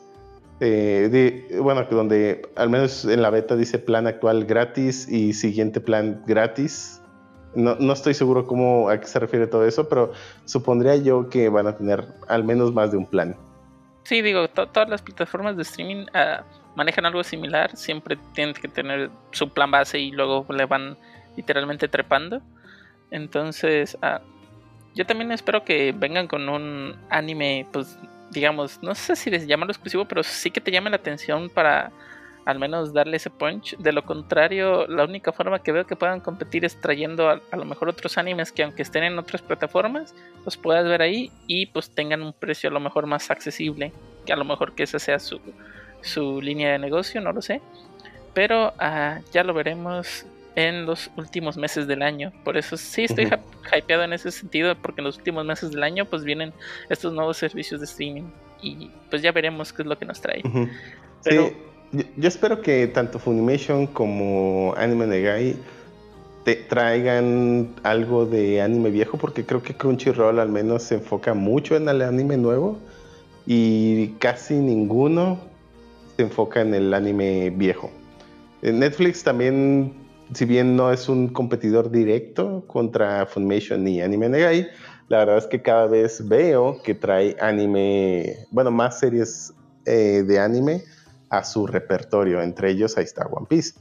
eh, 0.61 1.49
bueno, 1.61 1.87
donde 1.91 2.43
al 2.57 2.69
menos 2.69 3.05
en 3.05 3.23
la 3.23 3.31
beta 3.31 3.57
dice 3.57 3.79
plan 3.79 4.07
actual 4.07 4.45
gratis 4.45 5.09
y 5.09 5.33
siguiente 5.33 5.81
plan 5.81 6.23
gratis. 6.27 7.01
No, 7.55 7.75
no 7.77 7.93
estoy 7.93 8.15
seguro 8.15 8.47
cómo 8.47 8.91
a 8.91 9.01
qué 9.01 9.07
se 9.07 9.19
refiere 9.19 9.47
todo 9.47 9.67
eso, 9.67 9.89
pero 9.89 10.13
supondría 10.45 10.97
yo 10.97 11.29
que 11.29 11.49
van 11.49 11.67
a 11.67 11.77
tener 11.77 12.07
al 12.29 12.45
menos 12.45 12.73
más 12.73 12.93
de 12.93 12.99
un 12.99 13.07
plan. 13.07 13.37
Sí, 14.05 14.23
digo, 14.23 14.49
todas 14.49 14.89
las 14.89 15.03
plataformas 15.03 15.57
de 15.57 15.63
streaming 15.63 16.07
uh, 16.15 16.43
manejan 16.77 17.07
algo 17.07 17.25
similar. 17.25 17.77
Siempre 17.77 18.19
tienen 18.35 18.55
que 18.55 18.69
tener 18.69 19.11
su 19.33 19.49
plan 19.49 19.71
base 19.71 19.99
y 19.99 20.11
luego 20.13 20.47
le 20.51 20.67
van 20.67 20.97
literalmente 21.37 21.89
trepando. 21.89 22.41
Entonces, 23.11 23.97
ah, 24.03 24.21
yo 24.95 25.07
también 25.07 25.33
espero 25.33 25.65
que 25.65 25.93
vengan 25.93 26.27
con 26.27 26.49
un 26.49 26.97
anime, 27.09 27.67
pues, 27.73 27.99
digamos, 28.31 28.83
no 28.83 28.95
sé 28.95 29.17
si 29.17 29.31
les 29.31 29.47
llamarlo 29.47 29.73
exclusivo, 29.73 30.05
pero 30.07 30.23
sí 30.23 30.51
que 30.51 30.61
te 30.61 30.71
llame 30.71 30.91
la 30.91 30.97
atención 30.97 31.49
para 31.49 31.93
al 32.45 32.59
menos 32.59 32.93
darle 32.93 33.17
ese 33.17 33.31
punch. 33.31 33.77
De 33.79 33.93
lo 33.93 34.05
contrario, 34.05 34.87
la 34.87 35.05
única 35.05 35.33
forma 35.33 35.63
que 35.63 35.73
veo 35.73 35.87
que 35.87 35.97
puedan 35.97 36.21
competir 36.21 36.65
es 36.65 36.81
trayendo 36.81 37.29
a, 37.29 37.41
lo 37.57 37.65
mejor 37.65 37.89
otros 37.89 38.19
animes 38.19 38.51
que 38.53 38.63
aunque 38.63 38.83
estén 38.83 39.05
en 39.05 39.19
otras 39.19 39.43
plataformas, 39.43 40.15
los 40.45 40.57
puedas 40.57 40.85
ver 40.85 41.03
ahí 41.03 41.31
y 41.47 41.67
pues 41.67 41.91
tengan 41.91 42.23
un 42.23 42.33
precio 42.33 42.71
a 42.71 42.73
lo 42.73 42.81
mejor 42.81 43.07
más 43.07 43.31
accesible. 43.31 43.93
Que 44.27 44.33
a 44.33 44.37
lo 44.37 44.45
mejor 44.45 44.75
que 44.75 44.85
esa 44.85 44.99
sea 44.99 45.19
su, 45.19 45.41
su 46.03 46.41
línea 46.41 46.73
de 46.73 46.79
negocio, 46.79 47.21
no 47.21 47.33
lo 47.33 47.43
sé. 47.43 47.61
Pero 48.35 48.73
ah, 48.79 49.21
ya 49.33 49.45
lo 49.45 49.55
veremos 49.55 50.27
en 50.57 50.87
los 50.87 51.11
últimos 51.17 51.57
meses 51.57 51.87
del 51.87 52.03
año. 52.03 52.33
Por 52.45 52.57
eso 52.57 52.77
sí 52.77 53.05
estoy 53.05 53.29
hypeado 53.77 54.05
en 54.05 54.13
ese 54.13 54.31
sentido, 54.31 54.75
porque 54.77 55.01
en 55.01 55.07
los 55.07 55.17
últimos 55.19 55.45
meses 55.45 55.71
del 55.71 55.83
año 55.83 56.05
pues 56.05 56.25
vienen 56.25 56.53
estos 56.89 57.13
nuevos 57.13 57.37
servicios 57.37 57.81
de 57.81 57.87
streaming 57.87 58.25
y 58.63 58.91
pues 59.09 59.23
ya 59.23 59.33
veremos 59.33 59.73
qué 59.73 59.83
es 59.83 59.89
lo 59.89 59.99
que 59.99 60.05
nos 60.05 60.21
trae. 60.21 60.43
Pero... 61.25 61.51
yo, 61.93 62.29
espero 62.29 62.61
que 62.63 62.87
tanto 62.89 63.19
Funimation 63.19 63.87
como 63.87 64.75
Anime 64.77 65.07
Negai 65.07 65.57
te 66.45 66.57
traigan 66.57 67.75
algo 67.83 68.25
de 68.25 68.63
anime 68.63 68.91
viejo, 68.91 69.19
porque 69.19 69.45
creo 69.45 69.63
que 69.63 69.75
Crunchyroll 69.75 70.39
al 70.39 70.49
menos 70.49 70.85
se 70.85 70.95
enfoca 70.97 71.35
mucho 71.35 71.77
en 71.77 71.89
el 71.89 72.01
anime 72.01 72.37
nuevo 72.37 72.79
y 73.47 74.09
casi 74.19 74.55
ninguno 74.55 75.39
se 76.17 76.23
enfoca 76.23 76.63
en 76.63 76.75
el 76.75 76.95
anime 76.95 77.51
viejo. 77.51 77.91
Netflix 78.63 79.23
también 79.23 79.93
si 80.35 80.45
bien 80.45 80.77
no 80.77 80.93
es 80.93 81.09
un 81.09 81.29
competidor 81.29 81.91
directo 81.91 82.65
contra 82.67 83.27
Funimation 83.27 83.85
ni 83.85 84.01
Anime 84.01 84.29
Negai, 84.29 84.69
la 85.09 85.19
verdad 85.19 85.39
es 85.39 85.47
que 85.47 85.61
cada 85.61 85.87
vez 85.87 86.27
veo 86.29 86.81
que 86.83 86.95
trae 86.95 87.37
anime, 87.41 88.37
bueno, 88.53 88.71
más 88.71 89.01
series 89.01 89.53
eh, 89.85 90.23
de 90.25 90.39
anime 90.39 90.85
a 91.31 91.43
su 91.43 91.67
repertorio. 91.67 92.41
Entre 92.41 92.71
ellos 92.71 92.97
ahí 92.97 93.05
está 93.05 93.27
One 93.27 93.47
Piece. 93.49 93.75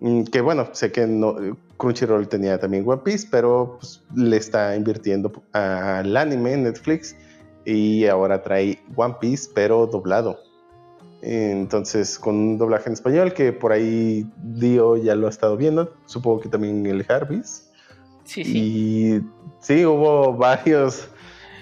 Mm, 0.00 0.24
que 0.24 0.40
bueno, 0.40 0.68
sé 0.72 0.90
que 0.90 1.06
no, 1.06 1.36
Crunchyroll 1.76 2.28
tenía 2.28 2.58
también 2.58 2.84
One 2.86 3.02
Piece, 3.04 3.28
pero 3.30 3.76
pues, 3.78 4.02
le 4.14 4.38
está 4.38 4.74
invirtiendo 4.74 5.30
al 5.52 6.16
anime 6.16 6.56
Netflix 6.56 7.14
y 7.66 8.06
ahora 8.06 8.42
trae 8.42 8.78
One 8.96 9.16
Piece, 9.20 9.50
pero 9.54 9.86
doblado. 9.86 10.38
Entonces, 11.26 12.18
con 12.18 12.34
un 12.34 12.58
doblaje 12.58 12.88
en 12.88 12.92
español 12.92 13.32
que 13.32 13.50
por 13.50 13.72
ahí 13.72 14.26
Dio 14.36 14.98
ya 14.98 15.14
lo 15.14 15.26
ha 15.26 15.30
estado 15.30 15.56
viendo, 15.56 15.94
supongo 16.04 16.40
que 16.40 16.50
también 16.50 16.84
el 16.84 17.02
Jarvis. 17.02 17.70
Sí, 18.24 18.44
sí. 18.44 18.58
Y 18.58 19.20
sí, 19.58 19.86
hubo 19.86 20.34
varios, 20.34 21.08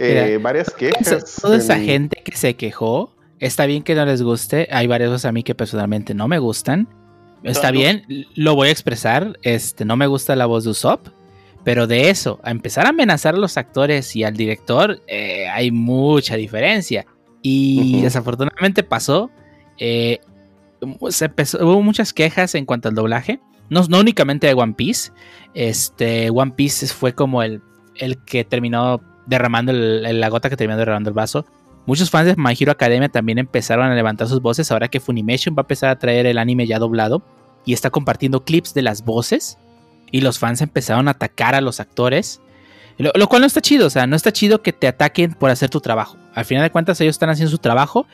eh, 0.01 0.41
varias 0.43 0.69
quejas. 0.71 1.37
Toda 1.41 1.59
esa 1.59 1.79
gente 1.79 2.23
que 2.25 2.37
se 2.37 2.55
quejó, 2.55 3.15
está 3.39 3.67
bien 3.67 3.85
que 3.85 3.95
no 3.95 4.05
les 4.05 4.21
guste. 4.23 4.67
Hay 4.73 4.89
varios 4.89 5.25
a 5.25 5.31
mí 5.31 5.45
que 5.45 5.55
personalmente 5.55 6.13
no 6.13 6.27
me 6.27 6.41
gustan. 6.41 6.89
Está 7.45 7.71
bien, 7.71 8.05
lo 8.35 8.57
voy 8.57 8.69
a 8.69 8.73
expresar. 8.73 9.39
Este, 9.43 9.85
no 9.85 9.97
me 9.97 10.09
gusta 10.09 10.35
la 10.35 10.47
voz 10.47 10.65
de 10.65 10.71
Usopp. 10.71 11.07
Pero 11.63 11.87
de 11.87 12.11
eso, 12.11 12.41
a 12.43 12.51
empezar 12.51 12.87
a 12.87 12.89
amenazar 12.89 13.37
a 13.37 13.39
los 13.39 13.57
actores 13.57 14.17
y 14.17 14.25
al 14.25 14.37
director, 14.37 15.01
eh, 15.07 15.47
hay 15.49 15.71
mucha 15.71 16.35
diferencia. 16.35 17.07
Y 17.41 18.03
desafortunadamente 18.03 18.83
pasó 18.83 19.31
eh, 19.79 20.21
hubo 20.81 21.83
muchas 21.83 22.13
quejas 22.13 22.55
en 22.55 22.67
cuanto 22.67 22.89
al 22.89 22.95
doblaje. 22.95 23.41
No, 23.71 23.83
no, 23.89 24.01
únicamente 24.01 24.47
de 24.47 24.55
One 24.55 24.75
Piece. 24.75 25.13
Este, 25.55 26.31
One 26.31 26.53
Piece 26.53 26.89
fue 26.89 27.15
como 27.15 27.43
el, 27.43 27.63
el 27.97 28.19
que 28.25 28.45
terminó 28.45 29.01
derramando 29.27 29.73
la 29.73 30.29
gota 30.29 30.51
que 30.51 30.57
terminó 30.57 30.79
derramando 30.79 31.11
el 31.11 31.15
vaso. 31.15 31.47
Muchos 31.87 32.11
fans 32.11 32.27
de 32.27 32.37
My 32.37 32.55
Hero 32.59 32.73
Academia 32.73 33.09
también 33.09 33.39
empezaron 33.39 33.87
a 33.87 33.95
levantar 33.95 34.29
sus 34.29 34.41
voces 34.41 34.71
ahora 34.71 34.89
que 34.89 35.01
Funimation 35.01 35.55
va 35.57 35.61
a 35.61 35.65
empezar 35.65 35.91
a 35.91 35.99
traer 35.99 36.27
el 36.27 36.39
anime 36.39 36.67
ya 36.67 36.79
doblado 36.79 37.23
y 37.65 37.73
está 37.73 37.91
compartiendo 37.91 38.45
clips 38.45 38.75
de 38.75 38.83
las 38.83 39.05
voces 39.05 39.59
y 40.11 40.21
los 40.21 40.39
fans 40.39 40.61
empezaron 40.61 41.09
a 41.09 41.13
atacar 41.13 41.55
a 41.55 41.61
los 41.61 41.81
actores. 41.81 42.41
Lo, 42.99 43.11
lo, 43.15 43.27
cual 43.27 43.41
no 43.41 43.47
está 43.47 43.61
chido, 43.61 43.87
o 43.87 43.91
sea, 43.91 44.07
no 44.07 44.15
está 44.15 44.33
chido 44.33 44.63
que 44.63 44.73
te 44.73 44.87
ataquen 44.87 45.33
por 45.33 45.51
hacer 45.51 45.71
tu 45.71 45.81
trabajo. 45.81 46.17
Al 46.35 46.45
final 46.45 46.63
de 46.63 46.71
cuentas 46.71 47.01
ellos 47.01 47.15
están 47.15 47.31
haciendo 47.31 47.51
su 47.51 47.59
trabajo 47.59 48.07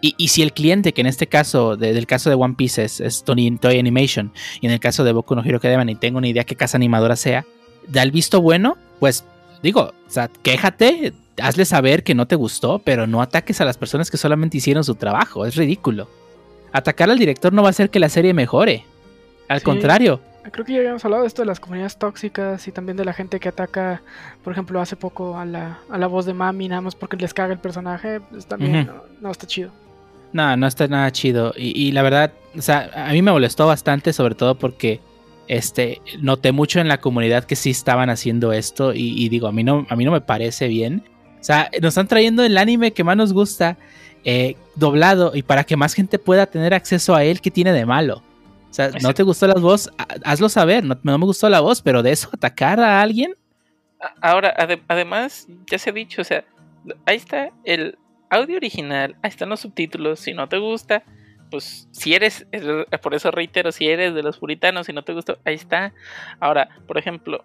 y, 0.00 0.28
si 0.28 0.42
el 0.42 0.52
cliente, 0.52 0.92
que 0.92 1.00
en 1.02 1.06
este 1.06 1.26
caso, 1.26 1.76
del 1.76 2.06
caso 2.06 2.30
de 2.30 2.36
One 2.36 2.54
Piece 2.54 2.84
es, 2.84 3.22
Tony, 3.24 3.56
Toy 3.56 3.78
Animation, 3.78 4.32
y 4.60 4.66
en 4.66 4.72
el 4.72 4.80
caso 4.80 5.04
de 5.04 5.12
Boku 5.12 5.34
no 5.34 5.44
Hero 5.44 5.58
Academia 5.58 5.84
ni 5.84 5.94
tengo 5.94 6.20
ni 6.20 6.30
idea 6.30 6.44
qué 6.44 6.56
casa 6.56 6.78
animadora 6.78 7.16
sea, 7.16 7.44
da 7.86 8.02
el 8.02 8.10
visto 8.10 8.40
bueno, 8.40 8.78
pues 8.98 9.24
digo, 9.62 9.92
o 10.06 10.10
sea, 10.10 10.30
quéjate, 10.42 11.12
hazle 11.40 11.64
saber 11.64 12.02
que 12.02 12.14
no 12.14 12.26
te 12.26 12.36
gustó, 12.36 12.78
pero 12.78 13.06
no 13.06 13.20
ataques 13.20 13.60
a 13.60 13.64
las 13.64 13.76
personas 13.76 14.10
que 14.10 14.16
solamente 14.16 14.56
hicieron 14.56 14.84
su 14.84 14.94
trabajo, 14.94 15.44
es 15.44 15.56
ridículo. 15.56 16.08
Atacar 16.72 17.10
al 17.10 17.18
director 17.18 17.52
no 17.52 17.62
va 17.62 17.68
a 17.68 17.70
hacer 17.70 17.90
que 17.90 17.98
la 17.98 18.08
serie 18.08 18.32
mejore. 18.32 18.84
Al 19.48 19.62
contrario, 19.62 20.20
creo 20.50 20.64
que 20.64 20.72
ya 20.72 20.78
habíamos 20.78 21.04
hablado 21.04 21.22
de 21.22 21.28
esto 21.28 21.42
de 21.42 21.46
las 21.46 21.60
comunidades 21.60 21.96
tóxicas 21.96 22.66
y 22.66 22.72
también 22.72 22.96
de 22.96 23.04
la 23.04 23.12
gente 23.12 23.40
que 23.40 23.48
ataca, 23.48 24.02
por 24.42 24.52
ejemplo, 24.52 24.80
hace 24.80 24.96
poco 24.96 25.36
a 25.36 25.44
la, 25.44 25.78
a 25.90 25.98
la 25.98 26.06
voz 26.06 26.26
de 26.26 26.34
Mami, 26.34 26.68
nada 26.68 26.80
más 26.80 26.94
porque 26.94 27.16
les 27.16 27.34
caga 27.34 27.52
el 27.52 27.58
personaje, 27.58 28.20
pues 28.20 28.46
también 28.46 28.90
no 29.20 29.30
está 29.30 29.46
chido. 29.46 29.70
No, 30.32 30.56
no 30.56 30.66
está 30.66 30.86
nada 30.88 31.10
chido. 31.10 31.52
Y, 31.56 31.88
y 31.88 31.92
la 31.92 32.02
verdad, 32.02 32.32
o 32.56 32.62
sea, 32.62 32.90
a 32.94 33.12
mí 33.12 33.22
me 33.22 33.32
molestó 33.32 33.66
bastante, 33.66 34.12
sobre 34.12 34.34
todo 34.34 34.54
porque 34.56 35.00
este 35.48 36.00
noté 36.20 36.52
mucho 36.52 36.78
en 36.80 36.86
la 36.88 37.00
comunidad 37.00 37.44
que 37.44 37.56
sí 37.56 37.70
estaban 37.70 38.10
haciendo 38.10 38.52
esto. 38.52 38.94
Y, 38.94 39.14
y 39.22 39.28
digo, 39.28 39.48
a 39.48 39.52
mí 39.52 39.64
no, 39.64 39.86
a 39.88 39.96
mí 39.96 40.04
no 40.04 40.12
me 40.12 40.20
parece 40.20 40.68
bien. 40.68 41.02
O 41.40 41.44
sea, 41.44 41.70
nos 41.80 41.88
están 41.90 42.06
trayendo 42.08 42.44
el 42.44 42.56
anime 42.58 42.92
que 42.92 43.02
más 43.02 43.16
nos 43.16 43.32
gusta, 43.32 43.76
eh, 44.24 44.56
doblado, 44.76 45.32
y 45.34 45.42
para 45.42 45.64
que 45.64 45.76
más 45.76 45.94
gente 45.94 46.18
pueda 46.18 46.46
tener 46.46 46.74
acceso 46.74 47.14
a 47.14 47.24
él, 47.24 47.40
¿qué 47.40 47.50
tiene 47.50 47.72
de 47.72 47.86
malo? 47.86 48.22
O 48.70 48.72
sea, 48.74 48.90
no 49.02 49.12
te 49.14 49.22
gustó 49.24 49.46
la 49.48 49.54
voz, 49.54 49.90
Ha- 49.98 50.06
hazlo 50.24 50.48
saber, 50.50 50.84
no, 50.84 50.96
no 51.02 51.18
me 51.18 51.24
gustó 51.24 51.48
la 51.48 51.60
voz, 51.60 51.80
pero 51.82 52.02
de 52.02 52.12
eso 52.12 52.28
atacar 52.32 52.78
a 52.80 53.00
alguien, 53.00 53.34
Ahora, 54.22 54.54
ade- 54.56 54.80
además, 54.88 55.46
ya 55.70 55.76
se 55.78 55.90
ha 55.90 55.92
dicho, 55.92 56.22
o 56.22 56.24
sea, 56.24 56.44
ahí 57.04 57.16
está 57.16 57.50
el 57.64 57.98
audio 58.30 58.56
original, 58.56 59.16
ahí 59.22 59.28
están 59.28 59.48
los 59.48 59.60
subtítulos, 59.60 60.20
si 60.20 60.32
no 60.32 60.48
te 60.48 60.58
gusta, 60.58 61.02
pues 61.50 61.88
si 61.90 62.14
eres, 62.14 62.46
por 63.02 63.14
eso 63.14 63.30
reitero, 63.30 63.72
si 63.72 63.88
eres 63.88 64.14
de 64.14 64.22
los 64.22 64.38
puritanos, 64.38 64.86
si 64.86 64.92
no 64.92 65.02
te 65.02 65.12
gustó, 65.12 65.38
ahí 65.44 65.54
está. 65.54 65.92
Ahora, 66.38 66.68
por 66.86 66.96
ejemplo, 66.96 67.44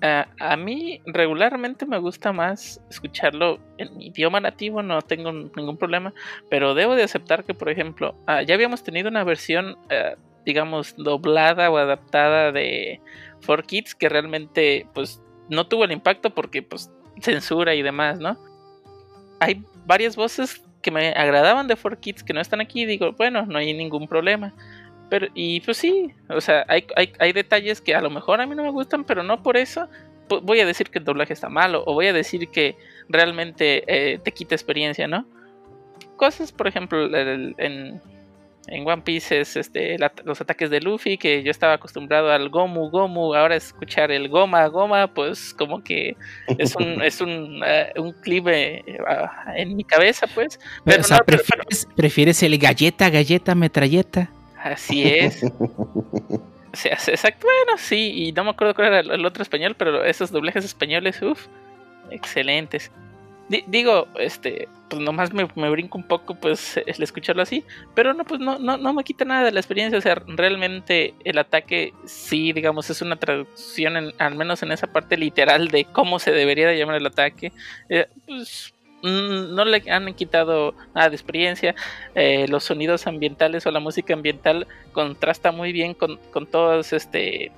a- 0.00 0.56
mí 0.56 1.00
regularmente 1.06 1.86
me 1.86 1.98
gusta 1.98 2.32
más 2.32 2.80
escucharlo 2.90 3.58
en 3.78 3.96
mi 3.96 4.08
idioma 4.08 4.38
nativo, 4.40 4.82
no 4.82 5.02
tengo 5.02 5.32
ningún 5.32 5.76
problema, 5.76 6.12
pero 6.50 6.74
debo 6.74 6.94
de 6.94 7.02
aceptar 7.02 7.44
que, 7.44 7.54
por 7.54 7.68
ejemplo, 7.70 8.14
ah, 8.26 8.42
ya 8.42 8.54
habíamos 8.54 8.82
tenido 8.84 9.08
una 9.08 9.24
versión, 9.24 9.76
eh, 9.90 10.14
digamos, 10.44 10.94
doblada 10.96 11.70
o 11.70 11.78
adaptada 11.78 12.52
de 12.52 13.00
4Kids 13.44 13.94
que 13.94 14.08
realmente, 14.08 14.86
pues, 14.94 15.20
no 15.48 15.66
tuvo 15.66 15.84
el 15.84 15.92
impacto 15.92 16.30
porque, 16.30 16.62
pues, 16.62 16.90
censura 17.20 17.74
y 17.74 17.82
demás, 17.82 18.18
¿no? 18.20 18.38
Hay 19.40 19.62
varias 19.88 20.14
voces 20.14 20.62
que 20.82 20.90
me 20.90 21.08
agradaban 21.08 21.66
de 21.66 21.74
4Kids 21.74 22.22
que 22.22 22.34
no 22.34 22.40
están 22.40 22.60
aquí, 22.60 22.84
digo, 22.84 23.12
bueno, 23.12 23.46
no 23.46 23.58
hay 23.58 23.72
ningún 23.72 24.06
problema. 24.06 24.54
Pero, 25.08 25.26
y 25.32 25.60
pues 25.62 25.78
sí, 25.78 26.14
o 26.28 26.40
sea, 26.42 26.66
hay, 26.68 26.84
hay, 26.94 27.12
hay 27.18 27.32
detalles 27.32 27.80
que 27.80 27.94
a 27.94 28.02
lo 28.02 28.10
mejor 28.10 28.40
a 28.40 28.46
mí 28.46 28.54
no 28.54 28.62
me 28.62 28.70
gustan, 28.70 29.04
pero 29.04 29.22
no 29.22 29.42
por 29.42 29.56
eso 29.56 29.88
voy 30.42 30.60
a 30.60 30.66
decir 30.66 30.90
que 30.90 30.98
el 30.98 31.06
doblaje 31.06 31.32
está 31.32 31.48
malo, 31.48 31.82
o 31.86 31.94
voy 31.94 32.06
a 32.06 32.12
decir 32.12 32.48
que 32.48 32.76
realmente 33.08 33.82
eh, 33.86 34.18
te 34.18 34.32
quita 34.32 34.54
experiencia, 34.54 35.08
¿no? 35.08 35.24
Cosas, 36.16 36.52
por 36.52 36.66
ejemplo, 36.66 37.08
en, 37.16 38.02
en 38.70 38.86
One 38.86 39.02
Piece 39.02 39.40
es 39.40 39.56
este, 39.56 39.96
los 40.24 40.40
ataques 40.40 40.70
de 40.70 40.80
Luffy, 40.80 41.18
que 41.18 41.42
yo 41.42 41.50
estaba 41.50 41.74
acostumbrado 41.74 42.30
al 42.30 42.48
Gomu 42.48 42.90
Gomu, 42.90 43.34
ahora 43.34 43.56
escuchar 43.56 44.10
el 44.10 44.28
Goma 44.28 44.66
Goma, 44.68 45.06
pues 45.08 45.54
como 45.54 45.82
que 45.82 46.16
es 46.58 46.74
un, 46.76 47.02
es 47.02 47.20
un, 47.20 47.62
eh, 47.66 47.92
un 47.96 48.12
clip 48.12 48.46
eh, 48.48 48.84
ah, 49.06 49.52
en 49.56 49.76
mi 49.76 49.84
cabeza, 49.84 50.26
pues. 50.26 50.60
Pero 50.84 51.00
o 51.00 51.04
sea, 51.04 51.18
no, 51.18 51.24
pero- 51.24 51.38
prefieres, 51.38 51.88
prefieres 51.96 52.42
el 52.42 52.58
galleta, 52.58 53.10
galleta, 53.10 53.54
metralleta. 53.54 54.30
así 54.62 55.04
es. 55.04 55.44
O 56.70 56.76
sea, 56.76 56.92
exacto, 56.92 57.46
bueno, 57.46 57.78
sí, 57.78 58.12
y 58.14 58.32
no 58.32 58.44
me 58.44 58.50
acuerdo 58.50 58.74
cuál 58.74 58.88
era 58.88 59.00
el, 59.00 59.10
el 59.10 59.24
otro 59.24 59.42
español, 59.42 59.74
pero 59.76 60.04
esos 60.04 60.30
doblajes 60.30 60.66
españoles, 60.66 61.20
uff, 61.22 61.46
excelentes. 62.10 62.92
Di- 63.48 63.64
digo, 63.66 64.06
este, 64.18 64.68
pues 64.90 65.00
nomás 65.02 65.32
me, 65.32 65.48
me 65.54 65.70
brinco 65.70 65.96
un 65.98 66.04
poco, 66.04 66.34
pues, 66.34 66.76
el 66.86 67.02
escucharlo 67.02 67.42
así, 67.42 67.64
pero 67.94 68.12
no, 68.14 68.24
pues 68.24 68.40
no, 68.40 68.58
no, 68.58 68.76
no 68.76 68.92
me 68.92 69.04
quita 69.04 69.24
nada 69.24 69.44
de 69.44 69.52
la 69.52 69.60
experiencia, 69.60 69.98
o 69.98 70.02
sea, 70.02 70.22
realmente 70.26 71.14
el 71.24 71.38
ataque, 71.38 71.92
sí, 72.04 72.52
digamos, 72.52 72.90
es 72.90 73.00
una 73.02 73.16
traducción, 73.16 73.96
en- 73.96 74.12
al 74.18 74.34
menos 74.34 74.62
en 74.62 74.72
esa 74.72 74.86
parte 74.86 75.16
literal 75.16 75.68
de 75.68 75.84
cómo 75.86 76.18
se 76.18 76.30
debería 76.32 76.68
de 76.68 76.78
llamar 76.78 76.96
el 76.96 77.06
ataque, 77.06 77.52
eh, 77.88 78.06
pues 78.26 78.74
mm, 79.02 79.54
no 79.54 79.64
le 79.64 79.82
han 79.90 80.12
quitado 80.14 80.74
nada 80.94 81.08
de 81.08 81.16
experiencia, 81.16 81.74
eh, 82.14 82.46
los 82.48 82.64
sonidos 82.64 83.06
ambientales 83.06 83.64
o 83.66 83.70
la 83.70 83.80
música 83.80 84.12
ambiental 84.14 84.66
contrasta 84.92 85.52
muy 85.52 85.72
bien 85.72 85.94
con, 85.94 86.18
con 86.32 86.46
todos 86.46 86.92
este 86.92 87.50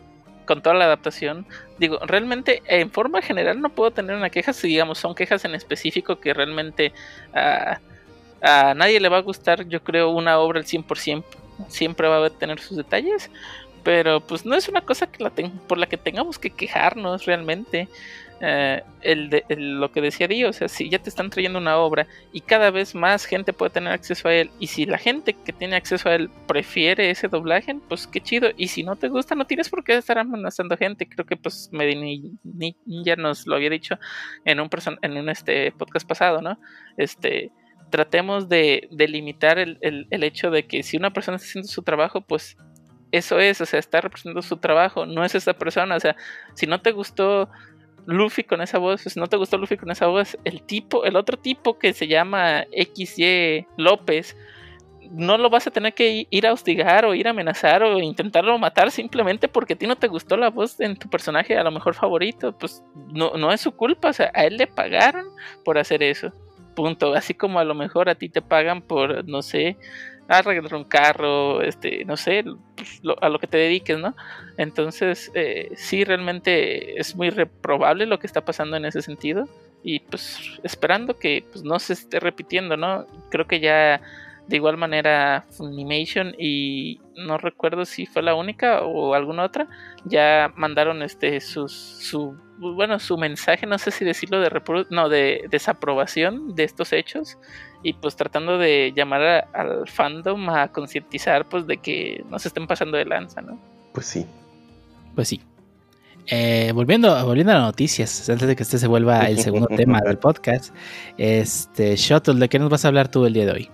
con 0.50 0.62
toda 0.62 0.74
la 0.74 0.86
adaptación 0.86 1.46
digo 1.78 2.00
realmente 2.04 2.60
en 2.66 2.90
forma 2.90 3.22
general 3.22 3.60
no 3.60 3.68
puedo 3.68 3.92
tener 3.92 4.16
una 4.16 4.30
queja 4.30 4.52
si 4.52 4.66
digamos 4.66 4.98
son 4.98 5.14
quejas 5.14 5.44
en 5.44 5.54
específico 5.54 6.18
que 6.18 6.34
realmente 6.34 6.92
ah, 7.32 7.78
a 8.42 8.74
nadie 8.74 8.98
le 8.98 9.08
va 9.08 9.18
a 9.18 9.22
gustar 9.22 9.68
yo 9.68 9.84
creo 9.84 10.10
una 10.10 10.40
obra 10.40 10.58
al 10.58 10.66
100% 10.66 11.22
siempre 11.68 12.08
va 12.08 12.26
a 12.26 12.30
tener 12.30 12.58
sus 12.58 12.76
detalles 12.76 13.30
pero 13.84 14.18
pues 14.18 14.44
no 14.44 14.56
es 14.56 14.68
una 14.68 14.80
cosa 14.80 15.06
que 15.06 15.22
la 15.22 15.30
por 15.68 15.78
la 15.78 15.86
que 15.86 15.96
tengamos 15.96 16.36
que 16.36 16.50
quejarnos 16.50 17.26
realmente 17.26 17.88
Eh, 18.42 18.82
el 19.02 19.28
de- 19.28 19.44
lo 19.50 19.92
que 19.92 20.00
decía 20.00 20.26
Dio, 20.26 20.48
o 20.48 20.52
sea, 20.54 20.66
si 20.68 20.88
ya 20.88 20.98
te 20.98 21.10
están 21.10 21.28
trayendo 21.28 21.58
una 21.58 21.76
obra 21.76 22.06
y 22.32 22.40
cada 22.40 22.70
vez 22.70 22.94
más 22.94 23.26
gente 23.26 23.52
puede 23.52 23.70
tener 23.70 23.92
acceso 23.92 24.28
a 24.28 24.34
él. 24.34 24.50
Y 24.58 24.68
si 24.68 24.86
la 24.86 24.96
gente 24.96 25.34
que 25.34 25.52
tiene 25.52 25.76
acceso 25.76 26.08
a 26.08 26.14
él 26.14 26.30
prefiere 26.46 27.10
ese 27.10 27.28
doblaje, 27.28 27.76
pues 27.88 28.06
qué 28.06 28.20
chido. 28.22 28.48
Y 28.56 28.68
si 28.68 28.82
no 28.82 28.96
te 28.96 29.08
gusta, 29.08 29.34
no 29.34 29.46
tienes 29.46 29.68
por 29.68 29.84
qué 29.84 29.94
estar 29.96 30.16
amenazando 30.18 30.76
gente. 30.78 31.06
Creo 31.06 31.26
que 31.26 31.36
pues 31.36 31.68
Medini 31.70 32.32
Ninja 32.86 33.16
nos 33.16 33.46
lo 33.46 33.56
había 33.56 33.68
dicho 33.70 33.98
en 34.46 34.58
un 34.60 34.70
en 35.02 35.16
un 35.18 35.28
este 35.28 35.72
podcast 35.72 36.08
pasado, 36.08 36.40
¿no? 36.40 36.58
Este 36.96 37.50
tratemos 37.90 38.48
de, 38.48 38.88
de 38.92 39.08
limitar 39.08 39.58
el, 39.58 39.76
el- 39.80 40.06
el 40.10 40.22
hecho 40.24 40.50
de 40.50 40.66
que 40.66 40.82
si 40.82 40.96
una 40.96 41.12
persona 41.12 41.36
está 41.36 41.48
haciendo 41.48 41.68
su 41.68 41.82
trabajo, 41.82 42.20
pues 42.20 42.56
eso 43.12 43.40
es, 43.40 43.60
o 43.60 43.66
sea, 43.66 43.80
está 43.80 44.00
representando 44.00 44.40
su 44.42 44.58
trabajo, 44.58 45.04
no 45.06 45.24
es 45.24 45.34
esa 45.34 45.54
persona, 45.54 45.96
o 45.96 46.00
sea, 46.00 46.14
si 46.54 46.66
no 46.68 46.80
te 46.80 46.92
gustó 46.92 47.48
Luffy 48.06 48.44
con 48.44 48.60
esa 48.60 48.78
voz, 48.78 49.02
pues 49.02 49.16
no 49.16 49.26
te 49.26 49.36
gustó 49.36 49.58
Luffy 49.58 49.76
con 49.76 49.90
esa 49.90 50.06
voz, 50.06 50.38
el 50.44 50.62
tipo, 50.62 51.04
el 51.04 51.16
otro 51.16 51.36
tipo 51.36 51.78
que 51.78 51.92
se 51.92 52.08
llama 52.08 52.64
XY 52.72 53.66
López, 53.76 54.36
no 55.10 55.38
lo 55.38 55.50
vas 55.50 55.66
a 55.66 55.70
tener 55.70 55.92
que 55.92 56.26
ir 56.30 56.46
a 56.46 56.52
hostigar 56.52 57.04
o 57.04 57.14
ir 57.14 57.26
a 57.26 57.30
amenazar 57.30 57.82
o 57.82 57.98
intentarlo 57.98 58.56
matar 58.58 58.90
simplemente 58.90 59.48
porque 59.48 59.74
a 59.74 59.76
ti 59.76 59.86
no 59.86 59.96
te 59.96 60.08
gustó 60.08 60.36
la 60.36 60.50
voz 60.50 60.78
en 60.80 60.96
tu 60.96 61.08
personaje 61.08 61.58
a 61.58 61.64
lo 61.64 61.70
mejor 61.70 61.94
favorito, 61.94 62.56
pues 62.56 62.82
no, 63.12 63.32
no 63.36 63.52
es 63.52 63.60
su 63.60 63.72
culpa, 63.72 64.10
o 64.10 64.12
sea, 64.12 64.30
a 64.34 64.44
él 64.44 64.56
le 64.56 64.66
pagaron 64.66 65.26
por 65.64 65.78
hacer 65.78 66.02
eso. 66.02 66.32
Punto. 66.76 67.14
Así 67.14 67.34
como 67.34 67.58
a 67.58 67.64
lo 67.64 67.74
mejor 67.74 68.08
a 68.08 68.14
ti 68.14 68.28
te 68.28 68.42
pagan 68.42 68.82
por, 68.82 69.28
no 69.28 69.42
sé, 69.42 69.76
arreglar 70.38 70.74
un 70.74 70.84
carro, 70.84 71.60
este, 71.62 72.04
no 72.04 72.16
sé, 72.16 72.44
pues, 72.76 73.02
a 73.20 73.28
lo 73.28 73.38
que 73.38 73.46
te 73.46 73.58
dediques, 73.58 73.98
¿no? 73.98 74.14
Entonces, 74.56 75.30
eh, 75.34 75.70
sí, 75.74 76.04
realmente 76.04 76.98
es 77.00 77.16
muy 77.16 77.30
reprobable 77.30 78.06
lo 78.06 78.18
que 78.18 78.26
está 78.26 78.44
pasando 78.44 78.76
en 78.76 78.84
ese 78.84 79.02
sentido. 79.02 79.48
Y 79.82 80.00
pues 80.00 80.60
esperando 80.62 81.18
que 81.18 81.44
pues, 81.50 81.64
no 81.64 81.78
se 81.78 81.94
esté 81.94 82.20
repitiendo, 82.20 82.76
¿no? 82.76 83.06
Creo 83.30 83.46
que 83.46 83.60
ya 83.60 84.02
de 84.46 84.56
igual 84.56 84.76
manera 84.76 85.46
Funimation 85.50 86.34
y 86.36 87.00
no 87.16 87.38
recuerdo 87.38 87.84
si 87.84 88.06
fue 88.06 88.20
la 88.20 88.34
única 88.34 88.82
o 88.82 89.14
alguna 89.14 89.44
otra, 89.44 89.68
ya 90.04 90.52
mandaron 90.56 91.02
este 91.02 91.40
sus, 91.40 91.72
su 91.72 92.36
bueno 92.58 92.98
su 92.98 93.16
mensaje, 93.16 93.64
no 93.66 93.78
sé 93.78 93.92
si 93.92 94.04
decirlo 94.04 94.40
de 94.40 94.50
no 94.90 95.08
de 95.08 95.46
desaprobación 95.50 96.54
de 96.56 96.64
estos 96.64 96.92
hechos 96.92 97.38
y 97.82 97.94
pues 97.94 98.16
tratando 98.16 98.58
de 98.58 98.92
llamar 98.94 99.22
a- 99.22 99.48
al 99.54 99.88
fandom 99.88 100.48
a 100.50 100.68
concientizar 100.68 101.48
pues 101.48 101.66
de 101.66 101.78
que 101.78 102.24
no 102.30 102.38
se 102.38 102.48
estén 102.48 102.66
pasando 102.66 102.96
de 102.96 103.04
lanza, 103.06 103.40
¿no? 103.40 103.58
Pues 103.92 104.06
sí. 104.06 104.26
Pues 105.14 105.28
sí. 105.28 105.40
Eh, 106.26 106.70
volviendo, 106.74 107.24
volviendo 107.24 107.52
a 107.52 107.56
las 107.56 107.64
noticias, 107.64 108.28
antes 108.28 108.46
de 108.46 108.54
que 108.54 108.62
este 108.62 108.78
se 108.78 108.86
vuelva 108.86 109.22
el 109.28 109.38
segundo 109.38 109.66
tema 109.76 110.00
del 110.04 110.18
podcast, 110.18 110.74
este 111.18 111.96
Shuttle, 111.96 112.34
¿de 112.34 112.48
qué 112.48 112.58
nos 112.58 112.68
vas 112.70 112.84
a 112.84 112.88
hablar 112.88 113.08
tú 113.08 113.24
el 113.26 113.32
día 113.32 113.46
de 113.46 113.52
hoy? 113.52 113.70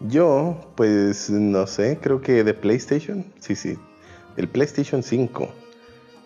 Yo, 0.00 0.72
pues 0.76 1.28
no 1.28 1.66
sé, 1.66 1.98
creo 2.00 2.20
que 2.20 2.44
de 2.44 2.54
PlayStation, 2.54 3.24
sí, 3.40 3.56
sí, 3.56 3.76
el 4.36 4.48
PlayStation 4.48 5.02
5. 5.02 5.48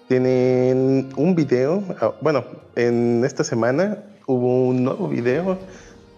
Tienen 0.09 1.09
un 1.17 1.35
video, 1.35 1.83
ah, 2.01 2.13
bueno, 2.21 2.45
en 2.77 3.25
esta 3.25 3.45
semana 3.45 3.99
hubo 4.27 4.67
un 4.67 4.85
nuevo 4.85 5.09
video 5.09 5.59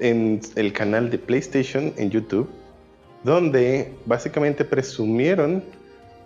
en 0.00 0.40
el 0.56 0.72
canal 0.72 1.10
de 1.10 1.18
PlayStation 1.18 1.92
en 1.96 2.10
YouTube, 2.10 2.48
donde 3.22 3.92
básicamente 4.06 4.64
presumieron 4.64 5.62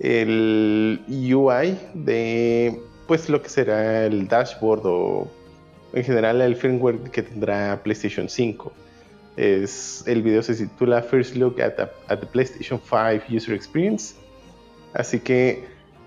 el 0.01 1.01
UI 1.09 1.77
de, 1.95 2.81
pues 3.07 3.29
lo 3.29 3.43
que 3.43 3.49
será 3.49 4.07
el 4.07 4.29
dashboard 4.29 4.83
o 4.85 5.29
en 5.93 6.05
general 6.05 6.41
el 6.41 6.55
firmware 6.57 6.99
que 7.11 7.23
tendrá 7.23 7.81
PlayStation 7.83 8.29
5. 8.29 8.73
Es, 9.37 10.03
el 10.07 10.23
video 10.23 10.43
se 10.43 10.55
titula 10.55 11.03
First 11.03 11.37
Look 11.37 11.61
at, 11.61 11.75
the- 11.77 11.89
at 12.09 12.19
the 12.21 12.27
PlayStation 12.27 12.81
5 12.81 13.25
User 13.35 13.55
Experience. 13.55 14.15
Así 14.95 15.21
que, 15.21 15.65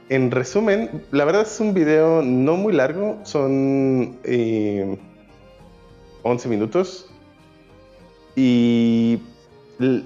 en 0.10 0.32
resumen, 0.32 0.90
la 1.12 1.24
verdad 1.24 1.44
es 1.44 1.60
un 1.60 1.74
video 1.74 2.22
no 2.22 2.56
muy 2.58 2.74
largo, 2.74 3.20
son 3.24 4.18
eh, 4.26 4.98
11 6.24 6.50
minutos. 6.50 7.11
Y 8.36 9.20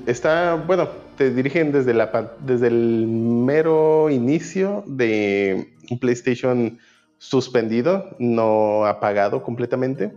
está, 0.08 0.56
bueno, 0.56 0.90
te 1.18 1.32
dirigen 1.32 1.72
desde, 1.72 1.94
la, 1.94 2.34
desde 2.40 2.68
el 2.68 3.08
mero 3.08 4.10
inicio 4.10 4.84
de 4.88 5.74
un 5.90 6.00
PlayStation 6.00 6.78
suspendido, 7.18 8.16
no 8.20 8.86
apagado 8.86 9.44
completamente. 9.44 10.14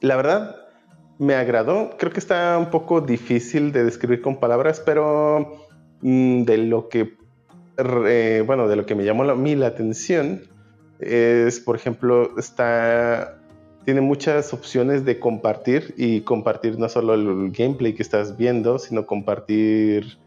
La 0.00 0.16
verdad, 0.16 0.56
me 1.18 1.34
agradó. 1.34 1.96
Creo 1.98 2.12
que 2.12 2.18
está 2.18 2.56
un 2.58 2.70
poco 2.70 3.00
difícil 3.00 3.72
de 3.72 3.84
describir 3.84 4.22
con 4.22 4.40
palabras, 4.40 4.82
pero 4.84 5.66
mm, 6.00 6.44
de 6.44 6.58
lo 6.58 6.88
que, 6.88 7.16
bueno, 8.46 8.68
de 8.68 8.76
lo 8.76 8.86
que 8.86 8.94
me 8.94 9.04
llamó 9.04 9.24
a 9.24 9.34
mí 9.34 9.54
la 9.54 9.68
atención 9.68 10.42
es, 10.98 11.60
por 11.60 11.76
ejemplo, 11.76 12.38
está 12.38 13.39
tiene 13.84 14.00
muchas 14.00 14.52
opciones 14.52 15.04
de 15.04 15.18
compartir 15.18 15.94
y 15.96 16.20
compartir 16.20 16.78
no 16.78 16.88
solo 16.88 17.14
el 17.14 17.50
gameplay 17.50 17.94
que 17.94 18.02
estás 18.02 18.36
viendo, 18.36 18.78
sino 18.78 19.06
compartir, 19.06 20.18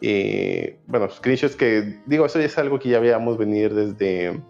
eh, 0.00 0.78
bueno, 0.86 1.10
screenshots 1.10 1.56
que, 1.56 1.98
digo, 2.06 2.26
eso 2.26 2.38
ya 2.38 2.46
es 2.46 2.58
algo 2.58 2.78
que 2.78 2.88
ya 2.88 3.00
veíamos 3.00 3.36
venir 3.36 3.74
desde 3.74 4.40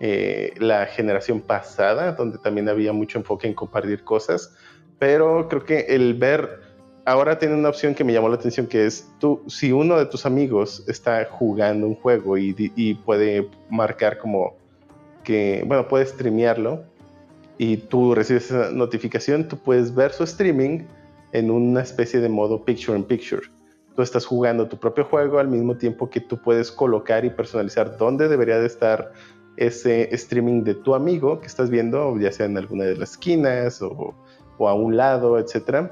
eh, 0.00 0.54
la 0.58 0.86
generación 0.86 1.40
pasada, 1.40 2.12
donde 2.12 2.38
también 2.38 2.68
había 2.68 2.92
mucho 2.92 3.18
enfoque 3.18 3.46
en 3.46 3.54
compartir 3.54 4.04
cosas, 4.04 4.54
pero 4.98 5.46
creo 5.48 5.64
que 5.64 5.80
el 5.80 6.14
ver, 6.14 6.60
ahora 7.04 7.38
tiene 7.38 7.54
una 7.54 7.68
opción 7.68 7.94
que 7.94 8.04
me 8.04 8.12
llamó 8.14 8.30
la 8.30 8.36
atención, 8.36 8.66
que 8.66 8.86
es 8.86 9.06
tú, 9.18 9.42
si 9.46 9.70
uno 9.72 9.98
de 9.98 10.06
tus 10.06 10.24
amigos 10.24 10.82
está 10.88 11.26
jugando 11.26 11.86
un 11.86 11.94
juego 11.94 12.38
y, 12.38 12.54
y 12.56 12.94
puede 12.94 13.48
marcar 13.68 14.18
como 14.18 14.56
que, 15.24 15.62
bueno, 15.66 15.86
puede 15.86 16.06
streamearlo, 16.06 16.89
y 17.62 17.76
tú 17.76 18.14
recibes 18.14 18.50
esa 18.50 18.70
notificación, 18.70 19.46
tú 19.46 19.58
puedes 19.58 19.94
ver 19.94 20.12
su 20.12 20.24
streaming 20.24 20.84
en 21.32 21.50
una 21.50 21.82
especie 21.82 22.18
de 22.18 22.30
modo 22.30 22.64
picture 22.64 22.96
in 22.96 23.04
picture. 23.04 23.42
Tú 23.94 24.00
estás 24.00 24.24
jugando 24.24 24.66
tu 24.66 24.78
propio 24.78 25.04
juego 25.04 25.38
al 25.38 25.48
mismo 25.48 25.76
tiempo 25.76 26.08
que 26.08 26.22
tú 26.22 26.40
puedes 26.40 26.72
colocar 26.72 27.22
y 27.26 27.28
personalizar 27.28 27.98
dónde 27.98 28.28
debería 28.28 28.58
de 28.58 28.66
estar 28.66 29.12
ese 29.58 30.08
streaming 30.14 30.64
de 30.64 30.74
tu 30.74 30.94
amigo 30.94 31.38
que 31.38 31.48
estás 31.48 31.68
viendo, 31.68 32.18
ya 32.18 32.32
sea 32.32 32.46
en 32.46 32.56
alguna 32.56 32.84
de 32.84 32.96
las 32.96 33.10
esquinas 33.10 33.82
o, 33.82 34.14
o 34.56 34.66
a 34.66 34.72
un 34.72 34.96
lado, 34.96 35.38
etc. 35.38 35.90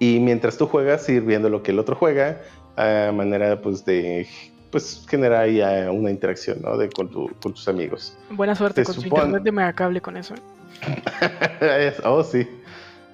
Y 0.00 0.18
mientras 0.18 0.58
tú 0.58 0.66
juegas, 0.66 1.08
ir 1.08 1.22
viendo 1.22 1.48
lo 1.48 1.62
que 1.62 1.70
el 1.70 1.78
otro 1.78 1.94
juega, 1.94 2.40
a 2.74 3.12
manera 3.12 3.62
pues 3.62 3.84
de 3.84 4.26
pues 4.70 5.04
genera 5.08 5.40
ahí 5.40 5.60
una 5.88 6.10
interacción 6.10 6.60
¿no? 6.62 6.76
de, 6.76 6.88
con, 6.90 7.08
tus 7.08 7.68
amigos. 7.68 8.16
Buena 8.30 8.54
suerte 8.54 8.84
con 8.84 8.94
su 8.94 9.02
internet 9.02 9.42
de 9.42 9.52
megacable 9.52 10.00
con 10.00 10.16
eso. 10.16 10.34
oh, 12.04 12.22
sí. 12.22 12.46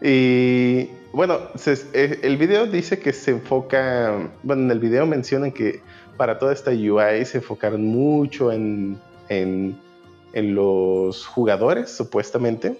Y 0.02 0.88
bueno, 1.12 1.38
eh, 1.66 2.18
el 2.22 2.36
video 2.36 2.66
dice 2.66 2.98
que 2.98 3.12
se 3.12 3.30
enfoca, 3.30 4.30
bueno, 4.42 4.62
en 4.62 4.70
el 4.70 4.80
video 4.80 5.06
mencionan 5.06 5.52
que 5.52 5.80
para 6.16 6.38
toda 6.38 6.52
esta 6.52 6.70
UI 6.70 7.24
se 7.24 7.38
enfocaron 7.38 7.86
mucho 7.86 8.52
en, 8.52 8.98
en, 9.28 9.76
los 10.34 11.24
jugadores, 11.26 11.90
supuestamente. 11.90 12.76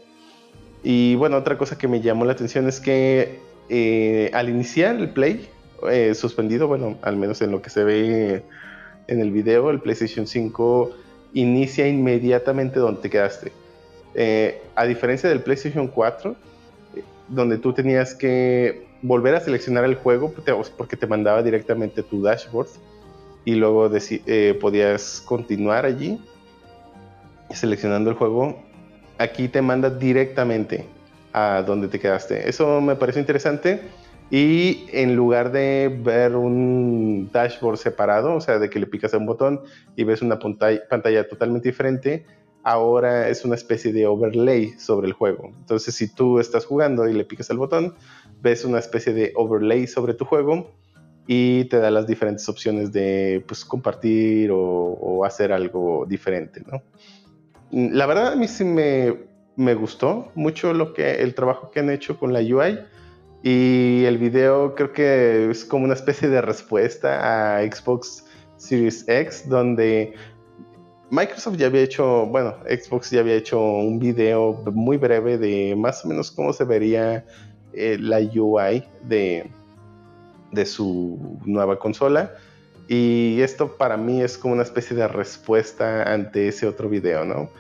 Y 0.82 1.14
bueno, 1.14 1.36
otra 1.36 1.56
cosa 1.56 1.78
que 1.78 1.88
me 1.88 2.00
llamó 2.00 2.24
la 2.24 2.32
atención 2.32 2.68
es 2.68 2.80
que 2.80 3.38
eh, 3.68 4.30
al 4.34 4.48
iniciar 4.48 4.96
el 4.96 5.10
play, 5.10 5.48
eh, 5.90 6.14
suspendido, 6.14 6.68
bueno, 6.68 6.96
al 7.02 7.16
menos 7.16 7.40
en 7.42 7.50
lo 7.50 7.62
que 7.62 7.70
se 7.70 7.84
ve 7.84 8.42
en 9.06 9.20
el 9.20 9.30
video, 9.30 9.70
el 9.70 9.80
PlayStation 9.80 10.26
5 10.26 10.90
inicia 11.34 11.86
inmediatamente 11.88 12.80
donde 12.80 13.02
te 13.02 13.10
quedaste. 13.10 13.52
Eh, 14.14 14.62
a 14.76 14.84
diferencia 14.86 15.28
del 15.28 15.40
PlayStation 15.40 15.88
4, 15.88 16.36
eh, 16.96 17.02
donde 17.28 17.58
tú 17.58 17.72
tenías 17.72 18.14
que 18.14 18.86
volver 19.02 19.34
a 19.34 19.40
seleccionar 19.40 19.84
el 19.84 19.96
juego 19.96 20.32
porque 20.76 20.96
te 20.96 21.06
mandaba 21.06 21.42
directamente 21.42 22.02
tu 22.02 22.22
dashboard 22.22 22.68
y 23.44 23.56
luego 23.56 23.90
eh, 23.92 24.58
podías 24.60 25.20
continuar 25.20 25.84
allí 25.84 26.18
seleccionando 27.50 28.10
el 28.10 28.16
juego. 28.16 28.62
Aquí 29.18 29.48
te 29.48 29.60
manda 29.60 29.90
directamente 29.90 30.86
a 31.32 31.62
donde 31.66 31.88
te 31.88 31.98
quedaste. 31.98 32.48
Eso 32.48 32.80
me 32.80 32.96
parece 32.96 33.20
interesante 33.20 33.82
y 34.30 34.86
en 34.92 35.16
lugar 35.16 35.52
de 35.52 35.96
ver 36.02 36.34
un 36.34 37.30
dashboard 37.32 37.76
separado, 37.76 38.34
o 38.34 38.40
sea, 38.40 38.58
de 38.58 38.70
que 38.70 38.78
le 38.78 38.86
picas 38.86 39.14
a 39.14 39.18
un 39.18 39.26
botón 39.26 39.60
y 39.96 40.04
ves 40.04 40.22
una 40.22 40.38
pantalla, 40.38 41.28
totalmente 41.28 41.68
diferente, 41.68 42.24
ahora 42.62 43.28
es 43.28 43.44
una 43.44 43.54
especie 43.54 43.92
de 43.92 44.06
overlay 44.06 44.72
sobre 44.78 45.06
el 45.06 45.12
juego. 45.12 45.52
Entonces, 45.58 45.94
si 45.94 46.12
tú 46.12 46.40
estás 46.40 46.64
jugando 46.64 47.06
y 47.06 47.12
le 47.12 47.24
picas 47.24 47.50
al 47.50 47.58
botón, 47.58 47.94
ves 48.40 48.64
una 48.64 48.78
especie 48.78 49.12
de 49.12 49.32
overlay 49.36 49.86
sobre 49.86 50.14
tu 50.14 50.24
juego 50.24 50.70
y 51.26 51.64
te 51.64 51.78
da 51.78 51.90
las 51.90 52.06
diferentes 52.06 52.48
opciones 52.48 52.92
de 52.92 53.44
pues, 53.46 53.64
compartir 53.64 54.50
o, 54.52 55.24
hacer 55.24 55.52
algo 55.52 56.06
diferente. 56.06 56.62
¿no? 56.70 56.82
La 57.70 58.06
verdad, 58.06 58.32
a 58.32 58.36
mí 58.36 58.48
sí 58.48 58.64
me, 58.64 59.14
me 59.56 59.74
gustó 59.74 60.32
mucho 60.34 60.72
lo 60.72 60.92
que, 60.92 61.22
el 61.22 61.34
trabajo 61.34 61.70
que 61.70 61.80
han 61.80 61.90
hecho 61.90 62.18
con 62.18 62.32
la 62.32 62.40
UI 62.40 62.78
y 63.46 64.06
el 64.06 64.16
video 64.16 64.74
creo 64.74 64.92
que 64.94 65.50
es 65.50 65.66
como 65.66 65.84
una 65.84 65.92
especie 65.92 66.30
de 66.30 66.40
respuesta 66.40 67.58
a 67.58 67.62
Xbox 67.62 68.24
Series 68.56 69.06
X, 69.06 69.46
donde 69.46 70.14
Microsoft 71.10 71.58
ya 71.58 71.66
había 71.66 71.82
hecho, 71.82 72.24
bueno, 72.24 72.56
Xbox 72.66 73.10
ya 73.10 73.20
había 73.20 73.34
hecho 73.34 73.60
un 73.60 73.98
video 73.98 74.54
muy 74.72 74.96
breve 74.96 75.36
de 75.36 75.76
más 75.76 76.06
o 76.06 76.08
menos 76.08 76.30
cómo 76.30 76.54
se 76.54 76.64
vería 76.64 77.26
eh, 77.74 77.98
la 78.00 78.18
UI 78.18 78.82
de, 79.02 79.50
de 80.50 80.64
su 80.64 81.38
nueva 81.44 81.78
consola. 81.78 82.32
Y 82.88 83.42
esto 83.42 83.76
para 83.76 83.98
mí 83.98 84.22
es 84.22 84.38
como 84.38 84.54
una 84.54 84.62
especie 84.62 84.96
de 84.96 85.06
respuesta 85.06 86.10
ante 86.10 86.48
ese 86.48 86.66
otro 86.66 86.88
video, 86.88 87.26
¿no? 87.26 87.50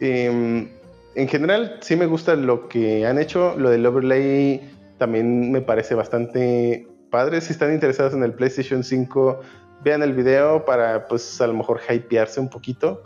Em, 0.00 0.68
en 1.14 1.28
general, 1.28 1.78
sí 1.80 1.96
me 1.96 2.04
gusta 2.04 2.34
lo 2.34 2.68
que 2.68 3.06
han 3.06 3.18
hecho. 3.18 3.54
Lo 3.56 3.70
del 3.70 3.86
overlay 3.86 4.71
también 5.02 5.50
me 5.50 5.60
parece 5.60 5.96
bastante 5.96 6.86
padre. 7.10 7.40
Si 7.40 7.52
están 7.52 7.72
interesados 7.72 8.14
en 8.14 8.22
el 8.22 8.34
PlayStation 8.34 8.84
5, 8.84 9.40
vean 9.82 10.00
el 10.00 10.12
video 10.12 10.64
para, 10.64 11.08
pues, 11.08 11.40
a 11.40 11.48
lo 11.48 11.54
mejor 11.54 11.80
hypearse 11.90 12.38
un 12.38 12.48
poquito. 12.48 13.02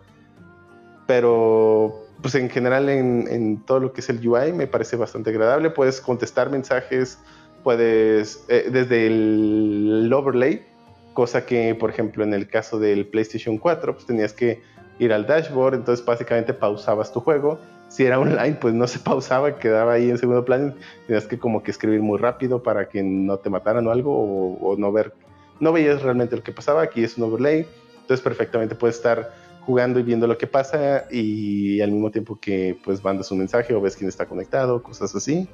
Pero, 1.06 2.04
pues, 2.20 2.34
en 2.34 2.50
general, 2.50 2.90
en, 2.90 3.64
todo 3.64 3.80
lo 3.80 3.94
que 3.94 4.02
es 4.02 4.10
el 4.10 4.28
UI, 4.28 4.52
me 4.52 4.66
parece 4.66 4.96
bastante 4.96 5.30
agradable. 5.30 5.70
Puedes 5.70 6.02
contestar 6.02 6.50
mensajes, 6.50 7.18
puedes, 7.64 8.44
eh, 8.48 8.68
desde 8.70 9.06
el 9.06 10.12
overlay, 10.12 10.66
cosa 11.14 11.46
que, 11.46 11.74
por 11.74 11.88
ejemplo, 11.88 12.24
en 12.24 12.34
el 12.34 12.46
caso 12.46 12.78
del 12.78 13.06
PlayStation 13.06 13.56
4, 13.56 13.94
pues 13.94 14.04
tenías 14.04 14.34
que 14.34 14.60
ir 14.98 15.14
al 15.14 15.26
dashboard, 15.26 15.76
entonces 15.76 16.04
básicamente 16.04 16.52
pausabas 16.52 17.10
tu 17.10 17.20
juego 17.20 17.58
si 17.96 18.04
era 18.04 18.20
online, 18.20 18.58
pues 18.60 18.74
no 18.74 18.86
se 18.86 18.98
pausaba, 19.10 19.58
quedaba 19.58 19.94
ahí 19.94 20.10
en 20.10 20.18
segundo 20.18 20.44
plano. 20.44 20.74
Tenías 21.06 21.24
que 21.24 21.38
como 21.38 21.62
que 21.62 21.70
escribir 21.70 22.02
muy 22.02 22.18
rápido 22.18 22.62
para 22.62 22.90
que 22.90 23.02
no 23.02 23.38
te 23.38 23.48
mataran 23.48 23.86
o 23.86 23.90
algo, 23.90 24.58
o, 24.60 24.76
no 24.76 24.92
ver, 24.92 25.14
no 25.60 25.72
veías 25.72 26.02
realmente 26.02 26.36
lo 26.36 26.42
que 26.42 26.52
pasaba. 26.52 26.82
Aquí 26.82 27.02
es 27.02 27.16
un 27.16 27.24
overlay, 27.24 27.66
entonces 28.02 28.20
perfectamente 28.20 28.74
puedes 28.74 28.96
estar 28.96 29.32
jugando 29.62 29.98
y 29.98 30.02
viendo 30.02 30.26
lo 30.26 30.36
que 30.36 30.46
pasa 30.46 31.06
y 31.10 31.80
al 31.80 31.90
mismo 31.90 32.10
tiempo 32.10 32.38
que 32.38 32.78
pues 32.84 33.02
mandas 33.02 33.30
un 33.32 33.38
mensaje 33.38 33.74
o 33.74 33.80
ves 33.80 33.96
quién 33.96 34.08
está 34.08 34.26
conectado, 34.26 34.82
cosas 34.82 35.14
así. 35.14 35.48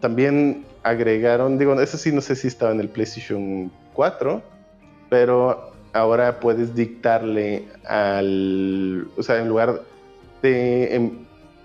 también 0.00 0.64
agregaron, 0.82 1.58
digo, 1.58 1.78
eso 1.80 1.98
sí 1.98 2.12
no 2.12 2.22
sé 2.22 2.34
si 2.34 2.48
estaba 2.48 2.72
en 2.72 2.80
el 2.80 2.88
PlayStation 2.88 3.70
4, 3.92 4.42
pero 5.10 5.70
ahora 5.92 6.40
puedes 6.40 6.74
dictarle 6.74 7.68
al, 7.84 9.06
o 9.18 9.22
sea, 9.22 9.38
en 9.38 9.48
lugar 9.48 9.82
de 10.42 10.94
em, 10.94 11.10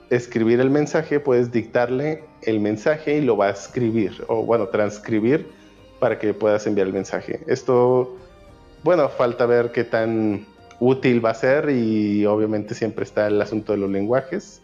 escribir 0.10 0.60
el 0.60 0.70
mensaje, 0.70 1.20
puedes 1.20 1.52
dictarle 1.52 2.24
el 2.44 2.60
mensaje 2.60 3.18
y 3.18 3.22
lo 3.22 3.36
va 3.36 3.48
a 3.48 3.52
escribir, 3.52 4.24
o 4.28 4.44
bueno, 4.44 4.68
transcribir 4.68 5.48
para 5.99 6.20
que 6.20 6.34
puedas 6.34 6.66
enviar 6.68 6.88
el 6.88 6.94
mensaje. 6.94 7.41
Esto, 7.48 8.18
bueno, 8.84 9.10
falta 9.10 9.45
ver 9.45 9.72
qué 9.72 9.84
tan 9.84 10.45
útil 10.80 11.26
va 11.26 11.32
a 11.32 11.34
ser 11.34 11.70
y 11.70 12.26
obviamente 12.26 12.76
siempre 12.76 13.04
está 13.04 13.28
el 13.28 13.41
asunto 13.41 13.74
de 13.74 13.80
los 13.80 13.90
lenguajes, 13.90 14.62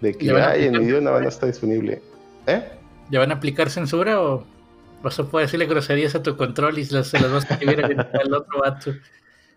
de 0.00 0.14
que 0.14 0.32
hay 0.32 0.66
en 0.66 0.76
idioma 0.76 1.20
no 1.20 1.28
está 1.28 1.46
disponible. 1.46 2.00
¿Eh? 2.46 2.62
¿Ya 3.10 3.18
van 3.18 3.30
a 3.30 3.34
aplicar 3.34 3.70
censura 3.70 4.20
o 4.20 4.44
vas 5.02 5.18
a 5.18 5.24
poder 5.24 5.46
decirle 5.46 5.66
groserías 5.66 6.14
a 6.14 6.22
tu 6.22 6.36
control 6.36 6.78
y 6.78 6.84
se 6.84 6.94
las, 6.94 7.12
vas 7.12 7.50
a 7.50 7.54
escribir 7.54 7.84
al 7.84 8.34
otro 8.34 8.60
vato? 8.60 8.92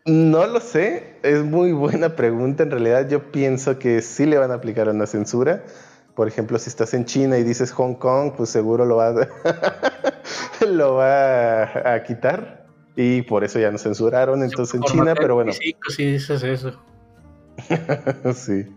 No 0.05 0.45
lo 0.45 0.59
sé, 0.59 1.15
es 1.23 1.43
muy 1.43 1.71
buena 1.71 2.15
pregunta. 2.15 2.61
En 2.61 2.69
realidad 2.69 3.09
yo 3.09 3.31
pienso 3.31 3.79
que 3.79 4.03
sí 4.03 4.27
le 4.27 4.37
van 4.37 4.51
a 4.51 4.55
aplicar 4.55 4.87
una 4.87 5.07
censura. 5.07 5.63
Por 6.13 6.27
ejemplo, 6.27 6.59
si 6.59 6.69
estás 6.69 6.93
en 6.93 7.05
China 7.05 7.39
y 7.39 7.43
dices 7.43 7.71
Hong 7.71 7.95
Kong, 7.95 8.33
pues 8.37 8.49
seguro 8.49 8.85
lo 8.85 8.97
va 8.97 9.07
a, 9.07 10.65
lo 10.67 10.93
va 10.93 11.93
a, 11.93 12.03
quitar. 12.03 12.67
Y 12.95 13.23
por 13.23 13.43
eso 13.43 13.57
ya 13.59 13.71
nos 13.71 13.81
censuraron 13.81 14.43
entonces 14.43 14.75
en 14.75 14.83
China, 14.83 15.15
pero 15.15 15.33
bueno. 15.33 15.51
Sí, 15.51 15.75
sí 15.89 16.11
dices 16.11 16.43
eso. 16.43 16.79
sí. 18.35 18.67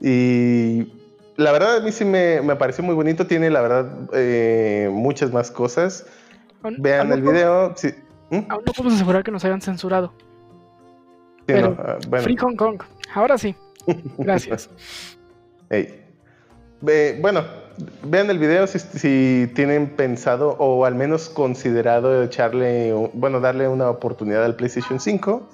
Y 0.00 0.92
la 1.36 1.50
verdad 1.50 1.78
a 1.78 1.80
mí 1.80 1.90
sí 1.90 2.04
me, 2.04 2.40
me 2.40 2.54
pareció 2.54 2.84
muy 2.84 2.94
bonito. 2.94 3.26
Tiene, 3.26 3.50
la 3.50 3.62
verdad, 3.62 4.08
eh, 4.12 4.88
muchas 4.92 5.32
más 5.32 5.50
cosas. 5.50 6.06
Vean 6.62 7.12
el 7.12 7.22
video. 7.22 7.74
sí. 7.76 7.88
¿Mm? 8.30 8.42
Aún 8.48 8.62
no 8.64 8.72
podemos 8.72 8.94
asegurar 8.94 9.24
que 9.24 9.32
nos 9.32 9.44
hayan 9.44 9.60
censurado. 9.60 10.12
Sí, 11.48 11.54
Pero, 11.54 11.70
no, 11.70 11.76
ah, 11.78 11.98
bueno. 12.08 12.24
Free 12.24 12.36
Hong 12.36 12.56
Kong. 12.56 12.82
Ahora 13.14 13.38
sí. 13.38 13.54
Gracias. 14.18 14.68
Bueno, 16.82 17.42
vean 18.02 18.28
el 18.28 18.38
video 18.38 18.66
si, 18.66 18.78
si 18.78 19.50
tienen 19.54 19.96
pensado 19.96 20.56
o 20.58 20.84
al 20.84 20.94
menos 20.94 21.30
considerado 21.30 22.22
echarle, 22.22 22.92
bueno, 23.14 23.40
darle 23.40 23.66
una 23.66 23.88
oportunidad 23.88 24.44
al 24.44 24.56
PlayStation 24.56 25.00
5. 25.00 25.48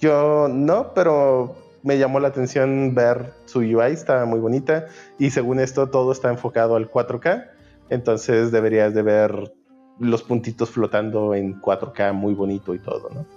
Yo 0.00 0.48
no, 0.48 0.92
pero 0.94 1.54
me 1.84 1.96
llamó 1.96 2.18
la 2.18 2.26
atención 2.26 2.96
ver 2.96 3.32
su 3.44 3.60
UI, 3.60 3.92
está 3.92 4.24
muy 4.24 4.40
bonita 4.40 4.86
y 5.16 5.30
según 5.30 5.60
esto 5.60 5.88
todo 5.88 6.10
está 6.10 6.28
enfocado 6.28 6.74
al 6.74 6.90
4K, 6.90 7.48
entonces 7.90 8.50
deberías 8.50 8.92
de 8.92 9.02
ver 9.02 9.54
los 10.00 10.24
puntitos 10.24 10.70
flotando 10.70 11.36
en 11.36 11.62
4K 11.62 12.12
muy 12.12 12.34
bonito 12.34 12.74
y 12.74 12.80
todo, 12.80 13.08
¿no? 13.14 13.35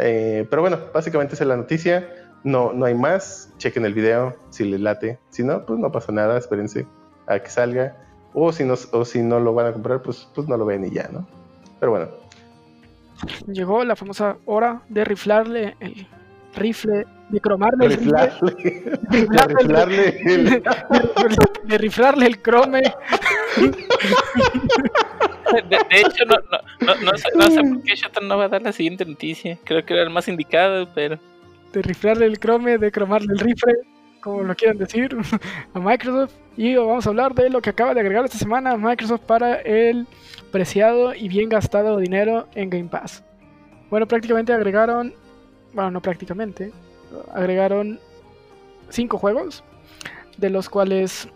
Eh, 0.00 0.46
pero 0.48 0.62
bueno, 0.62 0.78
básicamente 0.92 1.34
esa 1.34 1.44
es 1.44 1.48
la 1.48 1.56
noticia. 1.56 2.08
No, 2.42 2.72
no 2.72 2.86
hay 2.86 2.94
más. 2.94 3.52
Chequen 3.58 3.84
el 3.84 3.94
video 3.94 4.36
si 4.50 4.64
les 4.64 4.80
late. 4.80 5.18
Si 5.30 5.42
no, 5.44 5.64
pues 5.66 5.78
no 5.78 5.92
pasa 5.92 6.10
nada. 6.12 6.38
Espérense 6.38 6.86
a 7.26 7.38
que 7.38 7.50
salga. 7.50 7.96
O 8.32 8.52
si 8.52 8.64
no, 8.64 8.74
o 8.92 9.04
si 9.04 9.22
no 9.22 9.40
lo 9.40 9.52
van 9.54 9.66
a 9.66 9.72
comprar, 9.72 10.02
pues, 10.02 10.28
pues 10.34 10.48
no 10.48 10.56
lo 10.56 10.64
ven 10.64 10.84
y 10.84 10.90
ya, 10.90 11.08
¿no? 11.12 11.26
Pero 11.80 11.92
bueno. 11.92 12.08
Llegó 13.46 13.84
la 13.84 13.96
famosa 13.96 14.36
hora 14.46 14.80
de 14.88 15.04
riflarle 15.04 15.76
el 15.80 16.06
rifle, 16.56 17.06
de 17.28 17.40
cromarle 17.40 17.86
el 17.86 17.96
rifle, 17.96 18.98
Riflarle, 19.10 19.54
riflarle 19.58 20.22
el- 20.26 20.62
de 21.64 21.78
riflarle 21.78 22.26
el 22.26 22.40
crome. 22.40 22.82
De, 25.68 25.76
hecho, 25.90 26.24
no, 26.26 26.36
no, 26.86 26.94
no, 26.94 27.16
sé, 27.16 27.28
no 27.36 27.50
sé 27.50 27.62
por 27.62 27.82
qué 27.82 27.94
Shotan 27.94 28.28
no 28.28 28.38
va 28.38 28.44
a 28.44 28.48
dar 28.48 28.62
la 28.62 28.72
siguiente 28.72 29.04
noticia. 29.04 29.58
Creo 29.64 29.84
que 29.84 29.94
era 29.94 30.02
el 30.02 30.10
más 30.10 30.28
indicado, 30.28 30.88
pero. 30.94 31.18
de 31.72 31.82
riflarle 31.82 32.26
el 32.26 32.38
crome, 32.38 32.78
de 32.78 32.90
cromarle 32.90 33.32
el 33.32 33.38
rifle, 33.38 33.74
como 34.20 34.42
lo 34.42 34.54
quieran 34.54 34.78
decir, 34.78 35.16
a 35.74 35.78
Microsoft. 35.78 36.32
Y 36.56 36.74
vamos 36.76 37.06
a 37.06 37.10
hablar 37.10 37.34
de 37.34 37.50
lo 37.50 37.60
que 37.60 37.70
acaba 37.70 37.94
de 37.94 38.00
agregar 38.00 38.24
esta 38.24 38.38
semana 38.38 38.76
Microsoft 38.76 39.22
para 39.22 39.56
el 39.62 40.06
preciado 40.50 41.14
y 41.14 41.28
bien 41.28 41.48
gastado 41.48 41.96
dinero 41.98 42.48
en 42.54 42.70
Game 42.70 42.88
Pass. 42.88 43.24
Bueno, 43.88 44.06
prácticamente 44.06 44.52
agregaron, 44.52 45.14
bueno, 45.72 45.90
no 45.90 46.02
prácticamente, 46.02 46.72
agregaron 47.32 47.98
cinco 48.88 49.18
juegos, 49.18 49.64
de 50.36 50.50
los 50.50 50.68
cuales 50.68 51.28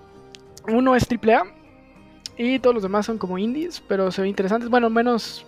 uno 0.69 0.95
es 0.95 1.07
AAA 1.11 1.45
y 2.36 2.59
todos 2.59 2.74
los 2.74 2.82
demás 2.82 3.06
son 3.06 3.19
como 3.19 3.39
indies, 3.39 3.82
pero 3.86 4.11
se 4.11 4.23
ven 4.23 4.31
interesantes. 4.31 4.69
Bueno, 4.69 4.90
menos 4.90 5.44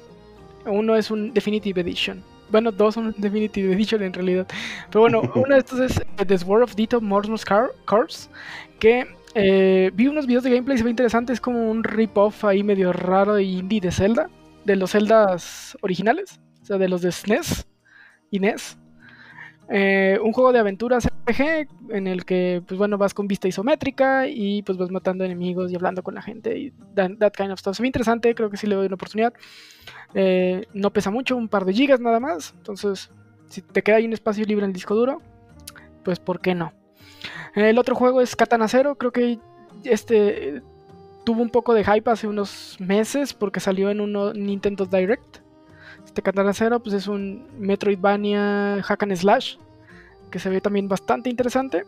uno 0.66 0.96
es 0.96 1.10
un 1.10 1.32
Definitive 1.32 1.80
Edition. 1.80 2.22
Bueno, 2.50 2.70
dos 2.70 2.94
son 2.94 3.14
Definitive 3.16 3.72
Edition 3.72 4.02
en 4.02 4.12
realidad. 4.12 4.46
Pero 4.90 5.00
bueno, 5.00 5.22
uno 5.34 5.54
de 5.54 5.58
estos 5.58 5.80
es 5.80 6.00
The 6.26 6.38
Sword 6.38 6.62
of 6.62 6.74
Dito 6.76 7.00
Car 7.44 7.70
Corps, 7.84 8.30
que 8.78 9.06
eh, 9.34 9.90
vi 9.94 10.06
unos 10.06 10.26
videos 10.26 10.44
de 10.44 10.50
gameplay, 10.50 10.78
se 10.78 10.84
ve 10.84 10.90
interesante, 10.90 11.32
es 11.32 11.40
como 11.40 11.70
un 11.70 11.84
rip-off 11.84 12.44
ahí 12.44 12.62
medio 12.62 12.92
raro 12.92 13.38
y 13.38 13.58
indie 13.58 13.80
de 13.80 13.90
Zelda, 13.90 14.30
de 14.64 14.76
los 14.76 14.92
Zeldas 14.92 15.76
originales, 15.82 16.40
o 16.62 16.64
sea, 16.64 16.78
de 16.78 16.88
los 16.88 17.02
de 17.02 17.12
SNES 17.12 17.66
y 18.30 18.40
NES. 18.40 18.78
Eh, 19.68 20.18
un 20.22 20.32
juego 20.32 20.52
de 20.52 20.60
aventuras 20.60 21.06
RPG 21.06 21.68
en 21.90 22.06
el 22.06 22.24
que, 22.24 22.62
pues 22.66 22.78
bueno, 22.78 22.98
vas 22.98 23.14
con 23.14 23.26
vista 23.26 23.48
isométrica 23.48 24.28
y 24.28 24.62
pues 24.62 24.78
vas 24.78 24.90
matando 24.90 25.24
enemigos 25.24 25.72
y 25.72 25.74
hablando 25.74 26.04
con 26.04 26.14
la 26.14 26.22
gente 26.22 26.56
y 26.56 26.72
that, 26.94 27.32
kind 27.36 27.50
of 27.50 27.58
stuff. 27.58 27.76
Se 27.76 27.82
ve 27.82 27.88
interesante, 27.88 28.34
creo 28.34 28.48
que 28.48 28.56
sí 28.56 28.66
le 28.66 28.76
doy 28.76 28.86
una 28.86 28.94
oportunidad. 28.94 29.34
Eh, 30.14 30.66
no 30.72 30.92
pesa 30.92 31.10
mucho, 31.10 31.36
un 31.36 31.48
par 31.48 31.64
de 31.64 31.72
gigas 31.72 32.00
nada 32.00 32.20
más. 32.20 32.54
Entonces, 32.56 33.10
si 33.48 33.62
te 33.62 33.82
queda 33.82 33.96
ahí 33.96 34.06
un 34.06 34.12
espacio 34.12 34.44
libre 34.44 34.64
en 34.64 34.70
el 34.70 34.74
disco 34.74 34.94
duro, 34.94 35.20
pues 36.04 36.20
¿por 36.20 36.40
qué 36.40 36.54
no? 36.54 36.72
El 37.54 37.78
otro 37.78 37.96
juego 37.96 38.20
es 38.20 38.36
Katana 38.36 38.68
Zero. 38.68 38.96
Creo 38.96 39.12
que 39.12 39.38
este 39.82 40.62
tuvo 41.24 41.42
un 41.42 41.50
poco 41.50 41.74
de 41.74 41.84
hype 41.84 42.08
hace 42.08 42.28
unos 42.28 42.76
meses 42.78 43.34
porque 43.34 43.58
salió 43.58 43.90
en 43.90 44.00
un 44.00 44.32
Nintendo 44.34 44.86
Direct. 44.86 45.38
Katana 46.22 46.52
Zero 46.52 46.80
pues 46.80 46.94
es 46.94 47.06
un 47.06 47.46
Metroidvania 47.58 48.82
hack 48.82 49.02
and 49.02 49.16
slash 49.16 49.56
que 50.30 50.38
se 50.38 50.50
ve 50.50 50.60
también 50.60 50.88
bastante 50.88 51.30
interesante. 51.30 51.84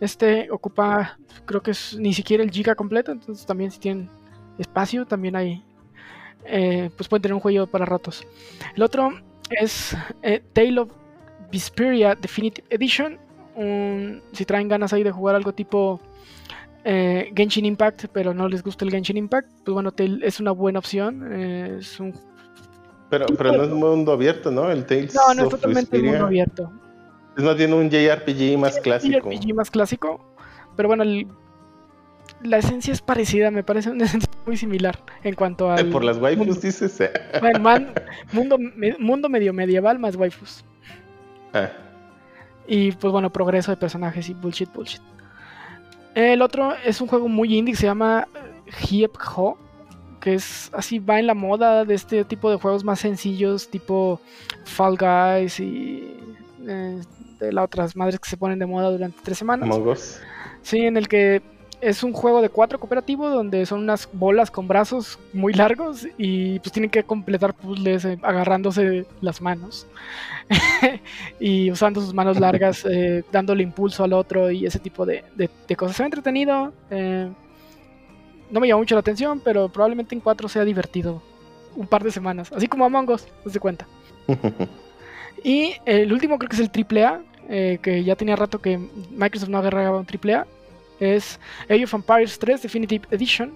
Este 0.00 0.50
ocupa, 0.50 1.18
creo 1.46 1.62
que 1.62 1.70
es 1.70 1.96
ni 1.98 2.12
siquiera 2.12 2.42
el 2.42 2.50
giga 2.50 2.74
completo, 2.74 3.12
entonces 3.12 3.46
también 3.46 3.70
si 3.70 3.78
tienen 3.78 4.10
espacio, 4.58 5.06
también 5.06 5.36
hay, 5.36 5.64
eh, 6.44 6.90
pues 6.96 7.08
pueden 7.08 7.22
tener 7.22 7.34
un 7.34 7.40
juego 7.40 7.66
para 7.66 7.86
ratos. 7.86 8.26
El 8.74 8.82
otro 8.82 9.10
es 9.50 9.96
eh, 10.22 10.42
Tale 10.52 10.80
of 10.80 10.90
Vesperia 11.50 12.14
Definitive 12.14 12.66
Edition. 12.70 13.18
Si 14.32 14.44
traen 14.44 14.68
ganas 14.68 14.92
ahí 14.92 15.02
de 15.02 15.10
jugar 15.10 15.34
algo 15.34 15.54
tipo 15.54 15.98
eh, 16.84 17.32
Genshin 17.34 17.64
Impact, 17.64 18.06
pero 18.12 18.34
no 18.34 18.48
les 18.48 18.62
gusta 18.62 18.84
el 18.84 18.90
Genshin 18.90 19.16
Impact, 19.16 19.48
pues 19.64 19.72
bueno, 19.72 19.92
Tale 19.92 20.18
es 20.22 20.40
una 20.40 20.50
buena 20.50 20.78
opción. 20.78 21.26
eh, 21.32 21.76
es 21.80 21.98
un 21.98 22.12
Pero, 23.10 23.26
pero 23.38 23.52
no 23.52 23.62
es 23.62 23.70
mundo 23.70 24.12
abierto, 24.12 24.50
¿no? 24.50 24.70
El 24.70 24.84
Tales 24.84 25.14
No, 25.14 25.32
no 25.34 25.42
es 25.44 25.48
totalmente 25.48 25.98
mundo 25.98 26.26
abierto. 26.26 26.72
Es 27.36 27.44
más 27.44 27.56
bien 27.56 27.72
un 27.72 27.88
JRPG 27.90 28.58
más 28.58 28.78
clásico. 28.78 29.28
RPG 29.30 29.54
más 29.54 29.70
clásico. 29.70 30.20
Pero 30.76 30.88
bueno, 30.88 31.02
el- 31.04 31.28
la 32.42 32.58
esencia 32.58 32.92
es 32.92 33.00
parecida, 33.02 33.50
me 33.50 33.62
parece 33.62 33.90
una 33.90 34.04
esencia 34.06 34.28
muy 34.44 34.56
similar 34.56 34.98
en 35.22 35.34
cuanto 35.34 35.68
Eh, 35.70 35.78
al 35.80 35.86
Por 35.90 36.04
las 36.04 36.18
waifus, 36.18 36.46
mundo, 36.46 36.60
dices. 36.60 36.98
bueno, 37.40 37.60
man- 37.60 37.92
mundo, 38.32 38.58
me- 38.58 38.96
mundo 38.98 39.28
medio 39.28 39.52
medieval 39.52 39.98
más 39.98 40.16
waifus. 40.16 40.64
Ah, 41.52 41.68
Y 42.66 42.90
pues 42.92 43.12
bueno, 43.12 43.30
progreso 43.32 43.70
de 43.70 43.76
personajes 43.76 44.28
y 44.28 44.34
bullshit, 44.34 44.72
bullshit. 44.72 45.00
El 46.14 46.42
otro 46.42 46.72
es 46.84 47.00
un 47.00 47.06
juego 47.08 47.28
muy 47.28 47.54
indie 47.56 47.74
que 47.74 47.80
se 47.80 47.86
llama 47.86 48.26
Hiep 48.88 49.12
Ho. 49.36 49.58
Que 50.26 50.34
es 50.34 50.70
así, 50.72 50.98
va 50.98 51.20
en 51.20 51.28
la 51.28 51.34
moda 51.34 51.84
de 51.84 51.94
este 51.94 52.24
tipo 52.24 52.50
de 52.50 52.56
juegos 52.56 52.82
más 52.82 52.98
sencillos, 52.98 53.68
tipo 53.68 54.20
Fall 54.64 54.96
Guys 54.96 55.60
y 55.60 56.16
eh, 56.66 57.00
de 57.38 57.52
las 57.52 57.64
otras 57.66 57.94
madres 57.94 58.18
que 58.18 58.28
se 58.28 58.36
ponen 58.36 58.58
de 58.58 58.66
moda 58.66 58.90
durante 58.90 59.18
tres 59.22 59.38
semanas. 59.38 59.68
Among 59.70 59.86
Us. 59.86 60.20
Sí, 60.62 60.80
en 60.80 60.96
el 60.96 61.06
que 61.06 61.42
es 61.80 62.02
un 62.02 62.12
juego 62.12 62.42
de 62.42 62.48
cuatro 62.48 62.80
cooperativo 62.80 63.28
donde 63.30 63.66
son 63.66 63.80
unas 63.82 64.08
bolas 64.12 64.50
con 64.50 64.66
brazos 64.66 65.18
muy 65.32 65.52
largos 65.52 66.08
y 66.18 66.58
pues 66.58 66.72
tienen 66.72 66.90
que 66.90 67.04
completar 67.04 67.54
puzzles 67.54 68.04
eh, 68.04 68.18
agarrándose 68.22 69.06
las 69.20 69.40
manos 69.40 69.86
y 71.38 71.70
usando 71.70 72.00
sus 72.00 72.14
manos 72.14 72.40
largas, 72.40 72.84
eh, 72.90 73.22
dándole 73.30 73.62
impulso 73.62 74.02
al 74.02 74.12
otro 74.12 74.50
y 74.50 74.66
ese 74.66 74.78
tipo 74.80 75.06
de, 75.06 75.22
de- 75.36 75.50
de 75.68 75.76
cosas. 75.76 75.96
Se 75.96 76.02
ve 76.02 76.06
entretenido. 76.06 76.72
eh, 76.90 77.30
no 78.50 78.60
me 78.60 78.68
llama 78.68 78.80
mucho 78.80 78.94
la 78.94 79.00
atención, 79.00 79.40
pero 79.44 79.68
probablemente 79.68 80.14
en 80.14 80.20
cuatro 80.20 80.48
sea 80.48 80.64
divertido. 80.64 81.22
Un 81.74 81.86
par 81.86 82.02
de 82.02 82.10
semanas, 82.10 82.50
así 82.52 82.68
como 82.68 82.84
Among 82.84 83.10
Us, 83.10 83.26
no 83.44 83.50
se 83.50 83.60
cuenta. 83.60 83.86
Y 85.44 85.74
el 85.84 86.12
último 86.12 86.38
creo 86.38 86.48
que 86.48 86.56
es 86.56 86.62
el 86.62 86.70
AAA, 86.70 87.20
eh, 87.48 87.78
que 87.80 88.02
ya 88.02 88.16
tenía 88.16 88.34
rato 88.34 88.58
que 88.58 88.78
Microsoft 89.10 89.48
no 89.50 89.58
agarraba 89.58 89.98
un 89.98 90.06
AAA. 90.06 90.46
Es 90.98 91.38
Age 91.68 91.84
of 91.84 91.94
Empires 91.94 92.38
3 92.38 92.62
Definitive 92.62 93.06
Edition. 93.12 93.54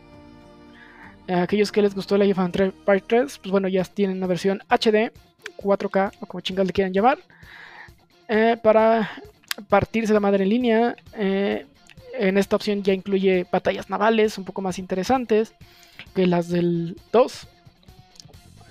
Eh, 1.27 1.35
aquellos 1.35 1.73
que 1.73 1.83
les 1.83 1.95
gustó 1.95 2.15
el 2.17 2.23
Age 2.23 2.33
of 2.33 2.39
Empires 2.39 3.05
3, 3.09 3.39
pues 3.39 3.51
bueno, 3.51 3.67
ya 3.67 3.83
tienen 3.85 4.19
una 4.19 4.27
versión 4.29 4.61
HD, 4.69 5.11
4K 5.57 6.13
o 6.21 6.27
como 6.27 6.41
chingas 6.43 6.67
le 6.67 6.73
quieran 6.73 6.93
llamar. 6.93 7.19
eh, 8.29 8.57
para 8.63 9.11
partirse 9.69 10.13
la 10.13 10.21
madre 10.21 10.45
en 10.45 10.51
línea. 10.51 10.97
eh, 11.15 11.67
en 12.21 12.37
esta 12.37 12.57
opción 12.57 12.83
ya 12.83 12.93
incluye 12.93 13.47
batallas 13.51 13.89
navales 13.89 14.37
un 14.37 14.45
poco 14.45 14.61
más 14.61 14.79
interesantes 14.79 15.55
que 16.15 16.27
las 16.27 16.49
del 16.49 16.97
2. 17.13 17.49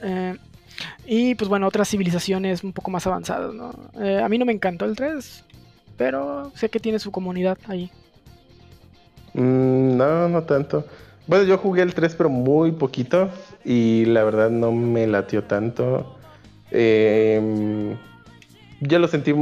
Eh, 0.04 0.36
y 1.08 1.36
pues 1.36 1.50
bueno, 1.50 1.68
otras 1.68 1.90
civilizaciones 1.90 2.64
un 2.64 2.74
poco 2.74 2.92
más 2.92 3.08
avanzadas, 3.08 3.54
¿no? 3.54 3.72
Eh, 4.00 4.22
a 4.24 4.30
mí 4.30 4.38
no 4.38 4.46
me 4.46 4.54
encantó 4.54 4.86
el 4.86 4.96
3, 4.96 5.46
pero 5.98 6.52
sé 6.56 6.70
que 6.70 6.80
tiene 6.80 7.00
su 7.00 7.12
comunidad 7.12 7.58
ahí. 7.68 7.92
Mm, 9.34 9.98
no, 9.98 10.30
no 10.30 10.44
tanto. 10.44 10.86
Bueno, 11.26 11.44
yo 11.46 11.58
jugué 11.58 11.82
el 11.82 11.96
3, 11.96 12.16
pero 12.16 12.30
muy 12.30 12.72
poquito. 12.72 13.30
Y 13.66 14.06
la 14.06 14.24
verdad 14.24 14.52
no 14.52 14.72
me 14.72 15.08
latió 15.08 15.44
tanto. 15.44 16.18
Eh, 16.72 17.96
ya 18.82 19.00
lo 19.00 19.08
sentí 19.08 19.34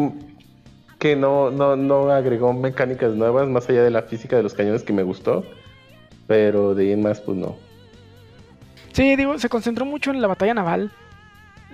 que 1.00 1.16
no, 1.16 1.52
no, 1.52 1.76
no 1.76 2.10
agregó 2.12 2.54
mecánicas 2.54 3.14
nuevas 3.14 3.48
más 3.48 3.70
allá 3.70 3.84
de 3.84 3.92
la 3.92 4.04
física 4.04 4.36
de 4.36 4.44
los 4.44 4.54
cañones 4.54 4.84
que 4.84 4.94
me 4.94 5.04
gustó. 5.04 5.46
Pero 6.28 6.76
de 6.76 6.86
ahí 6.86 6.92
en 6.92 7.04
más, 7.04 7.22
pues 7.22 7.38
no. 7.38 7.56
Sí, 8.94 9.16
digo, 9.16 9.38
se 9.40 9.50
concentró 9.50 9.86
mucho 9.86 10.12
en 10.12 10.22
la 10.22 10.28
batalla 10.28 10.54
naval. 10.54 10.92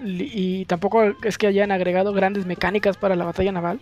Y 0.03 0.65
tampoco 0.65 1.03
es 1.23 1.37
que 1.37 1.47
hayan 1.47 1.71
agregado 1.71 2.13
grandes 2.13 2.45
mecánicas 2.45 2.97
para 2.97 3.15
la 3.15 3.25
batalla 3.25 3.51
naval. 3.51 3.79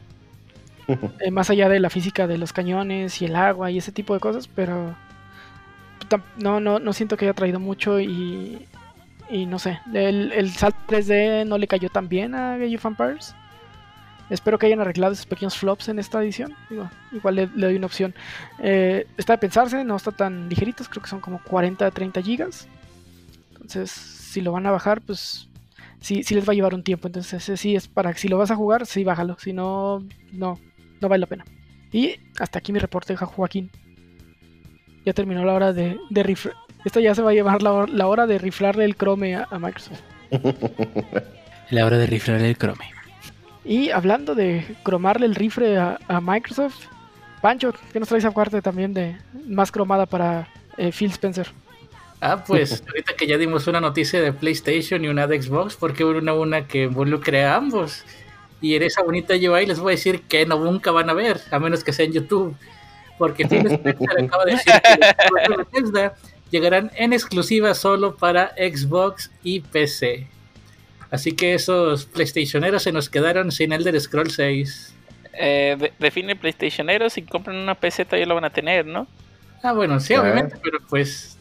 eh, 1.19 1.31
más 1.31 1.49
allá 1.49 1.69
de 1.69 1.80
la 1.80 1.89
física 1.89 2.27
de 2.27 2.38
los 2.38 2.53
cañones 2.53 3.22
y 3.22 3.26
el 3.26 3.35
agua 3.35 3.72
y 3.72 3.77
ese 3.77 3.91
tipo 3.91 4.13
de 4.13 4.19
cosas, 4.19 4.47
pero 4.47 4.95
no, 6.38 6.59
no, 6.59 6.80
no 6.80 6.93
siento 6.93 7.18
que 7.18 7.26
haya 7.26 7.34
traído 7.34 7.59
mucho 7.59 7.99
y, 7.99 8.68
y 9.30 9.45
no 9.45 9.59
sé, 9.59 9.80
el, 9.93 10.31
el 10.34 10.51
salto 10.51 10.80
3D 10.88 11.45
no 11.45 11.57
le 11.57 11.68
cayó 11.68 11.89
tan 11.89 12.09
bien 12.09 12.35
a 12.35 12.55
Age 12.55 12.76
of 12.76 12.85
Empires. 12.85 13.35
Espero 14.31 14.57
que 14.57 14.65
hayan 14.65 14.79
arreglado 14.79 15.11
esos 15.11 15.25
pequeños 15.25 15.57
flops 15.57 15.89
en 15.89 15.99
esta 15.99 16.23
edición. 16.23 16.55
igual 17.11 17.35
le, 17.35 17.47
doy 17.47 17.75
una 17.75 17.85
opción. 17.85 18.15
Eh, 18.59 19.05
está 19.17 19.33
de 19.33 19.39
pensarse, 19.39 19.83
no 19.83 19.97
está 19.97 20.11
tan 20.11 20.47
ligeritos, 20.47 20.87
creo 20.87 21.03
que 21.03 21.09
son 21.09 21.19
como 21.19 21.43
40 21.43 21.85
a 21.85 21.91
30 21.91 22.21
gigas. 22.21 22.67
Entonces, 23.51 23.91
si 23.91 24.39
lo 24.39 24.53
van 24.53 24.65
a 24.65 24.71
bajar, 24.71 25.01
pues 25.01 25.49
sí, 25.99 26.23
sí 26.23 26.33
les 26.33 26.47
va 26.47 26.53
a 26.53 26.55
llevar 26.55 26.73
un 26.73 26.81
tiempo. 26.83 27.09
Entonces, 27.09 27.33
ese 27.33 27.57
sí 27.57 27.75
es 27.75 27.89
para 27.89 28.13
que 28.13 28.19
si 28.19 28.29
lo 28.29 28.37
vas 28.37 28.51
a 28.51 28.55
jugar, 28.55 28.85
sí 28.85 29.03
bájalo. 29.03 29.37
Si 29.37 29.51
no, 29.51 29.99
no, 30.31 30.57
no 31.01 31.09
vale 31.09 31.19
la 31.19 31.27
pena. 31.27 31.43
Y 31.91 32.15
hasta 32.39 32.59
aquí 32.59 32.71
mi 32.71 32.79
reporte, 32.79 33.13
Joaquín. 33.17 33.69
Ya 35.05 35.11
terminó 35.11 35.43
la 35.43 35.53
hora 35.53 35.73
de, 35.73 35.99
de 36.09 36.23
rifle. 36.23 36.53
Esta 36.85 37.01
ya 37.01 37.13
se 37.13 37.21
va 37.21 37.31
a 37.31 37.33
llevar 37.33 37.61
la, 37.61 38.07
hora 38.07 38.27
de 38.27 38.37
riflarle 38.37 38.85
el 38.85 38.95
Chrome 38.95 39.35
a, 39.35 39.59
Microsoft. 39.59 39.99
la 41.69 41.85
hora 41.85 41.97
de 41.97 42.07
riflarle 42.07 42.49
el 42.49 42.57
Chrome. 42.57 43.00
Y 43.63 43.91
hablando 43.91 44.33
de 44.35 44.65
cromarle 44.83 45.27
el 45.27 45.35
rifle 45.35 45.77
a, 45.77 45.97
Microsoft, 46.21 46.85
Pancho, 47.41 47.73
¿qué 47.93 47.99
nos 47.99 48.09
traes 48.09 48.25
aparte 48.25 48.61
también 48.61 48.93
de 48.93 49.17
más 49.47 49.71
cromada 49.71 50.05
para 50.05 50.47
eh, 50.77 50.91
Phil 50.91 51.11
Spencer? 51.11 51.47
Ah, 52.19 52.43
pues 52.45 52.83
ahorita 52.88 53.13
que 53.15 53.27
ya 53.27 53.38
dimos 53.38 53.67
una 53.67 53.79
noticia 53.79 54.21
de 54.21 54.33
PlayStation 54.33 55.03
y 55.05 55.07
una 55.09 55.27
de 55.27 55.41
Xbox, 55.41 55.75
porque 55.75 56.03
una 56.03 56.33
una 56.33 56.67
que 56.67 56.83
involucre 56.83 57.43
a 57.43 57.55
ambos. 57.55 58.03
Y 58.61 58.75
en 58.75 58.83
esa 58.83 59.01
bonita 59.01 59.33
UI 59.33 59.65
les 59.65 59.79
voy 59.79 59.93
a 59.93 59.95
decir 59.95 60.21
que 60.21 60.45
no 60.45 60.59
nunca 60.59 60.91
van 60.91 61.09
a 61.09 61.13
ver, 61.13 61.41
a 61.51 61.59
menos 61.59 61.83
que 61.83 61.93
sea 61.93 62.05
en 62.05 62.13
YouTube. 62.13 62.55
Porque 63.17 63.47
Phil 63.47 63.65
Spencer 63.71 64.23
acaba 64.23 64.45
de 64.45 64.51
decir 64.51 64.73
que 65.71 65.79
los 65.81 65.91
llegarán 66.51 66.91
en 66.95 67.13
exclusiva 67.13 67.73
solo 67.73 68.15
para 68.17 68.53
Xbox 68.55 69.31
y 69.43 69.61
PC. 69.61 70.27
Así 71.11 71.33
que 71.33 71.53
esos 71.53 72.05
PlayStationeros 72.05 72.83
se 72.83 72.93
nos 72.93 73.09
quedaron 73.09 73.51
sin 73.51 73.73
Elder 73.73 73.99
Scrolls 73.99 74.33
6. 74.33 74.95
Eh, 75.33 75.91
define 75.99 76.38
PlayStationeros, 76.38 77.13
si 77.13 77.21
compran 77.21 77.57
una 77.57 77.75
PC 77.75 78.05
todavía 78.05 78.25
lo 78.25 78.35
van 78.35 78.45
a 78.45 78.49
tener, 78.49 78.85
¿no? 78.85 79.07
Ah, 79.61 79.73
bueno, 79.73 79.99
sí, 79.99 80.15
obviamente, 80.15 80.55
pero 80.63 80.79
pues 80.89 81.38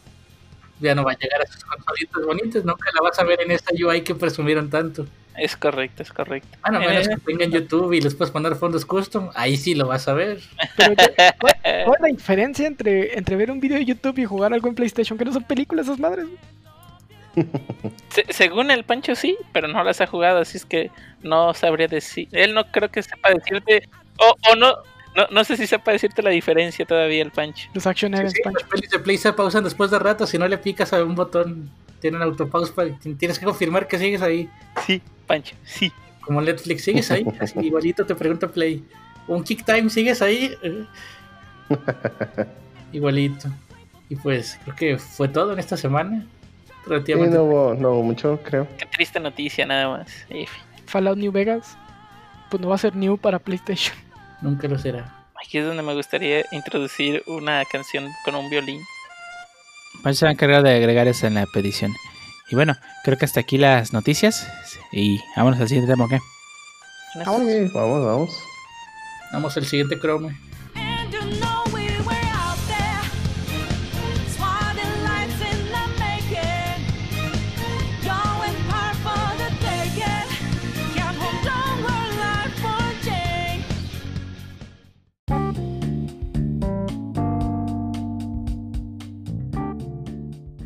ya 0.79 0.93
no 0.93 1.03
va 1.03 1.13
a 1.13 1.17
llegar 1.17 1.41
a 1.41 1.47
sus 1.47 1.63
consolitas 1.63 2.25
bonitas, 2.25 2.65
nunca 2.65 2.89
la 2.93 3.01
vas 3.01 3.17
a 3.19 3.23
ver 3.23 3.41
en 3.41 3.51
esta 3.51 3.73
UI 3.73 4.01
que 4.01 4.13
presumieron 4.13 4.69
tanto. 4.69 5.07
Es 5.37 5.55
correcto, 5.55 6.03
es 6.03 6.11
correcto. 6.11 6.57
Bueno, 6.61 6.85
a 6.85 6.89
menos 6.89 7.07
que 7.07 7.17
tengan 7.17 7.51
YouTube 7.51 7.93
y 7.93 8.01
les 8.01 8.13
puedes 8.13 8.31
poner 8.31 8.55
fondos 8.55 8.85
custom, 8.85 9.29
ahí 9.35 9.55
sí 9.55 9.73
lo 9.73 9.87
vas 9.87 10.07
a 10.09 10.13
ver. 10.13 10.41
¿cuál, 11.39 11.55
es 11.63 12.01
la 12.01 12.07
diferencia 12.07 12.67
entre, 12.67 13.17
entre 13.17 13.37
ver 13.37 13.51
un 13.51 13.61
video 13.61 13.77
de 13.77 13.85
YouTube 13.85 14.19
y 14.19 14.25
jugar 14.25 14.53
algo 14.53 14.67
en 14.67 14.75
PlayStation? 14.75 15.17
Que 15.17 15.23
no 15.23 15.31
son 15.31 15.43
películas 15.43 15.85
esas 15.85 15.99
madres 15.99 16.27
según 18.29 18.71
el 18.71 18.83
Pancho 18.83 19.15
sí, 19.15 19.37
pero 19.51 19.67
no 19.67 19.83
las 19.83 20.01
ha 20.01 20.07
jugado, 20.07 20.39
así 20.39 20.57
es 20.57 20.65
que 20.65 20.91
no 21.21 21.53
sabría 21.53 21.87
decir. 21.87 22.27
Él 22.31 22.53
no 22.53 22.65
creo 22.71 22.89
que 22.89 23.03
sepa 23.03 23.29
decirte, 23.31 23.87
o, 24.17 24.35
o 24.51 24.55
no, 24.55 24.75
no, 25.15 25.27
no 25.31 25.43
sé 25.43 25.57
si 25.57 25.67
sepa 25.67 25.91
decirte 25.91 26.21
la 26.21 26.29
diferencia 26.29 26.85
todavía 26.85 27.21
el 27.21 27.31
Pancho. 27.31 27.69
Los 27.73 27.87
action 27.87 28.11
Pancho. 28.11 28.41
Las 28.53 28.63
pelis 28.63 28.89
de 28.89 28.99
Play 28.99 29.17
se 29.17 29.33
pausan 29.33 29.63
después 29.63 29.91
de 29.91 29.99
rato, 29.99 30.25
si 30.27 30.37
no 30.37 30.47
le 30.47 30.57
picas 30.57 30.93
a 30.93 31.03
un 31.03 31.15
botón, 31.15 31.69
tienen 31.99 32.21
autopause, 32.21 32.73
tienes 33.17 33.39
que 33.39 33.45
confirmar 33.45 33.87
que 33.87 33.97
sigues 33.97 34.21
ahí. 34.21 34.49
Sí, 34.85 35.01
Pancho, 35.27 35.55
sí. 35.63 35.91
Como 36.21 36.41
Netflix, 36.41 36.83
sigues 36.83 37.09
ahí, 37.11 37.25
igualito 37.61 38.05
te 38.05 38.15
pregunta 38.15 38.47
Play. 38.47 38.83
Un 39.27 39.43
kick 39.43 39.63
time, 39.65 39.89
sigues 39.89 40.21
ahí. 40.21 40.55
igualito. 42.91 43.49
Y 44.09 44.15
pues 44.17 44.59
creo 44.63 44.75
que 44.75 44.97
fue 44.97 45.29
todo 45.29 45.53
en 45.53 45.59
esta 45.59 45.77
semana 45.77 46.25
no 46.87 47.43
hubo, 47.91 48.03
mucho, 48.03 48.39
creo. 48.43 48.67
Qué 48.77 48.85
triste 48.85 49.19
noticia, 49.19 49.65
nada 49.65 49.89
más. 49.89 50.11
Fallout 50.85 51.17
New 51.17 51.31
Vegas, 51.31 51.77
pues 52.49 52.61
no 52.61 52.69
va 52.69 52.75
a 52.75 52.79
ser 52.79 52.95
new 52.95 53.17
para 53.17 53.39
PlayStation. 53.39 53.95
Nunca 54.41 54.67
lo 54.67 54.77
será. 54.77 55.25
Aquí 55.43 55.57
es 55.57 55.65
donde 55.65 55.83
me 55.83 55.93
gustaría 55.93 56.45
introducir 56.51 57.23
una 57.27 57.63
canción 57.65 58.07
con 58.25 58.35
un 58.35 58.49
violín. 58.49 58.81
Vamos 60.03 60.17
se 60.17 60.25
va 60.25 60.29
a 60.29 60.33
encargar 60.33 60.63
de 60.63 60.75
agregar 60.75 61.07
eso 61.07 61.27
en 61.27 61.35
la 61.35 61.45
petición. 61.45 61.91
Y 62.49 62.55
bueno, 62.55 62.75
creo 63.03 63.17
que 63.17 63.25
hasta 63.25 63.39
aquí 63.39 63.57
las 63.57 63.93
noticias. 63.93 64.47
Y 64.91 65.19
vámonos 65.35 65.59
al 65.59 65.67
siguiente 65.67 65.91
tema, 65.91 66.07
¿qué? 66.09 66.19
vamos, 67.25 68.05
vamos. 68.05 68.43
Vamos 69.31 69.57
al 69.57 69.65
siguiente 69.65 69.97
Chrome. 69.99 70.37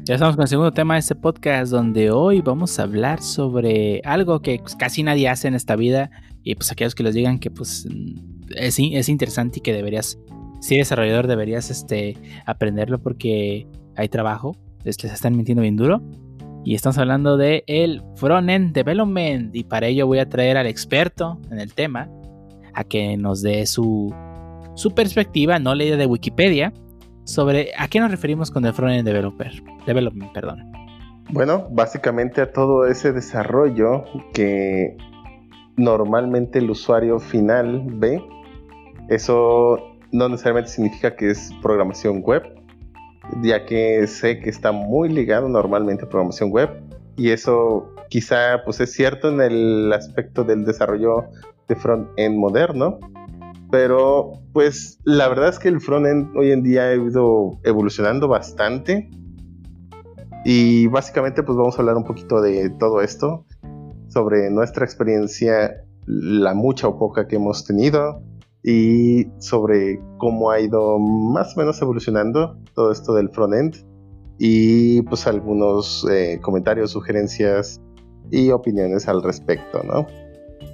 Ya 0.06 0.14
estamos 0.14 0.36
con 0.36 0.44
el 0.44 0.48
segundo 0.48 0.72
tema 0.72 0.94
de 0.94 1.00
este 1.00 1.16
podcast 1.16 1.72
donde 1.72 2.12
hoy 2.12 2.40
vamos 2.42 2.78
a 2.78 2.84
hablar 2.84 3.24
sobre 3.24 4.02
algo 4.06 4.40
que 4.40 4.60
pues, 4.60 4.76
casi 4.76 5.02
nadie 5.02 5.28
hace 5.28 5.48
en 5.48 5.56
esta 5.56 5.76
vida. 5.76 6.12
Y 6.44 6.54
pues 6.54 6.72
aquellos 6.72 6.94
que 6.94 7.02
les 7.02 7.16
digan 7.16 7.40
que 7.40 7.50
pues 7.50 7.88
es, 8.56 8.78
es 8.80 9.10
interesante 9.10 9.58
y 9.58 9.62
que 9.64 9.74
deberías, 9.74 10.20
si 10.62 10.76
eres 10.76 10.90
desarrollador 10.90 11.26
deberías 11.26 11.72
este, 11.72 12.18
aprenderlo 12.46 13.02
porque 13.02 13.68
hay 13.96 14.08
trabajo, 14.08 14.56
les, 14.84 15.04
les 15.04 15.12
están 15.12 15.36
mintiendo 15.36 15.64
bien 15.64 15.76
duro. 15.76 16.04
Y 16.64 16.76
estamos 16.76 17.00
hablando 17.00 17.36
de 17.36 17.64
el 17.66 18.04
front-end 18.16 18.76
development. 18.76 19.56
Y 19.56 19.64
para 19.64 19.88
ello 19.88 20.06
voy 20.06 20.20
a 20.20 20.30
traer 20.30 20.58
al 20.58 20.68
experto 20.68 21.42
en 21.50 21.60
el 21.60 21.74
tema 21.74 22.12
a 22.76 22.84
que 22.84 23.18
nos 23.18 23.42
dé 23.42 23.66
su, 23.66 24.14
su 24.76 24.92
perspectiva, 24.92 25.58
no 25.58 25.74
leída 25.74 25.98
de 25.98 26.06
Wikipedia, 26.06 26.74
sobre 27.26 27.72
a 27.78 27.88
qué 27.88 28.00
nos 28.00 28.10
referimos 28.10 28.50
con 28.50 28.66
el 28.66 28.74
frontend 28.74 29.06
developer, 29.06 29.52
development, 29.86 30.32
perdón. 30.32 30.72
Bueno, 31.32 31.68
básicamente 31.72 32.42
a 32.42 32.52
todo 32.52 32.86
ese 32.86 33.12
desarrollo 33.12 34.06
que 34.34 34.96
normalmente 35.76 36.60
el 36.60 36.70
usuario 36.70 37.20
final 37.20 37.84
ve. 37.86 38.24
Eso 39.10 39.98
no 40.12 40.30
necesariamente 40.30 40.72
significa 40.72 41.16
que 41.16 41.32
es 41.32 41.52
programación 41.62 42.22
web, 42.22 42.44
ya 43.42 43.66
que 43.66 44.08
sé 44.08 44.40
que 44.40 44.50
está 44.50 44.72
muy 44.72 45.10
ligado 45.10 45.50
normalmente 45.50 46.06
a 46.06 46.10
programación 46.10 46.52
web 46.52 46.70
y 47.18 47.32
eso 47.32 47.94
quizá 48.10 48.64
pues 48.64 48.80
es 48.80 48.94
cierto 48.94 49.30
en 49.30 49.42
el 49.42 49.92
aspecto 49.94 50.44
del 50.44 50.66
desarrollo 50.66 51.26
de 51.68 51.76
front-end 51.76 52.38
moderno, 52.38 53.00
pero 53.72 54.34
pues 54.54 55.00
la 55.04 55.28
verdad 55.28 55.50
es 55.50 55.60
que 55.60 55.68
el 55.68 55.82
frontend 55.82 56.36
hoy 56.38 56.52
en 56.52 56.64
día 56.64 56.84
ha 56.86 56.96
ido 56.96 57.60
evolucionando 57.64 58.28
bastante. 58.28 59.10
Y 60.44 60.88
básicamente 60.88 61.42
pues 61.42 61.58
vamos 61.58 61.78
a 61.78 61.82
hablar 61.82 61.98
un 61.98 62.04
poquito 62.04 62.40
de 62.40 62.70
todo 62.70 63.02
esto, 63.02 63.46
sobre 64.10 64.52
nuestra 64.52 64.86
experiencia, 64.86 65.84
la 66.06 66.54
mucha 66.54 66.88
o 66.88 67.00
poca 67.00 67.28
que 67.28 67.38
hemos 67.38 67.66
tenido 67.66 68.22
y 68.64 69.28
sobre 69.40 70.00
cómo 70.18 70.52
ha 70.52 70.60
ido 70.60 71.00
más 71.00 71.56
o 71.56 71.60
menos 71.60 71.82
evolucionando 71.82 72.58
todo 72.74 72.92
esto 72.92 73.14
del 73.14 73.30
frontend 73.30 73.76
y 74.38 75.02
pues 75.04 75.28
algunos 75.28 76.06
eh, 76.12 76.40
comentarios, 76.42 76.92
sugerencias 76.92 77.82
y 78.32 78.52
opiniones 78.52 79.08
al 79.08 79.24
respecto, 79.24 79.82
¿no? 79.84 80.08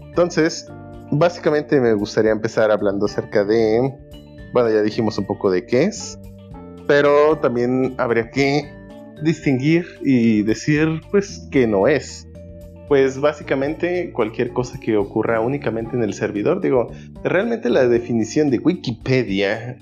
Entonces, 0.08 0.68
básicamente 1.12 1.80
me 1.80 1.94
gustaría 1.94 2.32
empezar 2.32 2.72
hablando 2.72 3.06
acerca 3.06 3.44
de, 3.44 3.94
bueno, 4.54 4.70
ya 4.70 4.82
dijimos 4.82 5.18
un 5.18 5.26
poco 5.26 5.52
de 5.52 5.66
qué 5.66 5.84
es, 5.84 6.18
pero 6.88 7.38
también 7.38 7.94
habría 7.98 8.30
que 8.32 8.70
distinguir 9.22 9.86
y 10.02 10.42
decir, 10.44 11.02
pues, 11.12 11.48
qué 11.52 11.68
no 11.68 11.88
es. 11.88 12.28
Pues 12.88 13.22
básicamente 13.22 14.12
cualquier 14.12 14.52
cosa 14.52 14.78
que 14.80 14.98
ocurra 14.98 15.40
únicamente 15.40 15.96
en 15.96 16.04
el 16.04 16.14
servidor, 16.14 16.60
digo, 16.60 16.92
realmente 17.24 17.70
la 17.70 17.88
definición 17.88 18.50
de 18.50 18.60
Wikipedia 18.60 19.78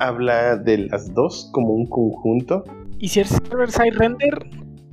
habla 0.00 0.56
de 0.56 0.78
las 0.78 1.14
dos 1.14 1.50
como 1.52 1.74
un 1.74 1.86
conjunto. 1.86 2.64
¿Y 2.98 3.08
si 3.08 3.20
el 3.20 3.26
server-side 3.26 3.92
render 3.92 4.50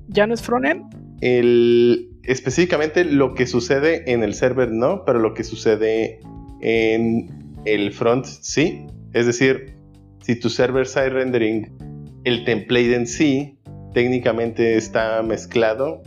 ya 0.07 0.27
no 0.27 0.35
es 0.35 0.43
frontend? 0.43 0.83
El, 1.21 2.14
específicamente 2.27 3.03
lo 3.05 3.33
que 3.33 3.47
sucede 3.47 4.11
en 4.11 4.23
el 4.23 4.33
server 4.33 4.71
no, 4.71 5.03
pero 5.05 5.19
lo 5.19 5.33
que 5.33 5.43
sucede 5.43 6.19
en 6.61 7.61
el 7.65 7.91
front 7.91 8.25
sí. 8.25 8.85
Es 9.13 9.25
decir, 9.25 9.75
si 10.21 10.35
tu 10.35 10.49
server 10.49 10.87
side 10.87 11.09
rendering, 11.09 11.71
el 12.23 12.43
template 12.43 12.95
en 12.95 13.07
sí, 13.07 13.59
técnicamente 13.93 14.75
está 14.75 15.21
mezclado, 15.23 16.01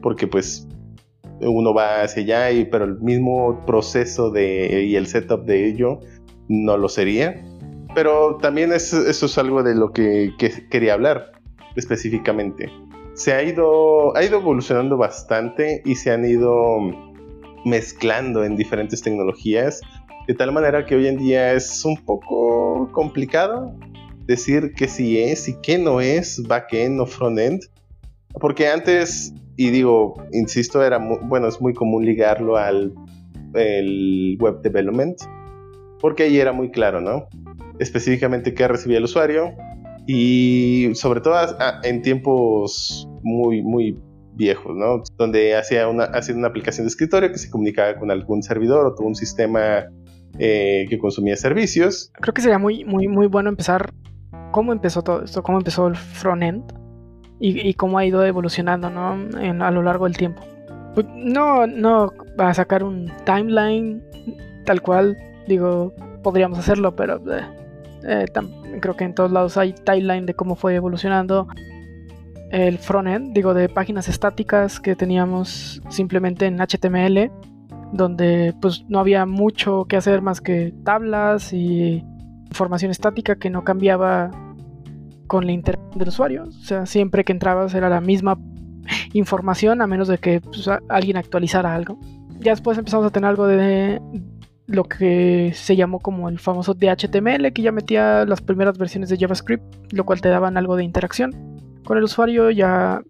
porque 0.00 0.26
pues 0.26 0.66
uno 1.40 1.74
va 1.74 2.02
hacia 2.02 2.22
allá, 2.22 2.50
y, 2.52 2.64
pero 2.64 2.84
el 2.84 3.00
mismo 3.00 3.64
proceso 3.66 4.30
de, 4.30 4.84
y 4.84 4.96
el 4.96 5.06
setup 5.06 5.44
de 5.44 5.66
ello 5.68 6.00
no 6.48 6.76
lo 6.76 6.88
sería. 6.88 7.44
Pero 7.94 8.36
también 8.36 8.72
eso 8.72 9.06
es 9.08 9.38
algo 9.38 9.62
de 9.62 9.74
lo 9.74 9.92
que, 9.92 10.32
quería 10.70 10.94
hablar 10.94 11.32
específicamente. 11.76 12.70
Se 13.18 13.32
ha 13.32 13.42
ido, 13.42 14.16
ha 14.16 14.22
ido 14.22 14.38
evolucionando 14.38 14.96
bastante 14.96 15.82
y 15.84 15.96
se 15.96 16.12
han 16.12 16.24
ido 16.24 16.78
mezclando 17.64 18.44
en 18.44 18.54
diferentes 18.54 19.02
tecnologías, 19.02 19.80
de 20.28 20.34
tal 20.34 20.52
manera 20.52 20.86
que 20.86 20.94
hoy 20.94 21.08
en 21.08 21.16
día 21.16 21.52
es 21.52 21.84
un 21.84 21.96
poco 21.96 22.88
complicado 22.92 23.74
decir 24.26 24.72
que 24.72 24.86
sí 24.86 25.18
es 25.18 25.48
y 25.48 25.60
que 25.60 25.78
no 25.78 26.00
es 26.00 26.46
backend 26.46 27.00
o 27.00 27.06
frontend, 27.06 27.62
porque 28.40 28.68
antes, 28.68 29.34
y 29.56 29.70
digo, 29.70 30.14
insisto, 30.32 30.84
era 30.84 30.98
bueno, 30.98 31.48
es 31.48 31.60
muy 31.60 31.74
común 31.74 32.04
ligarlo 32.04 32.56
al 32.56 32.94
web 34.38 34.62
development, 34.62 35.18
porque 36.00 36.22
ahí 36.22 36.38
era 36.38 36.52
muy 36.52 36.70
claro, 36.70 37.00
¿no? 37.00 37.26
Específicamente 37.80 38.54
qué 38.54 38.68
recibía 38.68 38.98
el 38.98 39.04
usuario 39.04 39.56
y 40.10 40.94
sobre 40.94 41.20
todo 41.20 41.36
en 41.84 42.00
tiempos 42.00 43.06
muy, 43.22 43.62
muy 43.62 43.94
viejos, 44.32 44.74
¿no? 44.74 45.02
Donde 45.18 45.54
hacía 45.54 45.86
una, 45.86 46.04
hacía 46.04 46.34
una 46.34 46.48
aplicación 46.48 46.86
de 46.86 46.88
escritorio 46.88 47.30
que 47.30 47.36
se 47.36 47.50
comunicaba 47.50 47.94
con 47.98 48.10
algún 48.10 48.42
servidor 48.42 48.86
o 48.86 48.94
todo 48.94 49.06
un 49.06 49.14
sistema 49.14 49.84
eh, 50.38 50.86
que 50.88 50.98
consumía 50.98 51.36
servicios. 51.36 52.10
Creo 52.22 52.32
que 52.32 52.40
sería 52.40 52.58
muy, 52.58 52.86
muy, 52.86 53.06
muy 53.06 53.26
bueno 53.26 53.50
empezar 53.50 53.92
cómo 54.50 54.72
empezó 54.72 55.02
todo 55.02 55.24
esto, 55.24 55.42
cómo 55.42 55.58
empezó 55.58 55.88
el 55.88 55.96
frontend 55.96 56.72
y, 57.38 57.74
cómo 57.74 57.98
ha 57.98 58.06
ido 58.06 58.24
evolucionando 58.24 58.88
¿no? 58.88 59.12
a 59.62 59.70
lo 59.70 59.82
largo 59.82 60.06
del 60.06 60.16
tiempo. 60.16 60.40
Pues 60.94 61.06
no, 61.14 61.66
no 61.66 62.14
va 62.40 62.48
a 62.48 62.54
sacar 62.54 62.82
un 62.82 63.12
timeline 63.26 64.02
tal 64.64 64.80
cual, 64.80 65.18
digo, 65.46 65.92
podríamos 66.22 66.58
hacerlo, 66.58 66.96
pero 66.96 67.16
eh, 67.30 67.42
eh, 68.04 68.26
creo 68.80 68.96
que 68.96 69.04
en 69.04 69.14
todos 69.14 69.32
lados 69.32 69.56
hay 69.56 69.72
timeline 69.72 70.26
de 70.26 70.34
cómo 70.34 70.56
fue 70.56 70.74
evolucionando 70.74 71.48
el 72.50 72.78
frontend, 72.78 73.34
digo, 73.34 73.54
de 73.54 73.68
páginas 73.68 74.08
estáticas 74.08 74.80
que 74.80 74.96
teníamos 74.96 75.82
simplemente 75.90 76.46
en 76.46 76.58
HTML, 76.58 77.30
donde 77.92 78.54
pues 78.60 78.84
no 78.88 79.00
había 79.00 79.26
mucho 79.26 79.84
que 79.84 79.96
hacer 79.96 80.22
más 80.22 80.40
que 80.40 80.74
tablas 80.84 81.52
y 81.52 82.04
información 82.48 82.90
estática 82.90 83.36
que 83.36 83.50
no 83.50 83.64
cambiaba 83.64 84.30
con 85.26 85.44
la 85.44 85.52
internet 85.52 85.94
del 85.94 86.08
usuario. 86.08 86.44
O 86.44 86.52
sea, 86.52 86.86
siempre 86.86 87.24
que 87.24 87.32
entrabas 87.32 87.74
era 87.74 87.88
la 87.88 88.00
misma 88.00 88.38
información 89.12 89.82
a 89.82 89.86
menos 89.86 90.08
de 90.08 90.18
que 90.18 90.40
pues, 90.40 90.68
alguien 90.88 91.16
actualizara 91.16 91.74
algo. 91.74 91.98
Ya 92.40 92.52
después 92.52 92.78
empezamos 92.78 93.06
a 93.06 93.10
tener 93.10 93.28
algo 93.28 93.46
de 93.46 94.00
lo 94.68 94.84
que 94.84 95.50
se 95.54 95.74
llamó 95.76 95.98
como 95.98 96.28
el 96.28 96.38
famoso 96.38 96.74
DHTML, 96.74 97.54
que 97.54 97.62
ya 97.62 97.72
metía 97.72 98.26
las 98.26 98.42
primeras 98.42 98.76
versiones 98.76 99.08
de 99.08 99.16
JavaScript, 99.16 99.64
lo 99.92 100.04
cual 100.04 100.20
te 100.20 100.28
daban 100.28 100.58
algo 100.58 100.76
de 100.76 100.84
interacción 100.84 101.32
con 101.84 101.96
el 101.96 102.04
usuario. 102.04 102.50
Ya 102.50 103.00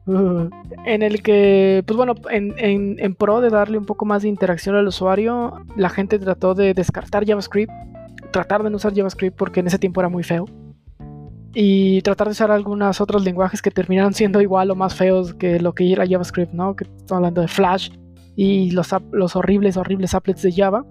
en 0.07 1.03
el 1.03 1.23
que, 1.23 1.83
pues 1.87 1.97
bueno, 1.97 2.15
en, 2.31 3.15
pro 3.15 3.41
de 3.41 3.49
darle 3.49 3.79
un 3.79 3.87
poco 3.87 4.05
más 4.05 4.23
de 4.23 4.29
interacción 4.29 4.77
al 4.77 4.87
usuario, 4.87 5.65
la 5.77 5.89
gente 5.89 6.19
trató 6.19 6.55
de 6.55 6.75
descartar 6.75 7.25
JavaScript, 7.27 7.73
tratar 8.31 8.63
de 8.63 8.71
no 8.71 8.77
usar 8.77 8.95
JavaScript 8.95 9.37
porque 9.37 9.61
en 9.61 9.67
ese 9.67 9.79
tiempo 9.79 10.01
era 10.01 10.09
muy 10.09 10.23
feo. 10.23 10.47
Y 11.55 12.03
tratar 12.03 12.27
de 12.27 12.33
usar 12.33 12.51
algunos 12.51 13.01
otros 13.01 13.25
lenguajes 13.25 13.63
que 13.63 13.71
terminaron 13.71 14.13
siendo 14.13 14.41
igual 14.43 14.71
o 14.73 14.75
más 14.75 14.95
feos 14.95 15.35
que 15.35 15.61
lo 15.61 15.73
que 15.73 15.91
era 15.93 16.07
JavaScript, 16.07 16.53
¿no? 16.53 16.75
Que 16.75 16.85
estamos 16.85 17.13
hablando 17.13 17.41
de 17.41 17.49
Flash 17.49 17.91
y 18.35 18.73
los, 18.73 18.89
los 19.13 19.37
horribles, 19.37 19.77
horribles 19.77 20.15
applets 20.15 20.43
de 20.43 20.53
Java. 20.53 20.85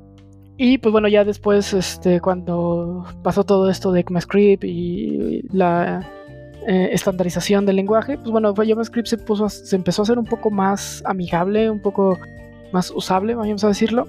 Y 0.58 0.78
pues 0.78 0.92
bueno, 0.92 1.08
ya 1.08 1.24
después, 1.24 1.74
este, 1.74 2.22
cuando 2.22 3.06
pasó 3.24 3.44
todo 3.44 3.70
esto 3.70 3.92
de 3.92 4.02
ECMAScript 4.02 4.64
y 4.64 5.42
la 5.52 6.08
eh, 6.68 6.90
estandarización 6.92 7.66
del 7.66 7.78
lenguaje, 7.78 8.18
pues 8.18 8.30
bueno, 8.30 8.54
JavaScript 8.56 9.08
se, 9.08 9.76
empezó 9.76 10.02
a 10.02 10.04
hacer 10.04 10.20
un 10.20 10.26
poco 10.26 10.52
más 10.52 11.02
amigable, 11.06 11.70
un 11.70 11.82
poco 11.82 12.20
más 12.72 12.92
usable, 12.92 13.34
vamos 13.34 13.64
a 13.64 13.68
decirlo. 13.68 14.08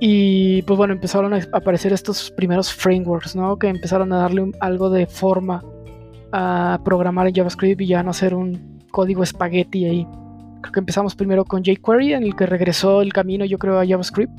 Y 0.00 0.62
pues 0.62 0.76
bueno, 0.76 0.94
empezaron 0.94 1.34
a 1.34 1.40
aparecer 1.52 1.92
estos 1.92 2.30
primeros 2.30 2.72
frameworks, 2.72 3.36
¿no? 3.36 3.56
Que 3.58 3.68
empezaron 3.68 4.12
a 4.12 4.16
darle 4.16 4.50
algo 4.58 4.90
de 4.90 5.06
forma 5.06 5.62
a 6.32 6.80
programar 6.82 7.28
en 7.28 7.34
JavaScript 7.34 7.80
y 7.82 7.86
ya 7.86 8.02
no 8.02 8.10
hacer 8.10 8.34
un 8.34 8.80
código 8.90 9.22
espagueti 9.22 9.84
ahí. 9.84 10.06
Creo 10.62 10.72
que 10.72 10.80
empezamos 10.80 11.14
primero 11.14 11.44
con 11.44 11.62
jQuery, 11.62 12.14
en 12.14 12.24
el 12.24 12.34
que 12.34 12.46
regresó 12.46 13.02
el 13.02 13.12
camino, 13.12 13.44
yo 13.44 13.58
creo, 13.58 13.78
a 13.78 13.86
JavaScript. 13.86 14.32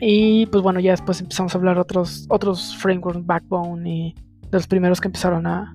Y 0.00 0.46
pues 0.46 0.62
bueno, 0.62 0.80
ya 0.80 0.92
después 0.92 1.20
empezamos 1.20 1.54
a 1.54 1.58
hablar 1.58 1.78
otros, 1.78 2.26
otros 2.28 2.76
frameworks, 2.76 3.24
Backbone 3.26 3.88
y 3.88 4.14
de 4.14 4.48
los 4.50 4.66
primeros 4.66 5.00
que 5.00 5.08
empezaron 5.08 5.46
a, 5.46 5.74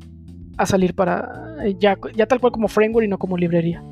a 0.57 0.65
salir 0.65 0.95
para 0.95 1.31
ya, 1.79 1.97
ya 2.15 2.25
tal 2.25 2.39
cual 2.39 2.51
como 2.51 2.67
framework 2.67 3.05
y 3.05 3.09
no 3.09 3.19
como 3.19 3.37
librería. 3.37 3.83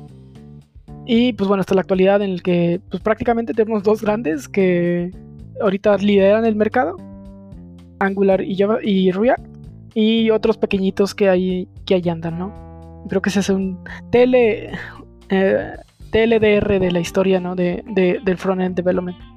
Y 1.06 1.34
pues 1.34 1.48
bueno, 1.48 1.60
hasta 1.60 1.74
la 1.74 1.82
actualidad 1.82 2.22
en 2.22 2.30
el 2.30 2.42
que 2.42 2.80
pues 2.90 3.02
prácticamente 3.02 3.52
tenemos 3.52 3.82
dos 3.82 4.02
grandes 4.02 4.48
que 4.48 5.10
ahorita 5.60 5.96
lideran 5.98 6.44
el 6.44 6.56
mercado, 6.56 6.96
Angular 8.00 8.40
y 8.40 8.56
Java 8.56 8.78
y 8.82 9.10
React, 9.12 9.46
y 9.94 10.30
otros 10.30 10.58
pequeñitos 10.58 11.14
que 11.14 11.28
hay 11.28 11.68
que 11.84 11.94
ahí 11.94 12.08
andan, 12.08 12.38
¿no? 12.38 13.04
Creo 13.08 13.22
que 13.22 13.30
ese 13.30 13.40
es 13.40 13.50
un 13.50 13.78
tele 14.10 14.72
eh, 15.28 15.76
TLDR 16.10 16.80
de 16.80 16.90
la 16.90 17.00
historia, 17.00 17.38
¿no? 17.38 17.54
De, 17.54 17.84
de, 17.86 18.20
del 18.24 18.38
front-end 18.38 18.74
development. 18.74 19.33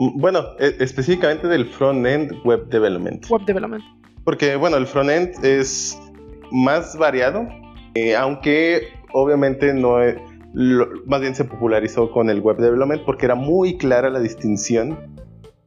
Mm, 0.00 0.18
bueno, 0.18 0.40
e, 0.58 0.76
específicamente 0.80 1.46
del 1.46 1.66
front-end 1.66 2.32
web 2.44 2.66
development. 2.70 3.28
Web 3.28 3.44
development. 3.44 3.84
Porque, 4.24 4.56
bueno, 4.56 4.78
el 4.78 4.86
front-end 4.86 5.44
es 5.44 6.00
más 6.50 6.96
variado, 6.96 7.46
eh, 7.94 8.16
aunque 8.16 8.88
obviamente 9.12 9.74
no 9.74 9.98
más 11.06 11.20
bien 11.20 11.34
se 11.34 11.44
popularizó 11.44 12.10
con 12.10 12.28
el 12.28 12.40
web 12.40 12.56
development 12.56 13.02
porque 13.04 13.26
era 13.26 13.36
muy 13.36 13.76
clara 13.76 14.10
la 14.10 14.18
distinción 14.18 14.98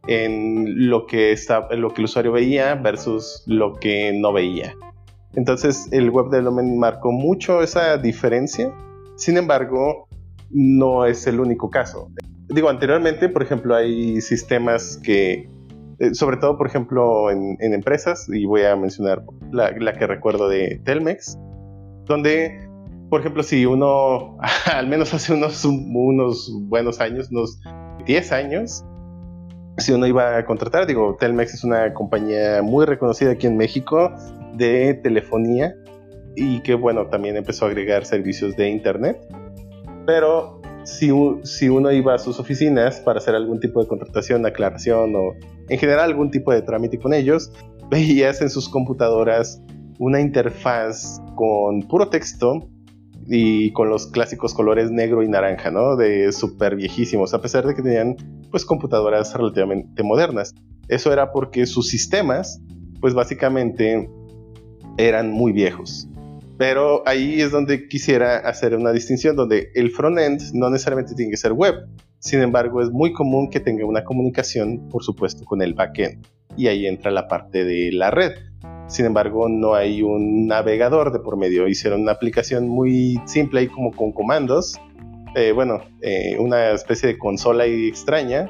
en 0.08 0.90
lo 0.90 1.06
que, 1.06 1.32
está, 1.32 1.68
en 1.72 1.80
lo 1.80 1.92
que 1.92 2.02
el 2.02 2.06
usuario 2.06 2.34
veía 2.34 2.76
versus 2.76 3.44
lo 3.46 3.76
que 3.76 4.12
no 4.14 4.34
veía. 4.34 4.74
Entonces 5.36 5.88
el 5.92 6.10
web 6.10 6.30
development 6.30 6.76
marcó 6.76 7.12
mucho 7.12 7.62
esa 7.62 7.98
diferencia. 7.98 8.74
Sin 9.16 9.38
embargo, 9.38 10.08
no 10.50 11.06
es 11.06 11.28
el 11.28 11.40
único 11.40 11.70
caso. 11.70 12.10
Digo, 12.50 12.70
anteriormente, 12.70 13.30
por 13.30 13.42
ejemplo, 13.42 13.76
hay 13.76 14.22
sistemas 14.22 15.00
que 15.04 15.50
eh, 16.00 16.14
sobre 16.14 16.38
todo, 16.38 16.58
por 16.58 16.68
ejemplo, 16.68 17.30
en, 17.30 17.58
empresas, 17.60 18.28
y 18.28 18.46
voy 18.46 18.64
a 18.64 18.76
mencionar 18.76 19.24
la, 19.52 19.74
que 19.94 20.08
recuerdo 20.08 20.50
de 20.50 20.82
Telmex, 20.84 21.38
donde, 22.06 22.68
por 23.10 23.22
ejemplo, 23.22 23.44
si 23.44 23.66
uno, 23.66 24.38
al 24.74 24.88
menos 24.88 25.14
hace 25.14 25.34
unos, 25.34 25.64
unos 25.66 26.52
buenos 26.64 27.00
años, 27.00 27.30
unos 27.32 27.60
10 28.06 28.32
años, 28.32 28.84
si 29.78 29.92
uno 29.92 30.06
iba 30.06 30.38
a 30.38 30.46
contratar, 30.46 30.88
digo, 30.88 31.16
Telmex 31.20 31.54
es 31.54 31.64
una 31.64 31.94
compañía 31.94 32.62
muy 32.62 32.86
reconocida 32.86 33.32
aquí 33.32 33.48
en 33.48 33.58
México 33.58 34.12
de 34.56 34.96
telefonía 34.96 35.74
y 36.36 36.62
que, 36.62 36.76
bueno, 36.76 37.08
también 37.08 37.38
empezó 37.38 37.66
a 37.66 37.70
agregar 37.70 38.06
servicios 38.06 38.56
de 38.56 38.70
Internet, 38.70 39.18
pero 40.06 40.63
si, 40.84 41.12
uno 41.12 41.92
iba 41.92 42.16
a 42.16 42.20
sus 42.20 42.40
oficinas 42.40 43.00
para 43.00 43.20
hacer 43.20 43.36
algún 43.36 43.60
tipo 43.60 43.82
de 43.82 43.88
contratación, 43.88 44.46
aclaración 44.46 45.16
o 45.16 45.34
en 45.70 45.80
general 45.80 46.12
algún 46.12 46.32
tipo 46.32 46.52
de 46.52 46.62
trámite 46.62 47.00
con 47.00 47.14
ellos, 47.14 47.52
veías 47.90 48.42
en 48.42 48.50
sus 48.50 48.70
computadoras 48.70 49.62
una 50.00 50.20
interfaz 50.20 51.22
con 51.36 51.82
puro 51.84 52.10
texto 52.10 52.68
y 53.28 53.72
con 53.72 53.90
los 53.90 54.08
clásicos 54.08 54.54
colores 54.54 54.92
negro 54.92 55.24
y 55.24 55.30
naranja, 55.30 55.72
¿no? 55.72 55.96
De 55.96 56.32
súper 56.32 56.76
viejísimos, 56.76 57.34
a 57.34 57.42
pesar 57.42 57.66
de 57.66 57.76
que 57.76 57.82
tenían 57.82 58.18
pues 58.52 58.66
computadoras 58.66 59.34
relativamente 59.34 60.04
modernas. 60.04 60.54
Eso 60.90 61.14
era 61.14 61.32
porque 61.32 61.66
sus 61.66 61.88
sistemas 61.88 62.62
pues 63.00 63.14
básicamente 63.14 64.10
eran 64.98 65.32
muy 65.32 65.52
viejos. 65.52 66.08
Pero 66.64 67.04
ahí 67.06 67.42
es 67.42 67.52
donde 67.52 67.90
quisiera 67.90 68.38
hacer 68.38 68.74
una 68.74 68.94
distinción, 68.94 69.36
donde 69.36 69.70
el 69.76 69.92
frontend 69.92 70.54
no 70.54 70.70
necesariamente 70.70 71.14
tiene 71.14 71.30
que 71.30 71.36
ser 71.36 71.52
web. 71.52 71.76
Sin 72.20 72.42
embargo, 72.42 72.82
es 72.82 72.90
muy 72.90 73.12
común 73.12 73.50
que 73.50 73.60
tenga 73.60 73.86
una 73.86 74.06
comunicación, 74.06 74.88
por 74.88 75.04
supuesto, 75.04 75.44
con 75.44 75.62
el 75.62 75.74
backend. 75.74 76.26
Y 76.56 76.68
ahí 76.68 76.88
entra 76.88 77.12
la 77.12 77.28
parte 77.28 77.66
de 77.66 77.92
la 77.92 78.12
red. 78.12 78.32
Sin 78.88 79.06
embargo, 79.06 79.50
no 79.50 79.76
hay 79.76 80.04
un 80.04 80.48
navegador 80.48 81.12
de 81.12 81.20
por 81.20 81.36
medio. 81.36 81.68
Hicieron 81.68 82.04
una 82.04 82.14
aplicación 82.14 82.70
muy 82.70 83.20
simple 83.26 83.60
ahí 83.60 83.68
como 83.68 83.92
con 83.92 84.14
comandos. 84.14 84.80
Eh, 85.36 85.52
bueno, 85.52 85.82
eh, 86.00 86.38
una 86.40 86.72
especie 86.72 87.10
de 87.10 87.18
consola 87.18 87.66
ahí 87.66 87.90
extraña 87.90 88.50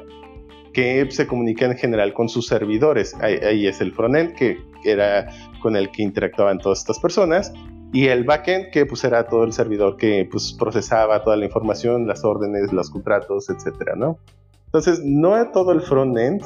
que 0.72 1.04
se 1.10 1.26
comunica 1.26 1.66
en 1.66 1.76
general 1.76 2.12
con 2.12 2.28
sus 2.28 2.46
servidores. 2.46 3.16
Ahí, 3.20 3.66
es 3.66 3.80
el 3.80 3.90
frontend 3.92 4.34
que 4.36 4.58
era 4.84 5.26
con 5.60 5.74
el 5.74 5.90
que 5.90 6.04
interactuaban 6.04 6.60
todas 6.60 6.78
estas 6.78 7.00
personas 7.00 7.52
y 7.94 8.08
el 8.08 8.24
backend 8.24 8.70
que 8.70 8.86
pues 8.86 9.04
era 9.04 9.28
todo 9.28 9.44
el 9.44 9.52
servidor 9.52 9.96
que 9.96 10.28
pues 10.28 10.52
procesaba 10.52 11.22
toda 11.22 11.36
la 11.36 11.44
información, 11.44 12.08
las 12.08 12.24
órdenes, 12.24 12.72
los 12.72 12.90
contratos, 12.90 13.48
etcétera, 13.48 13.94
¿no? 13.94 14.18
Entonces, 14.66 15.00
no 15.04 15.36
todo 15.52 15.70
el 15.70 15.80
frontend 15.80 16.42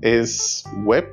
es 0.00 0.64
web, 0.84 1.06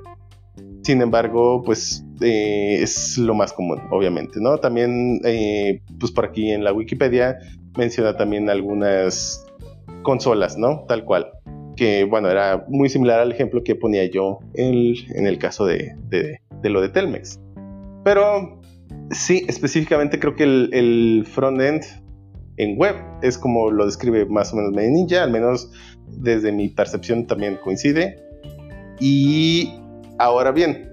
sin 0.83 1.01
embargo, 1.01 1.63
pues 1.65 2.05
eh, 2.21 2.83
es 2.83 3.17
lo 3.17 3.33
más 3.33 3.51
común, 3.51 3.81
obviamente, 3.89 4.39
¿no? 4.39 4.59
También, 4.59 5.19
eh, 5.25 5.81
pues 5.99 6.11
por 6.11 6.25
aquí 6.25 6.51
en 6.51 6.63
la 6.63 6.71
Wikipedia 6.71 7.39
menciona 7.75 8.15
también 8.15 8.51
algunas 8.51 9.43
consolas, 10.03 10.55
¿no? 10.55 10.85
Tal 10.87 11.03
cual 11.03 11.31
que 11.75 12.03
bueno, 12.03 12.29
era 12.29 12.63
muy 12.67 12.89
similar 12.89 13.19
al 13.19 13.31
ejemplo 13.31 13.63
que 13.63 13.73
ponía 13.73 14.05
yo 14.05 14.37
en, 14.53 15.25
el 15.25 15.39
caso 15.39 15.65
de, 15.65 15.95
lo 16.61 16.79
de 16.79 16.89
Telmex. 16.89 17.39
Pero 18.03 18.61
sí, 19.13 19.45
específicamente 19.47 20.19
creo 20.19 20.35
que 20.35 20.43
el, 20.43 20.69
el 20.73 21.25
front-end 21.25 21.83
en 22.57 22.77
web 22.77 22.95
es 23.21 23.37
como 23.37 23.71
lo 23.71 23.85
describe 23.85 24.25
más 24.25 24.53
o 24.53 24.57
menos 24.57 24.71
Ninja, 24.73 25.23
al 25.23 25.31
menos 25.31 25.71
desde 26.07 26.51
mi 26.51 26.69
percepción 26.69 27.25
también 27.25 27.57
coincide. 27.63 28.19
Y 28.99 29.73
ahora 30.19 30.51
bien, 30.51 30.89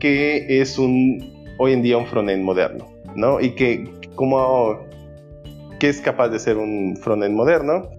¿qué 0.00 0.60
es 0.60 0.78
un 0.78 1.52
hoy 1.58 1.72
en 1.72 1.82
día 1.82 1.98
un 1.98 2.06
frontend 2.06 2.42
moderno? 2.42 2.86
¿No? 3.16 3.40
Y 3.40 3.50
que, 3.50 3.90
¿cómo, 4.14 4.78
qué 5.78 5.88
es 5.88 6.00
capaz 6.00 6.28
de 6.28 6.38
ser 6.38 6.56
un 6.56 6.96
frontend 6.96 7.34
moderno? 7.34 7.90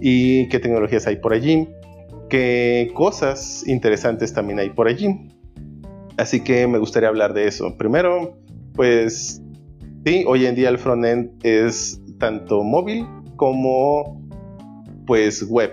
y 0.00 0.48
qué 0.48 0.58
tecnologías 0.58 1.06
hay 1.06 1.16
por 1.16 1.32
allí, 1.32 1.68
qué 2.28 2.90
cosas 2.94 3.66
interesantes 3.66 4.32
también 4.32 4.58
hay 4.58 4.70
por 4.70 4.88
allí. 4.88 5.30
Así 6.16 6.40
que 6.40 6.66
me 6.66 6.78
gustaría 6.78 7.08
hablar 7.08 7.34
de 7.34 7.48
eso. 7.48 7.76
Primero, 7.76 8.36
pues 8.74 9.42
sí, 10.04 10.24
hoy 10.26 10.46
en 10.46 10.54
día 10.54 10.68
el 10.68 10.78
frontend 10.78 11.30
es 11.44 12.00
tanto 12.18 12.62
móvil 12.62 13.06
como 13.36 14.20
pues 15.06 15.46
web, 15.48 15.72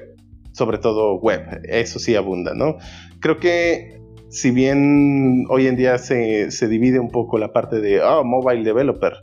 sobre 0.52 0.78
todo 0.78 1.15
web, 1.19 1.61
eso 1.64 1.99
sí 1.99 2.15
abunda, 2.15 2.53
¿no? 2.53 2.78
Creo 3.19 3.38
que 3.38 4.02
si 4.30 4.52
bien 4.52 5.45
hoy 5.49 5.68
en 5.68 5.76
día 5.76 5.98
se, 5.98 6.49
divide 6.68 6.99
un 6.99 7.10
poco 7.10 7.38
la 7.38 7.52
parte 7.52 7.82
de 7.82 8.02
oh, 8.02 8.23
mobile 8.23 8.64
developer, 8.64 9.14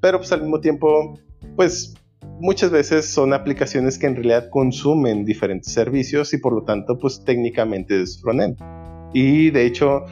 pero 0.00 0.18
pues 0.18 0.32
al 0.32 0.42
mismo 0.42 0.60
tiempo, 0.60 1.18
pues 1.54 1.94
muchas 2.40 2.70
veces 2.70 3.06
son 3.06 3.32
aplicaciones 3.32 3.98
que 3.98 4.06
en 4.06 4.16
realidad 4.16 4.48
consumen 4.50 5.24
diferentes 5.24 5.72
servicios 5.72 6.34
y 6.34 6.38
por 6.38 6.52
lo 6.52 6.64
tanto 6.64 6.98
pues 6.98 7.22
técnicamente 7.24 8.02
es 8.02 8.20
frontend. 8.20 8.58
Y 9.12 9.50
de 9.50 9.66
hecho 9.66 10.04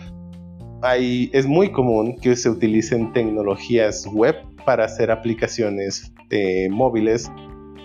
es 1.32 1.46
muy 1.46 1.72
común 1.72 2.16
que 2.20 2.36
se 2.36 2.50
utilicen 2.50 3.12
tecnologías 3.12 4.06
web 4.06 4.36
para 4.64 4.84
hacer 4.84 5.10
aplicaciones 5.10 6.12
móviles 6.70 7.30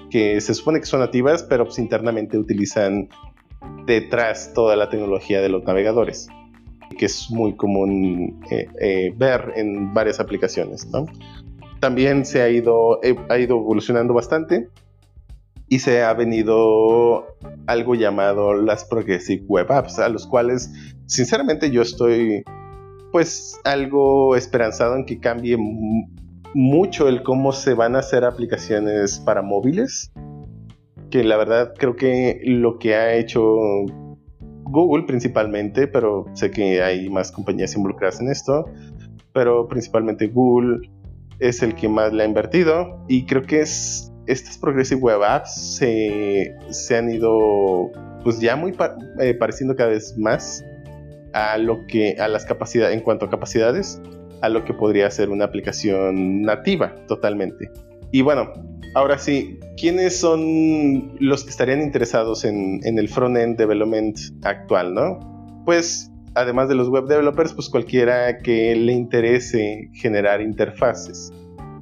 que 0.10 0.42
se 0.42 0.54
supone 0.54 0.80
que 0.80 0.86
son 0.86 1.02
nativas 1.02 1.44
pero 1.44 1.66
pues, 1.66 1.80
internamente 1.80 2.38
utilizan 2.38 3.10
detrás 3.86 4.54
toda 4.54 4.76
la 4.76 4.90
tecnología 4.90 5.42
de 5.42 5.50
los 5.50 5.64
navegadores 5.64 6.30
que 6.98 7.06
es 7.06 7.30
muy 7.30 7.56
común 7.56 8.40
eh, 8.52 8.68
eh, 8.82 9.14
ver 9.16 9.54
en 9.56 9.94
varias 9.94 10.20
aplicaciones. 10.20 10.88
también 11.80 12.26
se 12.26 12.42
ha 12.42 12.50
ido, 12.50 13.00
eh, 13.04 13.16
ha 13.30 13.38
ido 13.38 13.58
evolucionando 13.58 14.14
bastante 14.14 14.68
y 15.68 15.80
se 15.80 16.02
ha 16.02 16.14
venido 16.14 17.28
algo 17.68 17.96
llamado 17.96 18.54
las 18.54 18.86
Progressive 18.86 19.44
Web 19.48 19.72
Apps, 19.72 20.00
a 20.00 20.10
los 20.10 20.26
cuales 20.26 20.72
sinceramente 21.06 21.70
yo 21.70 21.84
estoy 21.84 22.44
pues 23.11 23.60
algo 23.64 24.36
esperanzado 24.36 24.95
en 24.95 25.06
que 25.06 25.19
cambie 25.19 25.57
mucho 26.53 27.07
el 27.07 27.23
cómo 27.23 27.52
se 27.52 27.73
van 27.73 27.95
a 27.95 27.99
hacer 27.99 28.23
aplicaciones 28.23 29.19
para 29.19 29.41
móviles, 29.41 30.11
que 31.10 31.23
la 31.23 31.38
verdad 31.38 31.73
creo 31.77 31.95
que 31.95 32.41
lo 32.44 32.77
que 32.77 32.95
ha 32.95 33.14
hecho 33.15 33.41
Google 34.64 35.06
principalmente, 35.06 35.88
pero 35.88 36.26
sé 36.34 36.52
que 36.52 36.81
hay 36.84 37.10
más 37.10 37.31
compañías 37.31 37.76
involucradas 37.76 38.22
en 38.22 38.30
esto, 38.30 38.65
pero 39.34 39.68
principalmente 39.68 40.27
Google 40.27 40.90
es 41.40 41.64
el 41.64 41.73
que 41.76 41.88
más 41.88 42.14
le 42.14 42.23
ha 42.23 42.26
invertido 42.26 43.03
y 43.07 43.26
creo 43.26 43.44
que 43.44 43.61
es 43.61 44.11
estas 44.27 44.57
Progressive 44.60 45.02
Web 45.02 45.23
Apps 45.23 45.77
se, 45.77 46.95
han 46.95 47.10
ido 47.10 47.90
pues 48.23 48.40
ya 48.40 48.56
muy 48.56 48.76
eh, 49.19 49.34
pareciendo 49.34 49.76
cada 49.76 49.90
vez 49.90 50.15
más 50.18 50.64
a 51.34 51.57
lo 51.57 51.85
que 51.88 52.15
a 52.19 52.27
las 52.27 52.45
capacidades 52.45 52.95
en 52.95 53.01
cuanto 53.01 53.26
a 53.26 53.30
capacidades 53.30 54.01
a 54.41 54.49
lo 54.49 54.64
que 54.64 54.73
podría 54.73 55.10
ser 55.11 55.30
una 55.30 55.45
aplicación 55.45 56.41
nativa 56.41 56.95
totalmente 57.07 57.69
y 58.11 58.22
bueno 58.22 58.51
ahora 58.95 59.18
sí 59.18 59.60
quiénes 59.77 60.19
son 60.19 61.15
los 61.19 61.43
que 61.43 61.49
estarían 61.49 61.81
interesados 61.81 62.45
en, 62.45 62.80
en 62.84 62.97
el 62.97 63.10
front-end 63.10 63.57
development 63.57 64.18
actual 64.43 64.93
no 64.93 65.19
pues 65.65 66.10
además 66.35 66.69
de 66.69 66.76
los 66.76 66.89
web 66.89 67.06
developers, 67.06 67.53
pues 67.53 67.69
cualquiera 67.69 68.38
que 68.39 68.76
le 68.76 68.93
interese 68.93 69.89
generar 69.93 70.41
interfaces. 70.41 71.31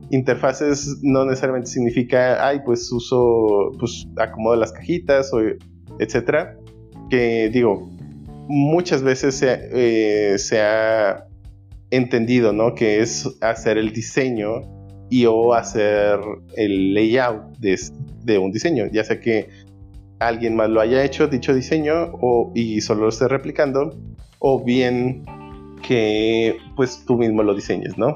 Interfaces 0.09 0.99
no 1.01 1.25
necesariamente 1.25 1.69
significa, 1.69 2.45
ay, 2.45 2.61
pues 2.65 2.91
uso, 2.91 3.71
pues 3.77 4.07
acomodo 4.17 4.55
las 4.55 4.71
cajitas, 4.71 5.33
o 5.33 5.39
etcétera. 5.99 6.57
Que 7.09 7.49
digo, 7.49 7.89
muchas 8.47 9.03
veces 9.03 9.35
se, 9.35 9.69
eh, 9.73 10.37
ha 10.61 11.25
entendido, 11.91 12.53
¿no? 12.53 12.75
Que 12.75 13.01
es 13.01 13.29
hacer 13.41 13.77
el 13.77 13.93
diseño 13.93 14.61
y 15.09 15.25
o 15.25 15.53
hacer 15.53 16.19
el 16.55 16.93
layout 16.93 17.57
de, 17.59 17.79
de 18.23 18.37
un 18.37 18.51
diseño, 18.51 18.87
ya 18.91 19.03
sea 19.03 19.19
que 19.19 19.49
alguien 20.19 20.55
más 20.55 20.69
lo 20.69 20.81
haya 20.81 21.03
hecho, 21.03 21.27
dicho 21.27 21.53
diseño, 21.53 22.11
o, 22.21 22.51
y 22.55 22.81
solo 22.81 23.03
lo 23.03 23.09
esté 23.09 23.27
replicando, 23.27 23.97
o 24.39 24.63
bien 24.63 25.25
que 25.81 26.57
pues 26.75 27.05
tú 27.05 27.17
mismo 27.17 27.43
lo 27.43 27.53
diseñes, 27.53 27.97
¿no? 27.97 28.15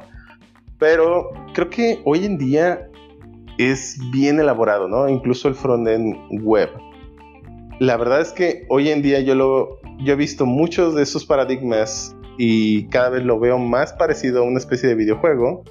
Pero 0.80 1.30
creo 1.54 1.70
que 1.70 2.00
hoy 2.06 2.26
en 2.26 2.38
día 2.38 2.90
es 3.58 4.00
bien 4.12 4.40
elaborado, 4.40 4.88
¿no? 4.88 5.08
Incluso 5.08 5.48
el 5.48 5.56
frontend 5.56 6.16
web. 6.44 6.70
La 7.80 7.98
verdad 7.98 8.22
es 8.22 8.32
que 8.32 8.66
hoy 8.70 8.90
en 8.90 9.02
día 9.02 9.20
yo 9.22 9.36
lo 9.36 9.81
yo 10.04 10.14
he 10.14 10.16
visto 10.16 10.46
muchos 10.46 10.96
de 10.96 11.04
esos 11.04 11.26
paradigmas 11.26 12.16
y 12.38 12.88
cada 12.88 13.10
vez 13.10 13.24
lo 13.24 13.40
veo 13.40 13.58
más 13.58 13.94
parecido 13.94 14.40
a 14.40 14.44
una 14.44 14.58
especie 14.58 14.90
de 14.90 14.96
videojuego, 14.96 15.64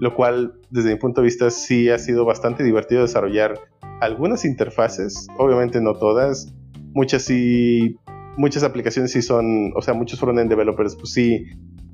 lo 0.00 0.14
cual 0.14 0.54
desde 0.70 0.90
mi 0.90 0.96
punto 0.96 1.20
de 1.20 1.26
vista 1.26 1.50
sí 1.50 1.90
ha 1.90 1.98
sido 1.98 2.24
bastante 2.24 2.62
divertido 2.62 3.02
desarrollar 3.02 3.58
algunas 4.00 4.44
interfaces, 4.44 5.26
obviamente 5.38 5.80
no 5.80 5.94
todas, 5.94 6.52
muchas 6.92 7.22
sí 7.22 7.98
muchas 8.36 8.62
aplicaciones 8.62 9.12
sí 9.12 9.22
son, 9.22 9.72
o 9.74 9.82
sea, 9.82 9.94
muchos 9.94 10.20
frontend 10.20 10.50
developers 10.50 10.94
pues 10.96 11.12
sí, 11.12 11.46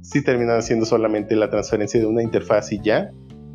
sí 0.02 0.22
terminan 0.22 0.58
haciendo 0.58 0.84
solamente 0.84 1.36
la 1.36 1.48
transferencia 1.50 2.00
de 2.00 2.06
una 2.06 2.22
interfaz 2.22 2.72
y 2.72 2.80
ya. 2.80 3.12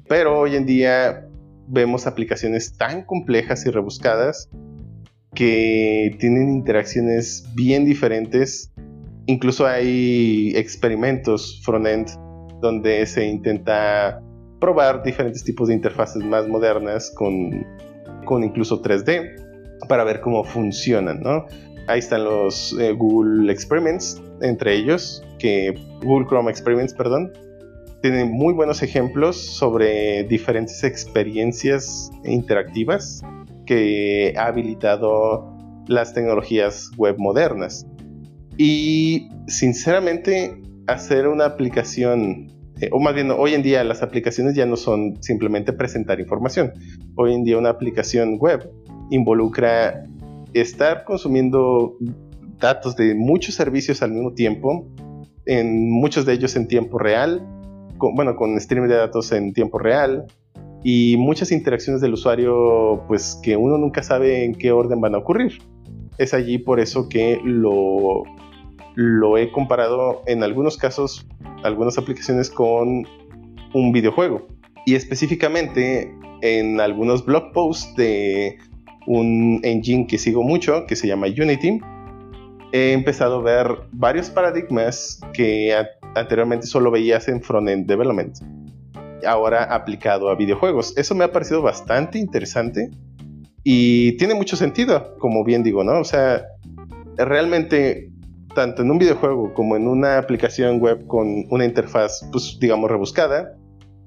Pero 0.08 0.40
hoy 0.40 0.56
en 0.56 0.66
día 0.66 1.28
vemos 1.68 2.08
aplicaciones 2.08 2.78
tan 2.78 3.04
complejas 3.04 3.66
y 3.66 3.72
rebuscadas 3.72 4.50
que 5.34 6.16
tienen 6.20 6.50
interacciones 6.50 7.48
bien 7.56 7.86
diferentes. 7.86 8.72
Incluso 9.26 9.66
hay 9.66 10.54
experimentos 10.56 11.62
frontend 11.64 12.10
donde 12.62 13.06
se 13.06 13.26
intenta 13.26 14.22
probar 14.60 15.04
diferentes 15.04 15.44
tipos 15.44 15.68
de 15.68 15.76
interfaces 15.76 16.24
más 16.24 16.48
modernas 16.48 17.12
con, 17.16 17.66
con 18.26 18.44
incluso 18.44 18.82
3D 18.82 19.46
para 19.88 20.04
ver 20.04 20.22
cómo 20.22 20.44
funcionan, 20.44 21.22
¿no? 21.22 21.46
ahí 21.88 22.00
están 22.00 22.26
los 22.26 22.76
eh, 22.80 22.92
Google 22.92 23.52
Experiments, 23.52 24.22
entre 24.42 24.76
ellos, 24.76 25.24
que 25.40 25.74
Google 26.04 26.28
Chrome 26.28 26.52
Experiments, 26.52 26.94
perdón, 26.94 27.32
tienen 28.02 28.32
muy 28.32 28.54
buenos 28.54 28.84
ejemplos 28.84 29.38
sobre 29.38 30.24
diferentes 30.26 30.84
experiencias 30.84 32.12
interactivas 32.24 33.24
que 33.68 34.34
ha 34.36 34.48
habilitado 34.48 35.56
las 35.88 36.14
tecnologías 36.14 36.90
web 36.98 37.18
modernas. 37.20 37.86
Y 38.58 39.30
sinceramente, 39.48 40.60
hacer 40.88 41.28
una 41.28 41.46
aplicación 41.46 42.48
eh, 42.80 42.90
o 42.92 43.00
más 43.00 43.16
bien 43.16 43.32
hoy 43.32 43.54
en 43.54 43.64
día 43.64 43.84
las 43.84 44.04
aplicaciones 44.04 44.56
ya 44.56 44.66
no 44.66 44.76
son 44.76 45.22
simplemente 45.22 45.74
presentar 45.74 46.20
información. 46.20 46.74
Hoy 47.16 47.34
en 47.34 47.44
día 47.44 47.58
una 47.58 47.70
aplicación 47.70 48.38
web 48.38 48.70
involucra 49.10 50.06
estar 50.54 51.04
consumiendo 51.04 51.98
datos 52.60 52.96
de 52.96 53.16
muchos 53.16 53.56
servicios 53.56 54.02
al 54.02 54.12
mismo 54.12 54.34
tiempo, 54.34 54.88
en 55.46 55.90
muchos 55.90 56.26
de 56.26 56.34
ellos 56.34 56.56
en 56.56 56.68
tiempo 56.68 57.00
real, 57.00 57.48
bueno, 58.00 58.36
con 58.36 58.56
streaming 58.58 58.90
de 58.90 58.96
datos 58.96 59.32
en 59.32 59.54
tiempo 59.54 59.80
real 59.80 60.26
y 60.90 61.18
muchas 61.18 61.52
interacciones 61.52 62.02
del 62.02 62.14
usuario, 62.14 63.04
pues 63.10 63.38
que 63.44 63.58
uno 63.58 63.78
nunca 63.78 64.02
sabe 64.02 64.46
en 64.46 64.56
qué 64.56 64.72
orden 64.72 65.02
van 65.02 65.16
a 65.16 65.18
ocurrir. 65.18 65.62
Es 66.18 66.34
allí 66.34 66.60
por 66.60 66.80
eso 66.80 67.10
que 67.10 67.42
lo, 67.44 68.24
he 69.38 69.52
comparado 69.52 70.24
en 70.28 70.44
algunos 70.44 70.78
casos, 70.78 71.28
algunas 71.64 71.98
aplicaciones 71.98 72.50
con 72.50 73.06
un 73.74 73.92
videojuego. 73.92 74.48
Y 74.86 74.96
específicamente 74.96 76.10
en 76.42 76.80
algunos 76.80 77.26
blog 77.26 77.52
posts 77.52 77.94
de 77.98 78.58
un 79.08 79.60
engine 79.64 80.08
que 80.08 80.18
sigo 80.18 80.42
mucho, 80.42 80.86
que 80.88 80.96
se 80.96 81.06
llama 81.06 81.28
Unity, 81.28 81.82
he 82.72 82.94
empezado 82.94 83.40
a 83.40 83.44
ver 83.44 83.78
varios 83.92 84.30
paradigmas 84.30 85.20
que 85.34 85.76
anteriormente 86.16 86.66
solo 86.66 86.92
veías 86.92 87.28
en 87.28 87.42
front-end 87.42 87.88
development, 87.88 88.38
ahora 89.26 89.64
aplicado 89.64 90.30
a 90.30 90.36
videojuegos. 90.36 90.96
Eso 90.98 91.16
me 91.16 91.24
ha 91.24 91.32
parecido 91.32 91.62
bastante 91.62 92.20
interesante 92.20 92.92
y 93.64 94.16
tiene 94.18 94.34
mucho 94.34 94.56
sentido, 94.56 95.18
como 95.20 95.44
bien 95.44 95.64
digo, 95.64 95.84
¿no? 95.84 96.00
O 96.00 96.04
sea, 96.04 96.46
realmente 97.18 98.12
tanto 98.56 98.82
en 98.82 98.92
un 98.92 98.98
videojuego 98.98 99.54
como 99.54 99.76
en 99.76 99.88
una 99.88 100.18
aplicación 100.18 100.80
web 100.80 101.06
con 101.08 101.46
una 101.50 101.66
interfaz, 101.66 102.28
pues 102.32 102.58
digamos, 102.60 102.90
rebuscada, 102.90 103.56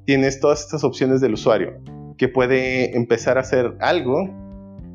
tienes 0.07 0.41
todas 0.41 0.61
estas 0.61 0.83
opciones 0.83 1.21
del 1.21 1.35
usuario 1.35 1.81
que 2.19 2.29
puede 2.29 2.97
empezar 2.97 3.39
a 3.39 3.43
hacer 3.43 3.77
algo 3.81 4.29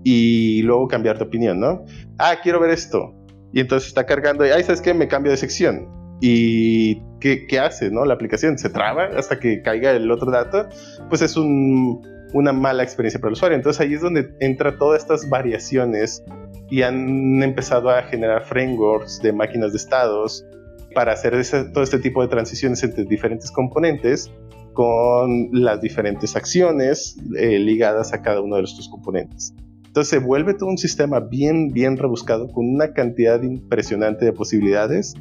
y 0.04 0.62
luego 0.64 0.88
cambiar 0.88 1.18
de 1.18 1.24
opinión, 1.24 1.60
¿no? 1.60 1.86
Ah, 2.18 2.36
quiero 2.44 2.60
ver 2.60 2.72
esto 2.72 3.14
y 3.54 3.62
entonces 3.62 3.88
está 3.88 4.06
cargando 4.06 4.46
y, 4.46 4.50
ay, 4.50 4.64
¿sabes 4.64 4.82
qué? 4.82 4.94
Me 4.94 5.08
cambio 5.08 5.32
de 5.32 5.38
sección. 5.38 5.88
¿Y 6.22 7.02
qué, 7.20 7.46
qué 7.48 7.60
hace, 7.60 7.92
no? 7.92 8.06
La 8.06 8.14
aplicación 8.14 8.58
se 8.58 8.70
traba 8.70 9.10
hasta 9.18 9.40
que 9.40 9.62
caiga 9.62 9.92
el 9.92 10.10
otro 10.12 10.32
dato. 10.32 10.68
Pues 11.10 11.22
es 11.22 11.36
una 11.38 12.54
mala 12.54 12.84
experiencia 12.84 13.20
para 13.20 13.30
el 13.30 13.34
usuario. 13.34 13.58
Entonces 13.58 13.82
ahí 13.82 13.94
es 13.94 14.02
donde 14.02 14.34
entra 14.40 14.78
todas 14.78 15.02
estas 15.02 15.30
variaciones 15.30 16.24
y 16.70 16.82
han 16.82 17.44
empezado 17.44 17.90
a 17.90 18.04
generar 18.04 18.44
frameworks 18.44 19.22
de 19.22 19.34
máquinas 19.34 19.72
de 19.72 19.78
estados 19.78 20.46
para 20.94 21.12
hacer 21.14 21.34
todo 21.74 21.84
este 21.84 22.00
tipo 22.00 22.22
de 22.22 22.30
transiciones 22.30 22.82
entre 22.84 23.04
diferentes 23.04 23.52
componentes 23.52 24.32
con 24.74 25.50
las 25.52 25.82
diferentes 25.82 26.36
acciones 26.36 27.18
eh, 27.38 27.60
ligadas 27.60 28.14
a 28.14 28.22
cada 28.22 28.42
uno 28.42 28.58
de 28.58 28.64
estos 28.64 28.90
componentes. 28.90 29.54
Entonces 29.86 30.10
se 30.10 30.20
vuelve 30.20 30.54
todo 30.54 30.70
un 30.70 30.78
sistema 30.78 31.20
bien, 31.20 31.72
bien 31.72 31.98
rebuscado 31.98 32.50
con 32.50 32.68
una 32.68 32.94
cantidad 32.94 33.42
impresionante 33.42 34.26
de 34.26 34.34
posibilidades 34.34 35.14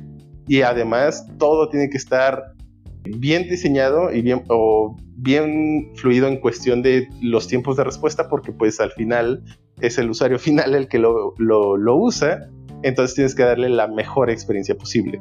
y 0.47 0.63
además 0.63 1.27
todo 1.39 1.69
tiene 1.69 1.89
que 1.91 1.97
estar 1.97 2.55
bien 3.05 3.49
diseñado 3.49 4.13
y 4.13 4.23
bien, 4.23 4.45
o 4.49 4.97
bien 5.17 5.93
fluido 5.97 6.27
en 6.29 6.39
cuestión 6.39 6.83
de 6.83 7.09
los 7.21 7.49
tiempos 7.49 7.77
de 7.77 7.85
respuesta 7.85 8.29
porque 8.29 8.53
pues 8.53 8.81
al 8.81 8.93
final 8.93 9.43
es 9.81 9.99
el 9.99 10.11
usuario 10.11 10.39
final 10.41 10.75
el 10.75 10.89
que 10.89 10.99
lo, 10.99 11.35
lo, 11.39 11.77
lo 11.77 11.97
usa, 11.97 12.49
entonces 12.83 13.15
tienes 13.15 13.35
que 13.35 13.43
darle 13.43 13.69
la 13.69 13.89
mejor 13.89 14.31
experiencia 14.31 14.75
posible. 14.77 15.21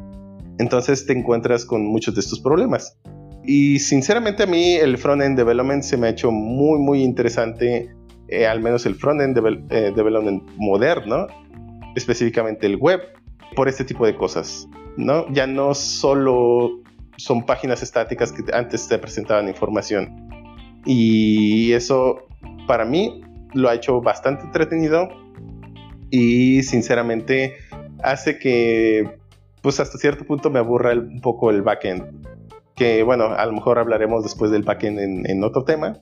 Entonces 0.59 1.05
te 1.05 1.13
encuentras 1.13 1.65
con 1.65 1.85
muchos 1.85 2.13
de 2.13 2.21
estos 2.21 2.39
problemas. 2.39 2.97
Y 3.45 3.79
sinceramente 3.79 4.43
a 4.43 4.45
mí 4.45 4.75
el 4.75 4.97
front-end 4.97 5.37
development 5.37 5.83
se 5.83 5.97
me 5.97 6.07
ha 6.07 6.09
hecho 6.11 6.31
muy, 6.31 6.79
muy 6.79 7.03
interesante 7.03 7.89
eh, 8.33 8.47
al 8.47 8.61
menos 8.61 8.85
el 8.85 8.95
frontend 8.95 9.37
eh, 9.69 9.91
development 9.95 10.43
moderno, 10.57 11.27
específicamente 11.95 12.65
el 12.65 12.77
web, 12.77 13.01
por 13.55 13.67
este 13.67 13.83
tipo 13.83 14.05
de 14.05 14.15
cosas. 14.15 14.67
¿No? 14.97 15.31
Ya 15.31 15.47
no 15.47 15.73
solo 15.73 16.81
son 17.17 17.45
páginas 17.45 17.83
estáticas 17.83 18.31
que 18.31 18.43
antes 18.53 18.87
te 18.87 18.97
presentaban 18.97 19.47
información. 19.47 20.29
Y 20.85 21.71
eso 21.73 22.27
para 22.67 22.85
mí 22.85 23.21
lo 23.53 23.69
ha 23.69 23.75
hecho 23.75 24.01
bastante 24.01 24.43
entretenido 24.43 25.09
y 26.09 26.63
sinceramente 26.63 27.55
hace 28.01 28.37
que 28.37 29.17
pues 29.61 29.79
hasta 29.79 29.97
cierto 29.97 30.25
punto 30.25 30.49
me 30.49 30.59
aburra 30.59 30.93
un 30.93 31.21
poco 31.21 31.49
el 31.49 31.61
backend. 31.61 32.27
Que 32.75 33.03
bueno, 33.03 33.25
a 33.25 33.45
lo 33.45 33.53
mejor 33.53 33.79
hablaremos 33.79 34.23
después 34.23 34.51
del 34.51 34.63
backend 34.63 34.99
en, 34.99 35.29
en 35.29 35.43
otro 35.43 35.63
tema 35.63 36.01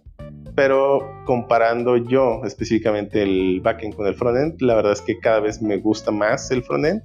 pero 0.56 1.24
comparando 1.26 1.98
yo 1.98 2.42
específicamente 2.44 3.24
el 3.24 3.62
backend 3.62 3.96
con 3.96 4.08
el 4.08 4.16
frontend, 4.16 4.62
la 4.62 4.76
verdad 4.76 4.94
es 4.94 5.02
que 5.02 5.18
cada 5.20 5.40
vez 5.40 5.62
me 5.62 5.78
gusta 5.78 6.12
más 6.12 6.52
el 6.52 6.64
frontend. 6.64 7.04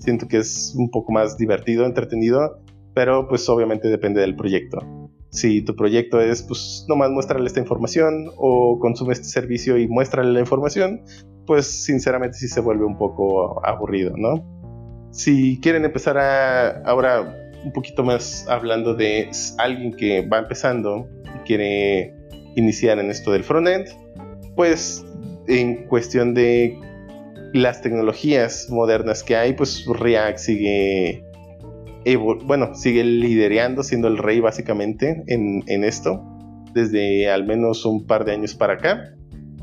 Siento 0.00 0.26
que 0.28 0.38
es 0.38 0.74
un 0.76 0.90
poco 0.90 1.12
más 1.12 1.36
divertido, 1.36 1.86
entretenido, 1.86 2.58
pero 2.94 3.28
pues 3.28 3.48
obviamente 3.48 3.88
depende 3.88 4.20
del 4.20 4.34
proyecto. 4.34 4.78
Si 5.30 5.62
tu 5.62 5.76
proyecto 5.76 6.20
es, 6.20 6.42
pues 6.42 6.84
nomás 6.88 7.10
muéstrale 7.10 7.46
esta 7.46 7.60
información 7.60 8.30
o 8.36 8.78
consume 8.80 9.12
este 9.12 9.26
servicio 9.26 9.78
y 9.78 9.86
muéstrale 9.86 10.32
la 10.32 10.40
información, 10.40 11.02
pues 11.46 11.66
sinceramente 11.66 12.38
sí 12.38 12.48
se 12.48 12.60
vuelve 12.60 12.84
un 12.84 12.98
poco 12.98 13.64
aburrido, 13.64 14.16
¿no? 14.16 14.42
Si 15.12 15.60
quieren 15.60 15.84
empezar 15.84 16.18
a, 16.18 16.82
ahora 16.82 17.36
un 17.64 17.72
poquito 17.72 18.02
más 18.02 18.46
hablando 18.48 18.94
de 18.94 19.30
alguien 19.58 19.92
que 19.92 20.26
va 20.26 20.38
empezando 20.38 21.06
y 21.36 21.46
quiere 21.46 22.14
iniciar 22.56 22.98
en 22.98 23.10
esto 23.10 23.32
del 23.32 23.44
frontend, 23.44 23.86
pues 24.56 25.04
en 25.46 25.86
cuestión 25.86 26.34
de 26.34 26.78
las 27.52 27.82
tecnologías 27.82 28.68
modernas 28.70 29.22
que 29.22 29.36
hay, 29.36 29.54
pues 29.54 29.84
React 29.86 30.38
sigue, 30.38 31.24
bueno, 32.44 32.74
sigue 32.74 33.04
liderando, 33.04 33.82
siendo 33.82 34.08
el 34.08 34.18
rey 34.18 34.40
básicamente 34.40 35.22
en, 35.26 35.62
en 35.66 35.84
esto, 35.84 36.22
desde 36.74 37.30
al 37.30 37.46
menos 37.46 37.84
un 37.84 38.06
par 38.06 38.24
de 38.24 38.32
años 38.32 38.54
para 38.54 38.74
acá, 38.74 39.14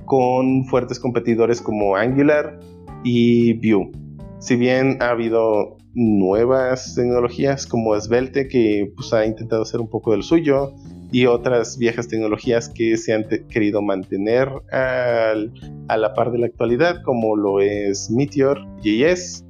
con 0.06 0.66
fuertes 0.66 1.00
competidores 1.00 1.62
como 1.62 1.96
Angular 1.96 2.60
y 3.04 3.54
Vue. 3.54 3.92
Si 4.40 4.56
bien 4.56 4.98
ha 5.02 5.10
habido 5.10 5.78
nuevas 5.94 6.94
tecnologías 6.96 7.66
como 7.66 8.00
Svelte 8.00 8.48
que 8.48 8.92
pues, 8.96 9.14
ha 9.14 9.26
intentado 9.26 9.64
hacer 9.64 9.80
un 9.80 9.90
poco 9.90 10.12
del 10.12 10.24
suyo, 10.24 10.74
y 11.12 11.26
otras 11.26 11.78
viejas 11.78 12.08
tecnologías 12.08 12.70
que 12.70 12.98
se 12.98 13.14
han 13.14 13.26
querido 13.50 13.82
mantener 13.82 14.50
a 14.72 15.36
la 15.98 16.14
par 16.14 16.32
de 16.32 16.40
la 16.40 16.48
actualidad, 16.48 17.02
como 17.04 17.36
lo 17.36 17.62
es 17.62 18.10
Meteor, 18.12 18.60
JS. 18.82 19.46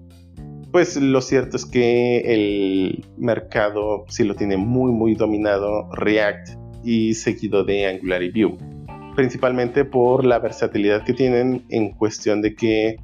Pues 0.71 0.97
lo 0.97 1.21
cierto 1.21 1.57
es 1.57 1.65
que 1.65 2.19
el 2.19 3.05
mercado 3.17 4.05
sí 4.09 4.23
lo 4.23 4.35
tiene 4.35 4.57
muy 4.57 4.91
muy 4.91 5.15
dominado 5.15 5.89
React 5.93 6.49
y 6.83 7.13
seguido 7.13 7.63
de 7.63 7.87
Angular 7.87 8.21
y 8.21 8.31
Vue, 8.31 8.57
principalmente 9.15 9.85
por 9.85 10.25
la 10.25 10.39
versatilidad 10.39 11.03
que 11.03 11.13
tienen 11.13 11.65
en 11.69 11.91
cuestión 11.91 12.41
de 12.41 12.53
que 12.53 12.97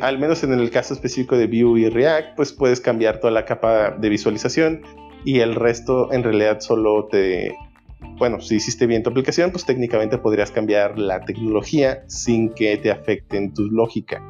al 0.00 0.18
menos 0.18 0.44
en 0.44 0.52
el 0.52 0.70
caso 0.70 0.94
específico 0.94 1.36
de 1.36 1.46
Vue 1.46 1.80
y 1.80 1.88
React, 1.88 2.36
pues 2.36 2.52
puedes 2.52 2.80
cambiar 2.80 3.18
toda 3.18 3.32
la 3.32 3.44
capa 3.44 3.90
de 3.90 4.08
visualización 4.08 4.82
y 5.24 5.40
el 5.40 5.54
resto 5.56 6.12
en 6.12 6.22
realidad 6.22 6.60
solo 6.60 7.08
te 7.10 7.52
bueno, 8.00 8.40
si 8.40 8.56
hiciste 8.56 8.86
bien 8.86 9.02
tu 9.02 9.10
aplicación, 9.10 9.50
pues 9.50 9.64
técnicamente 9.64 10.18
podrías 10.18 10.50
cambiar 10.50 10.98
la 10.98 11.20
tecnología 11.20 12.04
sin 12.08 12.50
que 12.50 12.76
te 12.76 12.90
afecte 12.90 13.36
en 13.36 13.54
tu 13.54 13.66
lógica. 13.66 14.22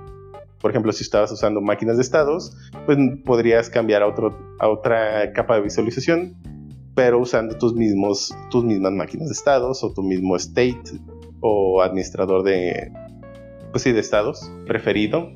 Por 0.61 0.71
ejemplo, 0.71 0.93
si 0.93 1.05
estabas 1.05 1.31
usando 1.31 1.61
máquinas 1.61 1.97
de 1.97 2.03
estados, 2.03 2.57
pues 2.87 2.99
podrías 3.25 3.71
cambiar 3.71 4.03
a, 4.03 4.09
otro, 4.09 4.37
a 4.59 4.69
otra 4.69 5.33
capa 5.33 5.57
de 5.57 5.63
visualización, 5.63 6.37
pero 6.95 7.21
usando 7.21 7.57
tus, 7.57 7.75
mismos, 7.75 8.35
tus 8.51 8.65
mismas 8.65 8.93
máquinas 8.93 9.29
de 9.29 9.35
estados 9.35 9.85
o 9.85 9.93
tu 9.93 10.03
mismo 10.03 10.37
state 10.37 11.01
o 11.41 11.81
administrador 11.81 12.43
de, 12.43 12.91
pues 13.71 13.85
sí, 13.85 13.93
de 13.93 14.01
estados 14.01 14.51
preferido. 14.67 15.31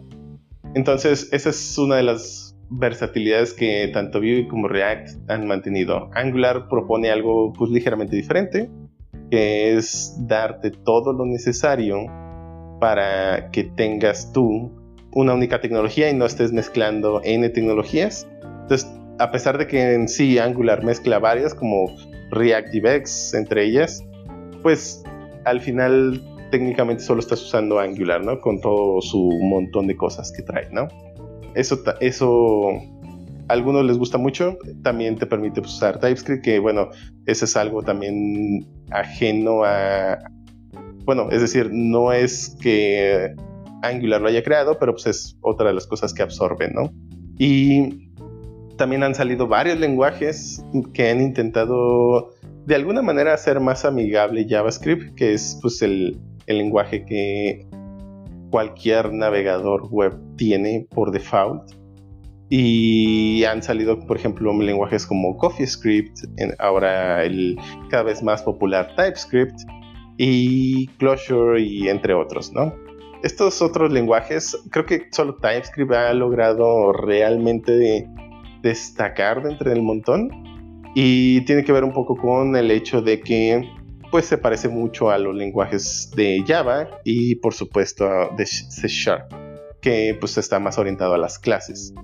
Entonces, 0.74 1.28
esa 1.32 1.50
es 1.50 1.78
una 1.78 1.96
de 1.96 2.02
las 2.02 2.51
versatilidades 2.78 3.52
que 3.52 3.90
tanto 3.92 4.20
Vue 4.20 4.46
como 4.48 4.68
React 4.68 5.30
han 5.30 5.46
mantenido. 5.46 6.10
Angular 6.14 6.68
propone 6.68 7.10
algo 7.10 7.52
pues 7.52 7.70
ligeramente 7.70 8.16
diferente, 8.16 8.70
que 9.30 9.74
es 9.76 10.16
darte 10.26 10.70
todo 10.70 11.12
lo 11.12 11.26
necesario 11.26 12.06
para 12.80 13.50
que 13.50 13.64
tengas 13.64 14.32
tú 14.32 14.72
una 15.14 15.34
única 15.34 15.60
tecnología 15.60 16.10
y 16.10 16.14
no 16.14 16.24
estés 16.24 16.52
mezclando 16.52 17.20
N 17.22 17.48
tecnologías. 17.50 18.26
Entonces, 18.62 18.90
a 19.18 19.30
pesar 19.30 19.58
de 19.58 19.66
que 19.66 19.94
en 19.94 20.08
sí 20.08 20.38
Angular 20.38 20.82
mezcla 20.82 21.18
varias, 21.18 21.54
como 21.54 21.86
Reactivex 22.30 23.34
entre 23.34 23.66
ellas, 23.66 24.02
pues 24.62 25.04
al 25.44 25.60
final 25.60 26.22
técnicamente 26.50 27.02
solo 27.02 27.20
estás 27.20 27.42
usando 27.42 27.78
Angular, 27.78 28.24
¿no? 28.24 28.40
Con 28.40 28.60
todo 28.60 29.00
su 29.00 29.30
montón 29.42 29.86
de 29.86 29.96
cosas 29.96 30.32
que 30.32 30.42
trae, 30.42 30.68
¿no? 30.70 30.88
Eso, 31.54 31.82
eso 32.00 32.68
a 33.48 33.52
algunos 33.52 33.84
les 33.84 33.98
gusta 33.98 34.18
mucho, 34.18 34.56
también 34.82 35.16
te 35.16 35.26
permite 35.26 35.60
pues, 35.60 35.74
usar 35.74 35.98
TypeScript, 35.98 36.44
que 36.44 36.58
bueno, 36.58 36.88
ese 37.26 37.44
es 37.44 37.56
algo 37.56 37.82
también 37.82 38.66
ajeno 38.90 39.64
a, 39.64 40.18
bueno, 41.04 41.28
es 41.30 41.40
decir, 41.40 41.70
no 41.72 42.12
es 42.12 42.56
que 42.60 43.34
Angular 43.82 44.20
lo 44.20 44.28
haya 44.28 44.42
creado, 44.42 44.78
pero 44.78 44.92
pues 44.92 45.06
es 45.06 45.36
otra 45.40 45.68
de 45.68 45.74
las 45.74 45.86
cosas 45.86 46.14
que 46.14 46.22
absorben, 46.22 46.72
¿no? 46.74 46.92
Y 47.38 48.10
también 48.76 49.02
han 49.02 49.14
salido 49.14 49.48
varios 49.48 49.78
lenguajes 49.78 50.64
que 50.94 51.10
han 51.10 51.20
intentado 51.20 52.30
de 52.66 52.74
alguna 52.76 53.02
manera 53.02 53.34
hacer 53.34 53.58
más 53.60 53.84
amigable 53.84 54.46
JavaScript, 54.48 55.14
que 55.16 55.34
es 55.34 55.58
pues 55.60 55.82
el, 55.82 56.18
el 56.46 56.58
lenguaje 56.58 57.04
que 57.04 57.66
cualquier 58.52 59.12
navegador 59.12 59.88
web 59.90 60.16
tiene 60.36 60.86
por 60.90 61.10
default. 61.10 61.62
Y 62.50 63.44
han 63.44 63.62
salido, 63.62 63.98
por 64.06 64.18
ejemplo, 64.18 64.52
lenguajes 64.52 65.06
como 65.06 65.38
CoffeeScript, 65.38 66.18
ahora 66.58 67.24
el 67.24 67.56
cada 67.88 68.02
vez 68.02 68.22
más 68.22 68.42
popular 68.42 68.94
TypeScript 68.94 69.58
y 70.18 70.86
Clojure 70.98 71.62
y 71.62 71.88
entre 71.88 72.12
otros, 72.12 72.52
¿no? 72.52 72.74
Estos 73.22 73.62
otros 73.62 73.90
lenguajes, 73.90 74.54
creo 74.70 74.84
que 74.84 75.06
solo 75.12 75.36
TypeScript 75.36 75.92
ha 75.92 76.12
logrado 76.12 76.92
realmente 76.92 78.06
destacar 78.62 79.42
dentro 79.42 79.70
del 79.70 79.80
montón 79.80 80.28
y 80.94 81.40
tiene 81.46 81.64
que 81.64 81.72
ver 81.72 81.84
un 81.84 81.92
poco 81.92 82.16
con 82.16 82.54
el 82.54 82.70
hecho 82.70 83.00
de 83.00 83.20
que 83.20 83.66
pues 84.12 84.26
se 84.26 84.36
parece 84.36 84.68
mucho 84.68 85.10
a 85.10 85.16
los 85.16 85.34
lenguajes 85.34 86.12
de 86.14 86.44
Java 86.46 87.00
y 87.02 87.36
por 87.36 87.54
supuesto 87.54 88.06
de 88.36 88.44
C 88.44 88.86
Sharp, 88.86 89.32
que 89.80 90.14
pues 90.20 90.36
está 90.36 90.60
más 90.60 90.76
orientado 90.76 91.14
a 91.14 91.18
las 91.18 91.38
clases. 91.38 91.94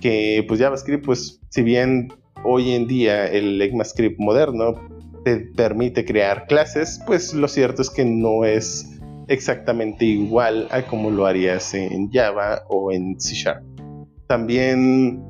Que 0.00 0.42
pues 0.48 0.58
JavaScript, 0.58 1.04
pues 1.04 1.38
si 1.50 1.62
bien 1.62 2.14
hoy 2.44 2.72
en 2.72 2.86
día 2.86 3.26
el 3.26 3.60
ECMAScript 3.60 4.18
moderno 4.18 4.74
te 5.22 5.36
permite 5.54 6.06
crear 6.06 6.46
clases, 6.46 6.98
pues 7.06 7.34
lo 7.34 7.46
cierto 7.46 7.82
es 7.82 7.90
que 7.90 8.06
no 8.06 8.46
es 8.46 8.98
exactamente 9.28 10.06
igual 10.06 10.66
a 10.70 10.80
como 10.86 11.10
lo 11.10 11.26
harías 11.26 11.74
en 11.74 12.10
Java 12.10 12.62
o 12.70 12.90
en 12.90 13.20
C 13.20 13.34
Sharp. 13.34 13.62
También 14.26 15.22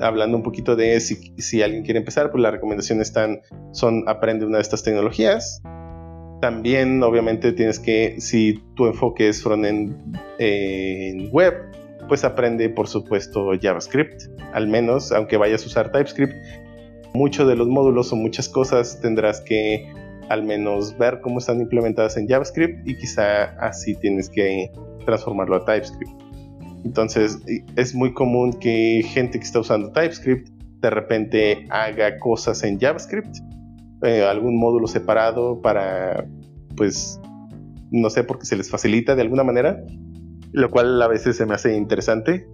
hablando 0.00 0.36
un 0.36 0.42
poquito 0.42 0.76
de 0.76 0.98
si, 1.00 1.62
alguien 1.62 1.82
quiere 1.82 1.98
empezar, 1.98 2.30
pues 2.30 2.42
las 2.42 2.52
recomendaciones 2.52 3.08
están, 3.08 3.40
son 3.72 4.04
aprende 4.08 4.46
una 4.46 4.58
de 4.58 4.62
estas 4.62 4.82
tecnologías. 4.82 5.62
También, 6.40 7.02
obviamente, 7.02 7.52
tienes 7.52 7.78
que, 7.78 8.16
si 8.20 8.62
tu 8.74 8.86
enfoque 8.86 9.28
es 9.28 9.42
frontend 9.42 9.96
en 10.38 11.30
web, 11.30 11.54
pues 12.08 12.24
aprende, 12.24 12.68
por 12.68 12.88
supuesto, 12.88 13.52
JavaScript, 13.60 14.22
al 14.52 14.68
menos, 14.68 15.12
aunque 15.12 15.36
vayas 15.36 15.62
a 15.64 15.66
usar 15.66 15.92
TypeScript. 15.92 16.34
Muchos 17.14 17.48
de 17.48 17.56
los 17.56 17.68
módulos 17.68 18.12
o 18.12 18.16
muchas 18.16 18.48
cosas 18.48 19.00
tendrás 19.00 19.40
que 19.40 19.90
al 20.28 20.42
menos 20.42 20.96
ver 20.98 21.20
cómo 21.20 21.38
están 21.38 21.60
implementadas 21.60 22.16
en 22.16 22.28
JavaScript 22.28 22.86
y 22.86 22.96
quizá 22.96 23.44
así 23.60 23.94
tienes 23.94 24.28
que 24.28 24.70
transformarlo 25.04 25.56
a 25.56 25.64
TypeScript. 25.64 26.25
Entonces 26.86 27.40
es 27.74 27.94
muy 27.96 28.14
común 28.14 28.52
que 28.60 29.02
gente 29.04 29.40
que 29.40 29.44
está 29.44 29.58
usando 29.58 29.90
TypeScript 29.90 30.48
de 30.80 30.90
repente 30.90 31.66
haga 31.68 32.16
cosas 32.20 32.62
en 32.62 32.78
JavaScript, 32.78 33.38
eh, 34.04 34.22
algún 34.22 34.56
módulo 34.56 34.86
separado 34.86 35.60
para, 35.60 36.28
pues, 36.76 37.20
no 37.90 38.08
sé, 38.08 38.22
porque 38.22 38.46
se 38.46 38.54
les 38.54 38.70
facilita 38.70 39.16
de 39.16 39.22
alguna 39.22 39.42
manera, 39.42 39.82
lo 40.52 40.70
cual 40.70 41.02
a 41.02 41.08
veces 41.08 41.36
se 41.36 41.44
me 41.44 41.54
hace 41.54 41.76
interesante. 41.76 42.46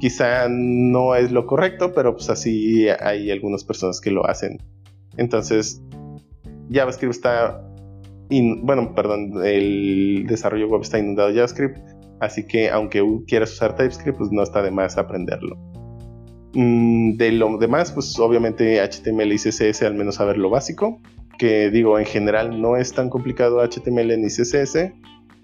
Quizá 0.00 0.48
no 0.50 1.14
es 1.14 1.30
lo 1.30 1.46
correcto, 1.46 1.92
pero 1.94 2.16
pues 2.16 2.28
así 2.28 2.88
hay 2.88 3.30
algunas 3.30 3.62
personas 3.62 4.00
que 4.00 4.10
lo 4.10 4.26
hacen. 4.26 4.58
Entonces, 5.16 5.80
JavaScript 6.72 7.14
está, 7.14 7.62
bueno, 8.62 8.96
perdón, 8.96 9.32
el 9.44 10.24
desarrollo 10.26 10.66
web 10.66 10.82
está 10.82 10.98
inundado 10.98 11.28
de 11.28 11.36
JavaScript 11.36 11.95
Así 12.20 12.46
que 12.46 12.70
aunque 12.70 13.04
quieras 13.26 13.52
usar 13.52 13.76
TypeScript, 13.76 14.18
pues 14.18 14.30
no 14.32 14.42
está 14.42 14.62
de 14.62 14.70
más 14.70 14.96
aprenderlo. 14.96 15.56
Mm, 16.54 17.16
de 17.16 17.32
lo 17.32 17.58
demás, 17.58 17.92
pues 17.92 18.18
obviamente 18.18 18.80
HTML 18.80 19.32
y 19.32 19.36
CSS, 19.36 19.82
al 19.82 19.94
menos 19.94 20.16
saber 20.16 20.38
lo 20.38 20.48
básico. 20.48 21.00
Que 21.38 21.70
digo, 21.70 21.98
en 21.98 22.06
general 22.06 22.62
no 22.62 22.76
es 22.76 22.94
tan 22.94 23.10
complicado 23.10 23.60
HTML 23.62 24.18
ni 24.18 24.28
CSS. 24.28 24.94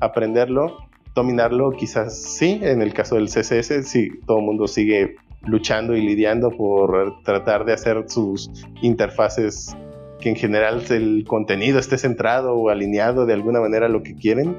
Aprenderlo, 0.00 0.78
dominarlo, 1.14 1.72
quizás 1.72 2.22
sí. 2.22 2.60
En 2.62 2.80
el 2.80 2.94
caso 2.94 3.16
del 3.16 3.26
CSS, 3.26 3.86
sí, 3.86 4.08
todo 4.26 4.38
el 4.38 4.44
mundo 4.44 4.66
sigue 4.66 5.16
luchando 5.42 5.94
y 5.94 6.00
lidiando 6.00 6.50
por 6.50 7.22
tratar 7.24 7.66
de 7.66 7.74
hacer 7.74 8.04
sus 8.08 8.50
interfaces 8.80 9.76
que 10.20 10.30
en 10.30 10.36
general 10.36 10.82
el 10.88 11.24
contenido 11.26 11.78
esté 11.80 11.98
centrado 11.98 12.54
o 12.54 12.70
alineado 12.70 13.26
de 13.26 13.34
alguna 13.34 13.60
manera 13.60 13.86
a 13.86 13.88
lo 13.88 14.04
que 14.04 14.14
quieren 14.14 14.56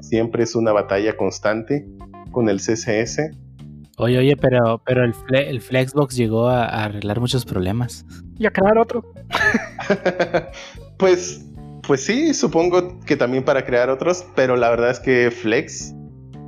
Siempre 0.00 0.44
es 0.44 0.54
una 0.54 0.72
batalla 0.72 1.16
constante 1.16 1.86
con 2.30 2.48
el 2.48 2.58
CSS. 2.58 3.30
Oye, 3.98 4.18
oye, 4.18 4.36
pero, 4.36 4.82
pero 4.84 5.04
el, 5.04 5.14
el 5.34 5.60
Flexbox 5.60 6.16
llegó 6.16 6.48
a, 6.48 6.66
arreglar 6.84 7.20
muchos 7.20 7.44
problemas. 7.44 8.06
Y 8.38 8.46
a 8.46 8.50
crear 8.50 8.78
otro. 8.78 9.04
pues, 10.96 11.44
pues 11.86 12.04
sí, 12.04 12.32
supongo 12.34 12.98
que 13.00 13.16
también 13.16 13.44
para 13.44 13.64
crear 13.64 13.90
otros, 13.90 14.24
pero 14.34 14.56
la 14.56 14.70
verdad 14.70 14.90
es 14.90 15.00
que 15.00 15.30
Flex 15.30 15.94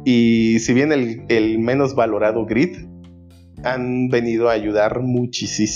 y 0.05 0.59
si 0.61 0.75
bien 0.75 0.93
el, 0.93 1.25
el 1.29 1.59
menos 1.59 1.95
valorado 1.95 2.45
Grid 2.45 2.77
han 3.65 4.09
venido 4.09 4.51
a 4.51 4.53
ayudar 4.53 5.01
muchísimo 5.01 5.67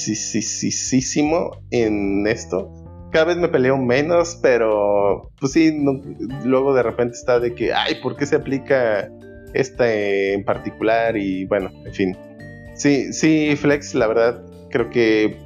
en 1.71 2.27
esto 2.27 2.71
cada 3.11 3.27
vez 3.27 3.37
me 3.37 3.49
peleo 3.49 3.77
menos, 3.77 4.39
pero 4.43 5.31
pues 5.41 5.53
sí, 5.53 5.77
luego 6.45 6.75
de 6.75 6.83
repente 6.83 7.15
está 7.17 7.41
de 7.41 7.55
que, 7.55 7.73
ay, 7.73 7.97
¿por 8.03 8.17
qué 8.17 8.27
se 8.27 8.37
aplica 8.37 9.09
este 9.55 10.35
en 10.35 10.45
particular? 10.45 11.17
Y 11.17 11.47
bueno, 11.47 11.71
en 11.85 11.95
fin. 11.95 12.17
Sí, 12.75 13.13
sí, 13.13 13.57
Flex, 13.57 13.95
la 13.95 14.07
verdad, 14.07 14.45
creo 14.71 14.91
que 14.91 15.37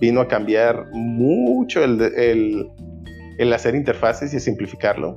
vino 0.00 0.20
a 0.20 0.28
cambiar 0.28 0.86
mucho 0.92 1.84
el, 1.84 2.00
el, 3.38 3.52
hacer 3.52 3.74
interfaces 3.74 4.32
y 4.32 4.40
simplificarlo. 4.40 5.16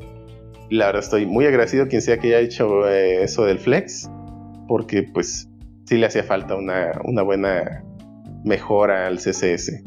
La 0.69 0.87
verdad 0.87 1.03
estoy 1.03 1.25
muy 1.25 1.45
agradecido 1.45 1.83
a 1.83 1.87
quien 1.87 2.01
sea 2.01 2.17
que 2.17 2.27
haya 2.29 2.39
hecho 2.39 2.89
eh, 2.89 3.23
eso 3.23 3.45
del 3.45 3.59
Flex, 3.59 4.09
porque 4.67 5.03
pues 5.03 5.47
sí 5.85 5.97
le 5.97 6.07
hacía 6.07 6.23
falta 6.23 6.55
una, 6.55 6.91
una 7.05 7.21
buena 7.21 7.83
mejora 8.43 9.07
al 9.07 9.17
CSS 9.17 9.83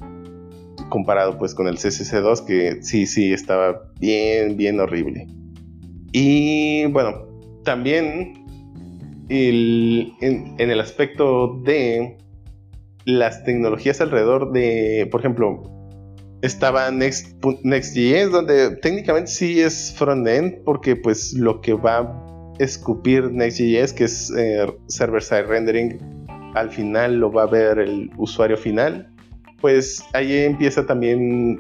comparado 0.88 1.38
pues 1.38 1.54
con 1.54 1.68
el 1.68 1.76
CCC2 1.76 2.44
que 2.44 2.82
sí, 2.82 3.06
sí, 3.06 3.32
estaba 3.32 3.90
bien, 3.98 4.56
bien 4.56 4.80
horrible. 4.80 5.26
Y 6.12 6.86
bueno, 6.86 7.26
también 7.64 8.46
en, 9.28 10.54
el 10.58 10.80
aspecto 10.80 11.60
de 11.64 12.16
las 13.04 13.44
tecnologías 13.44 14.00
alrededor 14.00 14.52
de, 14.52 15.08
por 15.10 15.20
ejemplo, 15.20 15.62
estaba 16.42 16.90
Next, 16.90 17.44
Next.js, 17.62 18.30
donde 18.30 18.76
técnicamente 18.76 19.30
sí 19.30 19.60
es 19.60 19.94
frontend, 19.96 20.62
porque 20.64 20.96
pues 20.96 21.32
lo 21.34 21.60
que 21.60 21.74
va 21.74 21.98
a 21.98 22.52
escupir 22.58 23.30
Next.js, 23.32 23.92
que 23.92 24.04
es 24.04 24.32
eh, 24.36 24.66
server-side 24.86 25.42
rendering, 25.42 25.98
al 26.54 26.70
final 26.70 27.18
lo 27.18 27.30
va 27.30 27.42
a 27.42 27.46
ver 27.46 27.78
el 27.78 28.10
usuario 28.16 28.56
final 28.56 29.12
pues 29.61 30.03
ahí 30.12 30.45
empieza 30.45 30.87
también 30.87 31.59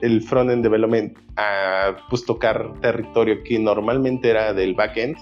el 0.00 0.22
front-end 0.22 0.62
development 0.62 1.18
a 1.36 1.96
pues, 2.08 2.24
tocar 2.24 2.72
territorio 2.80 3.42
que 3.44 3.58
normalmente 3.58 4.30
era 4.30 4.52
del 4.52 4.74
backend. 4.74 5.16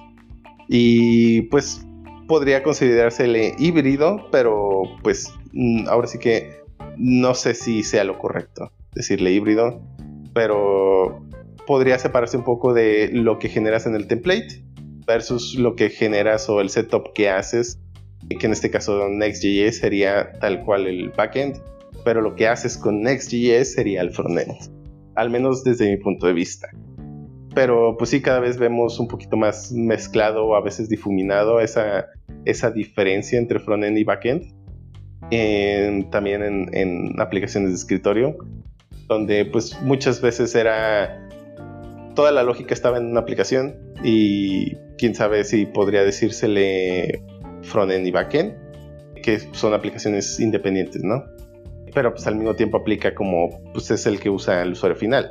Y 0.69 1.43
pues 1.43 1.87
podría 2.27 2.63
considerársele 2.63 3.55
híbrido, 3.59 4.29
pero 4.31 4.83
pues 5.03 5.33
mm, 5.53 5.89
ahora 5.89 6.07
sí 6.07 6.19
que 6.19 6.61
no 6.97 7.35
sé 7.35 7.55
si 7.55 7.83
sea 7.83 8.05
lo 8.05 8.19
correcto 8.19 8.73
decirle 8.95 9.33
híbrido, 9.33 9.81
pero 10.33 11.23
podría 11.67 11.99
separarse 11.99 12.37
un 12.37 12.45
poco 12.45 12.73
de 12.73 13.11
lo 13.13 13.39
que 13.39 13.49
generas 13.49 13.87
en 13.87 13.95
el 13.95 14.07
template 14.07 14.65
versus 15.07 15.55
lo 15.55 15.77
que 15.77 15.91
generas 15.91 16.49
o 16.49 16.61
el 16.61 16.71
setup 16.71 17.13
que 17.13 17.31
haces, 17.31 17.79
que 18.29 18.47
en 18.47 18.53
este 18.53 18.71
caso 18.71 19.09
Next.js 19.09 19.79
sería 19.79 20.33
tal 20.41 20.65
cual 20.65 20.87
el 20.87 21.11
backend 21.11 21.61
pero 22.07 22.21
lo 22.21 22.37
que 22.37 22.47
haces 22.47 22.79
con 22.79 23.03
Next.js 23.03 23.73
sería 23.73 24.01
el 24.01 24.13
frontend, 24.13 24.55
al 25.17 25.29
menos 25.29 25.65
desde 25.65 25.91
mi 25.91 25.97
punto 25.97 26.29
de 26.29 26.35
vista. 26.35 26.69
Pero 27.53 27.97
pues 27.99 28.11
sí, 28.11 28.23
cada 28.23 28.39
vez 28.39 28.59
vemos 28.59 29.01
un 29.01 29.09
poquito 29.09 29.37
más 29.37 29.73
mezclado, 29.73 30.55
a 30.55 30.61
veces 30.61 30.89
difuminado, 30.89 31.59
esa, 31.59 32.07
esa 32.45 32.71
diferencia 32.71 33.41
entre 33.41 33.59
frontend 33.59 33.99
y 33.99 34.05
backend. 34.05 34.55
también 36.13 36.45
en, 36.45 36.71
en 36.73 37.21
aplicaciones 37.21 37.71
de 37.71 37.75
escritorio, 37.75 38.39
donde 39.09 39.45
pues 39.45 39.77
muchas 39.83 40.21
veces 40.21 40.55
era 40.55 41.29
toda 42.15 42.31
la 42.31 42.45
lógica 42.45 42.73
estaba 42.73 42.99
en 42.99 43.07
una 43.07 43.19
aplicación 43.19 43.75
y 44.05 44.77
quién 44.97 45.17
sabe 45.17 45.43
si 45.43 45.67
podría 45.67 46.05
decírsele 46.05 47.21
frontend 47.63 48.07
y 48.07 48.13
backend 48.13 48.55
que 49.25 49.41
son 49.55 49.75
aplicaciones 49.75 50.39
independientes, 50.39 51.03
¿no? 51.03 51.25
Pero 51.97 52.13
pues 52.13 52.27
al 52.27 52.37
mismo 52.37 52.55
tiempo 52.55 52.77
aplica 52.77 53.15
como 53.15 53.49
pues 53.73 53.91
es 53.91 54.05
el 54.05 54.21
que 54.21 54.29
usa 54.29 54.61
el 54.61 54.73
usuario 54.73 54.99
final. 54.99 55.31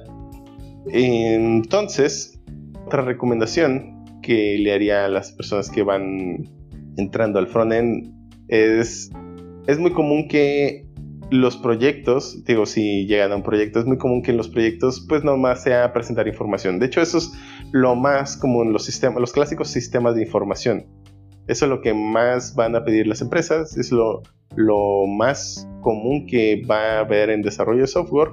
Entonces, 0.87 2.41
otra 2.87 3.03
recomendación 3.03 4.03
que 4.23 4.57
le 4.57 4.73
haría 4.73 5.05
a 5.05 5.07
las 5.07 5.31
personas 5.31 5.69
que 5.69 5.83
van 5.83 6.49
entrando 6.97 7.37
al 7.37 7.45
frontend 7.45 8.11
es, 8.47 9.11
es 9.67 9.77
muy 9.77 9.91
común 9.91 10.27
que 10.27 10.87
los 11.29 11.55
proyectos, 11.55 12.43
digo, 12.45 12.65
si 12.65 13.05
llegan 13.05 13.31
a 13.31 13.35
un 13.35 13.43
proyecto, 13.43 13.79
es 13.79 13.85
muy 13.85 13.99
común 13.99 14.23
que 14.23 14.31
en 14.31 14.37
los 14.37 14.49
proyectos, 14.49 15.05
pues 15.07 15.23
nomás 15.23 15.61
sea 15.61 15.93
presentar 15.93 16.27
información. 16.27 16.79
De 16.79 16.87
hecho, 16.87 16.99
eso 16.99 17.19
es 17.19 17.31
lo 17.73 17.93
más 17.93 18.37
común, 18.37 18.73
los 18.73 18.85
sistemas, 18.85 19.21
los 19.21 19.33
clásicos 19.33 19.67
sistemas 19.67 20.15
de 20.15 20.23
información. 20.23 20.87
Eso 21.47 21.65
es 21.65 21.69
lo 21.69 21.81
que 21.81 21.93
más 21.93 22.55
van 22.55 22.75
a 22.75 22.83
pedir 22.83 23.07
las 23.07 23.21
empresas, 23.21 23.77
es 23.77 23.91
lo, 23.91 24.23
más 25.07 25.67
común 25.81 26.25
que 26.25 26.63
va 26.69 26.97
a 26.97 26.99
haber 26.99 27.29
en 27.29 27.41
desarrollo 27.41 27.81
de 27.81 27.87
software 27.87 28.29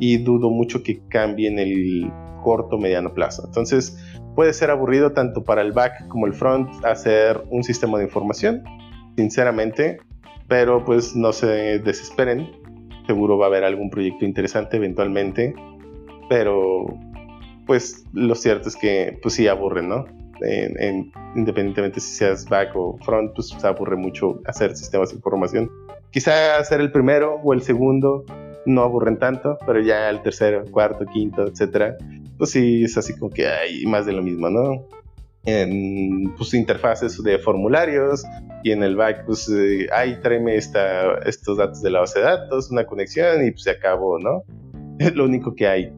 y 0.00 0.18
dudo 0.18 0.50
mucho 0.50 0.82
que 0.82 1.00
cambie 1.08 1.48
en 1.48 1.58
el 1.58 2.10
corto 2.42 2.78
mediano 2.78 3.12
plazo. 3.14 3.44
Entonces, 3.46 3.96
puede 4.34 4.52
ser 4.52 4.70
aburrido 4.70 5.12
tanto 5.12 5.44
para 5.44 5.62
el 5.62 5.72
back 5.72 6.08
como 6.08 6.26
el 6.26 6.32
front 6.32 6.68
hacer 6.84 7.42
un 7.50 7.62
sistema 7.62 7.98
de 7.98 8.04
información, 8.04 8.64
sinceramente, 9.16 9.98
pero 10.48 10.84
pues 10.84 11.14
no 11.14 11.32
se 11.32 11.78
desesperen. 11.78 12.50
Seguro 13.06 13.38
va 13.38 13.46
a 13.46 13.48
haber 13.48 13.64
algún 13.64 13.90
proyecto 13.90 14.24
interesante 14.24 14.76
eventualmente, 14.78 15.54
pero 16.28 16.86
pues 17.66 18.04
lo 18.12 18.34
cierto 18.34 18.68
es 18.68 18.76
que 18.76 19.18
pues 19.22 19.34
sí 19.34 19.46
aburren, 19.46 19.88
¿no? 19.88 20.06
Independientemente 21.34 22.00
si 22.00 22.16
seas 22.16 22.48
back 22.48 22.74
o 22.74 22.98
front, 23.04 23.32
pues 23.34 23.48
se 23.48 23.66
aburre 23.66 23.96
mucho 23.96 24.40
hacer 24.46 24.76
sistemas 24.76 25.10
de 25.10 25.16
información. 25.16 25.70
Quizá 26.10 26.58
hacer 26.58 26.80
el 26.80 26.90
primero 26.92 27.40
o 27.42 27.52
el 27.52 27.62
segundo 27.62 28.24
no 28.66 28.82
aburren 28.82 29.18
tanto, 29.18 29.58
pero 29.66 29.80
ya 29.80 30.10
el 30.10 30.22
tercero, 30.22 30.64
cuarto, 30.70 31.04
quinto, 31.06 31.46
etcétera, 31.46 31.96
pues 32.36 32.50
sí 32.50 32.84
es 32.84 32.96
así 32.96 33.16
como 33.18 33.30
que 33.30 33.46
hay 33.46 33.86
más 33.86 34.06
de 34.06 34.12
lo 34.12 34.22
mismo, 34.22 34.50
¿no? 34.50 34.86
En 35.44 36.34
pues 36.36 36.52
interfaces 36.54 37.22
de 37.22 37.38
formularios, 37.38 38.24
y 38.62 38.72
en 38.72 38.82
el 38.82 38.96
back, 38.96 39.24
pues, 39.24 39.48
eh, 39.48 39.86
ahí 39.92 40.20
tráeme 40.20 40.56
estos 40.56 41.56
datos 41.56 41.80
de 41.82 41.90
la 41.90 42.00
base 42.00 42.18
de 42.18 42.24
datos, 42.24 42.70
una 42.70 42.84
conexión 42.84 43.44
y 43.46 43.50
pues 43.52 43.62
se 43.62 43.70
acabó, 43.70 44.18
¿no? 44.18 44.42
Es 44.98 45.14
lo 45.14 45.24
único 45.24 45.54
que 45.54 45.66
hay. 45.66 45.92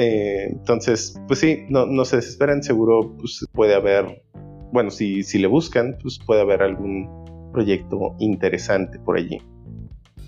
Eh, 0.00 0.46
entonces, 0.52 1.20
pues 1.26 1.40
sí, 1.40 1.64
no, 1.68 1.84
no 1.84 2.04
se 2.04 2.16
desesperan, 2.16 2.62
seguro 2.62 3.16
pues, 3.18 3.44
puede 3.52 3.74
haber, 3.74 4.22
bueno, 4.72 4.90
si, 4.92 5.24
si 5.24 5.38
le 5.38 5.48
buscan, 5.48 5.98
pues 6.00 6.20
puede 6.24 6.40
haber 6.40 6.62
algún 6.62 7.50
proyecto 7.52 8.14
interesante 8.20 9.00
por 9.00 9.18
allí. 9.18 9.38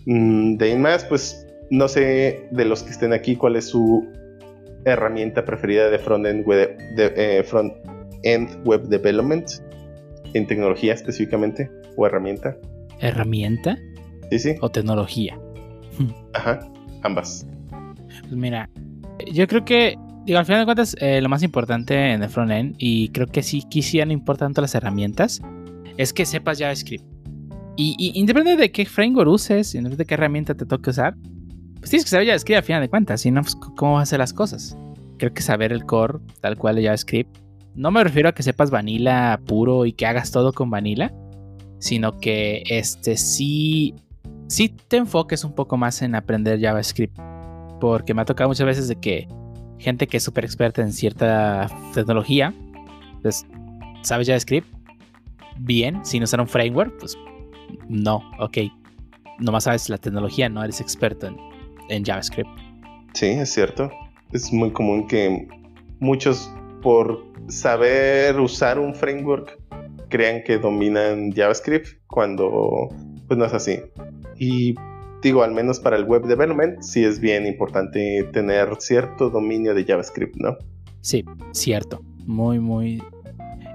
Mm, 0.07 0.57
de 0.57 0.65
ahí 0.65 0.77
más, 0.77 1.05
pues 1.05 1.47
no 1.71 1.87
sé 1.87 2.49
de 2.51 2.65
los 2.65 2.83
que 2.83 2.91
estén 2.91 3.13
aquí 3.13 3.37
cuál 3.37 3.55
es 3.55 3.67
su 3.67 4.05
herramienta 4.85 5.45
preferida 5.45 5.89
de 5.89 6.01
front-end 6.01 6.45
web, 6.47 6.77
de, 6.97 7.13
eh, 7.17 7.43
front 7.45 7.73
-end 8.25 8.61
web 8.65 8.83
development 8.89 9.47
en 10.35 10.49
tecnología 10.49 10.95
específicamente 10.95 11.71
o 11.97 12.07
herramienta. 12.07 12.57
¿Herramienta? 12.99 13.79
Sí, 14.31 14.39
sí. 14.41 14.55
¿O 14.63 14.69
tecnología? 14.69 15.39
Ajá, 16.35 16.61
ambas. 17.03 17.47
Pues 18.23 18.33
mira, 18.33 18.69
yo 19.31 19.47
creo 19.47 19.65
que, 19.65 19.99
digo, 20.25 20.39
al 20.39 20.47
final 20.47 20.63
de 20.63 20.65
cuentas, 20.67 20.97
eh, 21.01 21.21
lo 21.21 21.29
más 21.29 21.43
importante 21.43 22.13
en 22.13 22.23
el 22.23 22.29
frontend, 22.29 22.75
y 22.79 23.09
creo 23.09 23.27
que 23.27 23.43
sí, 23.43 23.63
quisiera 23.69 24.07
no 24.07 24.13
importan 24.13 24.49
tanto 24.49 24.61
las 24.63 24.75
herramientas, 24.75 25.41
es 25.97 26.13
que 26.13 26.27
sepas 26.27 26.59
JavaScript. 26.59 27.05
Y, 27.77 27.97
y 27.99 28.57
de 28.57 28.73
qué 28.73 28.85
framework 28.85 29.31
uses, 29.31 29.75
independientemente 29.75 30.03
de 30.03 30.07
qué 30.07 30.15
herramienta 30.15 30.55
te 30.55 30.67
toque 30.67 30.91
usar, 30.91 31.15
pues 31.79 31.91
tienes 31.91 32.05
que 32.05 32.11
saber 32.11 32.27
JavaScript 32.27 32.59
al 32.59 32.65
final 32.65 32.83
de 32.83 32.89
cuentas, 32.89 33.21
si 33.23 33.31
no, 33.31 33.43
pues, 33.43 33.57
cómo 33.57 33.95
vas 33.95 34.01
a 34.01 34.03
hacer 34.03 34.19
las 34.19 34.33
cosas. 34.33 34.77
Creo 35.19 35.33
que 35.33 35.43
saber 35.43 35.73
el 35.73 35.85
core 35.85 36.19
tal 36.41 36.57
cual 36.57 36.77
de 36.77 36.85
JavaScript 36.85 37.39
no 37.75 37.91
me 37.91 38.03
refiero 38.03 38.29
a 38.29 38.33
que 38.33 38.43
sepas 38.43 38.71
vanilla 38.71 39.41
puro 39.47 39.87
y 39.87 39.93
que 39.93 40.07
hagas 40.07 40.31
todo 40.31 40.53
con 40.53 40.71
vanilla, 40.71 41.13
sino 41.79 42.19
que 42.19 42.63
este 42.67 43.17
sí, 43.17 43.95
sí 44.49 44.75
te 44.89 44.99
enfoques 44.99 45.45
un 45.45 45.55
poco 45.55 45.77
más 45.77 46.03
en 46.03 46.15
aprender 46.15 46.61
JavaScript. 46.61 47.17
Porque 47.81 48.15
me 48.15 48.23
ha 48.23 48.25
tocado 48.25 48.49
muchas 48.49 48.67
veces 48.67 48.89
de 48.89 48.97
que 48.97 49.27
gente 49.79 50.07
que 50.07 50.19
es 50.19 50.23
súper 50.23 50.45
experta 50.45 50.83
en 50.83 50.93
cierta 50.93 51.69
tecnología, 51.95 52.55
pues 53.23 53.47
sabe 54.03 54.25
JavaScript 54.25 54.67
bien, 55.59 56.05
sin 56.05 56.23
usar 56.23 56.41
un 56.41 56.49
framework, 56.49 56.99
pues 56.99 57.17
no, 57.89 58.23
ok. 58.39 58.59
Nomás 59.39 59.65
sabes 59.65 59.89
la 59.89 59.99
tecnología, 59.99 60.49
no 60.49 60.63
eres 60.63 60.81
experto 60.81 61.27
en, 61.27 61.37
en 61.89 62.05
JavaScript. 62.05 62.51
Sí, 63.15 63.27
es 63.27 63.53
cierto. 63.53 63.91
Es 64.33 64.53
muy 64.53 64.71
común 64.71 65.07
que 65.07 65.49
muchos 65.99 66.53
por 66.83 67.25
saber 67.49 68.39
usar 68.39 68.79
un 68.79 68.95
framework 68.95 69.59
crean 70.09 70.43
que 70.45 70.59
dominan 70.59 71.33
JavaScript 71.33 71.87
cuando 72.07 72.89
pues 73.27 73.39
no 73.39 73.45
es 73.45 73.55
así. 73.55 73.81
Y 74.37 74.75
digo, 75.23 75.43
al 75.43 75.53
menos 75.53 75.81
para 75.81 75.97
el 75.97 76.05
web 76.05 76.23
development 76.27 76.81
sí 76.83 77.05
es 77.05 77.21
bien 77.21 77.47
importante 77.47 78.29
tener 78.33 78.69
cierto 78.79 79.31
dominio 79.31 79.75
de 79.75 79.85
JavaScript, 79.85 80.37
¿no? 80.37 80.57
Sí, 81.01 81.25
cierto. 81.53 82.03
Muy, 82.27 82.59
muy 82.59 83.03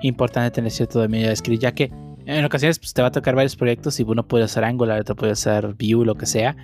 importante 0.01 0.51
tener 0.51 0.71
cierto 0.71 0.99
dominio 0.99 1.21
de 1.21 1.27
JavaScript, 1.27 1.61
ya 1.61 1.71
que 1.73 1.91
en 2.25 2.45
ocasiones 2.45 2.79
pues, 2.79 2.93
te 2.93 3.01
va 3.01 3.09
a 3.09 3.11
tocar 3.11 3.35
varios 3.35 3.55
proyectos 3.55 3.99
y 3.99 4.03
uno 4.03 4.27
puede 4.27 4.45
usar 4.45 4.63
Angular, 4.63 4.99
otro 4.99 5.15
puede 5.15 5.33
usar 5.33 5.75
Vue, 5.75 6.05
lo 6.05 6.15
que 6.15 6.25
sea. 6.25 6.55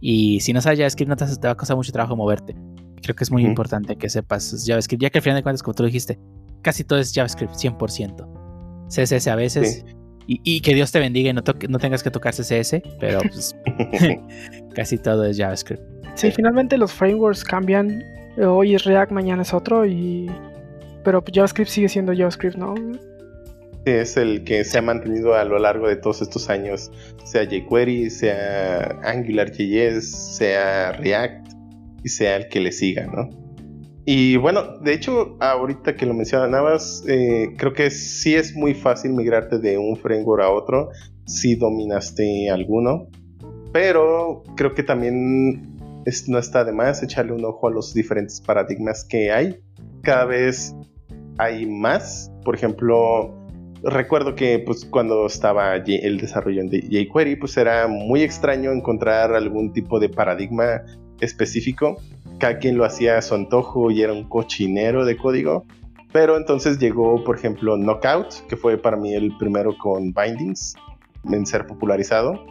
Y 0.00 0.40
si 0.40 0.52
no 0.52 0.60
sabes 0.60 0.78
JavaScript, 0.78 1.08
no 1.08 1.16
te, 1.16 1.24
te 1.26 1.46
va 1.46 1.52
a 1.52 1.56
costar 1.56 1.76
mucho 1.76 1.92
trabajo 1.92 2.16
moverte. 2.16 2.54
Creo 3.02 3.14
que 3.14 3.24
es 3.24 3.30
muy 3.30 3.44
importante 3.44 3.96
que 3.96 4.08
sepas 4.08 4.64
JavaScript, 4.66 5.02
ya 5.02 5.10
que 5.10 5.18
al 5.18 5.22
final 5.22 5.38
de 5.38 5.42
cuentas, 5.42 5.62
como 5.62 5.74
tú 5.74 5.84
dijiste, 5.84 6.18
casi 6.62 6.84
todo 6.84 6.98
es 6.98 7.12
JavaScript, 7.14 7.54
100%. 7.54 8.36
CSS 8.88 9.26
a 9.28 9.36
veces. 9.36 9.84
Y, 10.28 10.60
que 10.60 10.74
Dios 10.74 10.90
te 10.90 10.98
bendiga 10.98 11.30
y 11.30 11.32
no, 11.32 11.42
no 11.68 11.78
tengas 11.78 12.02
que 12.02 12.10
tocar 12.10 12.34
CSS, 12.34 12.82
pero 12.98 13.20
pues 13.20 13.54
casi 14.74 14.98
todo 14.98 15.24
es 15.24 15.38
JavaScript. 15.38 15.82
Sí, 16.16 16.32
finalmente 16.32 16.76
los 16.76 16.92
frameworks 16.92 17.44
cambian. 17.44 18.02
Hoy 18.36 18.74
es 18.74 18.84
React, 18.84 19.12
mañana 19.12 19.42
es 19.42 19.54
otro, 19.54 19.86
y 19.86 20.28
pero 21.04 21.22
JavaScript 21.32 21.70
sigue 21.70 21.88
siendo 21.88 22.12
JavaScript, 22.12 22.56
¿no? 22.56 22.74
Es 23.84 24.16
el 24.16 24.42
que 24.42 24.64
se 24.64 24.78
ha 24.78 24.82
mantenido 24.82 25.34
a 25.34 25.44
lo 25.44 25.60
largo 25.60 25.86
de 25.88 25.94
todos 25.94 26.20
estos 26.20 26.50
años, 26.50 26.90
sea 27.24 27.44
jQuery, 27.44 28.10
sea 28.10 28.98
AngularJS, 29.04 30.36
sea 30.36 30.90
React 30.92 31.52
y 32.02 32.08
sea 32.08 32.36
el 32.36 32.48
que 32.48 32.58
le 32.58 32.72
siga, 32.72 33.06
¿no? 33.06 33.45
Y 34.08 34.36
bueno, 34.36 34.78
de 34.78 34.94
hecho, 34.94 35.36
ahorita 35.40 35.96
que 35.96 36.06
lo 36.06 36.14
mencionabas, 36.14 37.02
eh, 37.08 37.52
creo 37.58 37.72
que 37.72 37.90
sí 37.90 38.36
es 38.36 38.54
muy 38.54 38.72
fácil 38.72 39.12
migrarte 39.14 39.58
de 39.58 39.78
un 39.78 39.96
framework 39.96 40.44
a 40.44 40.50
otro 40.50 40.90
si 41.26 41.56
dominaste 41.56 42.48
alguno, 42.48 43.08
pero 43.72 44.44
creo 44.56 44.74
que 44.74 44.84
también 44.84 45.76
no 46.28 46.38
está 46.38 46.64
de 46.64 46.72
más 46.72 47.02
echarle 47.02 47.32
un 47.32 47.44
ojo 47.44 47.66
a 47.66 47.72
los 47.72 47.92
diferentes 47.94 48.40
paradigmas 48.40 49.04
que 49.04 49.32
hay. 49.32 49.58
Cada 50.02 50.24
vez 50.24 50.72
hay 51.38 51.66
más, 51.66 52.30
por 52.44 52.54
ejemplo, 52.54 53.34
recuerdo 53.82 54.36
que 54.36 54.60
pues 54.60 54.84
cuando 54.84 55.26
estaba 55.26 55.74
el 55.74 56.18
desarrollo 56.18 56.62
de 56.68 56.80
jQuery, 56.80 57.34
pues 57.34 57.56
era 57.56 57.88
muy 57.88 58.22
extraño 58.22 58.70
encontrar 58.70 59.34
algún 59.34 59.72
tipo 59.72 59.98
de 59.98 60.08
paradigma 60.10 60.82
específico. 61.20 61.96
Cada 62.38 62.58
quien 62.58 62.76
lo 62.76 62.84
hacía 62.84 63.18
a 63.18 63.22
su 63.22 63.34
antojo 63.34 63.90
y 63.90 64.02
era 64.02 64.12
un 64.12 64.28
cochinero 64.28 65.04
de 65.04 65.16
código. 65.16 65.64
Pero 66.12 66.36
entonces 66.36 66.78
llegó, 66.78 67.22
por 67.24 67.36
ejemplo, 67.36 67.76
Knockout, 67.76 68.46
que 68.48 68.56
fue 68.56 68.78
para 68.78 68.96
mí 68.96 69.14
el 69.14 69.36
primero 69.38 69.76
con 69.76 70.12
bindings 70.12 70.74
en 71.30 71.46
ser 71.46 71.66
popularizado. 71.66 72.44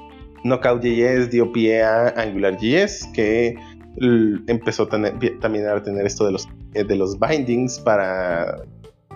Knockout.js 0.43 1.31
dio 1.31 1.51
pie 1.51 1.83
a 1.83 2.09
AngularJS, 2.09 3.07
que 3.13 3.55
empezó 4.47 4.87
también 4.87 5.67
a 5.67 5.81
tener 5.81 6.05
esto 6.05 6.25
de 6.25 6.31
los, 6.33 6.47
eh, 6.73 6.83
de 6.83 6.95
los 6.95 7.17
bindings 7.19 7.79
para 7.79 8.57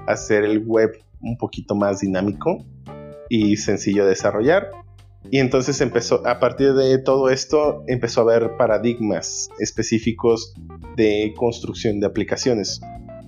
hacer 0.08 0.44
el 0.44 0.66
web 0.66 0.92
un 1.22 1.38
poquito 1.38 1.76
más 1.76 2.00
dinámico 2.00 2.66
y 3.30 3.58
sencillo 3.58 4.04
de 4.04 4.12
desarrollar. 4.12 4.70
Y 5.32 5.40
entonces 5.40 5.80
empezó, 5.82 6.26
a 6.26 6.40
partir 6.40 6.74
de 6.74 6.98
todo 6.98 7.30
esto, 7.30 7.84
empezó 7.88 8.22
a 8.22 8.24
haber 8.24 8.58
paradigmas 8.58 9.50
específicos 9.60 10.54
de 10.96 11.34
construcción 11.38 12.00
de 12.00 12.08
aplicaciones. 12.08 12.82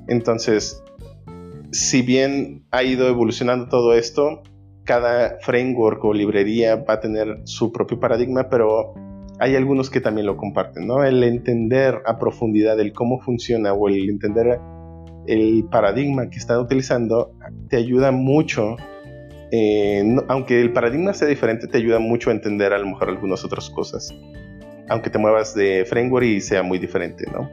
Entonces, 0.07 0.83
si 1.71 2.01
bien 2.01 2.65
ha 2.71 2.83
ido 2.83 3.07
evolucionando 3.07 3.67
todo 3.67 3.93
esto, 3.93 4.41
cada 4.83 5.37
framework 5.41 6.03
o 6.03 6.13
librería 6.13 6.75
va 6.77 6.95
a 6.95 6.99
tener 6.99 7.41
su 7.43 7.71
propio 7.71 7.99
paradigma, 7.99 8.49
pero 8.49 8.93
hay 9.39 9.55
algunos 9.55 9.89
que 9.89 10.01
también 10.01 10.27
lo 10.27 10.37
comparten, 10.37 10.87
¿no? 10.87 11.03
El 11.03 11.23
entender 11.23 12.01
a 12.05 12.17
profundidad 12.17 12.79
el 12.79 12.93
cómo 12.93 13.19
funciona 13.19 13.73
o 13.73 13.87
el 13.87 14.09
entender 14.09 14.59
el 15.27 15.65
paradigma 15.71 16.29
que 16.29 16.37
están 16.37 16.59
utilizando 16.59 17.33
te 17.69 17.77
ayuda 17.77 18.11
mucho 18.11 18.75
eh, 19.51 20.03
aunque 20.29 20.61
el 20.61 20.71
paradigma 20.71 21.13
sea 21.13 21.27
diferente, 21.27 21.67
te 21.67 21.77
ayuda 21.77 21.99
mucho 21.99 22.29
a 22.29 22.33
entender 22.33 22.73
a 22.73 22.79
lo 22.79 22.87
mejor 22.87 23.09
algunas 23.09 23.43
otras 23.43 23.69
cosas. 23.69 24.13
Aunque 24.89 25.09
te 25.09 25.17
muevas 25.17 25.53
de 25.53 25.85
framework 25.85 26.25
y 26.25 26.41
sea 26.41 26.63
muy 26.63 26.79
diferente, 26.79 27.25
¿no? 27.31 27.49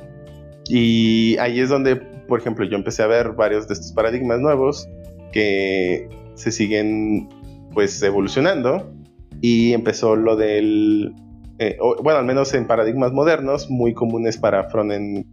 Y 0.69 1.37
ahí 1.39 1.61
es 1.61 1.69
donde, 1.69 1.97
por 1.97 2.41
ejemplo, 2.41 2.65
yo 2.65 2.77
empecé 2.77 3.03
a 3.03 3.07
ver 3.07 3.33
varios 3.33 3.66
de 3.69 3.75
estos 3.75 3.93
paradigmas 3.93 4.39
nuevos 4.41 4.89
que 5.33 6.09
se 6.35 6.53
siguen 6.53 7.29
pues 7.73 8.03
evolucionando 8.03 8.93
y 9.41 9.73
empezó 9.73 10.16
lo 10.16 10.37
del, 10.37 11.15
eh, 11.59 11.77
bueno, 12.03 12.19
al 12.19 12.25
menos 12.25 12.55
en 12.55 12.66
paradigmas 12.66 13.12
modernos, 13.12 13.70
muy 13.70 13.95
comunes 13.95 14.37
para 14.37 14.69
frontend 14.70 15.27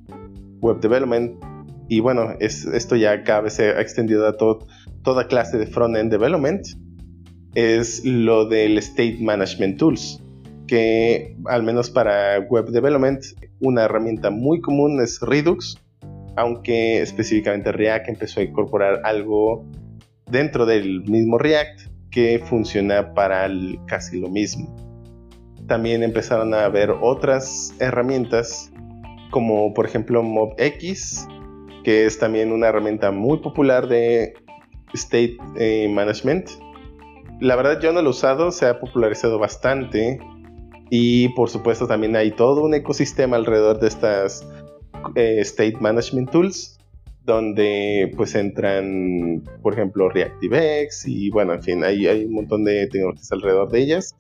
web 0.62 0.80
development. 0.80 1.34
Y 1.88 2.00
bueno, 2.00 2.36
es, 2.40 2.66
esto 2.66 2.96
ya 2.96 3.24
cada 3.24 3.42
vez 3.42 3.54
se 3.54 3.70
ha 3.70 3.82
extendido 3.82 4.28
a 4.28 4.36
toda 4.38 5.28
clase 5.28 5.58
de 5.58 5.68
frontend 5.68 6.12
development. 6.12 6.66
Es 7.54 8.04
lo 8.04 8.48
del 8.48 8.78
State 8.80 9.18
Management 9.22 9.78
Tools, 9.78 10.22
que 10.68 11.38
al 11.46 11.64
menos 11.64 11.90
para 11.90 12.40
web 12.40 12.70
development, 12.70 13.24
una 13.60 13.84
herramienta 13.84 14.30
muy 14.30 14.62
común 14.62 15.00
es 15.02 15.20
Redux, 15.22 15.78
aunque 16.36 17.02
específicamente 17.02 17.72
React 17.72 18.10
empezó 18.10 18.40
a 18.40 18.44
incorporar 18.44 19.02
algo 19.04 19.66
dentro 20.30 20.66
del 20.66 21.04
mismo 21.04 21.38
React 21.38 21.82
que 22.10 22.42
funciona 22.44 23.14
para 23.14 23.50
casi 23.88 24.20
lo 24.20 24.30
mismo. 24.30 24.76
También 25.68 26.04
empezaron 26.04 26.54
a 26.54 26.66
haber 26.66 26.92
otras 26.92 27.74
herramientas 27.80 28.72
como 29.32 29.74
por 29.74 29.86
ejemplo 29.86 30.24
MobX, 30.24 31.28
que 31.86 32.06
es 32.08 32.18
también 32.18 32.52
una 32.52 32.68
herramienta 32.68 33.12
muy 33.12 33.38
popular 33.38 33.88
de 33.88 34.34
State 34.94 35.38
eh, 35.58 35.88
Management. 35.88 36.50
La 37.40 37.56
verdad 37.56 37.80
yo 37.80 37.94
no 37.94 38.02
lo 38.02 38.08
he 38.08 38.10
usado, 38.10 38.52
se 38.52 38.66
ha 38.66 38.80
popularizado 38.80 39.38
bastante 39.38 40.20
y 40.90 41.30
por 41.30 41.50
supuesto 41.50 41.86
también 41.88 42.16
hay 42.16 42.32
todo 42.32 42.64
un 42.64 42.74
ecosistema 42.74 43.38
alrededor 43.38 43.80
de 43.80 43.88
estas 43.88 44.48
eh, 45.14 45.38
State 45.42 45.78
Management 45.80 46.32
Tools 46.32 46.80
donde 47.24 48.12
pues 48.16 48.34
entran, 48.36 49.44
por 49.62 49.74
ejemplo, 49.74 50.10
ReactiveX 50.10 51.08
y 51.08 51.30
bueno, 51.30 51.54
en 51.54 51.64
fin, 51.64 51.84
hay, 51.84 52.08
hay 52.08 52.26
un 52.26 52.34
montón 52.34 52.64
de 52.64 52.88
tecnologías 52.88 53.32
alrededor 53.32 53.70
de 53.70 53.80
ellas. 53.80 54.16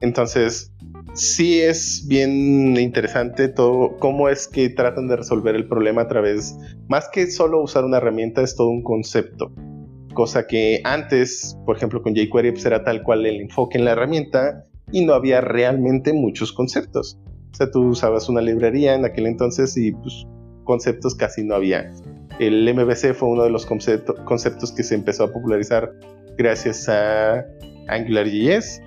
entonces, 0.00 0.72
sí 1.14 1.60
es 1.60 2.06
bien 2.06 2.76
interesante 2.76 3.48
todo 3.48 3.96
cómo 3.98 4.28
es 4.28 4.48
que 4.48 4.68
tratan 4.70 5.08
de 5.08 5.16
resolver 5.16 5.54
el 5.54 5.66
problema 5.66 6.02
a 6.02 6.08
través, 6.08 6.56
más 6.88 7.08
que 7.12 7.30
solo 7.30 7.62
usar 7.62 7.84
una 7.84 7.98
herramienta, 7.98 8.42
es 8.42 8.56
todo 8.56 8.68
un 8.68 8.82
concepto. 8.82 9.52
Cosa 10.14 10.46
que 10.46 10.80
antes, 10.84 11.56
por 11.66 11.76
ejemplo, 11.76 12.02
con 12.02 12.14
jQuery 12.14 12.52
pues 12.52 12.64
era 12.64 12.84
tal 12.84 13.02
cual 13.02 13.26
el 13.26 13.40
enfoque 13.40 13.78
en 13.78 13.84
la 13.84 13.92
herramienta 13.92 14.64
y 14.92 15.04
no 15.04 15.14
había 15.14 15.40
realmente 15.40 16.12
muchos 16.12 16.52
conceptos. 16.52 17.18
O 17.52 17.54
sea, 17.54 17.70
tú 17.70 17.88
usabas 17.88 18.28
una 18.28 18.40
librería 18.40 18.94
en 18.94 19.04
aquel 19.04 19.26
entonces 19.26 19.76
y 19.76 19.92
pues 19.92 20.26
conceptos 20.64 21.14
casi 21.14 21.44
no 21.44 21.54
había. 21.54 21.92
El 22.38 22.72
MVC 22.74 23.14
fue 23.14 23.28
uno 23.28 23.44
de 23.44 23.50
los 23.50 23.66
conceptos 23.66 24.72
que 24.72 24.82
se 24.82 24.94
empezó 24.94 25.24
a 25.24 25.32
popularizar 25.32 25.92
gracias 26.36 26.88
a 26.88 27.44
AngularJS 27.88 28.80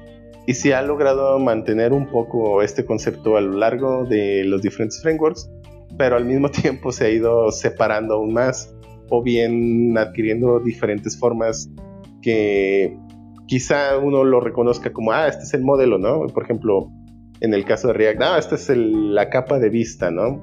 y 0.46 0.54
se 0.54 0.74
ha 0.74 0.82
logrado 0.82 1.40
mantener 1.40 1.94
un 1.94 2.08
poco 2.08 2.62
este 2.62 2.86
concepto 2.86 3.38
a 3.38 3.42
lo 3.42 3.58
largo 3.58 4.06
de 4.06 4.44
los 4.46 4.62
diferentes 4.62 5.02
frameworks, 5.02 5.50
pero 5.98 6.16
al 6.16 6.26
mismo 6.26 6.50
tiempo 6.52 6.92
se 6.92 7.06
ha 7.06 7.10
ido 7.10 7.52
separando 7.52 8.16
aún 8.16 8.34
más 8.34 8.74
o 9.10 9.22
bien 9.22 9.98
adquiriendo 9.98 10.60
diferentes 10.60 11.18
formas 11.18 11.70
que 12.22 12.98
quizá 13.48 13.98
uno 13.98 14.24
lo 14.24 14.40
reconozca 14.40 14.92
como, 14.92 15.12
ah, 15.12 15.28
este 15.28 15.44
es 15.44 15.54
el 15.54 15.64
modelo, 15.64 15.98
¿no? 15.98 16.26
Por 16.28 16.44
ejemplo, 16.44 16.90
en 17.42 17.54
el 17.54 17.66
caso 17.66 17.90
de 17.90 17.94
React, 17.94 18.22
ah, 18.22 18.38
esta 18.38 18.56
es 18.56 18.70
la 18.70 19.30
capa 19.30 19.60
de 19.60 19.70
vista, 19.70 20.10
¿no? 20.10 20.42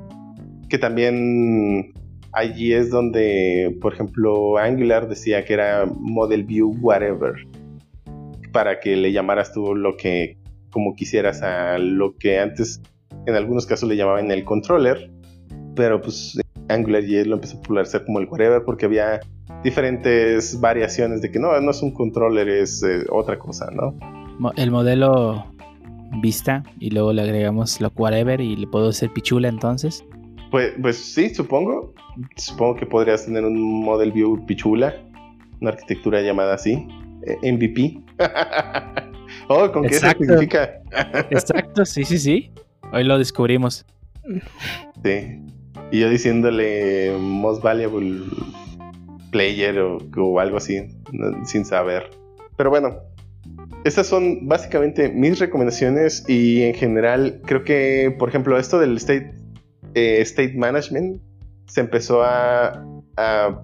que 0.71 0.79
también 0.79 1.93
allí 2.33 2.73
es 2.73 2.91
donde, 2.91 3.77
por 3.83 3.93
ejemplo, 3.93 4.57
Angular 4.57 5.09
decía 5.09 5.45
que 5.45 5.53
era 5.53 5.85
Model 5.99 6.45
View 6.45 6.75
Whatever, 6.81 7.35
para 8.53 8.81
que 8.81 8.97
le 8.97 9.13
llamaras 9.13 9.53
tú 9.53 9.75
lo 9.75 9.97
que, 9.97 10.37
como 10.71 10.95
quisieras, 10.95 11.43
a 11.43 11.79
lo 11.79 12.17
que 12.17 12.39
antes 12.39 12.81
en 13.27 13.35
algunos 13.35 13.67
casos 13.67 13.89
le 13.89 13.97
llamaban 13.97 14.31
el 14.31 14.45
controller, 14.45 15.11
pero 15.75 16.01
pues 16.01 16.39
Angular 16.69 17.05
y 17.05 17.25
lo 17.25 17.37
empezó 17.37 17.59
a 17.59 17.63
popularizar 17.63 18.05
como 18.05 18.21
el 18.21 18.29
whatever 18.29 18.63
porque 18.65 18.87
había 18.87 19.21
diferentes 19.65 20.61
variaciones 20.61 21.21
de 21.21 21.31
que 21.31 21.39
no, 21.39 21.59
no 21.61 21.71
es 21.71 21.83
un 21.83 21.93
controller, 21.93 22.49
es 22.49 22.83
eh, 22.83 23.05
otra 23.11 23.39
cosa, 23.39 23.71
¿no? 23.73 23.95
El 24.57 24.71
modelo 24.71 25.45
vista 26.23 26.63
y 26.79 26.91
luego 26.91 27.13
le 27.13 27.23
agregamos 27.23 27.81
lo 27.81 27.93
whatever 27.97 28.41
y 28.41 28.57
le 28.57 28.67
puedo 28.67 28.89
hacer 28.89 29.13
pichula 29.13 29.49
entonces. 29.49 30.05
Pues, 30.51 30.73
pues 30.81 30.97
sí, 30.97 31.33
supongo. 31.35 31.95
Supongo 32.37 32.77
que 32.77 32.87
podrías 32.87 33.25
tener 33.25 33.45
un 33.45 33.85
Model 33.85 34.11
View 34.11 34.45
Pichula, 34.47 34.95
una 35.61 35.71
arquitectura 35.71 36.21
llamada 36.23 36.55
así, 36.55 36.89
eh, 37.27 37.53
MVP. 37.53 38.01
oh, 39.49 39.71
¿con 39.73 39.85
qué 39.85 39.95
significa? 39.95 40.81
Exacto, 41.31 41.85
sí, 41.85 42.05
sí, 42.05 42.19
sí. 42.19 42.51
Hoy 42.93 43.05
lo 43.05 43.19
descubrimos. 43.19 43.85
Sí. 45.03 45.43
Y 45.91 46.01
yo 46.01 46.09
diciéndole 46.09 47.17
Most 47.19 47.63
Valuable 47.63 48.23
Player 49.31 49.79
o, 49.79 50.41
algo 50.41 50.57
así, 50.57 50.89
sin 51.45 51.65
saber. 51.65 52.11
Pero 52.57 52.71
bueno, 52.71 52.99
estas 53.85 54.07
son 54.07 54.47
básicamente 54.47 55.09
mis 55.09 55.39
recomendaciones 55.39 56.25
y 56.29 56.63
en 56.63 56.75
general 56.75 57.41
creo 57.47 57.65
que, 57.65 58.15
por 58.19 58.29
ejemplo, 58.29 58.59
esto 58.59 58.79
del 58.79 58.97
State 58.97 59.41
eh, 59.95 60.21
state 60.21 60.55
management 60.55 61.21
se 61.67 61.81
empezó 61.81 62.23
a, 62.23 62.87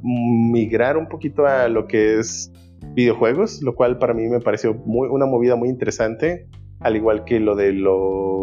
migrar 0.02 0.98
un 0.98 1.08
poquito 1.08 1.46
a 1.46 1.66
lo 1.68 1.86
que 1.86 2.18
es 2.18 2.52
videojuegos, 2.94 3.62
lo 3.62 3.74
cual 3.74 3.98
para 3.98 4.14
mí 4.14 4.26
me 4.28 4.40
pareció 4.40 4.72
una 4.86 5.26
movida 5.26 5.56
muy 5.56 5.68
interesante, 5.68 6.46
al 6.80 6.96
igual 6.96 7.24
que 7.24 7.40
lo 7.40 7.54
de 7.56 7.72
lo 7.72 8.42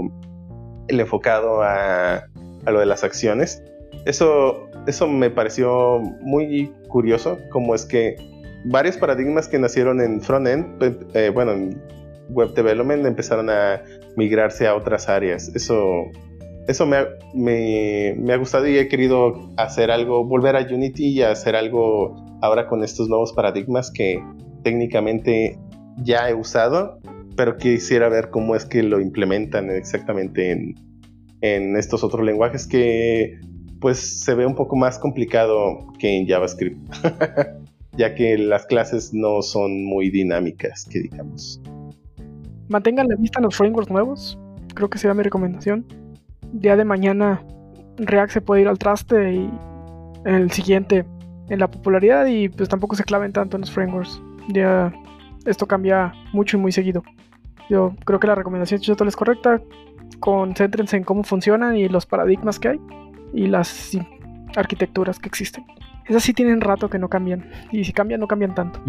el 0.88 1.00
enfocado 1.00 1.64
a, 1.64 2.28
lo 2.66 2.80
de 2.80 2.86
las 2.86 3.04
acciones. 3.04 3.64
Eso, 4.06 4.70
eso 4.88 5.08
me 5.08 5.30
pareció 5.30 6.00
muy 6.22 6.72
curioso, 6.90 7.38
como 7.52 7.74
es 7.74 7.86
que 7.86 8.16
varios 8.66 8.98
paradigmas 8.98 9.48
que 9.48 9.60
nacieron 9.60 10.02
en 10.02 10.22
frontend, 10.22 10.82
eh, 11.14 11.30
bueno, 11.30 11.54
en 11.54 11.82
web 12.30 12.54
development 12.54 13.06
empezaron 13.06 13.50
a 13.50 13.82
migrarse 14.18 14.68
a 14.68 14.76
otras 14.76 15.08
áreas. 15.10 15.50
Eso 15.56 16.06
eso 16.68 16.86
me 16.86 16.96
ha, 18.34 18.38
gustado 18.38 18.68
y 18.68 18.78
he 18.78 18.88
querido 18.88 19.50
hacer 19.58 19.92
algo, 19.92 20.24
volver 20.24 20.56
a 20.56 20.62
Unity 20.62 21.08
y 21.08 21.22
hacer 21.22 21.56
algo 21.56 22.16
ahora 22.44 22.68
con 22.68 22.84
estos 22.84 23.08
nuevos 23.08 23.34
paradigmas 23.34 23.90
que 23.90 24.24
técnicamente 24.64 25.58
ya 25.98 26.30
he 26.30 26.34
usado, 26.34 27.00
pero 27.36 27.58
quisiera 27.58 28.10
ver 28.10 28.30
cómo 28.30 28.56
es 28.56 28.66
que 28.66 28.84
lo 28.84 29.00
implementan 29.00 29.70
exactamente 29.70 30.52
en, 30.52 30.76
en 31.42 31.78
estos 31.78 32.04
otros 32.04 32.24
lenguajes 32.26 32.68
que 32.68 33.40
pues 33.80 33.98
se 34.24 34.36
ve 34.36 34.46
un 34.46 34.56
poco 34.56 34.76
más 34.76 35.00
complicado 35.00 35.88
que 36.00 36.18
en 36.18 36.28
JavaScript, 36.28 36.78
ya 37.98 38.14
que 38.14 38.38
las 38.38 38.66
clases 38.66 39.14
no 39.14 39.42
son 39.42 39.86
muy 39.86 40.10
dinámicas, 40.10 40.86
que 40.90 41.00
digamos. 41.00 41.62
Mantengan 42.70 43.08
la 43.08 43.16
vista 43.16 43.42
los 43.42 43.56
frameworks 43.56 43.92
nuevos, 43.92 44.38
creo 44.74 44.90
que 44.90 44.98
será 44.98 45.14
mi 45.14 45.24
recomendación 45.24 45.86
día 46.54 46.76
de 46.76 46.86
mañana 46.86 47.44
React 47.98 48.32
se 48.32 48.42
puede 48.42 48.62
ir 48.62 48.68
al 48.68 48.78
traste 48.78 49.34
y 49.34 49.50
en 50.26 50.36
el 50.36 50.52
siguiente 50.52 51.06
en 51.50 51.60
la 51.60 51.70
popularidad 51.70 52.26
y 52.26 52.50
pues 52.50 52.70
tampoco 52.70 52.96
se 52.96 53.04
claven 53.04 53.34
tanto 53.34 53.58
en 53.58 53.62
los 53.62 53.72
frameworks. 53.72 54.22
Ya 54.50 54.94
esto 55.46 55.68
cambia 55.68 56.14
mucho 56.32 56.58
y 56.58 56.60
muy 56.60 56.72
seguido. 56.72 57.04
Yo 57.70 57.96
creo 58.06 58.20
que 58.20 58.28
la 58.28 58.36
recomendación 58.36 58.82
de 58.82 59.08
es 59.08 59.16
correcta. 59.16 59.62
Concéntrense 60.20 60.98
en 60.98 61.04
cómo 61.04 61.24
funcionan 61.24 61.76
y 61.78 61.90
los 61.90 62.06
paradigmas 62.06 62.60
que 62.60 62.70
hay 62.70 62.80
y 63.34 63.48
las 63.48 63.98
arquitecturas 64.56 65.20
que 65.20 65.28
existen. 65.28 65.66
Esas 66.08 66.24
sí 66.24 66.34
tienen 66.34 66.62
rato 66.62 66.90
que 66.90 67.00
no 67.00 67.10
cambian. 67.10 67.50
Y 67.72 67.84
si 67.84 67.94
cambian, 67.94 68.20
no 68.20 68.28
cambian 68.28 68.54
tanto. 68.54 68.82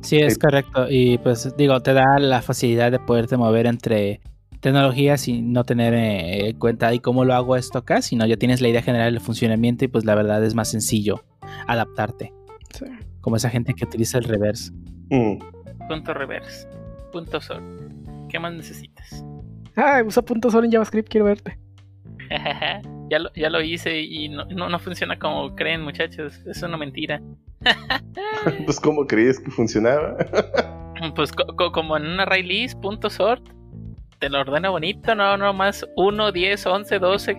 Sí, 0.00 0.16
es 0.16 0.38
correcto. 0.38 0.86
Y 0.90 1.18
pues 1.18 1.54
digo, 1.56 1.80
te 1.80 1.92
da 1.92 2.18
la 2.18 2.42
facilidad 2.42 2.90
de 2.90 2.98
poderte 2.98 3.36
mover 3.36 3.66
entre 3.66 4.20
tecnologías 4.60 5.28
y 5.28 5.42
no 5.42 5.64
tener 5.64 5.94
eh, 5.94 6.48
en 6.48 6.58
cuenta 6.58 6.88
ahí 6.88 6.98
cómo 6.98 7.24
lo 7.24 7.34
hago 7.34 7.56
esto 7.56 7.78
acá, 7.78 8.02
sino 8.02 8.26
ya 8.26 8.36
tienes 8.36 8.60
la 8.60 8.68
idea 8.68 8.82
general 8.82 9.12
del 9.12 9.20
funcionamiento 9.20 9.84
y 9.84 9.88
pues 9.88 10.04
la 10.04 10.14
verdad 10.14 10.42
es 10.44 10.54
más 10.54 10.70
sencillo 10.70 11.22
adaptarte. 11.66 12.32
Como 13.20 13.36
esa 13.36 13.50
gente 13.50 13.74
que 13.74 13.84
utiliza 13.84 14.18
el 14.18 14.24
reverse. 14.24 14.72
Mm. 15.10 15.38
Punto 15.88 16.14
reverse. 16.14 16.68
Punto 17.12 17.40
sol. 17.40 17.62
¿Qué 18.28 18.38
más 18.38 18.52
necesitas? 18.52 19.24
Ah, 19.76 20.02
usa 20.04 20.22
punto 20.22 20.50
sol 20.50 20.64
en 20.64 20.72
JavaScript, 20.72 21.08
quiero 21.08 21.26
verte. 21.26 21.58
ya, 23.10 23.18
lo, 23.18 23.32
ya 23.34 23.50
lo 23.50 23.60
hice 23.60 24.00
y 24.00 24.28
no, 24.28 24.44
no, 24.46 24.78
funciona 24.78 25.18
como 25.18 25.54
creen 25.54 25.82
muchachos. 25.82 26.42
Es 26.46 26.62
una 26.62 26.76
mentira. 26.76 27.22
pues, 28.64 28.80
¿cómo 28.80 29.06
creías 29.06 29.38
que 29.38 29.50
funcionaba? 29.50 30.16
pues 31.14 31.32
como 31.32 31.96
en 31.96 32.06
un 32.06 32.20
array 32.20 32.42
list, 32.42 32.78
punto 32.80 33.10
sort, 33.10 33.42
te 34.26 34.30
lo 34.30 34.40
ordena 34.40 34.70
bonito, 34.70 35.14
no, 35.14 35.36
no 35.36 35.52
más 35.52 35.86
1, 35.94 36.32
10, 36.32 36.66
11, 36.66 36.98
12, 36.98 37.38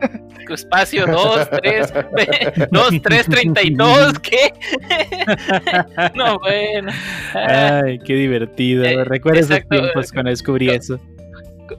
espacio 0.50 1.06
2, 1.06 1.50
3, 1.50 1.94
2, 2.72 2.90
3, 3.04 3.26
32, 3.26 4.20
¿qué? 4.20 4.54
no, 6.16 6.40
bueno. 6.40 6.90
Ay, 7.34 8.00
qué 8.00 8.14
divertido. 8.14 8.86
Eh, 8.86 9.04
Recuerdo 9.04 9.42
esos 9.42 9.68
tiempos 9.68 10.14
cuando 10.14 10.30
descubrí 10.30 10.70
eso. 10.70 10.98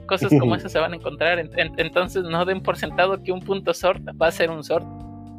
Cosas 0.05 0.29
como 0.39 0.55
esas 0.55 0.71
se 0.71 0.77
van 0.77 0.93
a 0.93 0.97
encontrar. 0.97 1.39
Entonces 1.39 2.21
no 2.21 2.45
den 2.45 2.61
por 2.61 2.77
sentado 2.77 3.23
que 3.23 3.31
un 3.31 3.39
punto 3.39 3.73
sort 3.73 4.03
va 4.21 4.27
a 4.27 4.31
ser 4.31 4.51
un 4.51 4.63
sort 4.63 4.85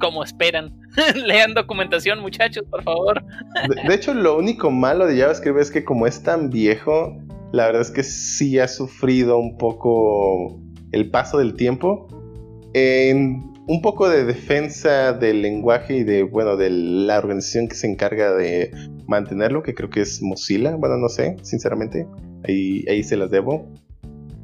como 0.01 0.25
esperan. 0.25 0.73
Lean 1.15 1.55
documentación, 1.55 2.19
muchachos, 2.19 2.65
por 2.69 2.83
favor. 2.83 3.23
de, 3.69 3.95
hecho, 3.95 4.15
lo 4.15 4.37
único 4.37 4.73
malo 4.73 5.07
de 5.07 5.21
JavaScript 5.21 5.61
es 5.61 5.71
que 5.71 5.85
como 5.85 6.09
es 6.09 6.21
tan 6.25 6.51
viejo, 6.51 7.17
la 7.53 7.67
verdad 7.67 7.83
es 7.83 7.91
que 7.91 8.03
sí 8.03 8.59
ha 8.59 8.69
sufrido 8.69 9.39
un 9.39 9.57
poco 9.57 10.61
el 10.93 11.11
paso 11.11 11.39
del 11.39 11.55
tiempo. 11.55 12.07
En 12.75 13.51
un 13.67 13.83
poco 13.83 14.09
de 14.09 14.25
defensa 14.25 15.13
del 15.13 15.43
lenguaje 15.43 15.99
y 15.99 16.05
de, 16.05 16.23
bueno, 16.23 16.57
de 16.57 16.71
la 16.71 17.19
organización 17.19 17.69
que 17.69 17.75
se 17.75 17.87
encarga 17.87 18.33
de 18.33 18.73
mantenerlo, 19.07 19.63
que 19.63 19.75
creo 19.75 19.91
que 19.91 20.01
es 20.01 20.23
Mozilla. 20.23 20.77
Bueno, 20.77 20.97
no 20.97 21.09
sé, 21.09 21.37
sinceramente. 21.43 22.07
Ahí, 22.45 22.85
ahí 22.89 23.03
se 23.03 23.17
las 23.17 23.31
debo. 23.31 23.69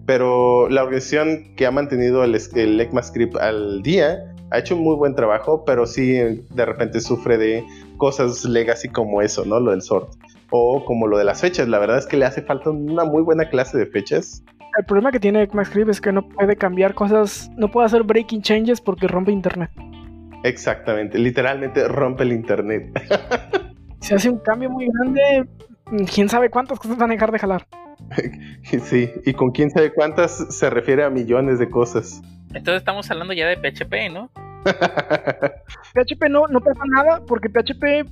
Pero 0.06 0.68
la 0.68 0.84
organización 0.84 1.54
que 1.56 1.66
ha 1.66 1.70
mantenido 1.70 2.22
el, 2.24 2.36
el 2.54 2.80
ECMAScript 2.80 3.36
al 3.36 3.82
día 3.82 4.32
ha 4.50 4.58
hecho 4.58 4.76
un 4.76 4.82
muy 4.82 4.94
buen 4.94 5.14
trabajo, 5.14 5.64
pero 5.64 5.86
sí 5.86 6.12
de 6.12 6.64
repente 6.64 7.00
sufre 7.00 7.36
de 7.36 7.64
cosas 7.96 8.44
legacy 8.44 8.88
como 8.88 9.22
eso, 9.22 9.44
¿no? 9.44 9.58
Lo 9.58 9.72
del 9.72 9.82
sort. 9.82 10.14
O 10.50 10.84
como 10.84 11.06
lo 11.06 11.18
de 11.18 11.24
las 11.24 11.40
fechas. 11.40 11.68
La 11.68 11.78
verdad 11.78 11.98
es 11.98 12.06
que 12.06 12.16
le 12.16 12.24
hace 12.24 12.42
falta 12.42 12.70
una 12.70 13.04
muy 13.04 13.22
buena 13.22 13.48
clase 13.48 13.78
de 13.78 13.86
fechas. 13.86 14.44
El 14.78 14.84
problema 14.84 15.10
que 15.10 15.20
tiene 15.20 15.42
ECMAScript 15.42 15.90
es 15.90 16.00
que 16.00 16.12
no 16.12 16.28
puede 16.28 16.56
cambiar 16.56 16.94
cosas, 16.94 17.50
no 17.56 17.70
puede 17.70 17.86
hacer 17.86 18.02
breaking 18.02 18.42
changes 18.42 18.80
porque 18.80 19.08
rompe 19.08 19.32
internet. 19.32 19.70
Exactamente, 20.42 21.18
literalmente 21.18 21.88
rompe 21.88 22.24
el 22.24 22.32
internet. 22.32 22.92
si 24.00 24.14
hace 24.14 24.28
un 24.28 24.38
cambio 24.38 24.68
muy 24.68 24.86
grande, 24.86 25.48
quién 26.12 26.28
sabe 26.28 26.50
cuántas 26.50 26.78
cosas 26.78 26.98
van 26.98 27.10
a 27.10 27.14
dejar 27.14 27.32
de 27.32 27.38
jalar. 27.38 27.66
sí, 28.62 29.10
y 29.24 29.32
con 29.32 29.50
quién 29.50 29.70
sabe 29.70 29.92
cuántas 29.92 30.54
se 30.54 30.70
refiere 30.70 31.04
a 31.04 31.10
millones 31.10 31.58
de 31.58 31.70
cosas. 31.70 32.22
Entonces 32.48 32.76
estamos 32.76 33.10
hablando 33.10 33.32
ya 33.32 33.46
de 33.46 33.56
PHP, 33.56 34.12
¿no? 34.12 34.30
PHP 35.94 36.28
no, 36.28 36.46
no 36.48 36.60
pasa 36.60 36.82
nada 36.86 37.22
porque 37.26 37.48
PHP 37.48 38.08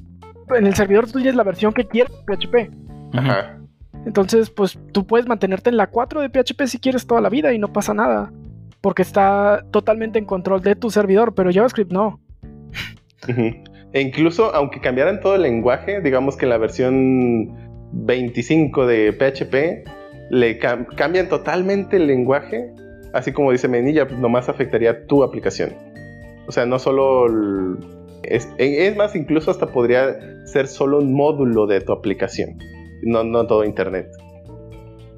en 0.51 0.67
el 0.67 0.75
servidor 0.75 1.11
tuyo 1.11 1.31
es 1.31 1.37
la 1.37 1.43
versión 1.43 1.73
que 1.73 1.87
quiere 1.87 2.11
PHP. 2.27 2.71
Ajá. 3.13 3.59
Entonces, 4.07 4.51
pues 4.51 4.79
tú 4.93 5.07
puedes 5.07 5.27
mantenerte 5.27 5.71
en 5.71 5.77
la 5.77 5.87
4 5.87 6.21
de 6.21 6.29
PHP 6.29 6.67
si 6.67 6.79
quieres 6.79 7.07
toda 7.07 7.21
la 7.21 7.31
vida 7.31 7.53
y 7.53 7.59
no 7.59 7.73
pasa 7.73 7.95
nada. 7.95 8.33
Porque 8.81 9.03
está 9.03 9.65
totalmente 9.71 10.19
en 10.19 10.27
control 10.27 10.63
de 10.63 10.77
tu 10.77 10.91
servidor, 10.91 11.35
pero 11.35 11.51
JavaScript 11.53 11.91
no. 11.91 12.21
E 13.27 14.01
incluso, 14.01 14.55
aunque 14.55 14.81
cambiaran 14.81 15.21
todo 15.21 15.37
el 15.37 15.43
lenguaje, 15.43 16.01
digamos 16.01 16.37
que 16.37 16.45
en 16.45 16.51
la 16.51 16.59
versión 16.59 17.53
25 17.93 18.87
de 18.87 19.13
PHP 19.13 19.89
le 20.31 20.59
cambian 20.59 21.29
totalmente 21.29 21.97
el 21.97 22.07
lenguaje, 22.07 22.75
así 23.13 23.33
como 23.33 23.53
dice 23.53 23.69
Menilla, 23.69 24.07
pues 24.07 24.19
nomás 24.19 24.49
afectaría 24.49 25.07
tu 25.07 25.23
aplicación. 25.23 25.71
O 26.47 26.53
sea, 26.53 26.67
no 26.67 26.79
solo... 26.79 27.27
es, 28.29 28.97
más, 28.97 29.15
incluso 29.15 29.51
hasta 29.51 29.67
podría 29.67 30.17
ser 30.47 30.69
solo 30.69 30.99
un 30.99 31.13
módulo 31.13 31.67
de 31.67 31.81
tu 31.81 31.93
aplicación, 31.93 32.59
no, 33.03 33.25
no 33.25 33.47
todo 33.47 33.65
Internet. 33.65 34.09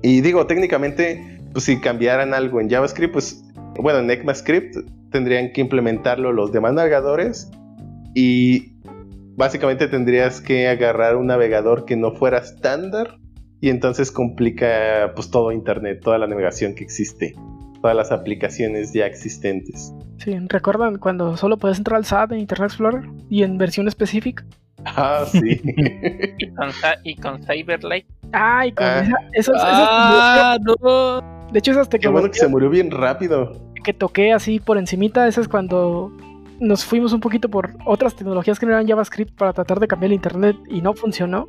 Y 0.02 0.20
digo, 0.20 0.46
técnicamente, 0.46 1.40
pues 1.52 1.64
si 1.64 1.80
cambiaran 1.80 2.34
algo 2.34 2.60
en 2.60 2.70
JavaScript, 2.70 3.12
pues 3.12 3.42
bueno, 3.80 4.00
en 4.00 4.10
ECMAScript 4.10 4.76
tendrían 5.10 5.52
que 5.52 5.60
implementarlo 5.60 6.32
los 6.32 6.52
demás 6.52 6.74
navegadores 6.74 7.50
y 8.14 8.72
básicamente 9.36 9.88
tendrías 9.88 10.40
que 10.40 10.68
agarrar 10.68 11.16
un 11.16 11.26
navegador 11.26 11.84
que 11.84 11.96
no 11.96 12.12
fuera 12.12 12.38
estándar 12.38 13.18
y 13.60 13.70
entonces 13.70 14.10
complica 14.10 15.12
pues 15.14 15.30
todo 15.30 15.52
internet, 15.52 16.00
toda 16.02 16.18
la 16.18 16.26
navegación 16.26 16.74
que 16.74 16.84
existe, 16.84 17.34
todas 17.86 17.96
las 17.96 18.10
aplicaciones 18.10 18.92
ya 18.92 19.06
existentes. 19.06 19.94
Sí, 20.18 20.36
¿recuerdan 20.48 20.98
cuando 20.98 21.36
solo 21.36 21.56
puedes 21.56 21.78
entrar 21.78 21.98
al 21.98 22.04
SAT 22.04 22.32
en 22.32 22.40
Internet 22.40 22.70
Explorer 22.70 23.08
y 23.30 23.44
en 23.44 23.58
versión 23.58 23.86
específica? 23.86 24.44
Ah, 24.84 25.24
sí. 25.30 25.60
y, 26.38 26.48
con, 26.48 26.70
y 27.04 27.14
con 27.14 27.40
Cyberlight. 27.44 28.04
Ah, 28.32 28.66
y 28.66 28.72
con 28.72 28.86
ah. 28.86 29.08
esa, 29.34 29.52
ah, 29.54 30.58
no. 30.60 31.52
De 31.52 31.60
hecho, 31.60 31.70
esas 31.70 31.86
Qué 31.86 32.08
bueno 32.08 32.28
que 32.28 32.40
se 32.40 32.48
murió 32.48 32.68
bien 32.70 32.90
rápido. 32.90 33.52
Que 33.84 33.92
toqué 33.92 34.32
así 34.32 34.58
por 34.58 34.78
encimita, 34.78 35.28
esa 35.28 35.40
es 35.40 35.46
cuando 35.46 36.10
nos 36.58 36.84
fuimos 36.84 37.12
un 37.12 37.20
poquito 37.20 37.48
por 37.48 37.76
otras 37.84 38.16
tecnologías 38.16 38.58
que 38.58 38.66
no 38.66 38.72
eran 38.72 38.88
JavaScript 38.88 39.38
para 39.38 39.52
tratar 39.52 39.78
de 39.78 39.86
cambiar 39.86 40.10
el 40.10 40.16
internet 40.16 40.56
y 40.68 40.80
no 40.80 40.92
funcionó. 40.92 41.48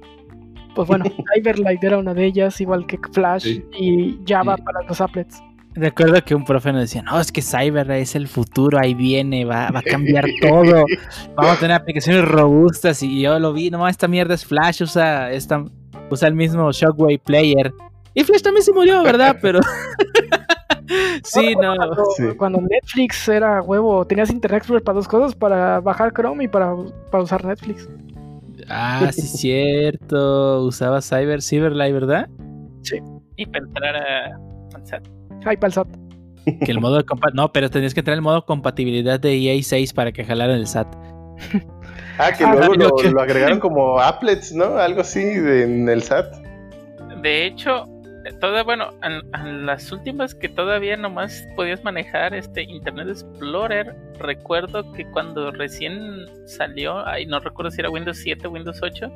Pues 0.75 0.87
bueno, 0.87 1.05
Cyberlight 1.33 1.83
era 1.83 1.97
una 1.97 2.13
de 2.13 2.25
ellas, 2.25 2.61
igual 2.61 2.85
que 2.85 2.99
Flash 3.11 3.59
y 3.79 4.19
Java 4.27 4.55
para 4.57 4.83
los 4.87 5.01
applets. 5.01 5.41
Recuerdo 5.77 6.23
que 6.23 6.33
un 6.33 6.43
profe 6.43 6.71
nos 6.71 6.81
decía, 6.81 7.03
no, 7.03 7.19
es 7.19 7.31
que 7.31 7.41
Cyber 7.41 7.89
es 7.91 8.15
el 8.15 8.27
futuro, 8.27 8.79
ahí 8.79 8.95
viene, 8.95 9.45
va, 9.45 9.67
a 9.67 9.81
cambiar 9.83 10.25
todo, 10.41 10.85
vamos 11.35 11.57
a 11.57 11.59
tener 11.59 11.75
aplicaciones 11.75 12.25
robustas 12.25 13.03
y 13.03 13.21
yo 13.21 13.37
lo 13.37 13.53
vi, 13.53 13.69
no, 13.69 13.87
esta 13.87 14.07
mierda 14.07 14.33
es 14.33 14.43
Flash, 14.43 14.81
usa, 14.81 15.31
esta, 15.31 15.63
usa 16.09 16.27
el 16.27 16.33
mismo 16.33 16.71
Shockwave 16.71 17.19
Player. 17.19 17.73
Y 18.15 18.23
Flash 18.23 18.41
también 18.41 18.63
se 18.63 18.73
murió, 18.73 19.03
¿verdad? 19.03 19.37
Pero 19.41 19.59
sí, 21.23 21.53
no. 21.55 21.75
Cuando, 22.37 22.59
Netflix 22.61 23.27
era 23.27 23.61
huevo, 23.61 24.05
tenías 24.07 24.31
Internet 24.31 24.59
Explorer 24.59 24.83
para 24.83 24.95
dos 24.95 25.07
cosas, 25.07 25.35
para 25.35 25.79
bajar 25.79 26.11
Chrome 26.11 26.45
y 26.45 26.47
para, 26.47 26.75
para 27.11 27.23
usar 27.23 27.45
Netflix. 27.45 27.87
Ah, 28.67 29.11
sí, 29.11 29.21
cierto. 29.21 30.63
Usaba 30.63 31.01
Cyber, 31.01 31.43
Cyberlight, 31.43 31.93
¿verdad? 31.93 32.29
Sí. 32.81 32.97
Y 33.35 33.45
para 33.45 33.65
entrar 33.65 33.95
a. 33.95 34.39
Ay, 35.47 35.57
para 35.57 35.67
el 35.67 35.73
SAT. 35.73 35.87
Que 36.65 36.71
el 36.71 36.79
modo 36.79 36.97
de 36.97 37.05
no, 37.33 37.51
pero 37.51 37.69
tenías 37.69 37.93
que 37.93 37.99
entrar 37.99 38.15
el 38.15 38.21
modo 38.21 38.45
compatibilidad 38.45 39.19
de 39.19 39.33
EA6 39.35 39.93
para 39.93 40.11
que 40.11 40.23
jalaran 40.23 40.57
el 40.57 40.67
SAT. 40.67 40.87
ah, 42.17 42.31
que 42.31 42.45
luego 42.45 42.73
lo, 42.73 43.21
agregaron 43.21 43.59
como 43.59 43.99
applets, 43.99 44.53
¿no? 44.53 44.77
Algo 44.77 45.01
así 45.01 45.21
en 45.21 45.89
el 45.89 46.01
SAT. 46.01 46.33
De 47.21 47.45
hecho, 47.47 47.85
toda, 48.39 48.63
bueno, 48.63 48.91
en, 49.03 49.65
las 49.65 49.91
últimas 49.91 50.33
que 50.35 50.49
todavía 50.49 50.95
nomás 50.95 51.45
podías 51.55 51.83
manejar 51.83 52.33
este 52.33 52.63
Internet 52.63 53.09
Explorer, 53.09 53.95
recuerdo 54.19 54.91
que 54.93 55.05
cuando 55.11 55.51
recién 55.51 56.25
salió, 56.45 57.05
ay, 57.05 57.25
no 57.25 57.39
recuerdo 57.39 57.71
si 57.71 57.81
era 57.81 57.89
Windows 57.89 58.19
7 58.19 58.47
o 58.47 58.51
Windows 58.51 58.79
8, 58.81 59.11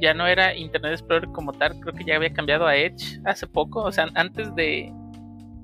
ya 0.00 0.14
no 0.14 0.26
era 0.26 0.54
Internet 0.54 0.92
Explorer 0.92 1.28
como 1.28 1.52
tal, 1.52 1.78
creo 1.80 1.94
que 1.94 2.04
ya 2.04 2.16
había 2.16 2.32
cambiado 2.32 2.66
a 2.66 2.76
Edge 2.76 3.20
hace 3.24 3.46
poco, 3.46 3.82
o 3.82 3.92
sea, 3.92 4.08
antes 4.14 4.54
de, 4.56 4.92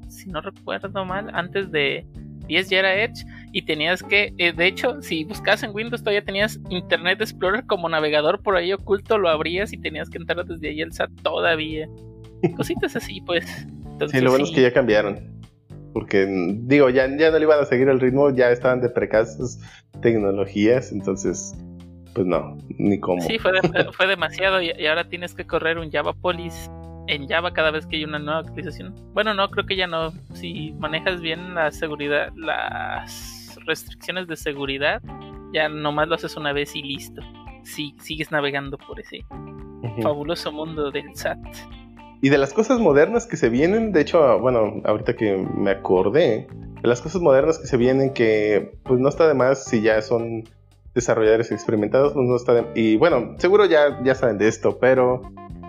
si 0.08 0.28
no 0.28 0.40
recuerdo 0.40 1.04
mal, 1.04 1.30
antes 1.32 1.70
de 1.70 2.06
10 2.48 2.70
ya 2.70 2.78
era 2.80 3.02
Edge 3.02 3.24
y 3.52 3.62
tenías 3.62 4.02
que, 4.02 4.32
eh, 4.38 4.52
de 4.52 4.66
hecho, 4.66 5.00
si 5.00 5.24
buscabas 5.24 5.62
en 5.62 5.74
Windows 5.74 6.02
todavía 6.02 6.24
tenías 6.24 6.58
Internet 6.70 7.20
Explorer 7.20 7.64
como 7.66 7.88
navegador 7.88 8.42
por 8.42 8.56
ahí 8.56 8.72
oculto, 8.72 9.18
lo 9.18 9.28
abrías 9.28 9.72
y 9.72 9.78
tenías 9.78 10.10
que 10.10 10.18
entrar 10.18 10.44
desde 10.44 10.68
ahí 10.68 10.80
el 10.80 10.92
SAT 10.92 11.10
todavía. 11.22 11.88
Cositas 12.56 12.96
así, 12.96 13.20
pues. 13.20 13.46
sí, 14.10 14.20
lo 14.20 14.30
bueno 14.30 14.44
es 14.44 14.50
que 14.50 14.62
ya 14.62 14.72
cambiaron. 14.72 15.38
Porque, 15.92 16.26
digo, 16.60 16.90
ya, 16.90 17.08
ya 17.16 17.30
no 17.30 17.38
le 17.38 17.44
iban 17.44 17.60
a 17.60 17.64
seguir 17.64 17.88
el 17.88 17.98
ritmo, 17.98 18.30
ya 18.30 18.50
estaban 18.50 18.80
de 18.80 18.90
precasas 18.90 19.58
tecnologías, 20.00 20.92
entonces, 20.92 21.54
pues 22.14 22.26
no, 22.26 22.56
ni 22.78 23.00
cómo. 23.00 23.20
Sí, 23.22 23.38
fue, 23.38 23.52
fue 23.92 24.06
demasiado 24.06 24.62
y, 24.62 24.70
ahora 24.86 25.08
tienes 25.08 25.34
que 25.34 25.46
correr 25.46 25.78
un 25.78 25.90
Java 25.90 26.12
Police 26.12 26.70
en 27.08 27.26
Java 27.26 27.52
cada 27.52 27.70
vez 27.70 27.86
que 27.86 27.96
hay 27.96 28.04
una 28.04 28.18
nueva 28.18 28.40
actualización. 28.40 28.94
Bueno, 29.12 29.34
no, 29.34 29.50
creo 29.50 29.66
que 29.66 29.76
ya 29.76 29.86
no. 29.86 30.12
Si 30.34 30.72
manejas 30.78 31.20
bien 31.20 31.54
la 31.54 31.70
seguridad, 31.72 32.32
las 32.36 33.58
restricciones 33.66 34.28
de 34.28 34.36
seguridad, 34.36 35.02
ya 35.52 35.68
nomás 35.68 36.08
lo 36.08 36.14
haces 36.14 36.36
una 36.36 36.52
vez 36.52 36.76
y 36.76 36.82
listo. 36.82 37.22
Si 37.64 37.94
sigues 37.98 38.30
navegando 38.30 38.78
por 38.78 39.00
ese 39.00 39.24
fabuloso 40.02 40.52
mundo 40.52 40.90
del 40.90 41.14
SAT. 41.14 41.38
Y 42.20 42.28
de 42.30 42.38
las 42.38 42.52
cosas 42.52 42.78
modernas 42.78 43.26
que 43.26 43.36
se 43.36 43.48
vienen, 43.48 43.92
de 43.92 44.00
hecho, 44.00 44.38
bueno, 44.40 44.82
ahorita 44.84 45.14
que 45.14 45.36
me 45.36 45.70
acordé, 45.70 46.48
de 46.82 46.88
las 46.88 47.00
cosas 47.00 47.22
modernas 47.22 47.58
que 47.58 47.66
se 47.66 47.76
vienen 47.76 48.12
que 48.12 48.78
pues 48.84 49.00
no 49.00 49.08
está 49.08 49.28
de 49.28 49.34
más 49.34 49.64
si 49.64 49.82
ya 49.82 50.00
son 50.02 50.44
desarrolladores 50.94 51.52
experimentados, 51.52 52.12
pues 52.12 52.26
no 52.26 52.36
está 52.36 52.54
de, 52.54 52.66
y 52.74 52.96
bueno, 52.96 53.34
seguro 53.38 53.66
ya, 53.66 54.02
ya 54.02 54.14
saben 54.14 54.36
de 54.38 54.48
esto, 54.48 54.78
pero 54.80 55.22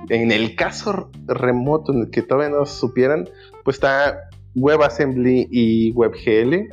en 0.10 0.31
el 0.31 0.56
caso 0.56 1.10
remoto 1.27 1.94
en 1.94 2.02
el 2.02 2.10
que 2.10 2.22
todavía 2.22 2.56
no 2.57 2.65
supieran, 2.65 3.30
pues 3.64 3.77
está 3.77 4.30
WebAssembly 4.56 5.48
y 5.52 5.91
WebGL, 5.91 6.68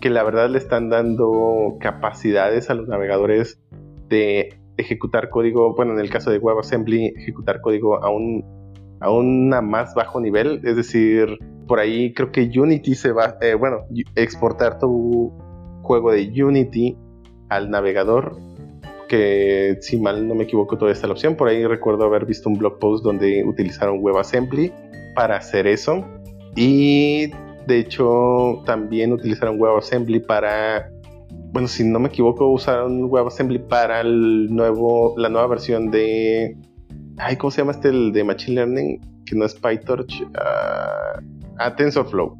que 0.00 0.10
la 0.10 0.22
verdad 0.22 0.50
le 0.50 0.58
están 0.58 0.90
dando 0.90 1.76
capacidades 1.80 2.70
a 2.70 2.74
los 2.74 2.86
navegadores 2.88 3.60
de 4.08 4.58
ejecutar 4.76 5.30
código, 5.30 5.74
bueno, 5.74 5.92
en 5.94 6.00
el 6.00 6.10
caso 6.10 6.30
de 6.30 6.38
WebAssembly, 6.38 7.14
ejecutar 7.16 7.60
código 7.60 8.04
a 8.04 8.10
un 8.10 8.44
a 9.00 9.10
una 9.10 9.60
más 9.60 9.94
bajo 9.94 10.18
nivel, 10.18 10.62
es 10.64 10.76
decir, 10.76 11.38
por 11.66 11.78
ahí 11.78 12.14
creo 12.14 12.32
que 12.32 12.50
Unity 12.58 12.94
se 12.94 13.12
va, 13.12 13.36
eh, 13.42 13.54
bueno, 13.54 13.80
exportar 14.14 14.78
tu 14.78 15.30
juego 15.82 16.10
de 16.12 16.30
Unity 16.42 16.96
al 17.50 17.70
navegador, 17.70 18.38
si 19.80 19.98
mal 19.98 20.26
no 20.26 20.34
me 20.34 20.44
equivoco 20.44 20.76
todavía 20.76 20.94
está 20.94 21.06
la 21.06 21.14
opción, 21.14 21.36
por 21.36 21.48
ahí 21.48 21.66
recuerdo 21.66 22.04
haber 22.04 22.26
visto 22.26 22.48
un 22.48 22.58
blog 22.58 22.78
post 22.78 23.04
donde 23.04 23.44
utilizaron 23.44 23.98
WebAssembly 24.00 24.72
para 25.14 25.36
hacer 25.36 25.66
eso 25.66 26.04
y 26.56 27.30
de 27.66 27.78
hecho 27.78 28.62
también 28.66 29.12
utilizaron 29.12 29.60
WebAssembly 29.60 30.20
para 30.20 30.90
bueno, 31.52 31.68
si 31.68 31.84
no 31.84 32.00
me 32.00 32.08
equivoco, 32.08 32.48
usaron 32.50 33.04
WebAssembly 33.04 33.60
para 33.60 34.00
el 34.00 34.52
nuevo, 34.52 35.14
la 35.16 35.28
nueva 35.28 35.46
versión 35.46 35.90
de 35.90 36.56
Ay, 37.16 37.36
¿cómo 37.36 37.50
se 37.50 37.58
llama 37.58 37.72
este 37.72 37.88
el 37.88 38.12
de 38.12 38.24
Machine 38.24 38.56
Learning? 38.56 39.00
Que 39.24 39.36
no 39.36 39.44
es 39.44 39.54
PyTorch. 39.54 40.22
Uh, 40.22 41.20
ah, 41.58 41.76
TensorFlow. 41.76 42.36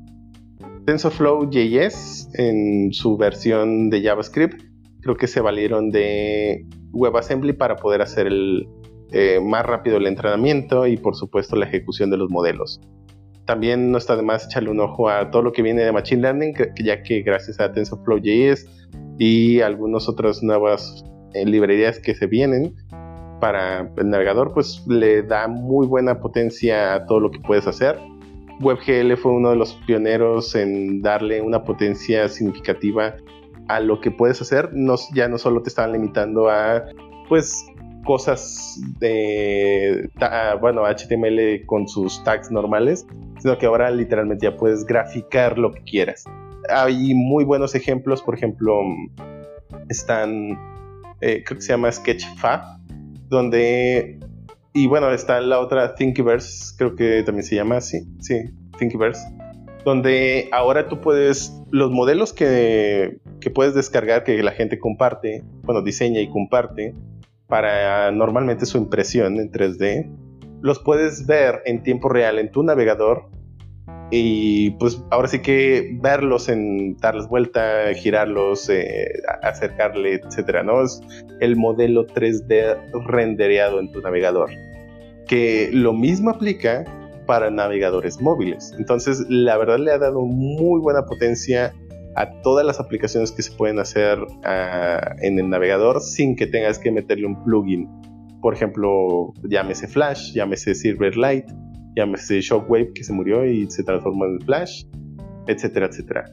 TensorFlow 0.84 1.48
JS 1.48 2.28
en 2.34 2.92
su 2.92 3.16
versión 3.16 3.88
de 3.90 4.02
JavaScript. 4.02 4.62
Creo 5.05 5.16
que 5.16 5.28
se 5.28 5.40
valieron 5.40 5.90
de 5.90 6.66
WebAssembly 6.93 7.52
para 7.52 7.76
poder 7.76 8.02
hacer 8.02 8.26
el, 8.26 8.66
eh, 9.12 9.39
más 9.40 9.64
rápido 9.64 9.98
el 9.98 10.06
entrenamiento 10.06 10.86
y 10.86 10.97
por 10.97 11.14
supuesto 11.14 11.55
la 11.55 11.66
ejecución 11.66 12.10
de 12.10 12.16
los 12.16 12.31
modelos. 12.31 12.81
También 13.44 13.93
no 13.93 13.98
está 13.98 14.16
de 14.16 14.22
más 14.22 14.47
echarle 14.47 14.70
un 14.70 14.81
ojo 14.81 15.09
a 15.09 15.31
todo 15.31 15.43
lo 15.43 15.52
que 15.52 15.62
viene 15.62 15.85
de 15.85 15.93
Machine 15.93 16.22
Learning, 16.22 16.55
ya 16.82 17.02
que 17.02 17.20
gracias 17.22 17.60
a 17.60 17.70
TensorFlow 17.72 18.18
JS 18.18 18.66
y 19.18 19.60
algunas 19.60 20.09
otras 20.09 20.43
nuevas 20.43 21.05
eh, 21.35 21.44
librerías 21.44 22.01
que 22.01 22.14
se 22.14 22.26
vienen, 22.26 22.74
para 23.44 23.93
el 23.98 24.09
navegador, 24.09 24.55
pues 24.55 24.82
le 24.89 25.22
da 25.22 25.48
muy 25.48 25.86
buena 25.86 26.18
potencia 26.18 26.94
a 26.94 27.05
todo 27.05 27.20
lo 27.20 27.31
que 27.31 27.40
puedes 27.40 27.66
hacer. 27.66 27.98
WebGL 28.60 29.16
fue 29.16 29.32
uno 29.32 29.51
de 29.51 29.56
los 29.56 29.74
pioneros 29.86 30.55
en 30.55 31.02
darle 31.02 31.43
una 31.43 31.62
potencia 31.62 32.26
significativa 32.28 33.14
a 33.68 33.80
lo 33.80 34.00
que 34.00 34.10
puedes 34.10 34.40
hacer. 34.40 34.70
No, 34.72 34.96
ya 35.12 35.28
no 35.28 35.38
solo 35.38 35.62
te 35.62 35.68
estaban 35.68 35.92
limitando 35.92 36.48
a 36.48 36.84
pues 37.28 37.64
cosas 38.04 38.78
de 38.98 40.10
bueno 40.60 40.82
HTML 40.84 41.64
con 41.66 41.88
sus 41.88 42.22
tags 42.22 42.50
normales, 42.50 43.06
sino 43.38 43.56
que 43.58 43.66
ahora 43.66 43.90
literalmente 43.90 44.46
ya 44.46 44.56
puedes 44.56 44.84
graficar 44.84 45.58
lo 45.58 45.72
que 45.72 45.82
quieras. 45.82 46.24
Hay 46.68 47.14
muy 47.14 47.44
buenos 47.44 47.74
ejemplos, 47.74 48.22
por 48.22 48.34
ejemplo, 48.34 48.80
están 49.88 50.58
eh, 51.20 51.42
creo 51.44 51.58
que 51.58 51.62
se 51.62 51.72
llama 51.72 51.90
Sketchfab, 51.90 52.60
donde, 53.28 54.20
y 54.72 54.86
bueno, 54.86 55.10
está 55.10 55.40
la 55.40 55.58
otra 55.58 55.94
Thinkiverse, 55.94 56.74
creo 56.76 56.96
que 56.96 57.22
también 57.22 57.44
se 57.44 57.56
llama 57.56 57.78
así, 57.78 58.06
sí, 58.20 58.50
Thinkiverse, 58.78 59.26
donde 59.85 60.48
ahora 60.52 60.89
tú 60.89 61.01
puedes, 61.01 61.61
los 61.70 61.90
modelos 61.90 62.32
que, 62.32 63.19
que 63.40 63.51
puedes 63.51 63.74
descargar, 63.74 64.24
que 64.24 64.43
la 64.43 64.52
gente 64.52 64.78
comparte, 64.78 65.43
bueno, 65.62 65.82
diseña 65.82 66.20
y 66.20 66.28
comparte, 66.28 66.94
para 67.47 68.11
normalmente 68.11 68.66
su 68.66 68.78
impresión 68.78 69.39
en 69.39 69.52
3D, 69.52 70.11
los 70.62 70.78
puedes 70.78 71.27
ver 71.27 71.62
en 71.66 71.82
tiempo 71.82 72.09
real 72.09 72.39
en 72.39 72.51
tu 72.51 72.62
navegador 72.62 73.28
y 74.11 74.70
pues 74.73 75.02
ahora 75.11 75.28
sí 75.28 75.40
que 75.40 75.98
verlos 76.01 76.48
en 76.48 76.97
darles 76.98 77.27
vuelta, 77.27 77.93
girarlos, 77.94 78.69
eh, 78.70 79.09
acercarle, 79.43 80.15
etcétera, 80.15 80.62
¿no? 80.62 80.82
Es 80.82 81.01
el 81.40 81.56
modelo 81.56 82.06
3D 82.06 82.78
rendereado 83.06 83.81
en 83.81 83.90
tu 83.93 84.01
navegador. 84.01 84.51
Que 85.27 85.70
lo 85.73 85.93
mismo 85.93 86.31
aplica 86.31 86.85
para 87.26 87.51
navegadores 87.51 88.20
móviles. 88.20 88.72
Entonces, 88.78 89.24
la 89.28 89.56
verdad 89.56 89.78
le 89.78 89.92
ha 89.92 89.98
dado 89.98 90.22
muy 90.22 90.80
buena 90.80 91.05
potencia 91.05 91.72
a 92.16 92.30
todas 92.42 92.64
las 92.64 92.78
aplicaciones 92.78 93.32
que 93.32 93.42
se 93.42 93.52
pueden 93.52 93.78
hacer 93.78 94.18
ah, 94.44 95.16
en 95.20 95.38
el 95.38 95.51
navegador 95.51 96.01
sin 96.01 96.36
que 96.36 96.46
tengas 96.46 96.78
que 96.78 96.90
meterle 96.92 97.26
un 97.26 97.42
plugin. 97.44 97.88
Por 98.40 98.55
ejemplo, 98.55 99.32
llámese 99.48 99.88
Flash, 99.88 100.32
llámese 100.32 100.74
Silverlight 100.74 101.46
llámese 101.96 102.40
Shockwave 102.40 102.92
que 102.92 103.05
se 103.05 103.12
murió 103.12 103.44
y 103.44 103.70
se 103.70 103.82
transformó 103.82 104.26
en 104.26 104.40
Flash, 104.40 104.84
etcétera, 105.46 105.86
etcétera. 105.86 106.24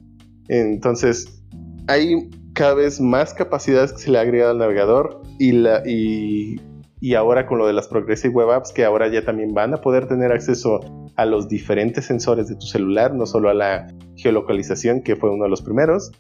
Entonces, 0.48 1.44
hay 1.88 2.30
cada 2.54 2.74
vez 2.74 3.00
más 3.00 3.34
capacidades 3.34 3.94
que 3.94 4.00
se 4.00 4.12
le 4.12 4.18
ha 4.18 4.22
agregado 4.22 4.52
al 4.52 4.58
navegador 4.58 5.22
y, 5.40 5.52
la, 5.54 5.84
y, 5.86 6.60
y 7.02 7.16
ahora 7.16 7.48
con 7.48 7.58
lo 7.58 7.66
de 7.66 7.74
las 7.74 7.88
Progressive 7.88 8.34
Web 8.34 8.52
Apps 8.52 8.72
que 8.72 8.86
ahora 8.86 9.08
ya 9.08 9.26
también 9.26 9.54
van 9.54 9.74
a 9.74 9.78
poder 9.78 10.08
tener 10.08 10.32
acceso 10.32 10.80
a 11.16 11.26
los 11.26 11.50
diferentes 11.50 12.06
sensores 12.06 12.48
de 12.48 12.56
tu 12.56 12.68
celular, 12.68 13.14
no 13.16 13.26
solo 13.26 13.50
a 13.50 13.56
la 13.56 13.88
geolocalización 14.16 15.02
que 15.02 15.16
fue 15.16 15.32
uno 15.32 15.46
de 15.46 15.50
los 15.50 15.64
primeros, 15.64 16.12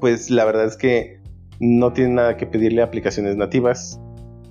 pues 0.00 0.30
la 0.30 0.44
verdad 0.44 0.66
es 0.66 0.76
que 0.76 1.18
no 1.60 1.94
tiene 1.94 2.14
nada 2.14 2.36
que 2.36 2.46
pedirle 2.46 2.82
a 2.82 2.84
aplicaciones 2.84 3.36
nativas 3.36 3.98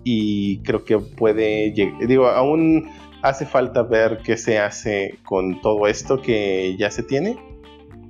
y 0.03 0.63
creo 0.63 0.83
que 0.83 0.97
puede 0.97 1.71
llegar, 1.73 2.07
digo, 2.07 2.27
aún 2.27 2.89
hace 3.21 3.45
falta 3.45 3.83
ver 3.83 4.19
qué 4.23 4.35
se 4.35 4.57
hace 4.57 5.19
con 5.25 5.61
todo 5.61 5.85
esto 5.87 6.21
que 6.21 6.75
ya 6.79 6.89
se 6.89 7.03
tiene, 7.03 7.37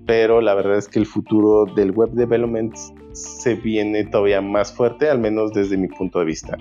pero 0.05 0.39
la 0.39 0.53
verdad 0.53 0.77
es 0.77 0.87
que 0.87 0.99
el 0.99 1.05
futuro 1.05 1.65
del 1.65 1.91
web 1.91 2.11
development 2.11 2.73
se 3.11 3.55
viene 3.55 4.05
todavía 4.05 4.39
más 4.39 4.73
fuerte, 4.73 5.09
al 5.09 5.19
menos 5.19 5.51
desde 5.51 5.75
mi 5.75 5.87
punto 5.89 6.19
de 6.19 6.25
vista. 6.25 6.57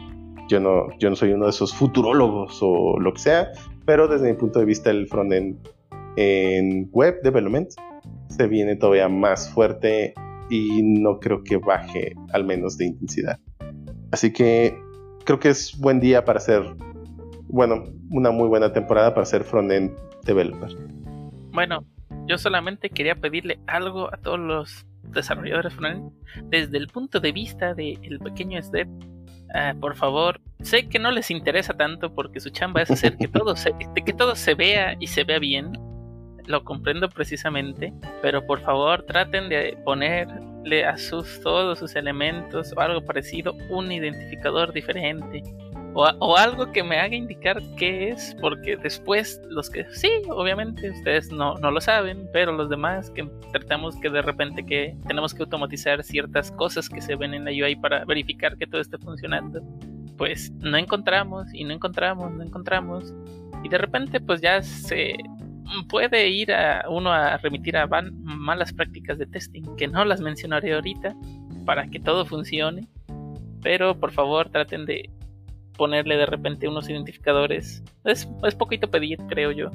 Yo 0.48 0.60
no, 0.60 0.89
yo 0.98 1.10
no 1.10 1.16
soy 1.16 1.32
uno 1.32 1.44
de 1.44 1.51
esos 1.51 1.74
futurólogos 1.74 2.59
o 2.62 2.98
lo 3.01 3.12
que 3.12 3.20
sea, 3.20 3.52
pero 3.85 4.09
desde 4.09 4.28
mi 4.28 4.39
punto 4.39 4.59
de 4.60 4.64
vista 4.64 4.90
el 4.90 5.06
frontend 5.09 5.56
en 6.16 6.89
web 6.93 7.20
development 7.23 7.70
se 8.28 8.47
viene 8.47 8.77
todavía 8.77 9.09
más 9.09 9.51
fuerte 9.52 10.14
y 10.51 10.82
no 10.82 11.18
creo 11.18 11.43
que 11.43 11.56
baje 11.56 12.14
al 12.32 12.44
menos 12.44 12.77
de 12.78 12.86
intensidad. 12.86 13.39
Así 14.12 14.32
que 14.32 14.78
creo 15.24 15.39
que 15.39 15.48
es 15.48 15.77
buen 15.78 16.01
día 16.01 16.24
para 16.24 16.39
hacer 16.39 16.62
bueno, 17.48 17.85
una 18.10 18.31
muy 18.31 18.48
buena 18.48 18.73
temporada 18.73 19.14
para 19.14 19.24
ser 19.24 19.44
frontend 19.44 19.93
developer. 20.24 20.70
Bueno, 21.52 21.85
yo 22.27 22.39
solamente 22.39 22.90
quería 22.90 23.14
pedirle 23.14 23.59
algo 23.66 24.12
a 24.12 24.16
todos 24.16 24.39
los 24.39 24.86
desarrolladores 25.02 25.74
frontend 25.74 26.12
desde 26.51 26.77
el 26.77 26.89
punto 26.89 27.20
de 27.20 27.32
vista 27.32 27.74
del 27.74 28.18
pequeño 28.23 28.62
step. 28.62 28.89
Ah, 29.55 29.74
por 29.81 29.97
favor, 29.97 30.40
sé 30.62 30.89
que 30.89 30.98
no 30.98 31.10
les 31.10 31.31
interesa 31.31 31.74
tanto 31.74 32.14
porque 32.14 32.40
su 32.40 32.51
chamba 32.51 32.82
es 32.82 32.90
hacer 32.90 33.16
que 33.16 33.28
todo 33.28 33.56
se, 33.56 33.74
que 34.05 34.12
todo 34.12 34.35
se 34.35 34.55
vea 34.55 34.97
y 34.98 35.06
se 35.06 35.24
vea 35.24 35.39
bien. 35.39 35.73
Lo 36.47 36.64
comprendo 36.64 37.09
precisamente, 37.09 37.93
pero 38.23 38.47
por 38.47 38.60
favor 38.60 39.02
traten 39.02 39.48
de 39.48 39.77
ponerle 39.85 40.85
a 40.85 40.97
sus 40.97 41.40
todos 41.40 41.78
sus 41.78 41.97
elementos 41.97 42.73
o 42.77 42.81
algo 42.81 43.05
parecido 43.05 43.55
un 43.68 43.90
identificador 43.90 44.73
diferente 44.73 45.43
o, 45.97 46.36
algo 46.36 46.70
que 46.73 46.82
me 46.82 46.98
haga 46.98 47.16
indicar 47.16 47.62
qué 47.78 48.10
es, 48.10 48.36
porque 48.43 48.77
después 48.77 49.40
los 49.48 49.70
que 49.70 49.86
sí, 49.94 50.10
obviamente 50.28 50.90
ustedes 50.90 51.32
no, 51.32 51.55
no 51.55 51.70
lo 51.70 51.81
saben, 51.81 52.28
pero 52.35 52.52
los 52.52 52.68
demás 52.68 53.09
que 53.10 53.27
tratamos 53.51 53.97
que 53.97 54.10
de 54.10 54.20
repente 54.20 54.64
que 54.64 54.94
tenemos 55.09 55.32
que 55.32 55.44
automatizar 55.44 56.05
ciertas 56.05 56.52
cosas 56.52 56.90
que 56.90 57.01
se 57.01 57.16
ven 57.16 57.32
en 57.32 57.47
la 57.47 57.51
UI 57.51 57.77
para 57.77 58.05
verificar 58.05 58.59
que 58.59 58.66
todo 58.66 58.82
esté 58.82 58.98
funcionando, 58.98 59.62
pues 60.18 60.51
no 60.59 60.77
encontramos 60.77 61.47
y 61.55 61.64
no 61.64 61.73
encontramos, 61.73 62.31
no 62.31 62.43
encontramos. 62.43 63.14
Y 63.64 63.70
de 63.70 63.78
repente 63.78 64.20
pues 64.20 64.43
ya 64.43 64.62
se 64.62 65.16
puede 65.89 66.28
ir 66.28 66.52
a 66.52 66.85
uno 66.90 67.10
a 67.10 67.39
remitir 67.39 67.74
a 67.74 67.86
malas 67.86 68.70
prácticas 68.70 69.16
de 69.16 69.24
testing, 69.24 69.62
que 69.77 69.89
no 69.89 70.05
las 70.05 70.20
mencionaré 70.20 70.74
ahorita, 70.74 71.16
para 71.64 71.89
que 71.89 72.01
todo 72.01 72.27
funcione. 72.27 72.86
Pero 73.62 73.98
por 73.98 74.12
favor 74.12 74.51
traten 74.51 74.85
de 74.85 75.10
ponerle 75.77 76.16
de 76.16 76.27
repente 76.27 76.69
unos 76.69 76.89
identificadores. 76.89 77.82
Es, 78.05 78.28
es 78.43 78.55
poquito 78.55 78.90
pedir, 78.90 79.19
creo 79.28 79.53
yo. 79.53 79.70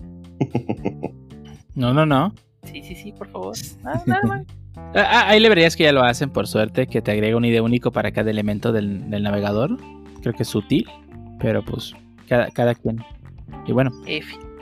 No, 1.76 1.94
no, 1.94 2.06
no. 2.06 2.34
Sí, 2.64 2.84
sí, 2.84 2.96
sí, 2.96 3.12
por 3.12 3.28
favor. 3.30 3.56
Ah, 3.86 4.02
nada 4.06 4.44
ah, 4.76 4.94
ah, 4.96 5.30
hay 5.30 5.40
librerías 5.40 5.76
que 5.76 5.84
ya 5.84 5.92
lo 5.92 6.04
hacen, 6.04 6.30
por 6.30 6.48
suerte, 6.48 6.88
que 6.88 7.02
te 7.02 7.12
agrega 7.12 7.38
un 7.38 7.46
ID 7.46 7.62
único 7.62 7.92
para 7.92 8.12
cada 8.12 8.30
elemento 8.30 8.72
del, 8.72 9.10
navegador. 9.10 9.78
Creo 10.22 10.34
que 10.34 10.44
es 10.44 10.54
útil, 10.54 10.88
pero 11.40 11.64
pues 11.64 11.94
cada, 12.28 12.50
cada 12.52 12.76
quien. 12.76 13.04
Y 13.66 13.72
bueno, 13.72 13.92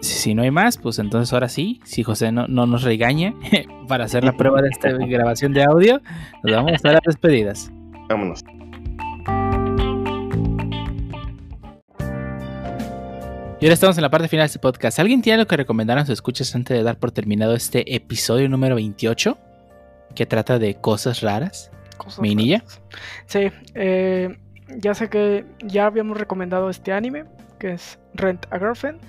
si, 0.01 0.33
no 0.33 0.43
hay 0.43 0.51
más, 0.51 0.77
pues 0.77 0.99
entonces 0.99 1.33
ahora 1.33 1.49
sí, 1.49 1.81
si 1.83 2.03
José 2.03 2.31
no, 2.31 2.47
no 2.47 2.65
nos 2.65 2.83
regaña 2.83 3.33
para 3.87 4.05
hacer 4.05 4.23
la 4.23 4.33
prueba 4.33 4.61
de 4.61 4.69
esta 4.69 4.89
grabación 5.07 5.53
de 5.53 5.63
audio, 5.63 6.01
nos 6.43 6.55
vamos 6.55 6.71
a 6.71 6.75
estar 6.75 6.95
a 6.95 7.01
despedidas. 7.05 7.71
Vámonos. 8.07 8.43
Y 13.61 13.65
ahora 13.65 13.73
estamos 13.73 13.97
en 13.97 14.03
la 14.03 14.09
parte 14.09 14.29
final 14.29 14.43
de 14.43 14.47
este 14.47 14.59
podcast. 14.59 14.99
¿Alguien 14.99 15.21
tiene 15.21 15.41
algo 15.41 15.47
que 15.47 15.57
recomendar 15.57 15.97
a 15.97 16.05
sus 16.05 16.13
escuchas 16.13 16.55
antes 16.55 16.77
de 16.77 16.81
dar 16.81 16.97
por 16.97 17.11
terminado 17.11 17.55
este 17.55 17.93
episodio 17.93 18.47
número 18.47 18.75
28? 18.75 19.37
Que 20.15 20.25
trata 20.25 20.57
de 20.59 20.75
cosas 20.75 21.19
raras. 21.19 21.69
Cosas 21.97 22.21
¿Minilla? 22.21 22.63
Sí. 23.25 23.51
Eh, 23.75 24.37
ya 24.77 24.93
sé 24.93 25.09
que 25.09 25.45
ya 25.61 25.87
habíamos 25.87 26.17
recomendado 26.17 26.69
este 26.69 26.93
anime, 26.93 27.25
que 27.59 27.73
es 27.73 27.99
Rent 28.13 28.45
a 28.49 28.59
Girlfriend, 28.59 29.01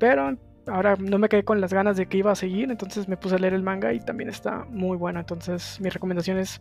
pero 0.00 0.36
ahora 0.66 0.96
no 0.96 1.18
me 1.18 1.28
quedé 1.28 1.44
con 1.44 1.60
las 1.60 1.72
ganas 1.72 1.96
de 1.96 2.06
que 2.06 2.16
iba 2.16 2.32
a 2.32 2.36
seguir, 2.36 2.72
entonces 2.72 3.06
me 3.06 3.16
puse 3.16 3.36
a 3.36 3.38
leer 3.38 3.54
el 3.54 3.62
manga 3.62 3.92
y 3.92 4.00
también 4.00 4.30
está 4.30 4.64
muy 4.68 4.96
bueno. 4.96 5.20
Entonces 5.20 5.78
mi 5.80 5.90
recomendación 5.90 6.38
es, 6.38 6.60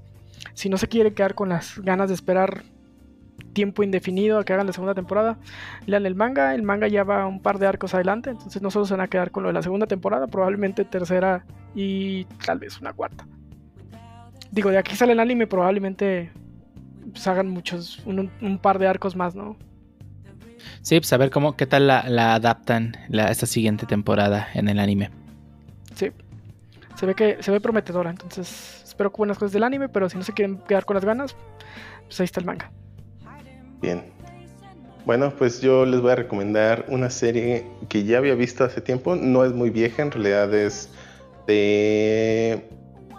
si 0.53 0.69
no 0.69 0.77
se 0.77 0.87
quiere 0.87 1.15
quedar 1.15 1.33
con 1.33 1.49
las 1.49 1.79
ganas 1.79 2.09
de 2.09 2.13
esperar 2.13 2.61
tiempo 3.53 3.83
indefinido 3.83 4.39
a 4.39 4.43
que 4.43 4.53
hagan 4.53 4.67
la 4.67 4.73
segunda 4.73 4.93
temporada, 4.93 5.37
lean 5.85 6.05
el 6.05 6.15
manga, 6.15 6.55
el 6.55 6.63
manga 6.63 6.87
ya 6.87 7.03
va 7.03 7.27
un 7.27 7.41
par 7.41 7.59
de 7.59 7.67
arcos 7.67 7.93
adelante, 7.93 8.31
entonces 8.31 8.61
no 8.61 8.71
solo 8.71 8.85
se 8.85 8.93
van 8.93 9.01
a 9.01 9.07
quedar 9.07 9.31
con 9.31 9.43
lo 9.43 9.49
de 9.49 9.53
la 9.53 9.61
segunda 9.61 9.87
temporada, 9.87 10.27
probablemente 10.27 10.85
tercera 10.85 11.45
y 11.75 12.25
tal 12.45 12.59
vez 12.59 12.79
una 12.79 12.93
cuarta. 12.93 13.25
Digo, 14.51 14.69
de 14.69 14.77
aquí 14.77 14.95
sale 14.95 15.13
el 15.13 15.19
anime, 15.19 15.47
probablemente 15.47 16.31
pues, 17.11 17.27
hagan 17.27 17.49
muchos, 17.49 18.01
un, 18.05 18.57
par 18.61 18.79
de 18.79 18.87
arcos 18.87 19.15
más, 19.15 19.35
¿no? 19.35 19.55
Sí, 20.81 20.99
pues 20.99 21.11
a 21.13 21.17
ver 21.17 21.31
cómo, 21.31 21.55
qué 21.55 21.65
tal 21.65 21.87
la, 21.87 22.33
adaptan 22.33 22.95
la, 23.09 23.31
esta 23.31 23.45
siguiente 23.45 23.85
temporada 23.85 24.47
en 24.53 24.67
el 24.67 24.79
anime. 24.79 25.09
Sí, 25.95 26.11
se 26.95 27.05
ve 27.05 27.15
que 27.15 27.37
se 27.41 27.51
ve 27.51 27.59
prometedora, 27.59 28.09
entonces 28.09 28.83
espero 28.83 29.11
que 29.11 29.17
buenas 29.17 29.37
cosas 29.37 29.53
del 29.53 29.63
anime, 29.63 29.89
pero 29.89 30.09
si 30.09 30.17
no 30.17 30.23
se 30.23 30.33
quieren 30.33 30.57
quedar 30.67 30.85
con 30.85 30.95
las 30.95 31.05
ganas, 31.05 31.35
pues 32.05 32.19
ahí 32.19 32.25
está 32.25 32.39
el 32.39 32.45
manga. 32.45 32.71
Bien. 33.81 34.03
Bueno, 35.05 35.33
pues 35.35 35.61
yo 35.61 35.85
les 35.85 35.99
voy 35.99 36.11
a 36.11 36.15
recomendar 36.15 36.85
una 36.87 37.09
serie 37.09 37.65
que 37.89 38.03
ya 38.03 38.19
había 38.19 38.35
visto 38.35 38.63
hace 38.63 38.81
tiempo, 38.81 39.15
no 39.15 39.43
es 39.43 39.51
muy 39.51 39.71
vieja, 39.71 40.03
en 40.03 40.11
realidad 40.11 40.53
es 40.53 40.89
de 41.47 42.63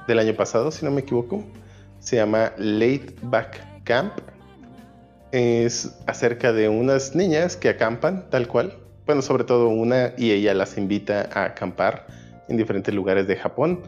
del 0.06 0.18
año 0.18 0.34
pasado, 0.34 0.70
si 0.70 0.84
no 0.84 0.90
me 0.90 1.00
equivoco. 1.00 1.44
Se 1.98 2.16
llama 2.16 2.52
Late 2.56 3.14
Back 3.22 3.84
Camp. 3.84 4.12
Es 5.30 5.94
acerca 6.06 6.52
de 6.52 6.68
unas 6.68 7.14
niñas 7.14 7.56
que 7.56 7.68
acampan, 7.68 8.28
tal 8.30 8.48
cual. 8.48 8.78
Bueno, 9.06 9.22
sobre 9.22 9.44
todo 9.44 9.68
una, 9.68 10.12
y 10.16 10.32
ella 10.32 10.54
las 10.54 10.76
invita 10.76 11.28
a 11.32 11.44
acampar 11.44 12.06
en 12.48 12.56
diferentes 12.56 12.94
lugares 12.94 13.26
de 13.26 13.36
Japón. 13.36 13.80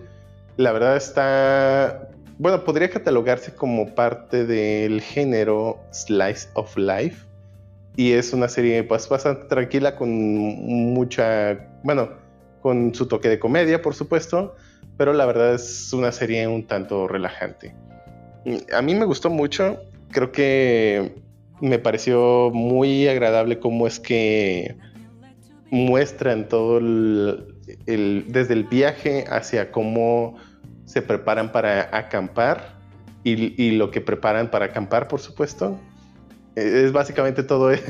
La 0.57 0.73
verdad 0.73 0.97
está, 0.97 2.09
bueno, 2.39 2.65
podría 2.65 2.91
catalogarse 2.91 3.55
como 3.55 3.95
parte 3.95 4.45
del 4.45 5.01
género 5.01 5.79
Slice 5.93 6.49
of 6.55 6.77
Life. 6.77 7.25
Y 7.97 8.13
es 8.13 8.33
una 8.33 8.49
serie 8.49 8.83
pues 8.83 9.09
bastante 9.09 9.45
tranquila 9.47 9.95
con 9.95 10.11
mucha, 10.11 11.69
bueno, 11.85 12.11
con 12.61 12.95
su 12.95 13.07
toque 13.07 13.29
de 13.29 13.39
comedia, 13.39 13.83
por 13.83 13.95
supuesto, 13.95 14.57
pero 14.97 15.13
la 15.13 15.27
verdad 15.27 15.55
es 15.55 15.93
una 15.93 16.11
serie 16.11 16.49
un 16.49 16.67
tanto 16.67 17.07
relajante. 17.07 17.75
A 18.73 18.83
mí 18.83 18.95
me 18.95 19.05
gustó 19.05 19.31
mucho, 19.31 19.79
creo 20.11 20.33
que 20.33 21.15
me 21.61 21.79
pareció 21.79 22.51
muy 22.53 23.07
agradable 23.07 23.61
cómo 23.61 23.87
es 23.87 24.01
que 24.01 24.77
muestran 25.71 26.49
todo 26.49 26.79
el, 26.79 27.47
desde 28.29 28.55
el 28.55 28.65
viaje 28.65 29.25
hacia 29.29 29.71
cómo 29.71 30.37
se 30.85 31.03
preparan 31.03 31.53
para 31.53 31.97
acampar 31.97 32.79
y, 33.23 33.71
lo 33.73 33.91
que 33.91 34.01
preparan 34.01 34.51
para 34.51 34.67
acampar, 34.67 35.09
por 35.09 35.21
supuesto. 35.21 35.81
Es 36.55 36.93
básicamente 36.93 37.43
todo, 37.43 37.73
e, 37.73 37.81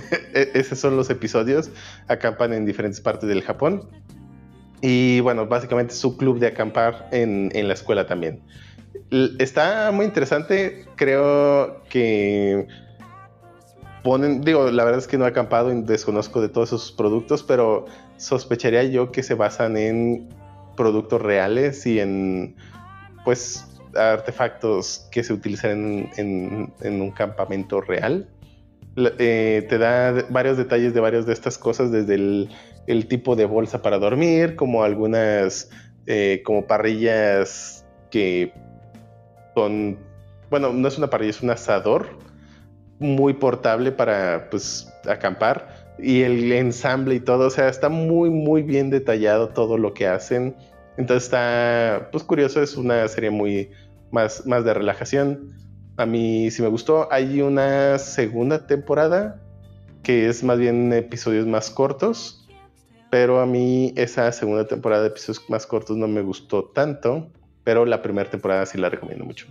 esos 0.54 0.78
son 0.78 0.96
los 0.96 1.10
episodios, 1.10 1.70
acampan 2.08 2.52
en 2.52 2.64
diferentes 2.64 3.00
partes 3.00 3.28
del 3.28 3.42
Japón 3.42 3.88
y 4.80 5.20
bueno, 5.20 5.46
básicamente 5.46 5.94
su 5.94 6.16
club 6.16 6.38
de 6.38 6.46
acampar 6.48 7.08
en 7.10 7.68
la 7.68 7.74
escuela 7.74 8.06
también. 8.06 8.42
Está 9.38 9.90
muy 9.92 10.06
interesante, 10.06 10.86
creo 10.96 11.82
que 11.88 12.66
ponen, 14.04 14.42
digo, 14.42 14.70
la 14.70 14.84
verdad 14.84 14.98
es 14.98 15.08
que 15.08 15.18
no 15.18 15.24
he 15.24 15.28
acampado 15.28 15.72
y 15.72 15.82
desconozco 15.82 16.40
de 16.40 16.48
todos 16.48 16.68
esos 16.68 16.92
productos, 16.92 17.42
pero 17.42 17.86
sospecharía 18.18 18.84
yo 18.84 19.10
que 19.10 19.22
se 19.22 19.34
basan 19.34 19.76
en 19.76 20.28
productos 20.76 21.22
reales 21.22 21.86
y 21.86 22.00
en, 22.00 22.54
pues, 23.24 23.64
artefactos 23.96 25.08
que 25.10 25.24
se 25.24 25.32
utilizan 25.32 26.10
en, 26.16 26.72
un 26.82 27.10
campamento 27.10 27.80
real. 27.80 28.28
Eh, 28.96 29.66
te 29.68 29.78
da 29.78 30.24
varios 30.30 30.56
detalles 30.56 30.94
de 30.94 31.00
varias 31.00 31.26
de 31.26 31.32
estas 31.32 31.58
cosas, 31.58 31.90
desde 31.90 32.14
el 32.14 32.50
el 32.86 33.06
tipo 33.06 33.36
de 33.36 33.44
bolsa 33.44 33.82
para 33.82 33.98
dormir, 33.98 34.56
como 34.56 34.82
algunas 34.82 35.70
eh, 36.06 36.42
como 36.44 36.66
parrillas 36.66 37.84
que 38.10 38.52
son, 39.54 39.98
bueno, 40.50 40.72
no 40.72 40.88
es 40.88 40.98
una 40.98 41.08
parrilla, 41.08 41.30
es 41.30 41.42
un 41.42 41.50
asador 41.50 42.08
muy 42.98 43.34
portable 43.34 43.92
para 43.92 44.48
pues 44.50 44.92
acampar 45.08 45.94
y 45.98 46.22
el 46.22 46.52
ensamble 46.52 47.16
y 47.16 47.20
todo, 47.20 47.46
o 47.46 47.50
sea, 47.50 47.68
está 47.68 47.88
muy 47.88 48.30
muy 48.30 48.62
bien 48.62 48.90
detallado 48.90 49.48
todo 49.48 49.78
lo 49.78 49.94
que 49.94 50.06
hacen. 50.06 50.54
Entonces 50.96 51.24
está 51.24 52.08
pues 52.12 52.22
curioso, 52.24 52.62
es 52.62 52.76
una 52.76 53.06
serie 53.08 53.30
muy 53.30 53.70
más 54.10 54.46
más 54.46 54.64
de 54.64 54.74
relajación. 54.74 55.52
A 55.96 56.06
mí 56.06 56.50
sí 56.50 56.62
me 56.62 56.68
gustó. 56.68 57.08
Hay 57.12 57.40
una 57.40 57.98
segunda 57.98 58.66
temporada 58.66 59.40
que 60.02 60.28
es 60.28 60.44
más 60.44 60.58
bien 60.58 60.92
episodios 60.92 61.46
más 61.46 61.70
cortos 61.70 62.44
pero 63.14 63.38
a 63.38 63.46
mí 63.46 63.92
esa 63.94 64.32
segunda 64.32 64.66
temporada 64.66 65.02
de 65.02 65.08
episodios 65.10 65.48
más 65.48 65.68
cortos 65.68 65.96
no 65.96 66.08
me 66.08 66.20
gustó 66.20 66.64
tanto, 66.64 67.30
pero 67.62 67.86
la 67.86 68.02
primera 68.02 68.28
temporada 68.28 68.66
sí 68.66 68.76
la 68.76 68.88
recomiendo 68.88 69.24
mucho. 69.24 69.46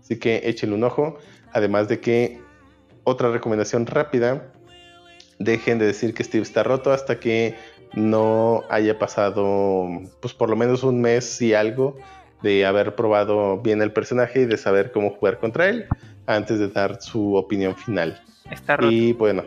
Así 0.00 0.20
que 0.20 0.42
échenle 0.44 0.76
un 0.76 0.84
ojo. 0.84 1.18
Además 1.52 1.88
de 1.88 1.98
que 1.98 2.40
otra 3.02 3.32
recomendación 3.32 3.86
rápida, 3.86 4.52
dejen 5.38 5.78
de 5.78 5.86
decir 5.86 6.14
que 6.14 6.24
Steve 6.24 6.42
está 6.42 6.62
roto 6.62 6.92
hasta 6.92 7.20
que 7.20 7.56
no 7.94 8.64
haya 8.68 8.98
pasado 8.98 9.86
pues 10.20 10.34
por 10.34 10.50
lo 10.50 10.56
menos 10.56 10.82
un 10.82 11.00
mes 11.00 11.40
y 11.40 11.54
algo 11.54 11.96
de 12.42 12.66
haber 12.66 12.94
probado 12.94 13.58
bien 13.60 13.82
el 13.82 13.92
personaje 13.92 14.42
y 14.42 14.44
de 14.46 14.56
saber 14.56 14.92
cómo 14.92 15.10
jugar 15.10 15.38
contra 15.38 15.68
él 15.68 15.86
antes 16.26 16.58
de 16.58 16.68
dar 16.68 17.00
su 17.00 17.34
opinión 17.34 17.74
final. 17.74 18.22
Está 18.50 18.76
roto. 18.76 18.92
Y 18.92 19.12
bueno. 19.12 19.44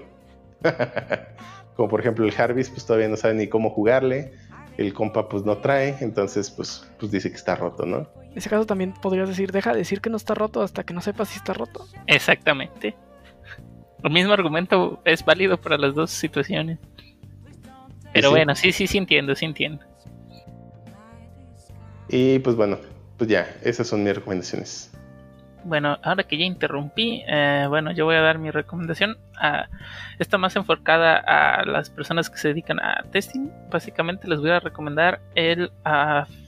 Como 1.75 1.89
por 1.89 2.01
ejemplo 2.01 2.25
el 2.25 2.31
Jarvis, 2.31 2.69
pues 2.69 2.85
todavía 2.85 3.07
no 3.07 3.15
sabe 3.15 3.35
ni 3.35 3.47
cómo 3.47 3.69
jugarle. 3.69 4.33
El 4.77 4.93
compa 4.93 5.29
pues 5.29 5.43
no 5.43 5.57
trae, 5.57 5.95
entonces 6.01 6.49
pues, 6.49 6.89
pues 6.99 7.11
dice 7.11 7.29
que 7.29 7.35
está 7.35 7.55
roto, 7.55 7.85
¿no? 7.85 8.09
En 8.31 8.37
ese 8.37 8.49
caso 8.49 8.65
también 8.65 8.93
podrías 8.93 9.27
decir, 9.27 9.51
deja 9.51 9.71
de 9.71 9.79
decir 9.79 10.01
que 10.01 10.09
no 10.09 10.17
está 10.17 10.33
roto 10.33 10.61
hasta 10.61 10.83
que 10.83 10.93
no 10.93 11.01
sepas 11.01 11.29
si 11.29 11.37
está 11.37 11.53
roto. 11.53 11.85
Exactamente. 12.07 12.95
El 14.03 14.11
mismo 14.11 14.33
argumento 14.33 15.01
es 15.05 15.23
válido 15.23 15.57
para 15.59 15.77
las 15.77 15.93
dos 15.93 16.11
situaciones. 16.11 16.79
Pero 18.13 18.31
bueno, 18.31 18.55
sí, 18.55 18.71
sí, 18.71 18.87
sí 18.87 18.97
entiendo, 18.97 19.35
sí 19.35 19.45
entiendo. 19.45 19.85
Y 22.09 22.39
pues 22.39 22.55
bueno, 22.55 22.77
pues 23.17 23.29
ya, 23.29 23.47
esas 23.63 23.87
son 23.87 24.03
mis 24.03 24.15
recomendaciones. 24.15 24.91
Bueno, 25.63 25.97
ahora 26.03 26.23
que 26.23 26.37
ya 26.37 26.43
interrumpí, 26.43 27.23
eh, 27.27 27.65
bueno, 27.69 27.91
yo 27.91 28.05
voy 28.05 28.15
a 28.15 28.21
dar 28.21 28.39
mi 28.39 28.49
recomendación. 28.49 29.17
A, 29.39 29.67
está 30.17 30.37
más 30.37 30.55
enfocada 30.55 31.17
a 31.17 31.63
las 31.65 31.89
personas 31.89 32.29
que 32.29 32.37
se 32.37 32.49
dedican 32.49 32.79
a 32.79 33.05
testing. 33.11 33.49
Básicamente 33.69 34.27
les 34.27 34.41
voy 34.41 34.49
a 34.49 34.59
recomendar 34.59 35.21
el 35.35 35.71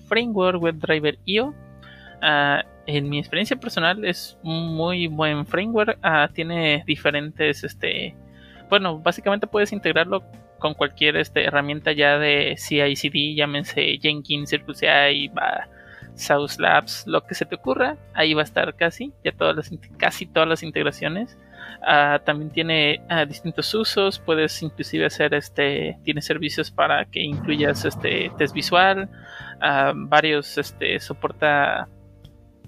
Framework 0.08 0.62
WebDriver 0.62 1.20
IO. 1.26 1.54
En 2.86 3.10
mi 3.10 3.20
experiencia 3.20 3.56
personal 3.58 4.04
es 4.06 4.38
un 4.44 4.76
muy 4.76 5.08
buen 5.08 5.46
framework. 5.46 5.98
tiene 6.34 6.84
diferentes, 6.86 7.64
este, 7.64 8.16
bueno, 8.70 9.00
básicamente 9.00 9.48
puedes 9.48 9.72
integrarlo 9.72 10.24
con 10.60 10.74
cualquier 10.74 11.18
este, 11.18 11.44
herramienta 11.44 11.92
ya 11.92 12.18
de 12.18 12.56
CI/CD, 12.58 13.36
llámense 13.36 14.00
Jenkins, 14.02 14.50
CircleCI, 14.50 15.32
South 16.16 16.58
Labs, 16.58 17.06
lo 17.08 17.26
que 17.26 17.36
se 17.36 17.46
te 17.46 17.56
ocurra, 17.56 17.98
ahí 18.14 18.34
va 18.34 18.42
a 18.42 18.46
estar 18.46 18.74
casi, 18.76 19.12
ya 19.24 19.32
todas 19.32 19.56
las, 19.56 19.72
casi 19.98 20.26
todas 20.26 20.48
las 20.48 20.64
integraciones. 20.64 21.38
Ah, 21.86 22.22
también 22.24 22.50
tiene 22.52 23.02
ah, 23.10 23.26
distintos 23.26 23.74
usos, 23.74 24.20
puedes 24.20 24.62
inclusive 24.62 25.06
hacer 25.06 25.34
este, 25.34 25.98
tiene 26.04 26.22
servicios 26.22 26.72
para 26.72 27.06
que 27.06 27.22
incluyas 27.22 27.84
este 27.84 28.32
test 28.38 28.54
visual, 28.54 29.10
ah, 29.62 29.92
varios 29.94 30.58
este, 30.58 31.00
soporta, 31.00 31.90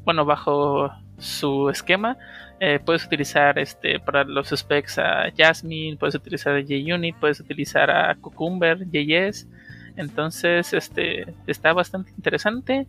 bueno, 0.06 0.24
bajo 0.24 0.92
su 1.18 1.70
esquema, 1.70 2.18
eh, 2.60 2.80
puedes 2.84 3.06
utilizar 3.06 3.60
este 3.60 4.00
para 4.00 4.24
los 4.24 4.50
specs 4.50 5.00
a 5.00 5.26
Jasmine, 5.36 5.98
puedes 5.98 6.16
utilizar 6.16 6.56
a 6.56 6.62
JUnit, 6.62 7.16
puedes 7.18 7.40
utilizar 7.40 7.92
a 7.92 8.16
Cucumber, 8.16 8.86
JS, 8.90 9.48
entonces 9.98 10.74
este 10.74 11.34
está 11.48 11.74
bastante 11.74 12.12
interesante. 12.12 12.88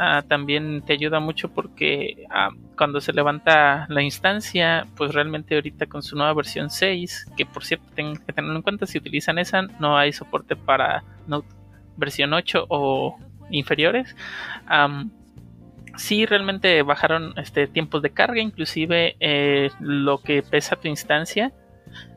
Ah, 0.00 0.22
también 0.26 0.82
te 0.82 0.92
ayuda 0.92 1.18
mucho 1.18 1.48
porque 1.48 2.24
ah, 2.30 2.50
cuando 2.76 3.00
se 3.00 3.12
levanta 3.12 3.86
la 3.88 4.02
instancia, 4.02 4.86
pues 4.96 5.12
realmente 5.12 5.56
ahorita 5.56 5.86
con 5.86 6.02
su 6.02 6.16
nueva 6.16 6.34
versión 6.34 6.70
6, 6.70 7.32
que 7.36 7.44
por 7.44 7.64
cierto 7.64 7.86
tengan 7.94 8.16
que 8.16 8.32
tenerlo 8.32 8.56
en 8.56 8.62
cuenta, 8.62 8.86
si 8.86 8.98
utilizan 8.98 9.38
esa, 9.38 9.62
no 9.80 9.96
hay 9.96 10.12
soporte 10.12 10.54
para 10.54 11.02
Node 11.26 11.46
versión 11.96 12.32
8 12.32 12.66
o 12.68 13.18
inferiores. 13.50 14.14
Sí 15.98 16.26
realmente 16.26 16.82
bajaron 16.82 17.34
este 17.36 17.66
tiempos 17.66 18.02
de 18.02 18.10
carga, 18.10 18.40
inclusive 18.40 19.16
eh, 19.20 19.70
lo 19.80 20.18
que 20.18 20.42
pesa 20.42 20.76
tu 20.76 20.88
instancia 20.88 21.52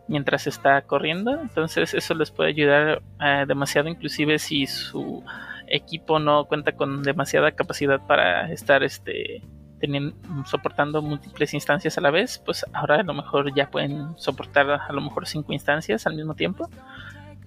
mientras 0.08 0.48
está 0.48 0.82
corriendo. 0.84 1.40
Entonces 1.42 1.94
eso 1.94 2.14
les 2.14 2.32
puede 2.32 2.52
ayudar 2.52 3.02
eh, 3.20 3.46
demasiado, 3.48 3.90
inclusive 3.90 4.40
si 4.40 4.68
su 4.68 5.24
equipo 5.68 6.20
no 6.20 6.46
cuenta 6.46 6.74
con 6.74 7.02
demasiada 7.02 7.52
capacidad 7.52 8.06
para 8.06 8.52
estar 8.52 8.84
este 8.84 9.42
teniendo, 9.80 10.16
soportando 10.46 11.02
múltiples 11.02 11.56
instancias 11.56 11.98
a 11.98 12.02
la 12.02 12.12
vez, 12.12 12.40
pues 12.46 12.64
ahora 12.72 12.98
a 12.98 13.04
lo 13.04 13.16
mejor 13.16 13.52
ya 13.56 13.72
pueden 13.72 14.16
soportar 14.18 14.70
a 14.70 14.94
lo 14.94 15.02
mejor 15.02 15.26
cinco 15.28 15.54
instancias 15.54 16.06
al 16.06 16.16
mismo 16.16 16.36
tiempo. 16.36 16.70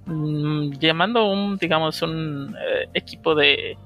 Mm, 0.06 0.72
llamando 0.72 1.30
un, 1.30 1.56
digamos, 1.58 2.02
un 2.02 2.56
eh, 2.58 2.88
equipo 2.92 3.34
de 3.36 3.78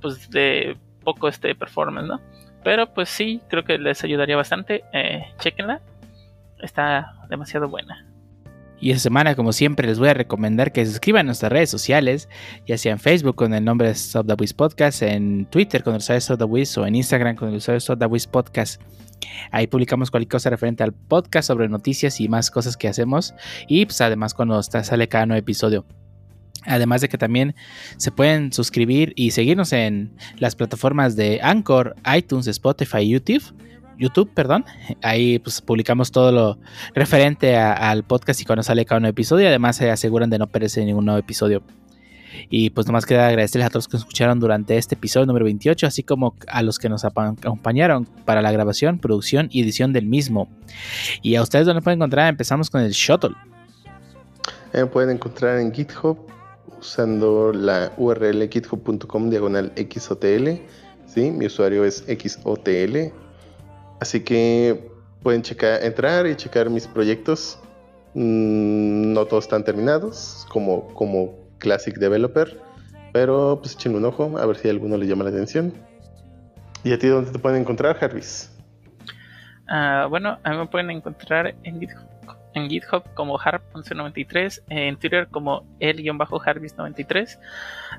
pues 0.00 0.30
de 0.30 0.76
poco 1.06 1.28
este 1.28 1.54
performance, 1.54 2.08
¿no? 2.08 2.20
Pero 2.64 2.92
pues 2.92 3.08
sí, 3.08 3.40
creo 3.48 3.62
que 3.62 3.78
les 3.78 4.02
ayudaría 4.02 4.36
bastante. 4.36 4.82
Eh, 4.92 5.22
chequenla. 5.38 5.80
Está 6.58 7.12
demasiado 7.30 7.68
buena. 7.68 8.04
Y 8.80 8.90
esta 8.90 9.04
semana, 9.04 9.36
como 9.36 9.52
siempre, 9.52 9.86
les 9.86 10.00
voy 10.00 10.08
a 10.08 10.14
recomendar 10.14 10.72
que 10.72 10.84
se 10.84 10.90
suscriban 10.90 11.20
a 11.20 11.28
nuestras 11.28 11.52
redes 11.52 11.70
sociales, 11.70 12.28
ya 12.66 12.76
sea 12.76 12.92
en 12.92 12.98
Facebook 12.98 13.36
con 13.36 13.54
el 13.54 13.64
nombre 13.64 13.86
de 13.86 13.92
Stop 13.94 14.26
the 14.26 14.34
Wiz 14.34 14.52
Podcast, 14.52 15.02
en 15.02 15.46
Twitter 15.46 15.82
con 15.82 15.94
el 15.94 15.98
usuario 15.98 16.18
Stop 16.18 16.38
the 16.38 16.80
o 16.80 16.86
en 16.86 16.94
Instagram 16.96 17.36
con 17.36 17.48
el 17.50 17.56
usuario 17.56 17.78
Stop 17.78 18.00
the 18.00 18.28
Podcast. 18.28 18.82
Ahí 19.50 19.66
publicamos 19.68 20.10
cualquier 20.10 20.30
cosa 20.30 20.50
referente 20.50 20.82
al 20.82 20.92
podcast 20.92 21.46
sobre 21.46 21.68
noticias 21.68 22.20
y 22.20 22.28
más 22.28 22.50
cosas 22.50 22.76
que 22.76 22.88
hacemos. 22.88 23.32
Y 23.68 23.86
pues 23.86 24.00
además 24.00 24.34
cuando 24.34 24.60
sale 24.62 25.08
cada 25.08 25.24
nuevo 25.24 25.38
episodio. 25.38 25.86
Además 26.66 27.00
de 27.00 27.08
que 27.08 27.18
también 27.18 27.54
se 27.96 28.10
pueden 28.10 28.52
suscribir 28.52 29.12
y 29.16 29.30
seguirnos 29.30 29.72
en 29.72 30.12
las 30.38 30.56
plataformas 30.56 31.16
de 31.16 31.40
Anchor, 31.42 31.96
iTunes, 32.14 32.46
Spotify 32.46 33.08
YouTube. 33.08 33.54
YouTube, 33.98 34.30
perdón. 34.34 34.64
Ahí 35.02 35.38
pues 35.38 35.62
publicamos 35.62 36.12
todo 36.12 36.30
lo 36.30 36.58
referente 36.94 37.56
al 37.56 38.04
podcast 38.04 38.40
y 38.40 38.44
cuando 38.44 38.62
sale 38.62 38.84
cada 38.84 39.00
nuevo 39.00 39.12
episodio. 39.12 39.48
Además 39.48 39.76
se 39.76 39.90
aseguran 39.90 40.28
de 40.28 40.38
no 40.38 40.46
perderse 40.46 40.84
ningún 40.84 41.06
nuevo 41.06 41.18
episodio. 41.18 41.62
Y 42.50 42.70
pues 42.70 42.86
nomás 42.86 43.06
queda 43.06 43.28
agradecerles 43.28 43.66
a 43.66 43.70
todos 43.70 43.84
los 43.84 43.88
que 43.88 43.94
nos 43.94 44.02
escucharon 44.02 44.40
durante 44.40 44.76
este 44.76 44.94
episodio 44.94 45.26
número 45.26 45.44
28, 45.44 45.86
así 45.86 46.02
como 46.02 46.34
a 46.48 46.62
los 46.62 46.78
que 46.78 46.88
nos 46.88 47.04
acompañaron 47.04 48.04
para 48.24 48.42
la 48.42 48.52
grabación, 48.52 48.98
producción 48.98 49.48
y 49.50 49.62
edición 49.62 49.92
del 49.92 50.06
mismo. 50.06 50.48
Y 51.22 51.36
a 51.36 51.42
ustedes 51.42 51.66
donde 51.66 51.82
pueden 51.82 51.98
encontrar, 51.98 52.28
empezamos 52.28 52.68
con 52.68 52.82
el 52.82 52.92
Shuttle. 52.92 53.34
Eh, 54.72 54.84
pueden 54.84 55.10
encontrar 55.16 55.58
en 55.58 55.72
GitHub 55.72 56.18
usando 56.86 57.52
la 57.52 57.92
URL 57.96 58.48
github.com 58.48 59.30
diagonal 59.30 59.72
XOTL. 59.76 60.60
¿sí? 61.06 61.30
Mi 61.30 61.46
usuario 61.46 61.84
es 61.84 62.04
XOTL. 62.06 63.12
Así 64.00 64.20
que 64.20 64.90
pueden 65.22 65.42
checar, 65.42 65.82
entrar 65.82 66.26
y 66.26 66.36
checar 66.36 66.70
mis 66.70 66.86
proyectos. 66.86 67.58
Mm, 68.14 69.12
no 69.12 69.26
todos 69.26 69.44
están 69.44 69.64
terminados 69.64 70.46
como, 70.50 70.88
como 70.94 71.34
Classic 71.58 71.96
Developer. 71.96 72.60
Pero 73.12 73.58
pues 73.60 73.74
echen 73.74 73.94
un 73.94 74.04
ojo 74.04 74.38
a 74.38 74.46
ver 74.46 74.56
si 74.56 74.68
a 74.68 74.70
alguno 74.70 74.96
le 74.96 75.06
llama 75.06 75.24
la 75.24 75.30
atención. 75.30 75.72
¿Y 76.84 76.92
a 76.92 76.98
ti 76.98 77.08
dónde 77.08 77.30
te 77.30 77.38
pueden 77.38 77.60
encontrar, 77.60 77.96
Jarvis? 77.96 78.50
Ah, 79.68 80.06
bueno, 80.08 80.38
a 80.44 80.50
mí 80.50 80.56
me 80.56 80.66
pueden 80.66 80.90
encontrar 80.90 81.54
en 81.64 81.80
GitHub 81.80 82.15
en 82.56 82.70
GitHub 82.70 83.04
como 83.14 83.38
Harp1193, 83.38 84.62
en 84.70 84.96
Twitter 84.96 85.28
como 85.28 85.66
el-Harvis93. 85.78 87.38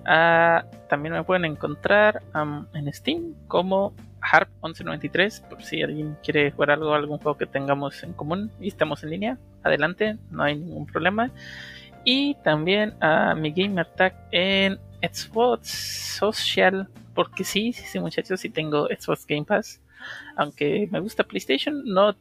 Ah, 0.06 0.66
también 0.90 1.14
me 1.14 1.24
pueden 1.24 1.46
encontrar 1.46 2.24
en 2.74 2.92
Steam 2.92 3.36
como 3.48 3.94
Harp1193, 4.20 5.48
por 5.48 5.64
si 5.64 5.84
alguien 5.84 6.18
quiere 6.24 6.52
jugar 6.52 6.72
algo, 6.72 6.94
algún 6.96 7.20
juego 7.20 7.38
que 7.38 7.46
tengamos 7.46 8.02
en 8.02 8.14
común 8.14 8.52
y 8.60 8.68
estamos 8.68 9.04
en 9.04 9.12
línea. 9.12 9.38
Adelante, 9.64 10.18
no 10.32 10.44
hay 10.44 10.56
ningún 10.56 10.88
problema. 10.88 11.30
Y 12.04 12.36
también 12.44 12.96
a 13.00 13.36
mi 13.36 13.52
gamer 13.52 13.86
tag 13.86 14.16
en 14.32 14.80
Xbox 15.04 15.70
Social, 16.18 16.88
porque 17.14 17.44
sí, 17.44 17.74
sí, 17.74 18.00
muchachos, 18.00 18.40
sí 18.40 18.50
tengo 18.50 18.88
Xbox 18.88 19.28
Game 19.28 19.46
Pass. 19.46 19.82
Aunque 20.36 20.88
me 20.90 21.00
gusta 21.00 21.24
PlayStation, 21.24 21.84
no 21.86 22.16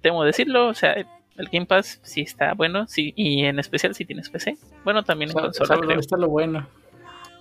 temo 0.00 0.24
decirlo, 0.24 0.68
o 0.68 0.74
sea, 0.74 0.96
el 1.36 1.48
Game 1.48 1.66
Pass 1.66 2.00
sí 2.02 2.22
está 2.22 2.54
bueno, 2.54 2.86
sí, 2.86 3.12
y 3.16 3.44
en 3.44 3.58
especial 3.58 3.94
si 3.94 4.04
tienes 4.04 4.28
PC. 4.28 4.56
Bueno, 4.84 5.02
también 5.02 5.30
en 5.30 5.36
consola. 5.36 5.78
Creo. 5.78 5.98
está 5.98 6.16
lo 6.16 6.28
bueno. 6.28 6.66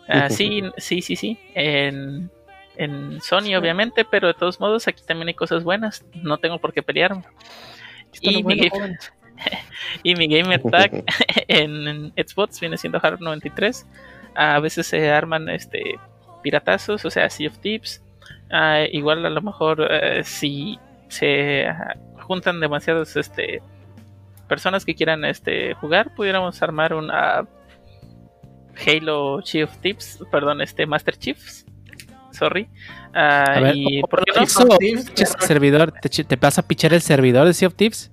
Ah, 0.07 0.29
sí, 0.29 0.63
sí, 0.77 1.01
sí, 1.01 1.15
sí. 1.15 1.37
En, 1.53 2.31
en 2.77 3.21
Sony, 3.21 3.55
obviamente, 3.57 4.05
pero 4.05 4.27
de 4.27 4.33
todos 4.33 4.59
modos, 4.59 4.87
aquí 4.87 5.03
también 5.05 5.27
hay 5.27 5.33
cosas 5.33 5.63
buenas. 5.63 6.05
No 6.13 6.37
tengo 6.37 6.57
por 6.59 6.73
qué 6.73 6.81
pelearme. 6.81 7.23
Y 8.21 8.43
mi, 8.43 8.55
y 10.03 10.15
mi, 10.15 10.27
gamer 10.27 10.61
tag 10.63 11.03
en, 11.47 12.11
Xbox 12.15 12.59
viene 12.59 12.77
siendo 12.77 12.99
Hard 13.01 13.19
93. 13.19 13.85
A 14.35 14.59
veces 14.59 14.87
se 14.87 15.11
arman 15.11 15.49
este 15.49 15.95
piratazos, 16.41 17.05
o 17.05 17.11
sea, 17.11 17.29
Sea 17.29 17.49
of 17.49 17.59
Tips. 17.59 18.01
Ah, 18.49 18.85
igual 18.91 19.25
a 19.25 19.29
lo 19.29 19.41
mejor 19.41 19.87
eh, 19.91 20.23
si 20.23 20.79
se 21.07 21.67
juntan 22.21 22.59
demasiados 22.59 23.15
este 23.15 23.61
personas 24.49 24.83
que 24.83 24.95
quieran 24.95 25.23
este 25.23 25.75
jugar, 25.75 26.13
pudiéramos 26.13 26.61
armar 26.61 26.93
un 26.93 27.09
Halo 27.11 27.47
Chief 29.41 29.69
Tips, 29.77 30.19
perdón, 30.29 30.61
este 30.61 30.85
Master 30.85 31.15
Chiefs. 31.15 31.65
Sorry. 32.31 32.69
Uh, 33.13 33.71
y, 33.73 34.01
¿por 34.01 34.23
qué 34.23 34.31
no? 34.39 34.45
servidor, 34.45 35.91
¿te, 35.91 36.09
¿te, 36.09 36.35
vas 36.35 36.59
a 36.59 36.67
pichar 36.67 36.93
el 36.93 37.01
servidor 37.01 37.47
de 37.47 37.53
Sea 37.53 37.67
of 37.67 37.75
Tips? 37.75 38.11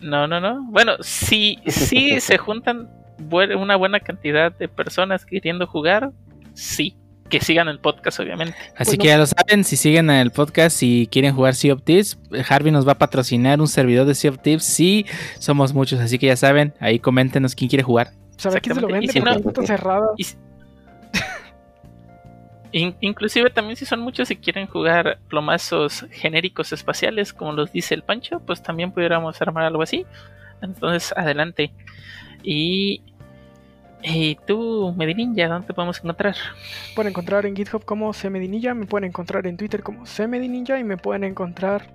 No, 0.00 0.26
no, 0.26 0.40
no. 0.40 0.64
Bueno, 0.70 0.94
si, 1.00 1.58
si 1.66 2.20
se 2.28 2.38
juntan 2.38 2.88
una 3.30 3.76
buena 3.76 4.00
cantidad 4.00 4.52
de 4.52 4.68
personas 4.68 5.26
queriendo 5.26 5.66
jugar, 5.66 6.12
sí 6.54 6.96
que 7.28 7.40
sigan 7.40 7.68
el 7.68 7.78
podcast, 7.78 8.20
obviamente. 8.20 8.56
Así 8.76 8.98
que 8.98 9.08
ya 9.08 9.18
lo 9.18 9.26
saben, 9.26 9.64
si 9.64 9.76
siguen 9.76 10.10
el 10.10 10.30
podcast 10.30 10.82
y 10.82 11.06
quieren 11.06 11.34
jugar 11.34 11.54
Sea 11.54 11.74
of 11.74 11.82
Tips, 11.82 12.18
Harvey 12.48 12.72
nos 12.72 12.86
va 12.86 12.92
a 12.92 12.98
patrocinar 12.98 13.60
un 13.60 13.68
servidor 13.68 14.06
de 14.06 14.14
Sea 14.14 14.30
of 14.30 14.38
Tips. 14.40 14.64
Sí, 14.64 15.06
somos 15.38 15.72
muchos, 15.72 16.00
así 16.00 16.18
que 16.18 16.26
ya 16.26 16.36
saben, 16.36 16.74
ahí 16.80 16.98
coméntenos 16.98 17.54
quién 17.54 17.68
quiere 17.68 17.82
jugar. 17.82 18.12
¿Sabes 18.36 18.60
quién 18.60 18.74
se 18.74 18.80
lo 18.80 18.88
vende? 18.88 19.12
Si 19.12 19.20
no, 19.20 19.34
cerrada. 19.66 20.08
inclusive 22.72 23.50
también 23.50 23.76
si 23.76 23.84
son 23.84 24.00
muchos 24.00 24.30
y 24.30 24.36
quieren 24.36 24.66
jugar 24.66 25.18
plomazos 25.28 26.06
genéricos 26.10 26.72
espaciales, 26.72 27.32
como 27.32 27.52
los 27.52 27.72
dice 27.72 27.94
el 27.94 28.02
Pancho, 28.02 28.40
pues 28.40 28.62
también 28.62 28.92
pudiéramos 28.92 29.40
armar 29.40 29.64
algo 29.64 29.82
así. 29.82 30.06
Entonces, 30.62 31.12
adelante. 31.16 31.72
Y 32.42 33.02
¿Y 34.02 34.36
tú, 34.46 34.94
Medinilla, 34.96 35.48
dónde 35.48 35.66
te 35.66 35.74
podemos 35.74 35.98
encontrar? 35.98 36.36
Pueden 36.94 37.10
encontrar 37.10 37.46
en 37.46 37.56
GitHub 37.56 37.84
como 37.84 38.12
Cmedinilla, 38.12 38.74
me 38.74 38.86
pueden 38.86 39.08
encontrar 39.08 39.46
en 39.46 39.56
Twitter 39.56 39.82
como 39.82 40.04
Cmedinilla 40.04 40.78
y 40.78 40.84
me 40.84 40.96
pueden 40.96 41.24
encontrar 41.24 41.94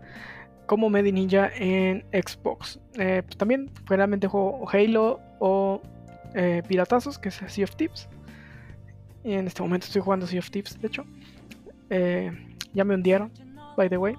como 0.65 0.89
Medinilla 0.89 1.49
en 1.55 2.05
Xbox. 2.11 2.79
Eh, 2.95 3.21
pues 3.25 3.37
también 3.37 3.71
generalmente 3.87 4.27
juego 4.27 4.67
Halo 4.69 5.19
o 5.39 5.81
eh, 6.35 6.61
Piratazos, 6.67 7.17
que 7.19 7.29
es 7.29 7.35
Sea 7.35 7.63
of 7.63 7.75
Tips. 7.75 8.09
Y 9.23 9.33
en 9.33 9.47
este 9.47 9.61
momento 9.61 9.87
estoy 9.87 10.01
jugando 10.01 10.27
Sea 10.27 10.39
of 10.39 10.49
Tips, 10.49 10.81
de 10.81 10.87
hecho. 10.87 11.05
Eh, 11.89 12.31
ya 12.73 12.83
me 12.83 12.95
hundieron, 12.95 13.31
by 13.77 13.89
the 13.89 13.97
way. 13.97 14.15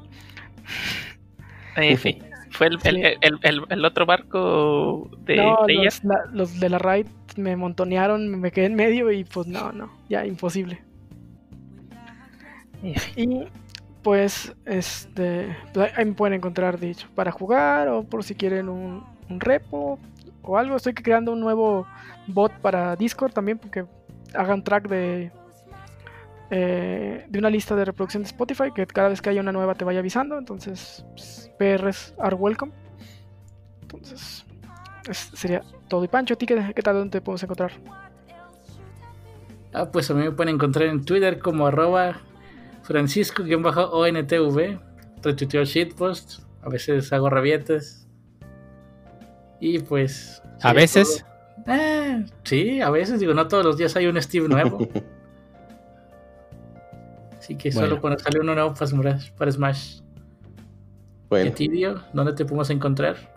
Fue 2.51 2.69
el, 2.69 3.85
otro 3.85 4.07
barco 4.07 5.11
de, 5.25 5.37
los, 6.33 6.61
de 6.61 6.69
la 6.69 6.79
raid 6.79 7.07
me 7.37 7.57
montonearon, 7.57 8.41
me 8.41 8.51
quedé 8.53 8.67
en 8.67 8.75
medio 8.75 9.11
y 9.11 9.25
pues 9.25 9.47
no, 9.47 9.73
no, 9.73 9.91
ya 10.09 10.27
imposible. 10.27 10.83
Y 13.17 13.49
pues, 14.03 14.55
este, 14.67 15.57
pues, 15.73 15.91
ahí 15.97 16.05
me 16.05 16.13
pueden 16.13 16.35
encontrar, 16.35 16.79
dicho, 16.79 17.09
para 17.15 17.33
jugar 17.33 17.89
o 17.89 18.05
por 18.05 18.23
si 18.23 18.35
quieren 18.35 18.69
un, 18.69 19.03
repo 19.31 19.99
o 20.43 20.59
algo. 20.59 20.77
Estoy 20.77 20.93
creando 20.93 21.33
un 21.33 21.41
nuevo 21.41 21.87
bot 22.27 22.53
para 22.61 22.95
Discord 22.97 23.33
también, 23.33 23.59
porque 23.59 23.87
hagan 24.35 24.63
track 24.63 24.89
de, 24.89 25.33
eh, 26.51 27.25
de 27.27 27.39
una 27.39 27.49
lista 27.49 27.75
de 27.75 27.87
reproducción 27.87 28.23
de 28.23 28.27
Spotify, 28.27 28.71
que 28.75 28.87
cada 28.87 29.09
vez 29.09 29.23
que 29.23 29.31
haya 29.31 29.41
una 29.41 29.53
nueva 29.53 29.75
te 29.75 29.87
vaya 29.87 30.01
avisando. 30.01 30.39
Entonces, 30.39 31.05
pues, 31.15 31.51
PRs 31.59 32.15
are 32.19 32.37
welcome. 32.37 32.73
Entonces, 33.81 34.45
sería 35.11 35.63
todo. 35.95 36.05
Y 36.05 36.09
Pancho, 36.09 36.35
¿a 36.35 36.37
ti 36.37 36.47
qué, 36.47 36.57
tal? 36.83 36.97
¿Dónde 36.97 37.11
te 37.11 37.21
podemos 37.21 37.43
encontrar? 37.43 37.73
Ah, 39.73 39.91
pues 39.91 40.11
a 40.11 40.15
mí 40.15 40.23
me 40.23 40.33
pueden 40.33 40.55
encontrar 40.55 40.89
en 40.89 41.05
Twitter 41.05 41.39
como 41.39 41.67
arroba 41.67 42.21
francisco-ontv. 42.83 44.81
Retuiteo 45.23 45.65
shitpost. 45.65 46.41
A 46.63 46.69
veces 46.69 47.13
hago 47.13 47.31
rabietas. 47.31 48.09
Y 49.61 49.79
pues... 49.81 50.43
¿A 50.63 50.73
veces? 50.73 51.25
Eh, 51.67 52.27
sí, 52.45 52.81
a 52.81 52.91
veces. 52.91 53.21
Digo, 53.21 53.35
no 53.35 53.49
todos 53.49 53.65
los 53.65 53.77
días 53.77 53.97
hay 53.97 54.07
un 54.07 54.21
Steve 54.21 54.49
nuevo. 54.49 54.79
Así 57.39 57.57
que 57.57 57.71
Bueno. 57.71 57.89
solo 57.89 58.01
cuando 58.01 58.19
sale 58.19 58.41
uno 58.41 58.55
nuevo 58.55 58.75
para 58.75 58.87
Smash. 58.87 59.31
Para 59.33 59.53
Smash. 59.53 59.99
¿Y 59.99 60.03
Bueno, 61.29 61.51
a 61.51 61.55
ti, 61.55 61.69
Dio? 61.69 62.03
¿Dónde 62.13 62.33
te 62.33 62.45
podemos 62.45 62.71
encontrar? 62.71 63.34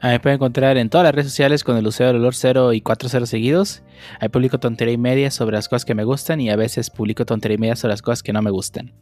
A 0.00 0.08
mí 0.08 0.12
me 0.12 0.20
pueden 0.20 0.36
encontrar 0.36 0.76
en 0.76 0.90
todas 0.90 1.04
las 1.06 1.14
redes 1.14 1.28
sociales 1.30 1.64
con 1.64 1.76
el 1.76 1.86
usuario 1.86 2.12
del 2.12 2.20
olor 2.22 2.34
0 2.34 2.72
y 2.74 2.80
4 2.82 3.08
ceros 3.08 3.30
seguidos. 3.30 3.82
Ahí 4.20 4.28
publico 4.28 4.58
tontería 4.60 4.92
y 4.94 4.98
media 4.98 5.30
sobre 5.30 5.56
las 5.56 5.68
cosas 5.68 5.84
que 5.86 5.94
me 5.94 6.04
gustan 6.04 6.40
y 6.40 6.50
a 6.50 6.56
veces 6.56 6.90
publico 6.90 7.24
tontería 7.24 7.54
y 7.54 7.58
media 7.58 7.76
sobre 7.76 7.92
las 7.92 8.02
cosas 8.02 8.22
que 8.22 8.32
no 8.32 8.42
me 8.42 8.50
gustan. 8.50 8.92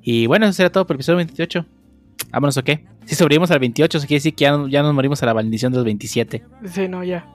Y 0.00 0.26
bueno, 0.26 0.46
eso 0.46 0.52
será 0.54 0.70
todo 0.70 0.86
por 0.86 0.94
el 0.94 0.98
episodio 0.98 1.16
28. 1.16 1.66
Vámonos, 2.30 2.56
¿o 2.56 2.62
qué? 2.62 2.84
Si 3.04 3.14
sobrevivimos 3.16 3.50
al 3.50 3.58
28, 3.58 3.98
eso 3.98 4.06
quiere 4.06 4.18
decir 4.18 4.34
que 4.34 4.42
ya, 4.42 4.52
no- 4.52 4.68
ya 4.68 4.82
nos 4.82 4.94
morimos 4.94 5.22
a 5.22 5.26
la 5.26 5.32
bendición 5.32 5.72
de 5.72 5.78
los 5.78 5.84
27. 5.84 6.44
Sí, 6.66 6.88
no, 6.88 7.02
ya. 7.02 7.26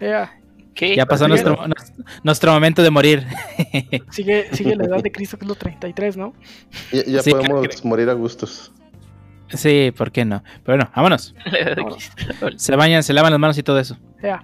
Ya. 0.00 0.32
¿Qué? 0.74 0.96
Ya 0.96 1.06
pasó 1.06 1.28
nuestro, 1.28 1.56
ya. 1.56 1.66
nuestro- 1.68 2.04
nuestro 2.24 2.52
momento 2.52 2.82
de 2.82 2.90
morir. 2.90 3.26
Sigue, 4.10 4.48
sigue 4.52 4.74
la 4.76 4.84
edad 4.86 5.02
de 5.02 5.12
Cristo, 5.12 5.36
que 5.38 5.44
es 5.44 5.48
lo 5.48 5.54
33, 5.54 6.16
¿no? 6.16 6.32
ya, 6.92 7.04
ya 7.04 7.22
Sí, 7.22 7.30
podemos 7.30 7.84
morir 7.84 8.08
a 8.10 8.14
gustos. 8.14 8.72
Sí, 9.54 9.92
¿por 9.96 10.12
qué 10.12 10.24
no? 10.24 10.42
Pero 10.64 10.78
bueno, 10.78 10.90
vámonos. 10.94 11.34
Vámonos. 11.76 12.10
Se 12.56 12.76
bañan, 12.76 13.02
se 13.02 13.12
lavan 13.12 13.32
las 13.32 13.40
manos 13.40 13.58
y 13.58 13.62
todo 13.62 13.78
eso. 13.78 13.96
Ya. 14.22 14.42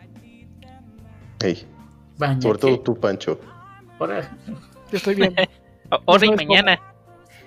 Hey, 1.40 1.66
Baña, 2.18 2.40
sobre 2.40 2.58
todo 2.58 2.70
¿qué? 2.78 2.84
tú, 2.84 2.98
Pancho. 2.98 3.40
Ahora, 3.98 4.30
Yo 4.90 4.96
estoy 4.96 5.14
viendo. 5.14 5.42
Ahora 6.06 6.26
y 6.26 6.30
mañana. 6.30 6.80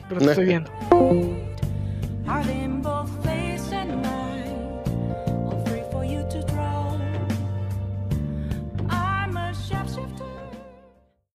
Pero 0.08 0.22
te 0.22 0.26
estoy 0.28 0.46
viendo. 0.46 0.72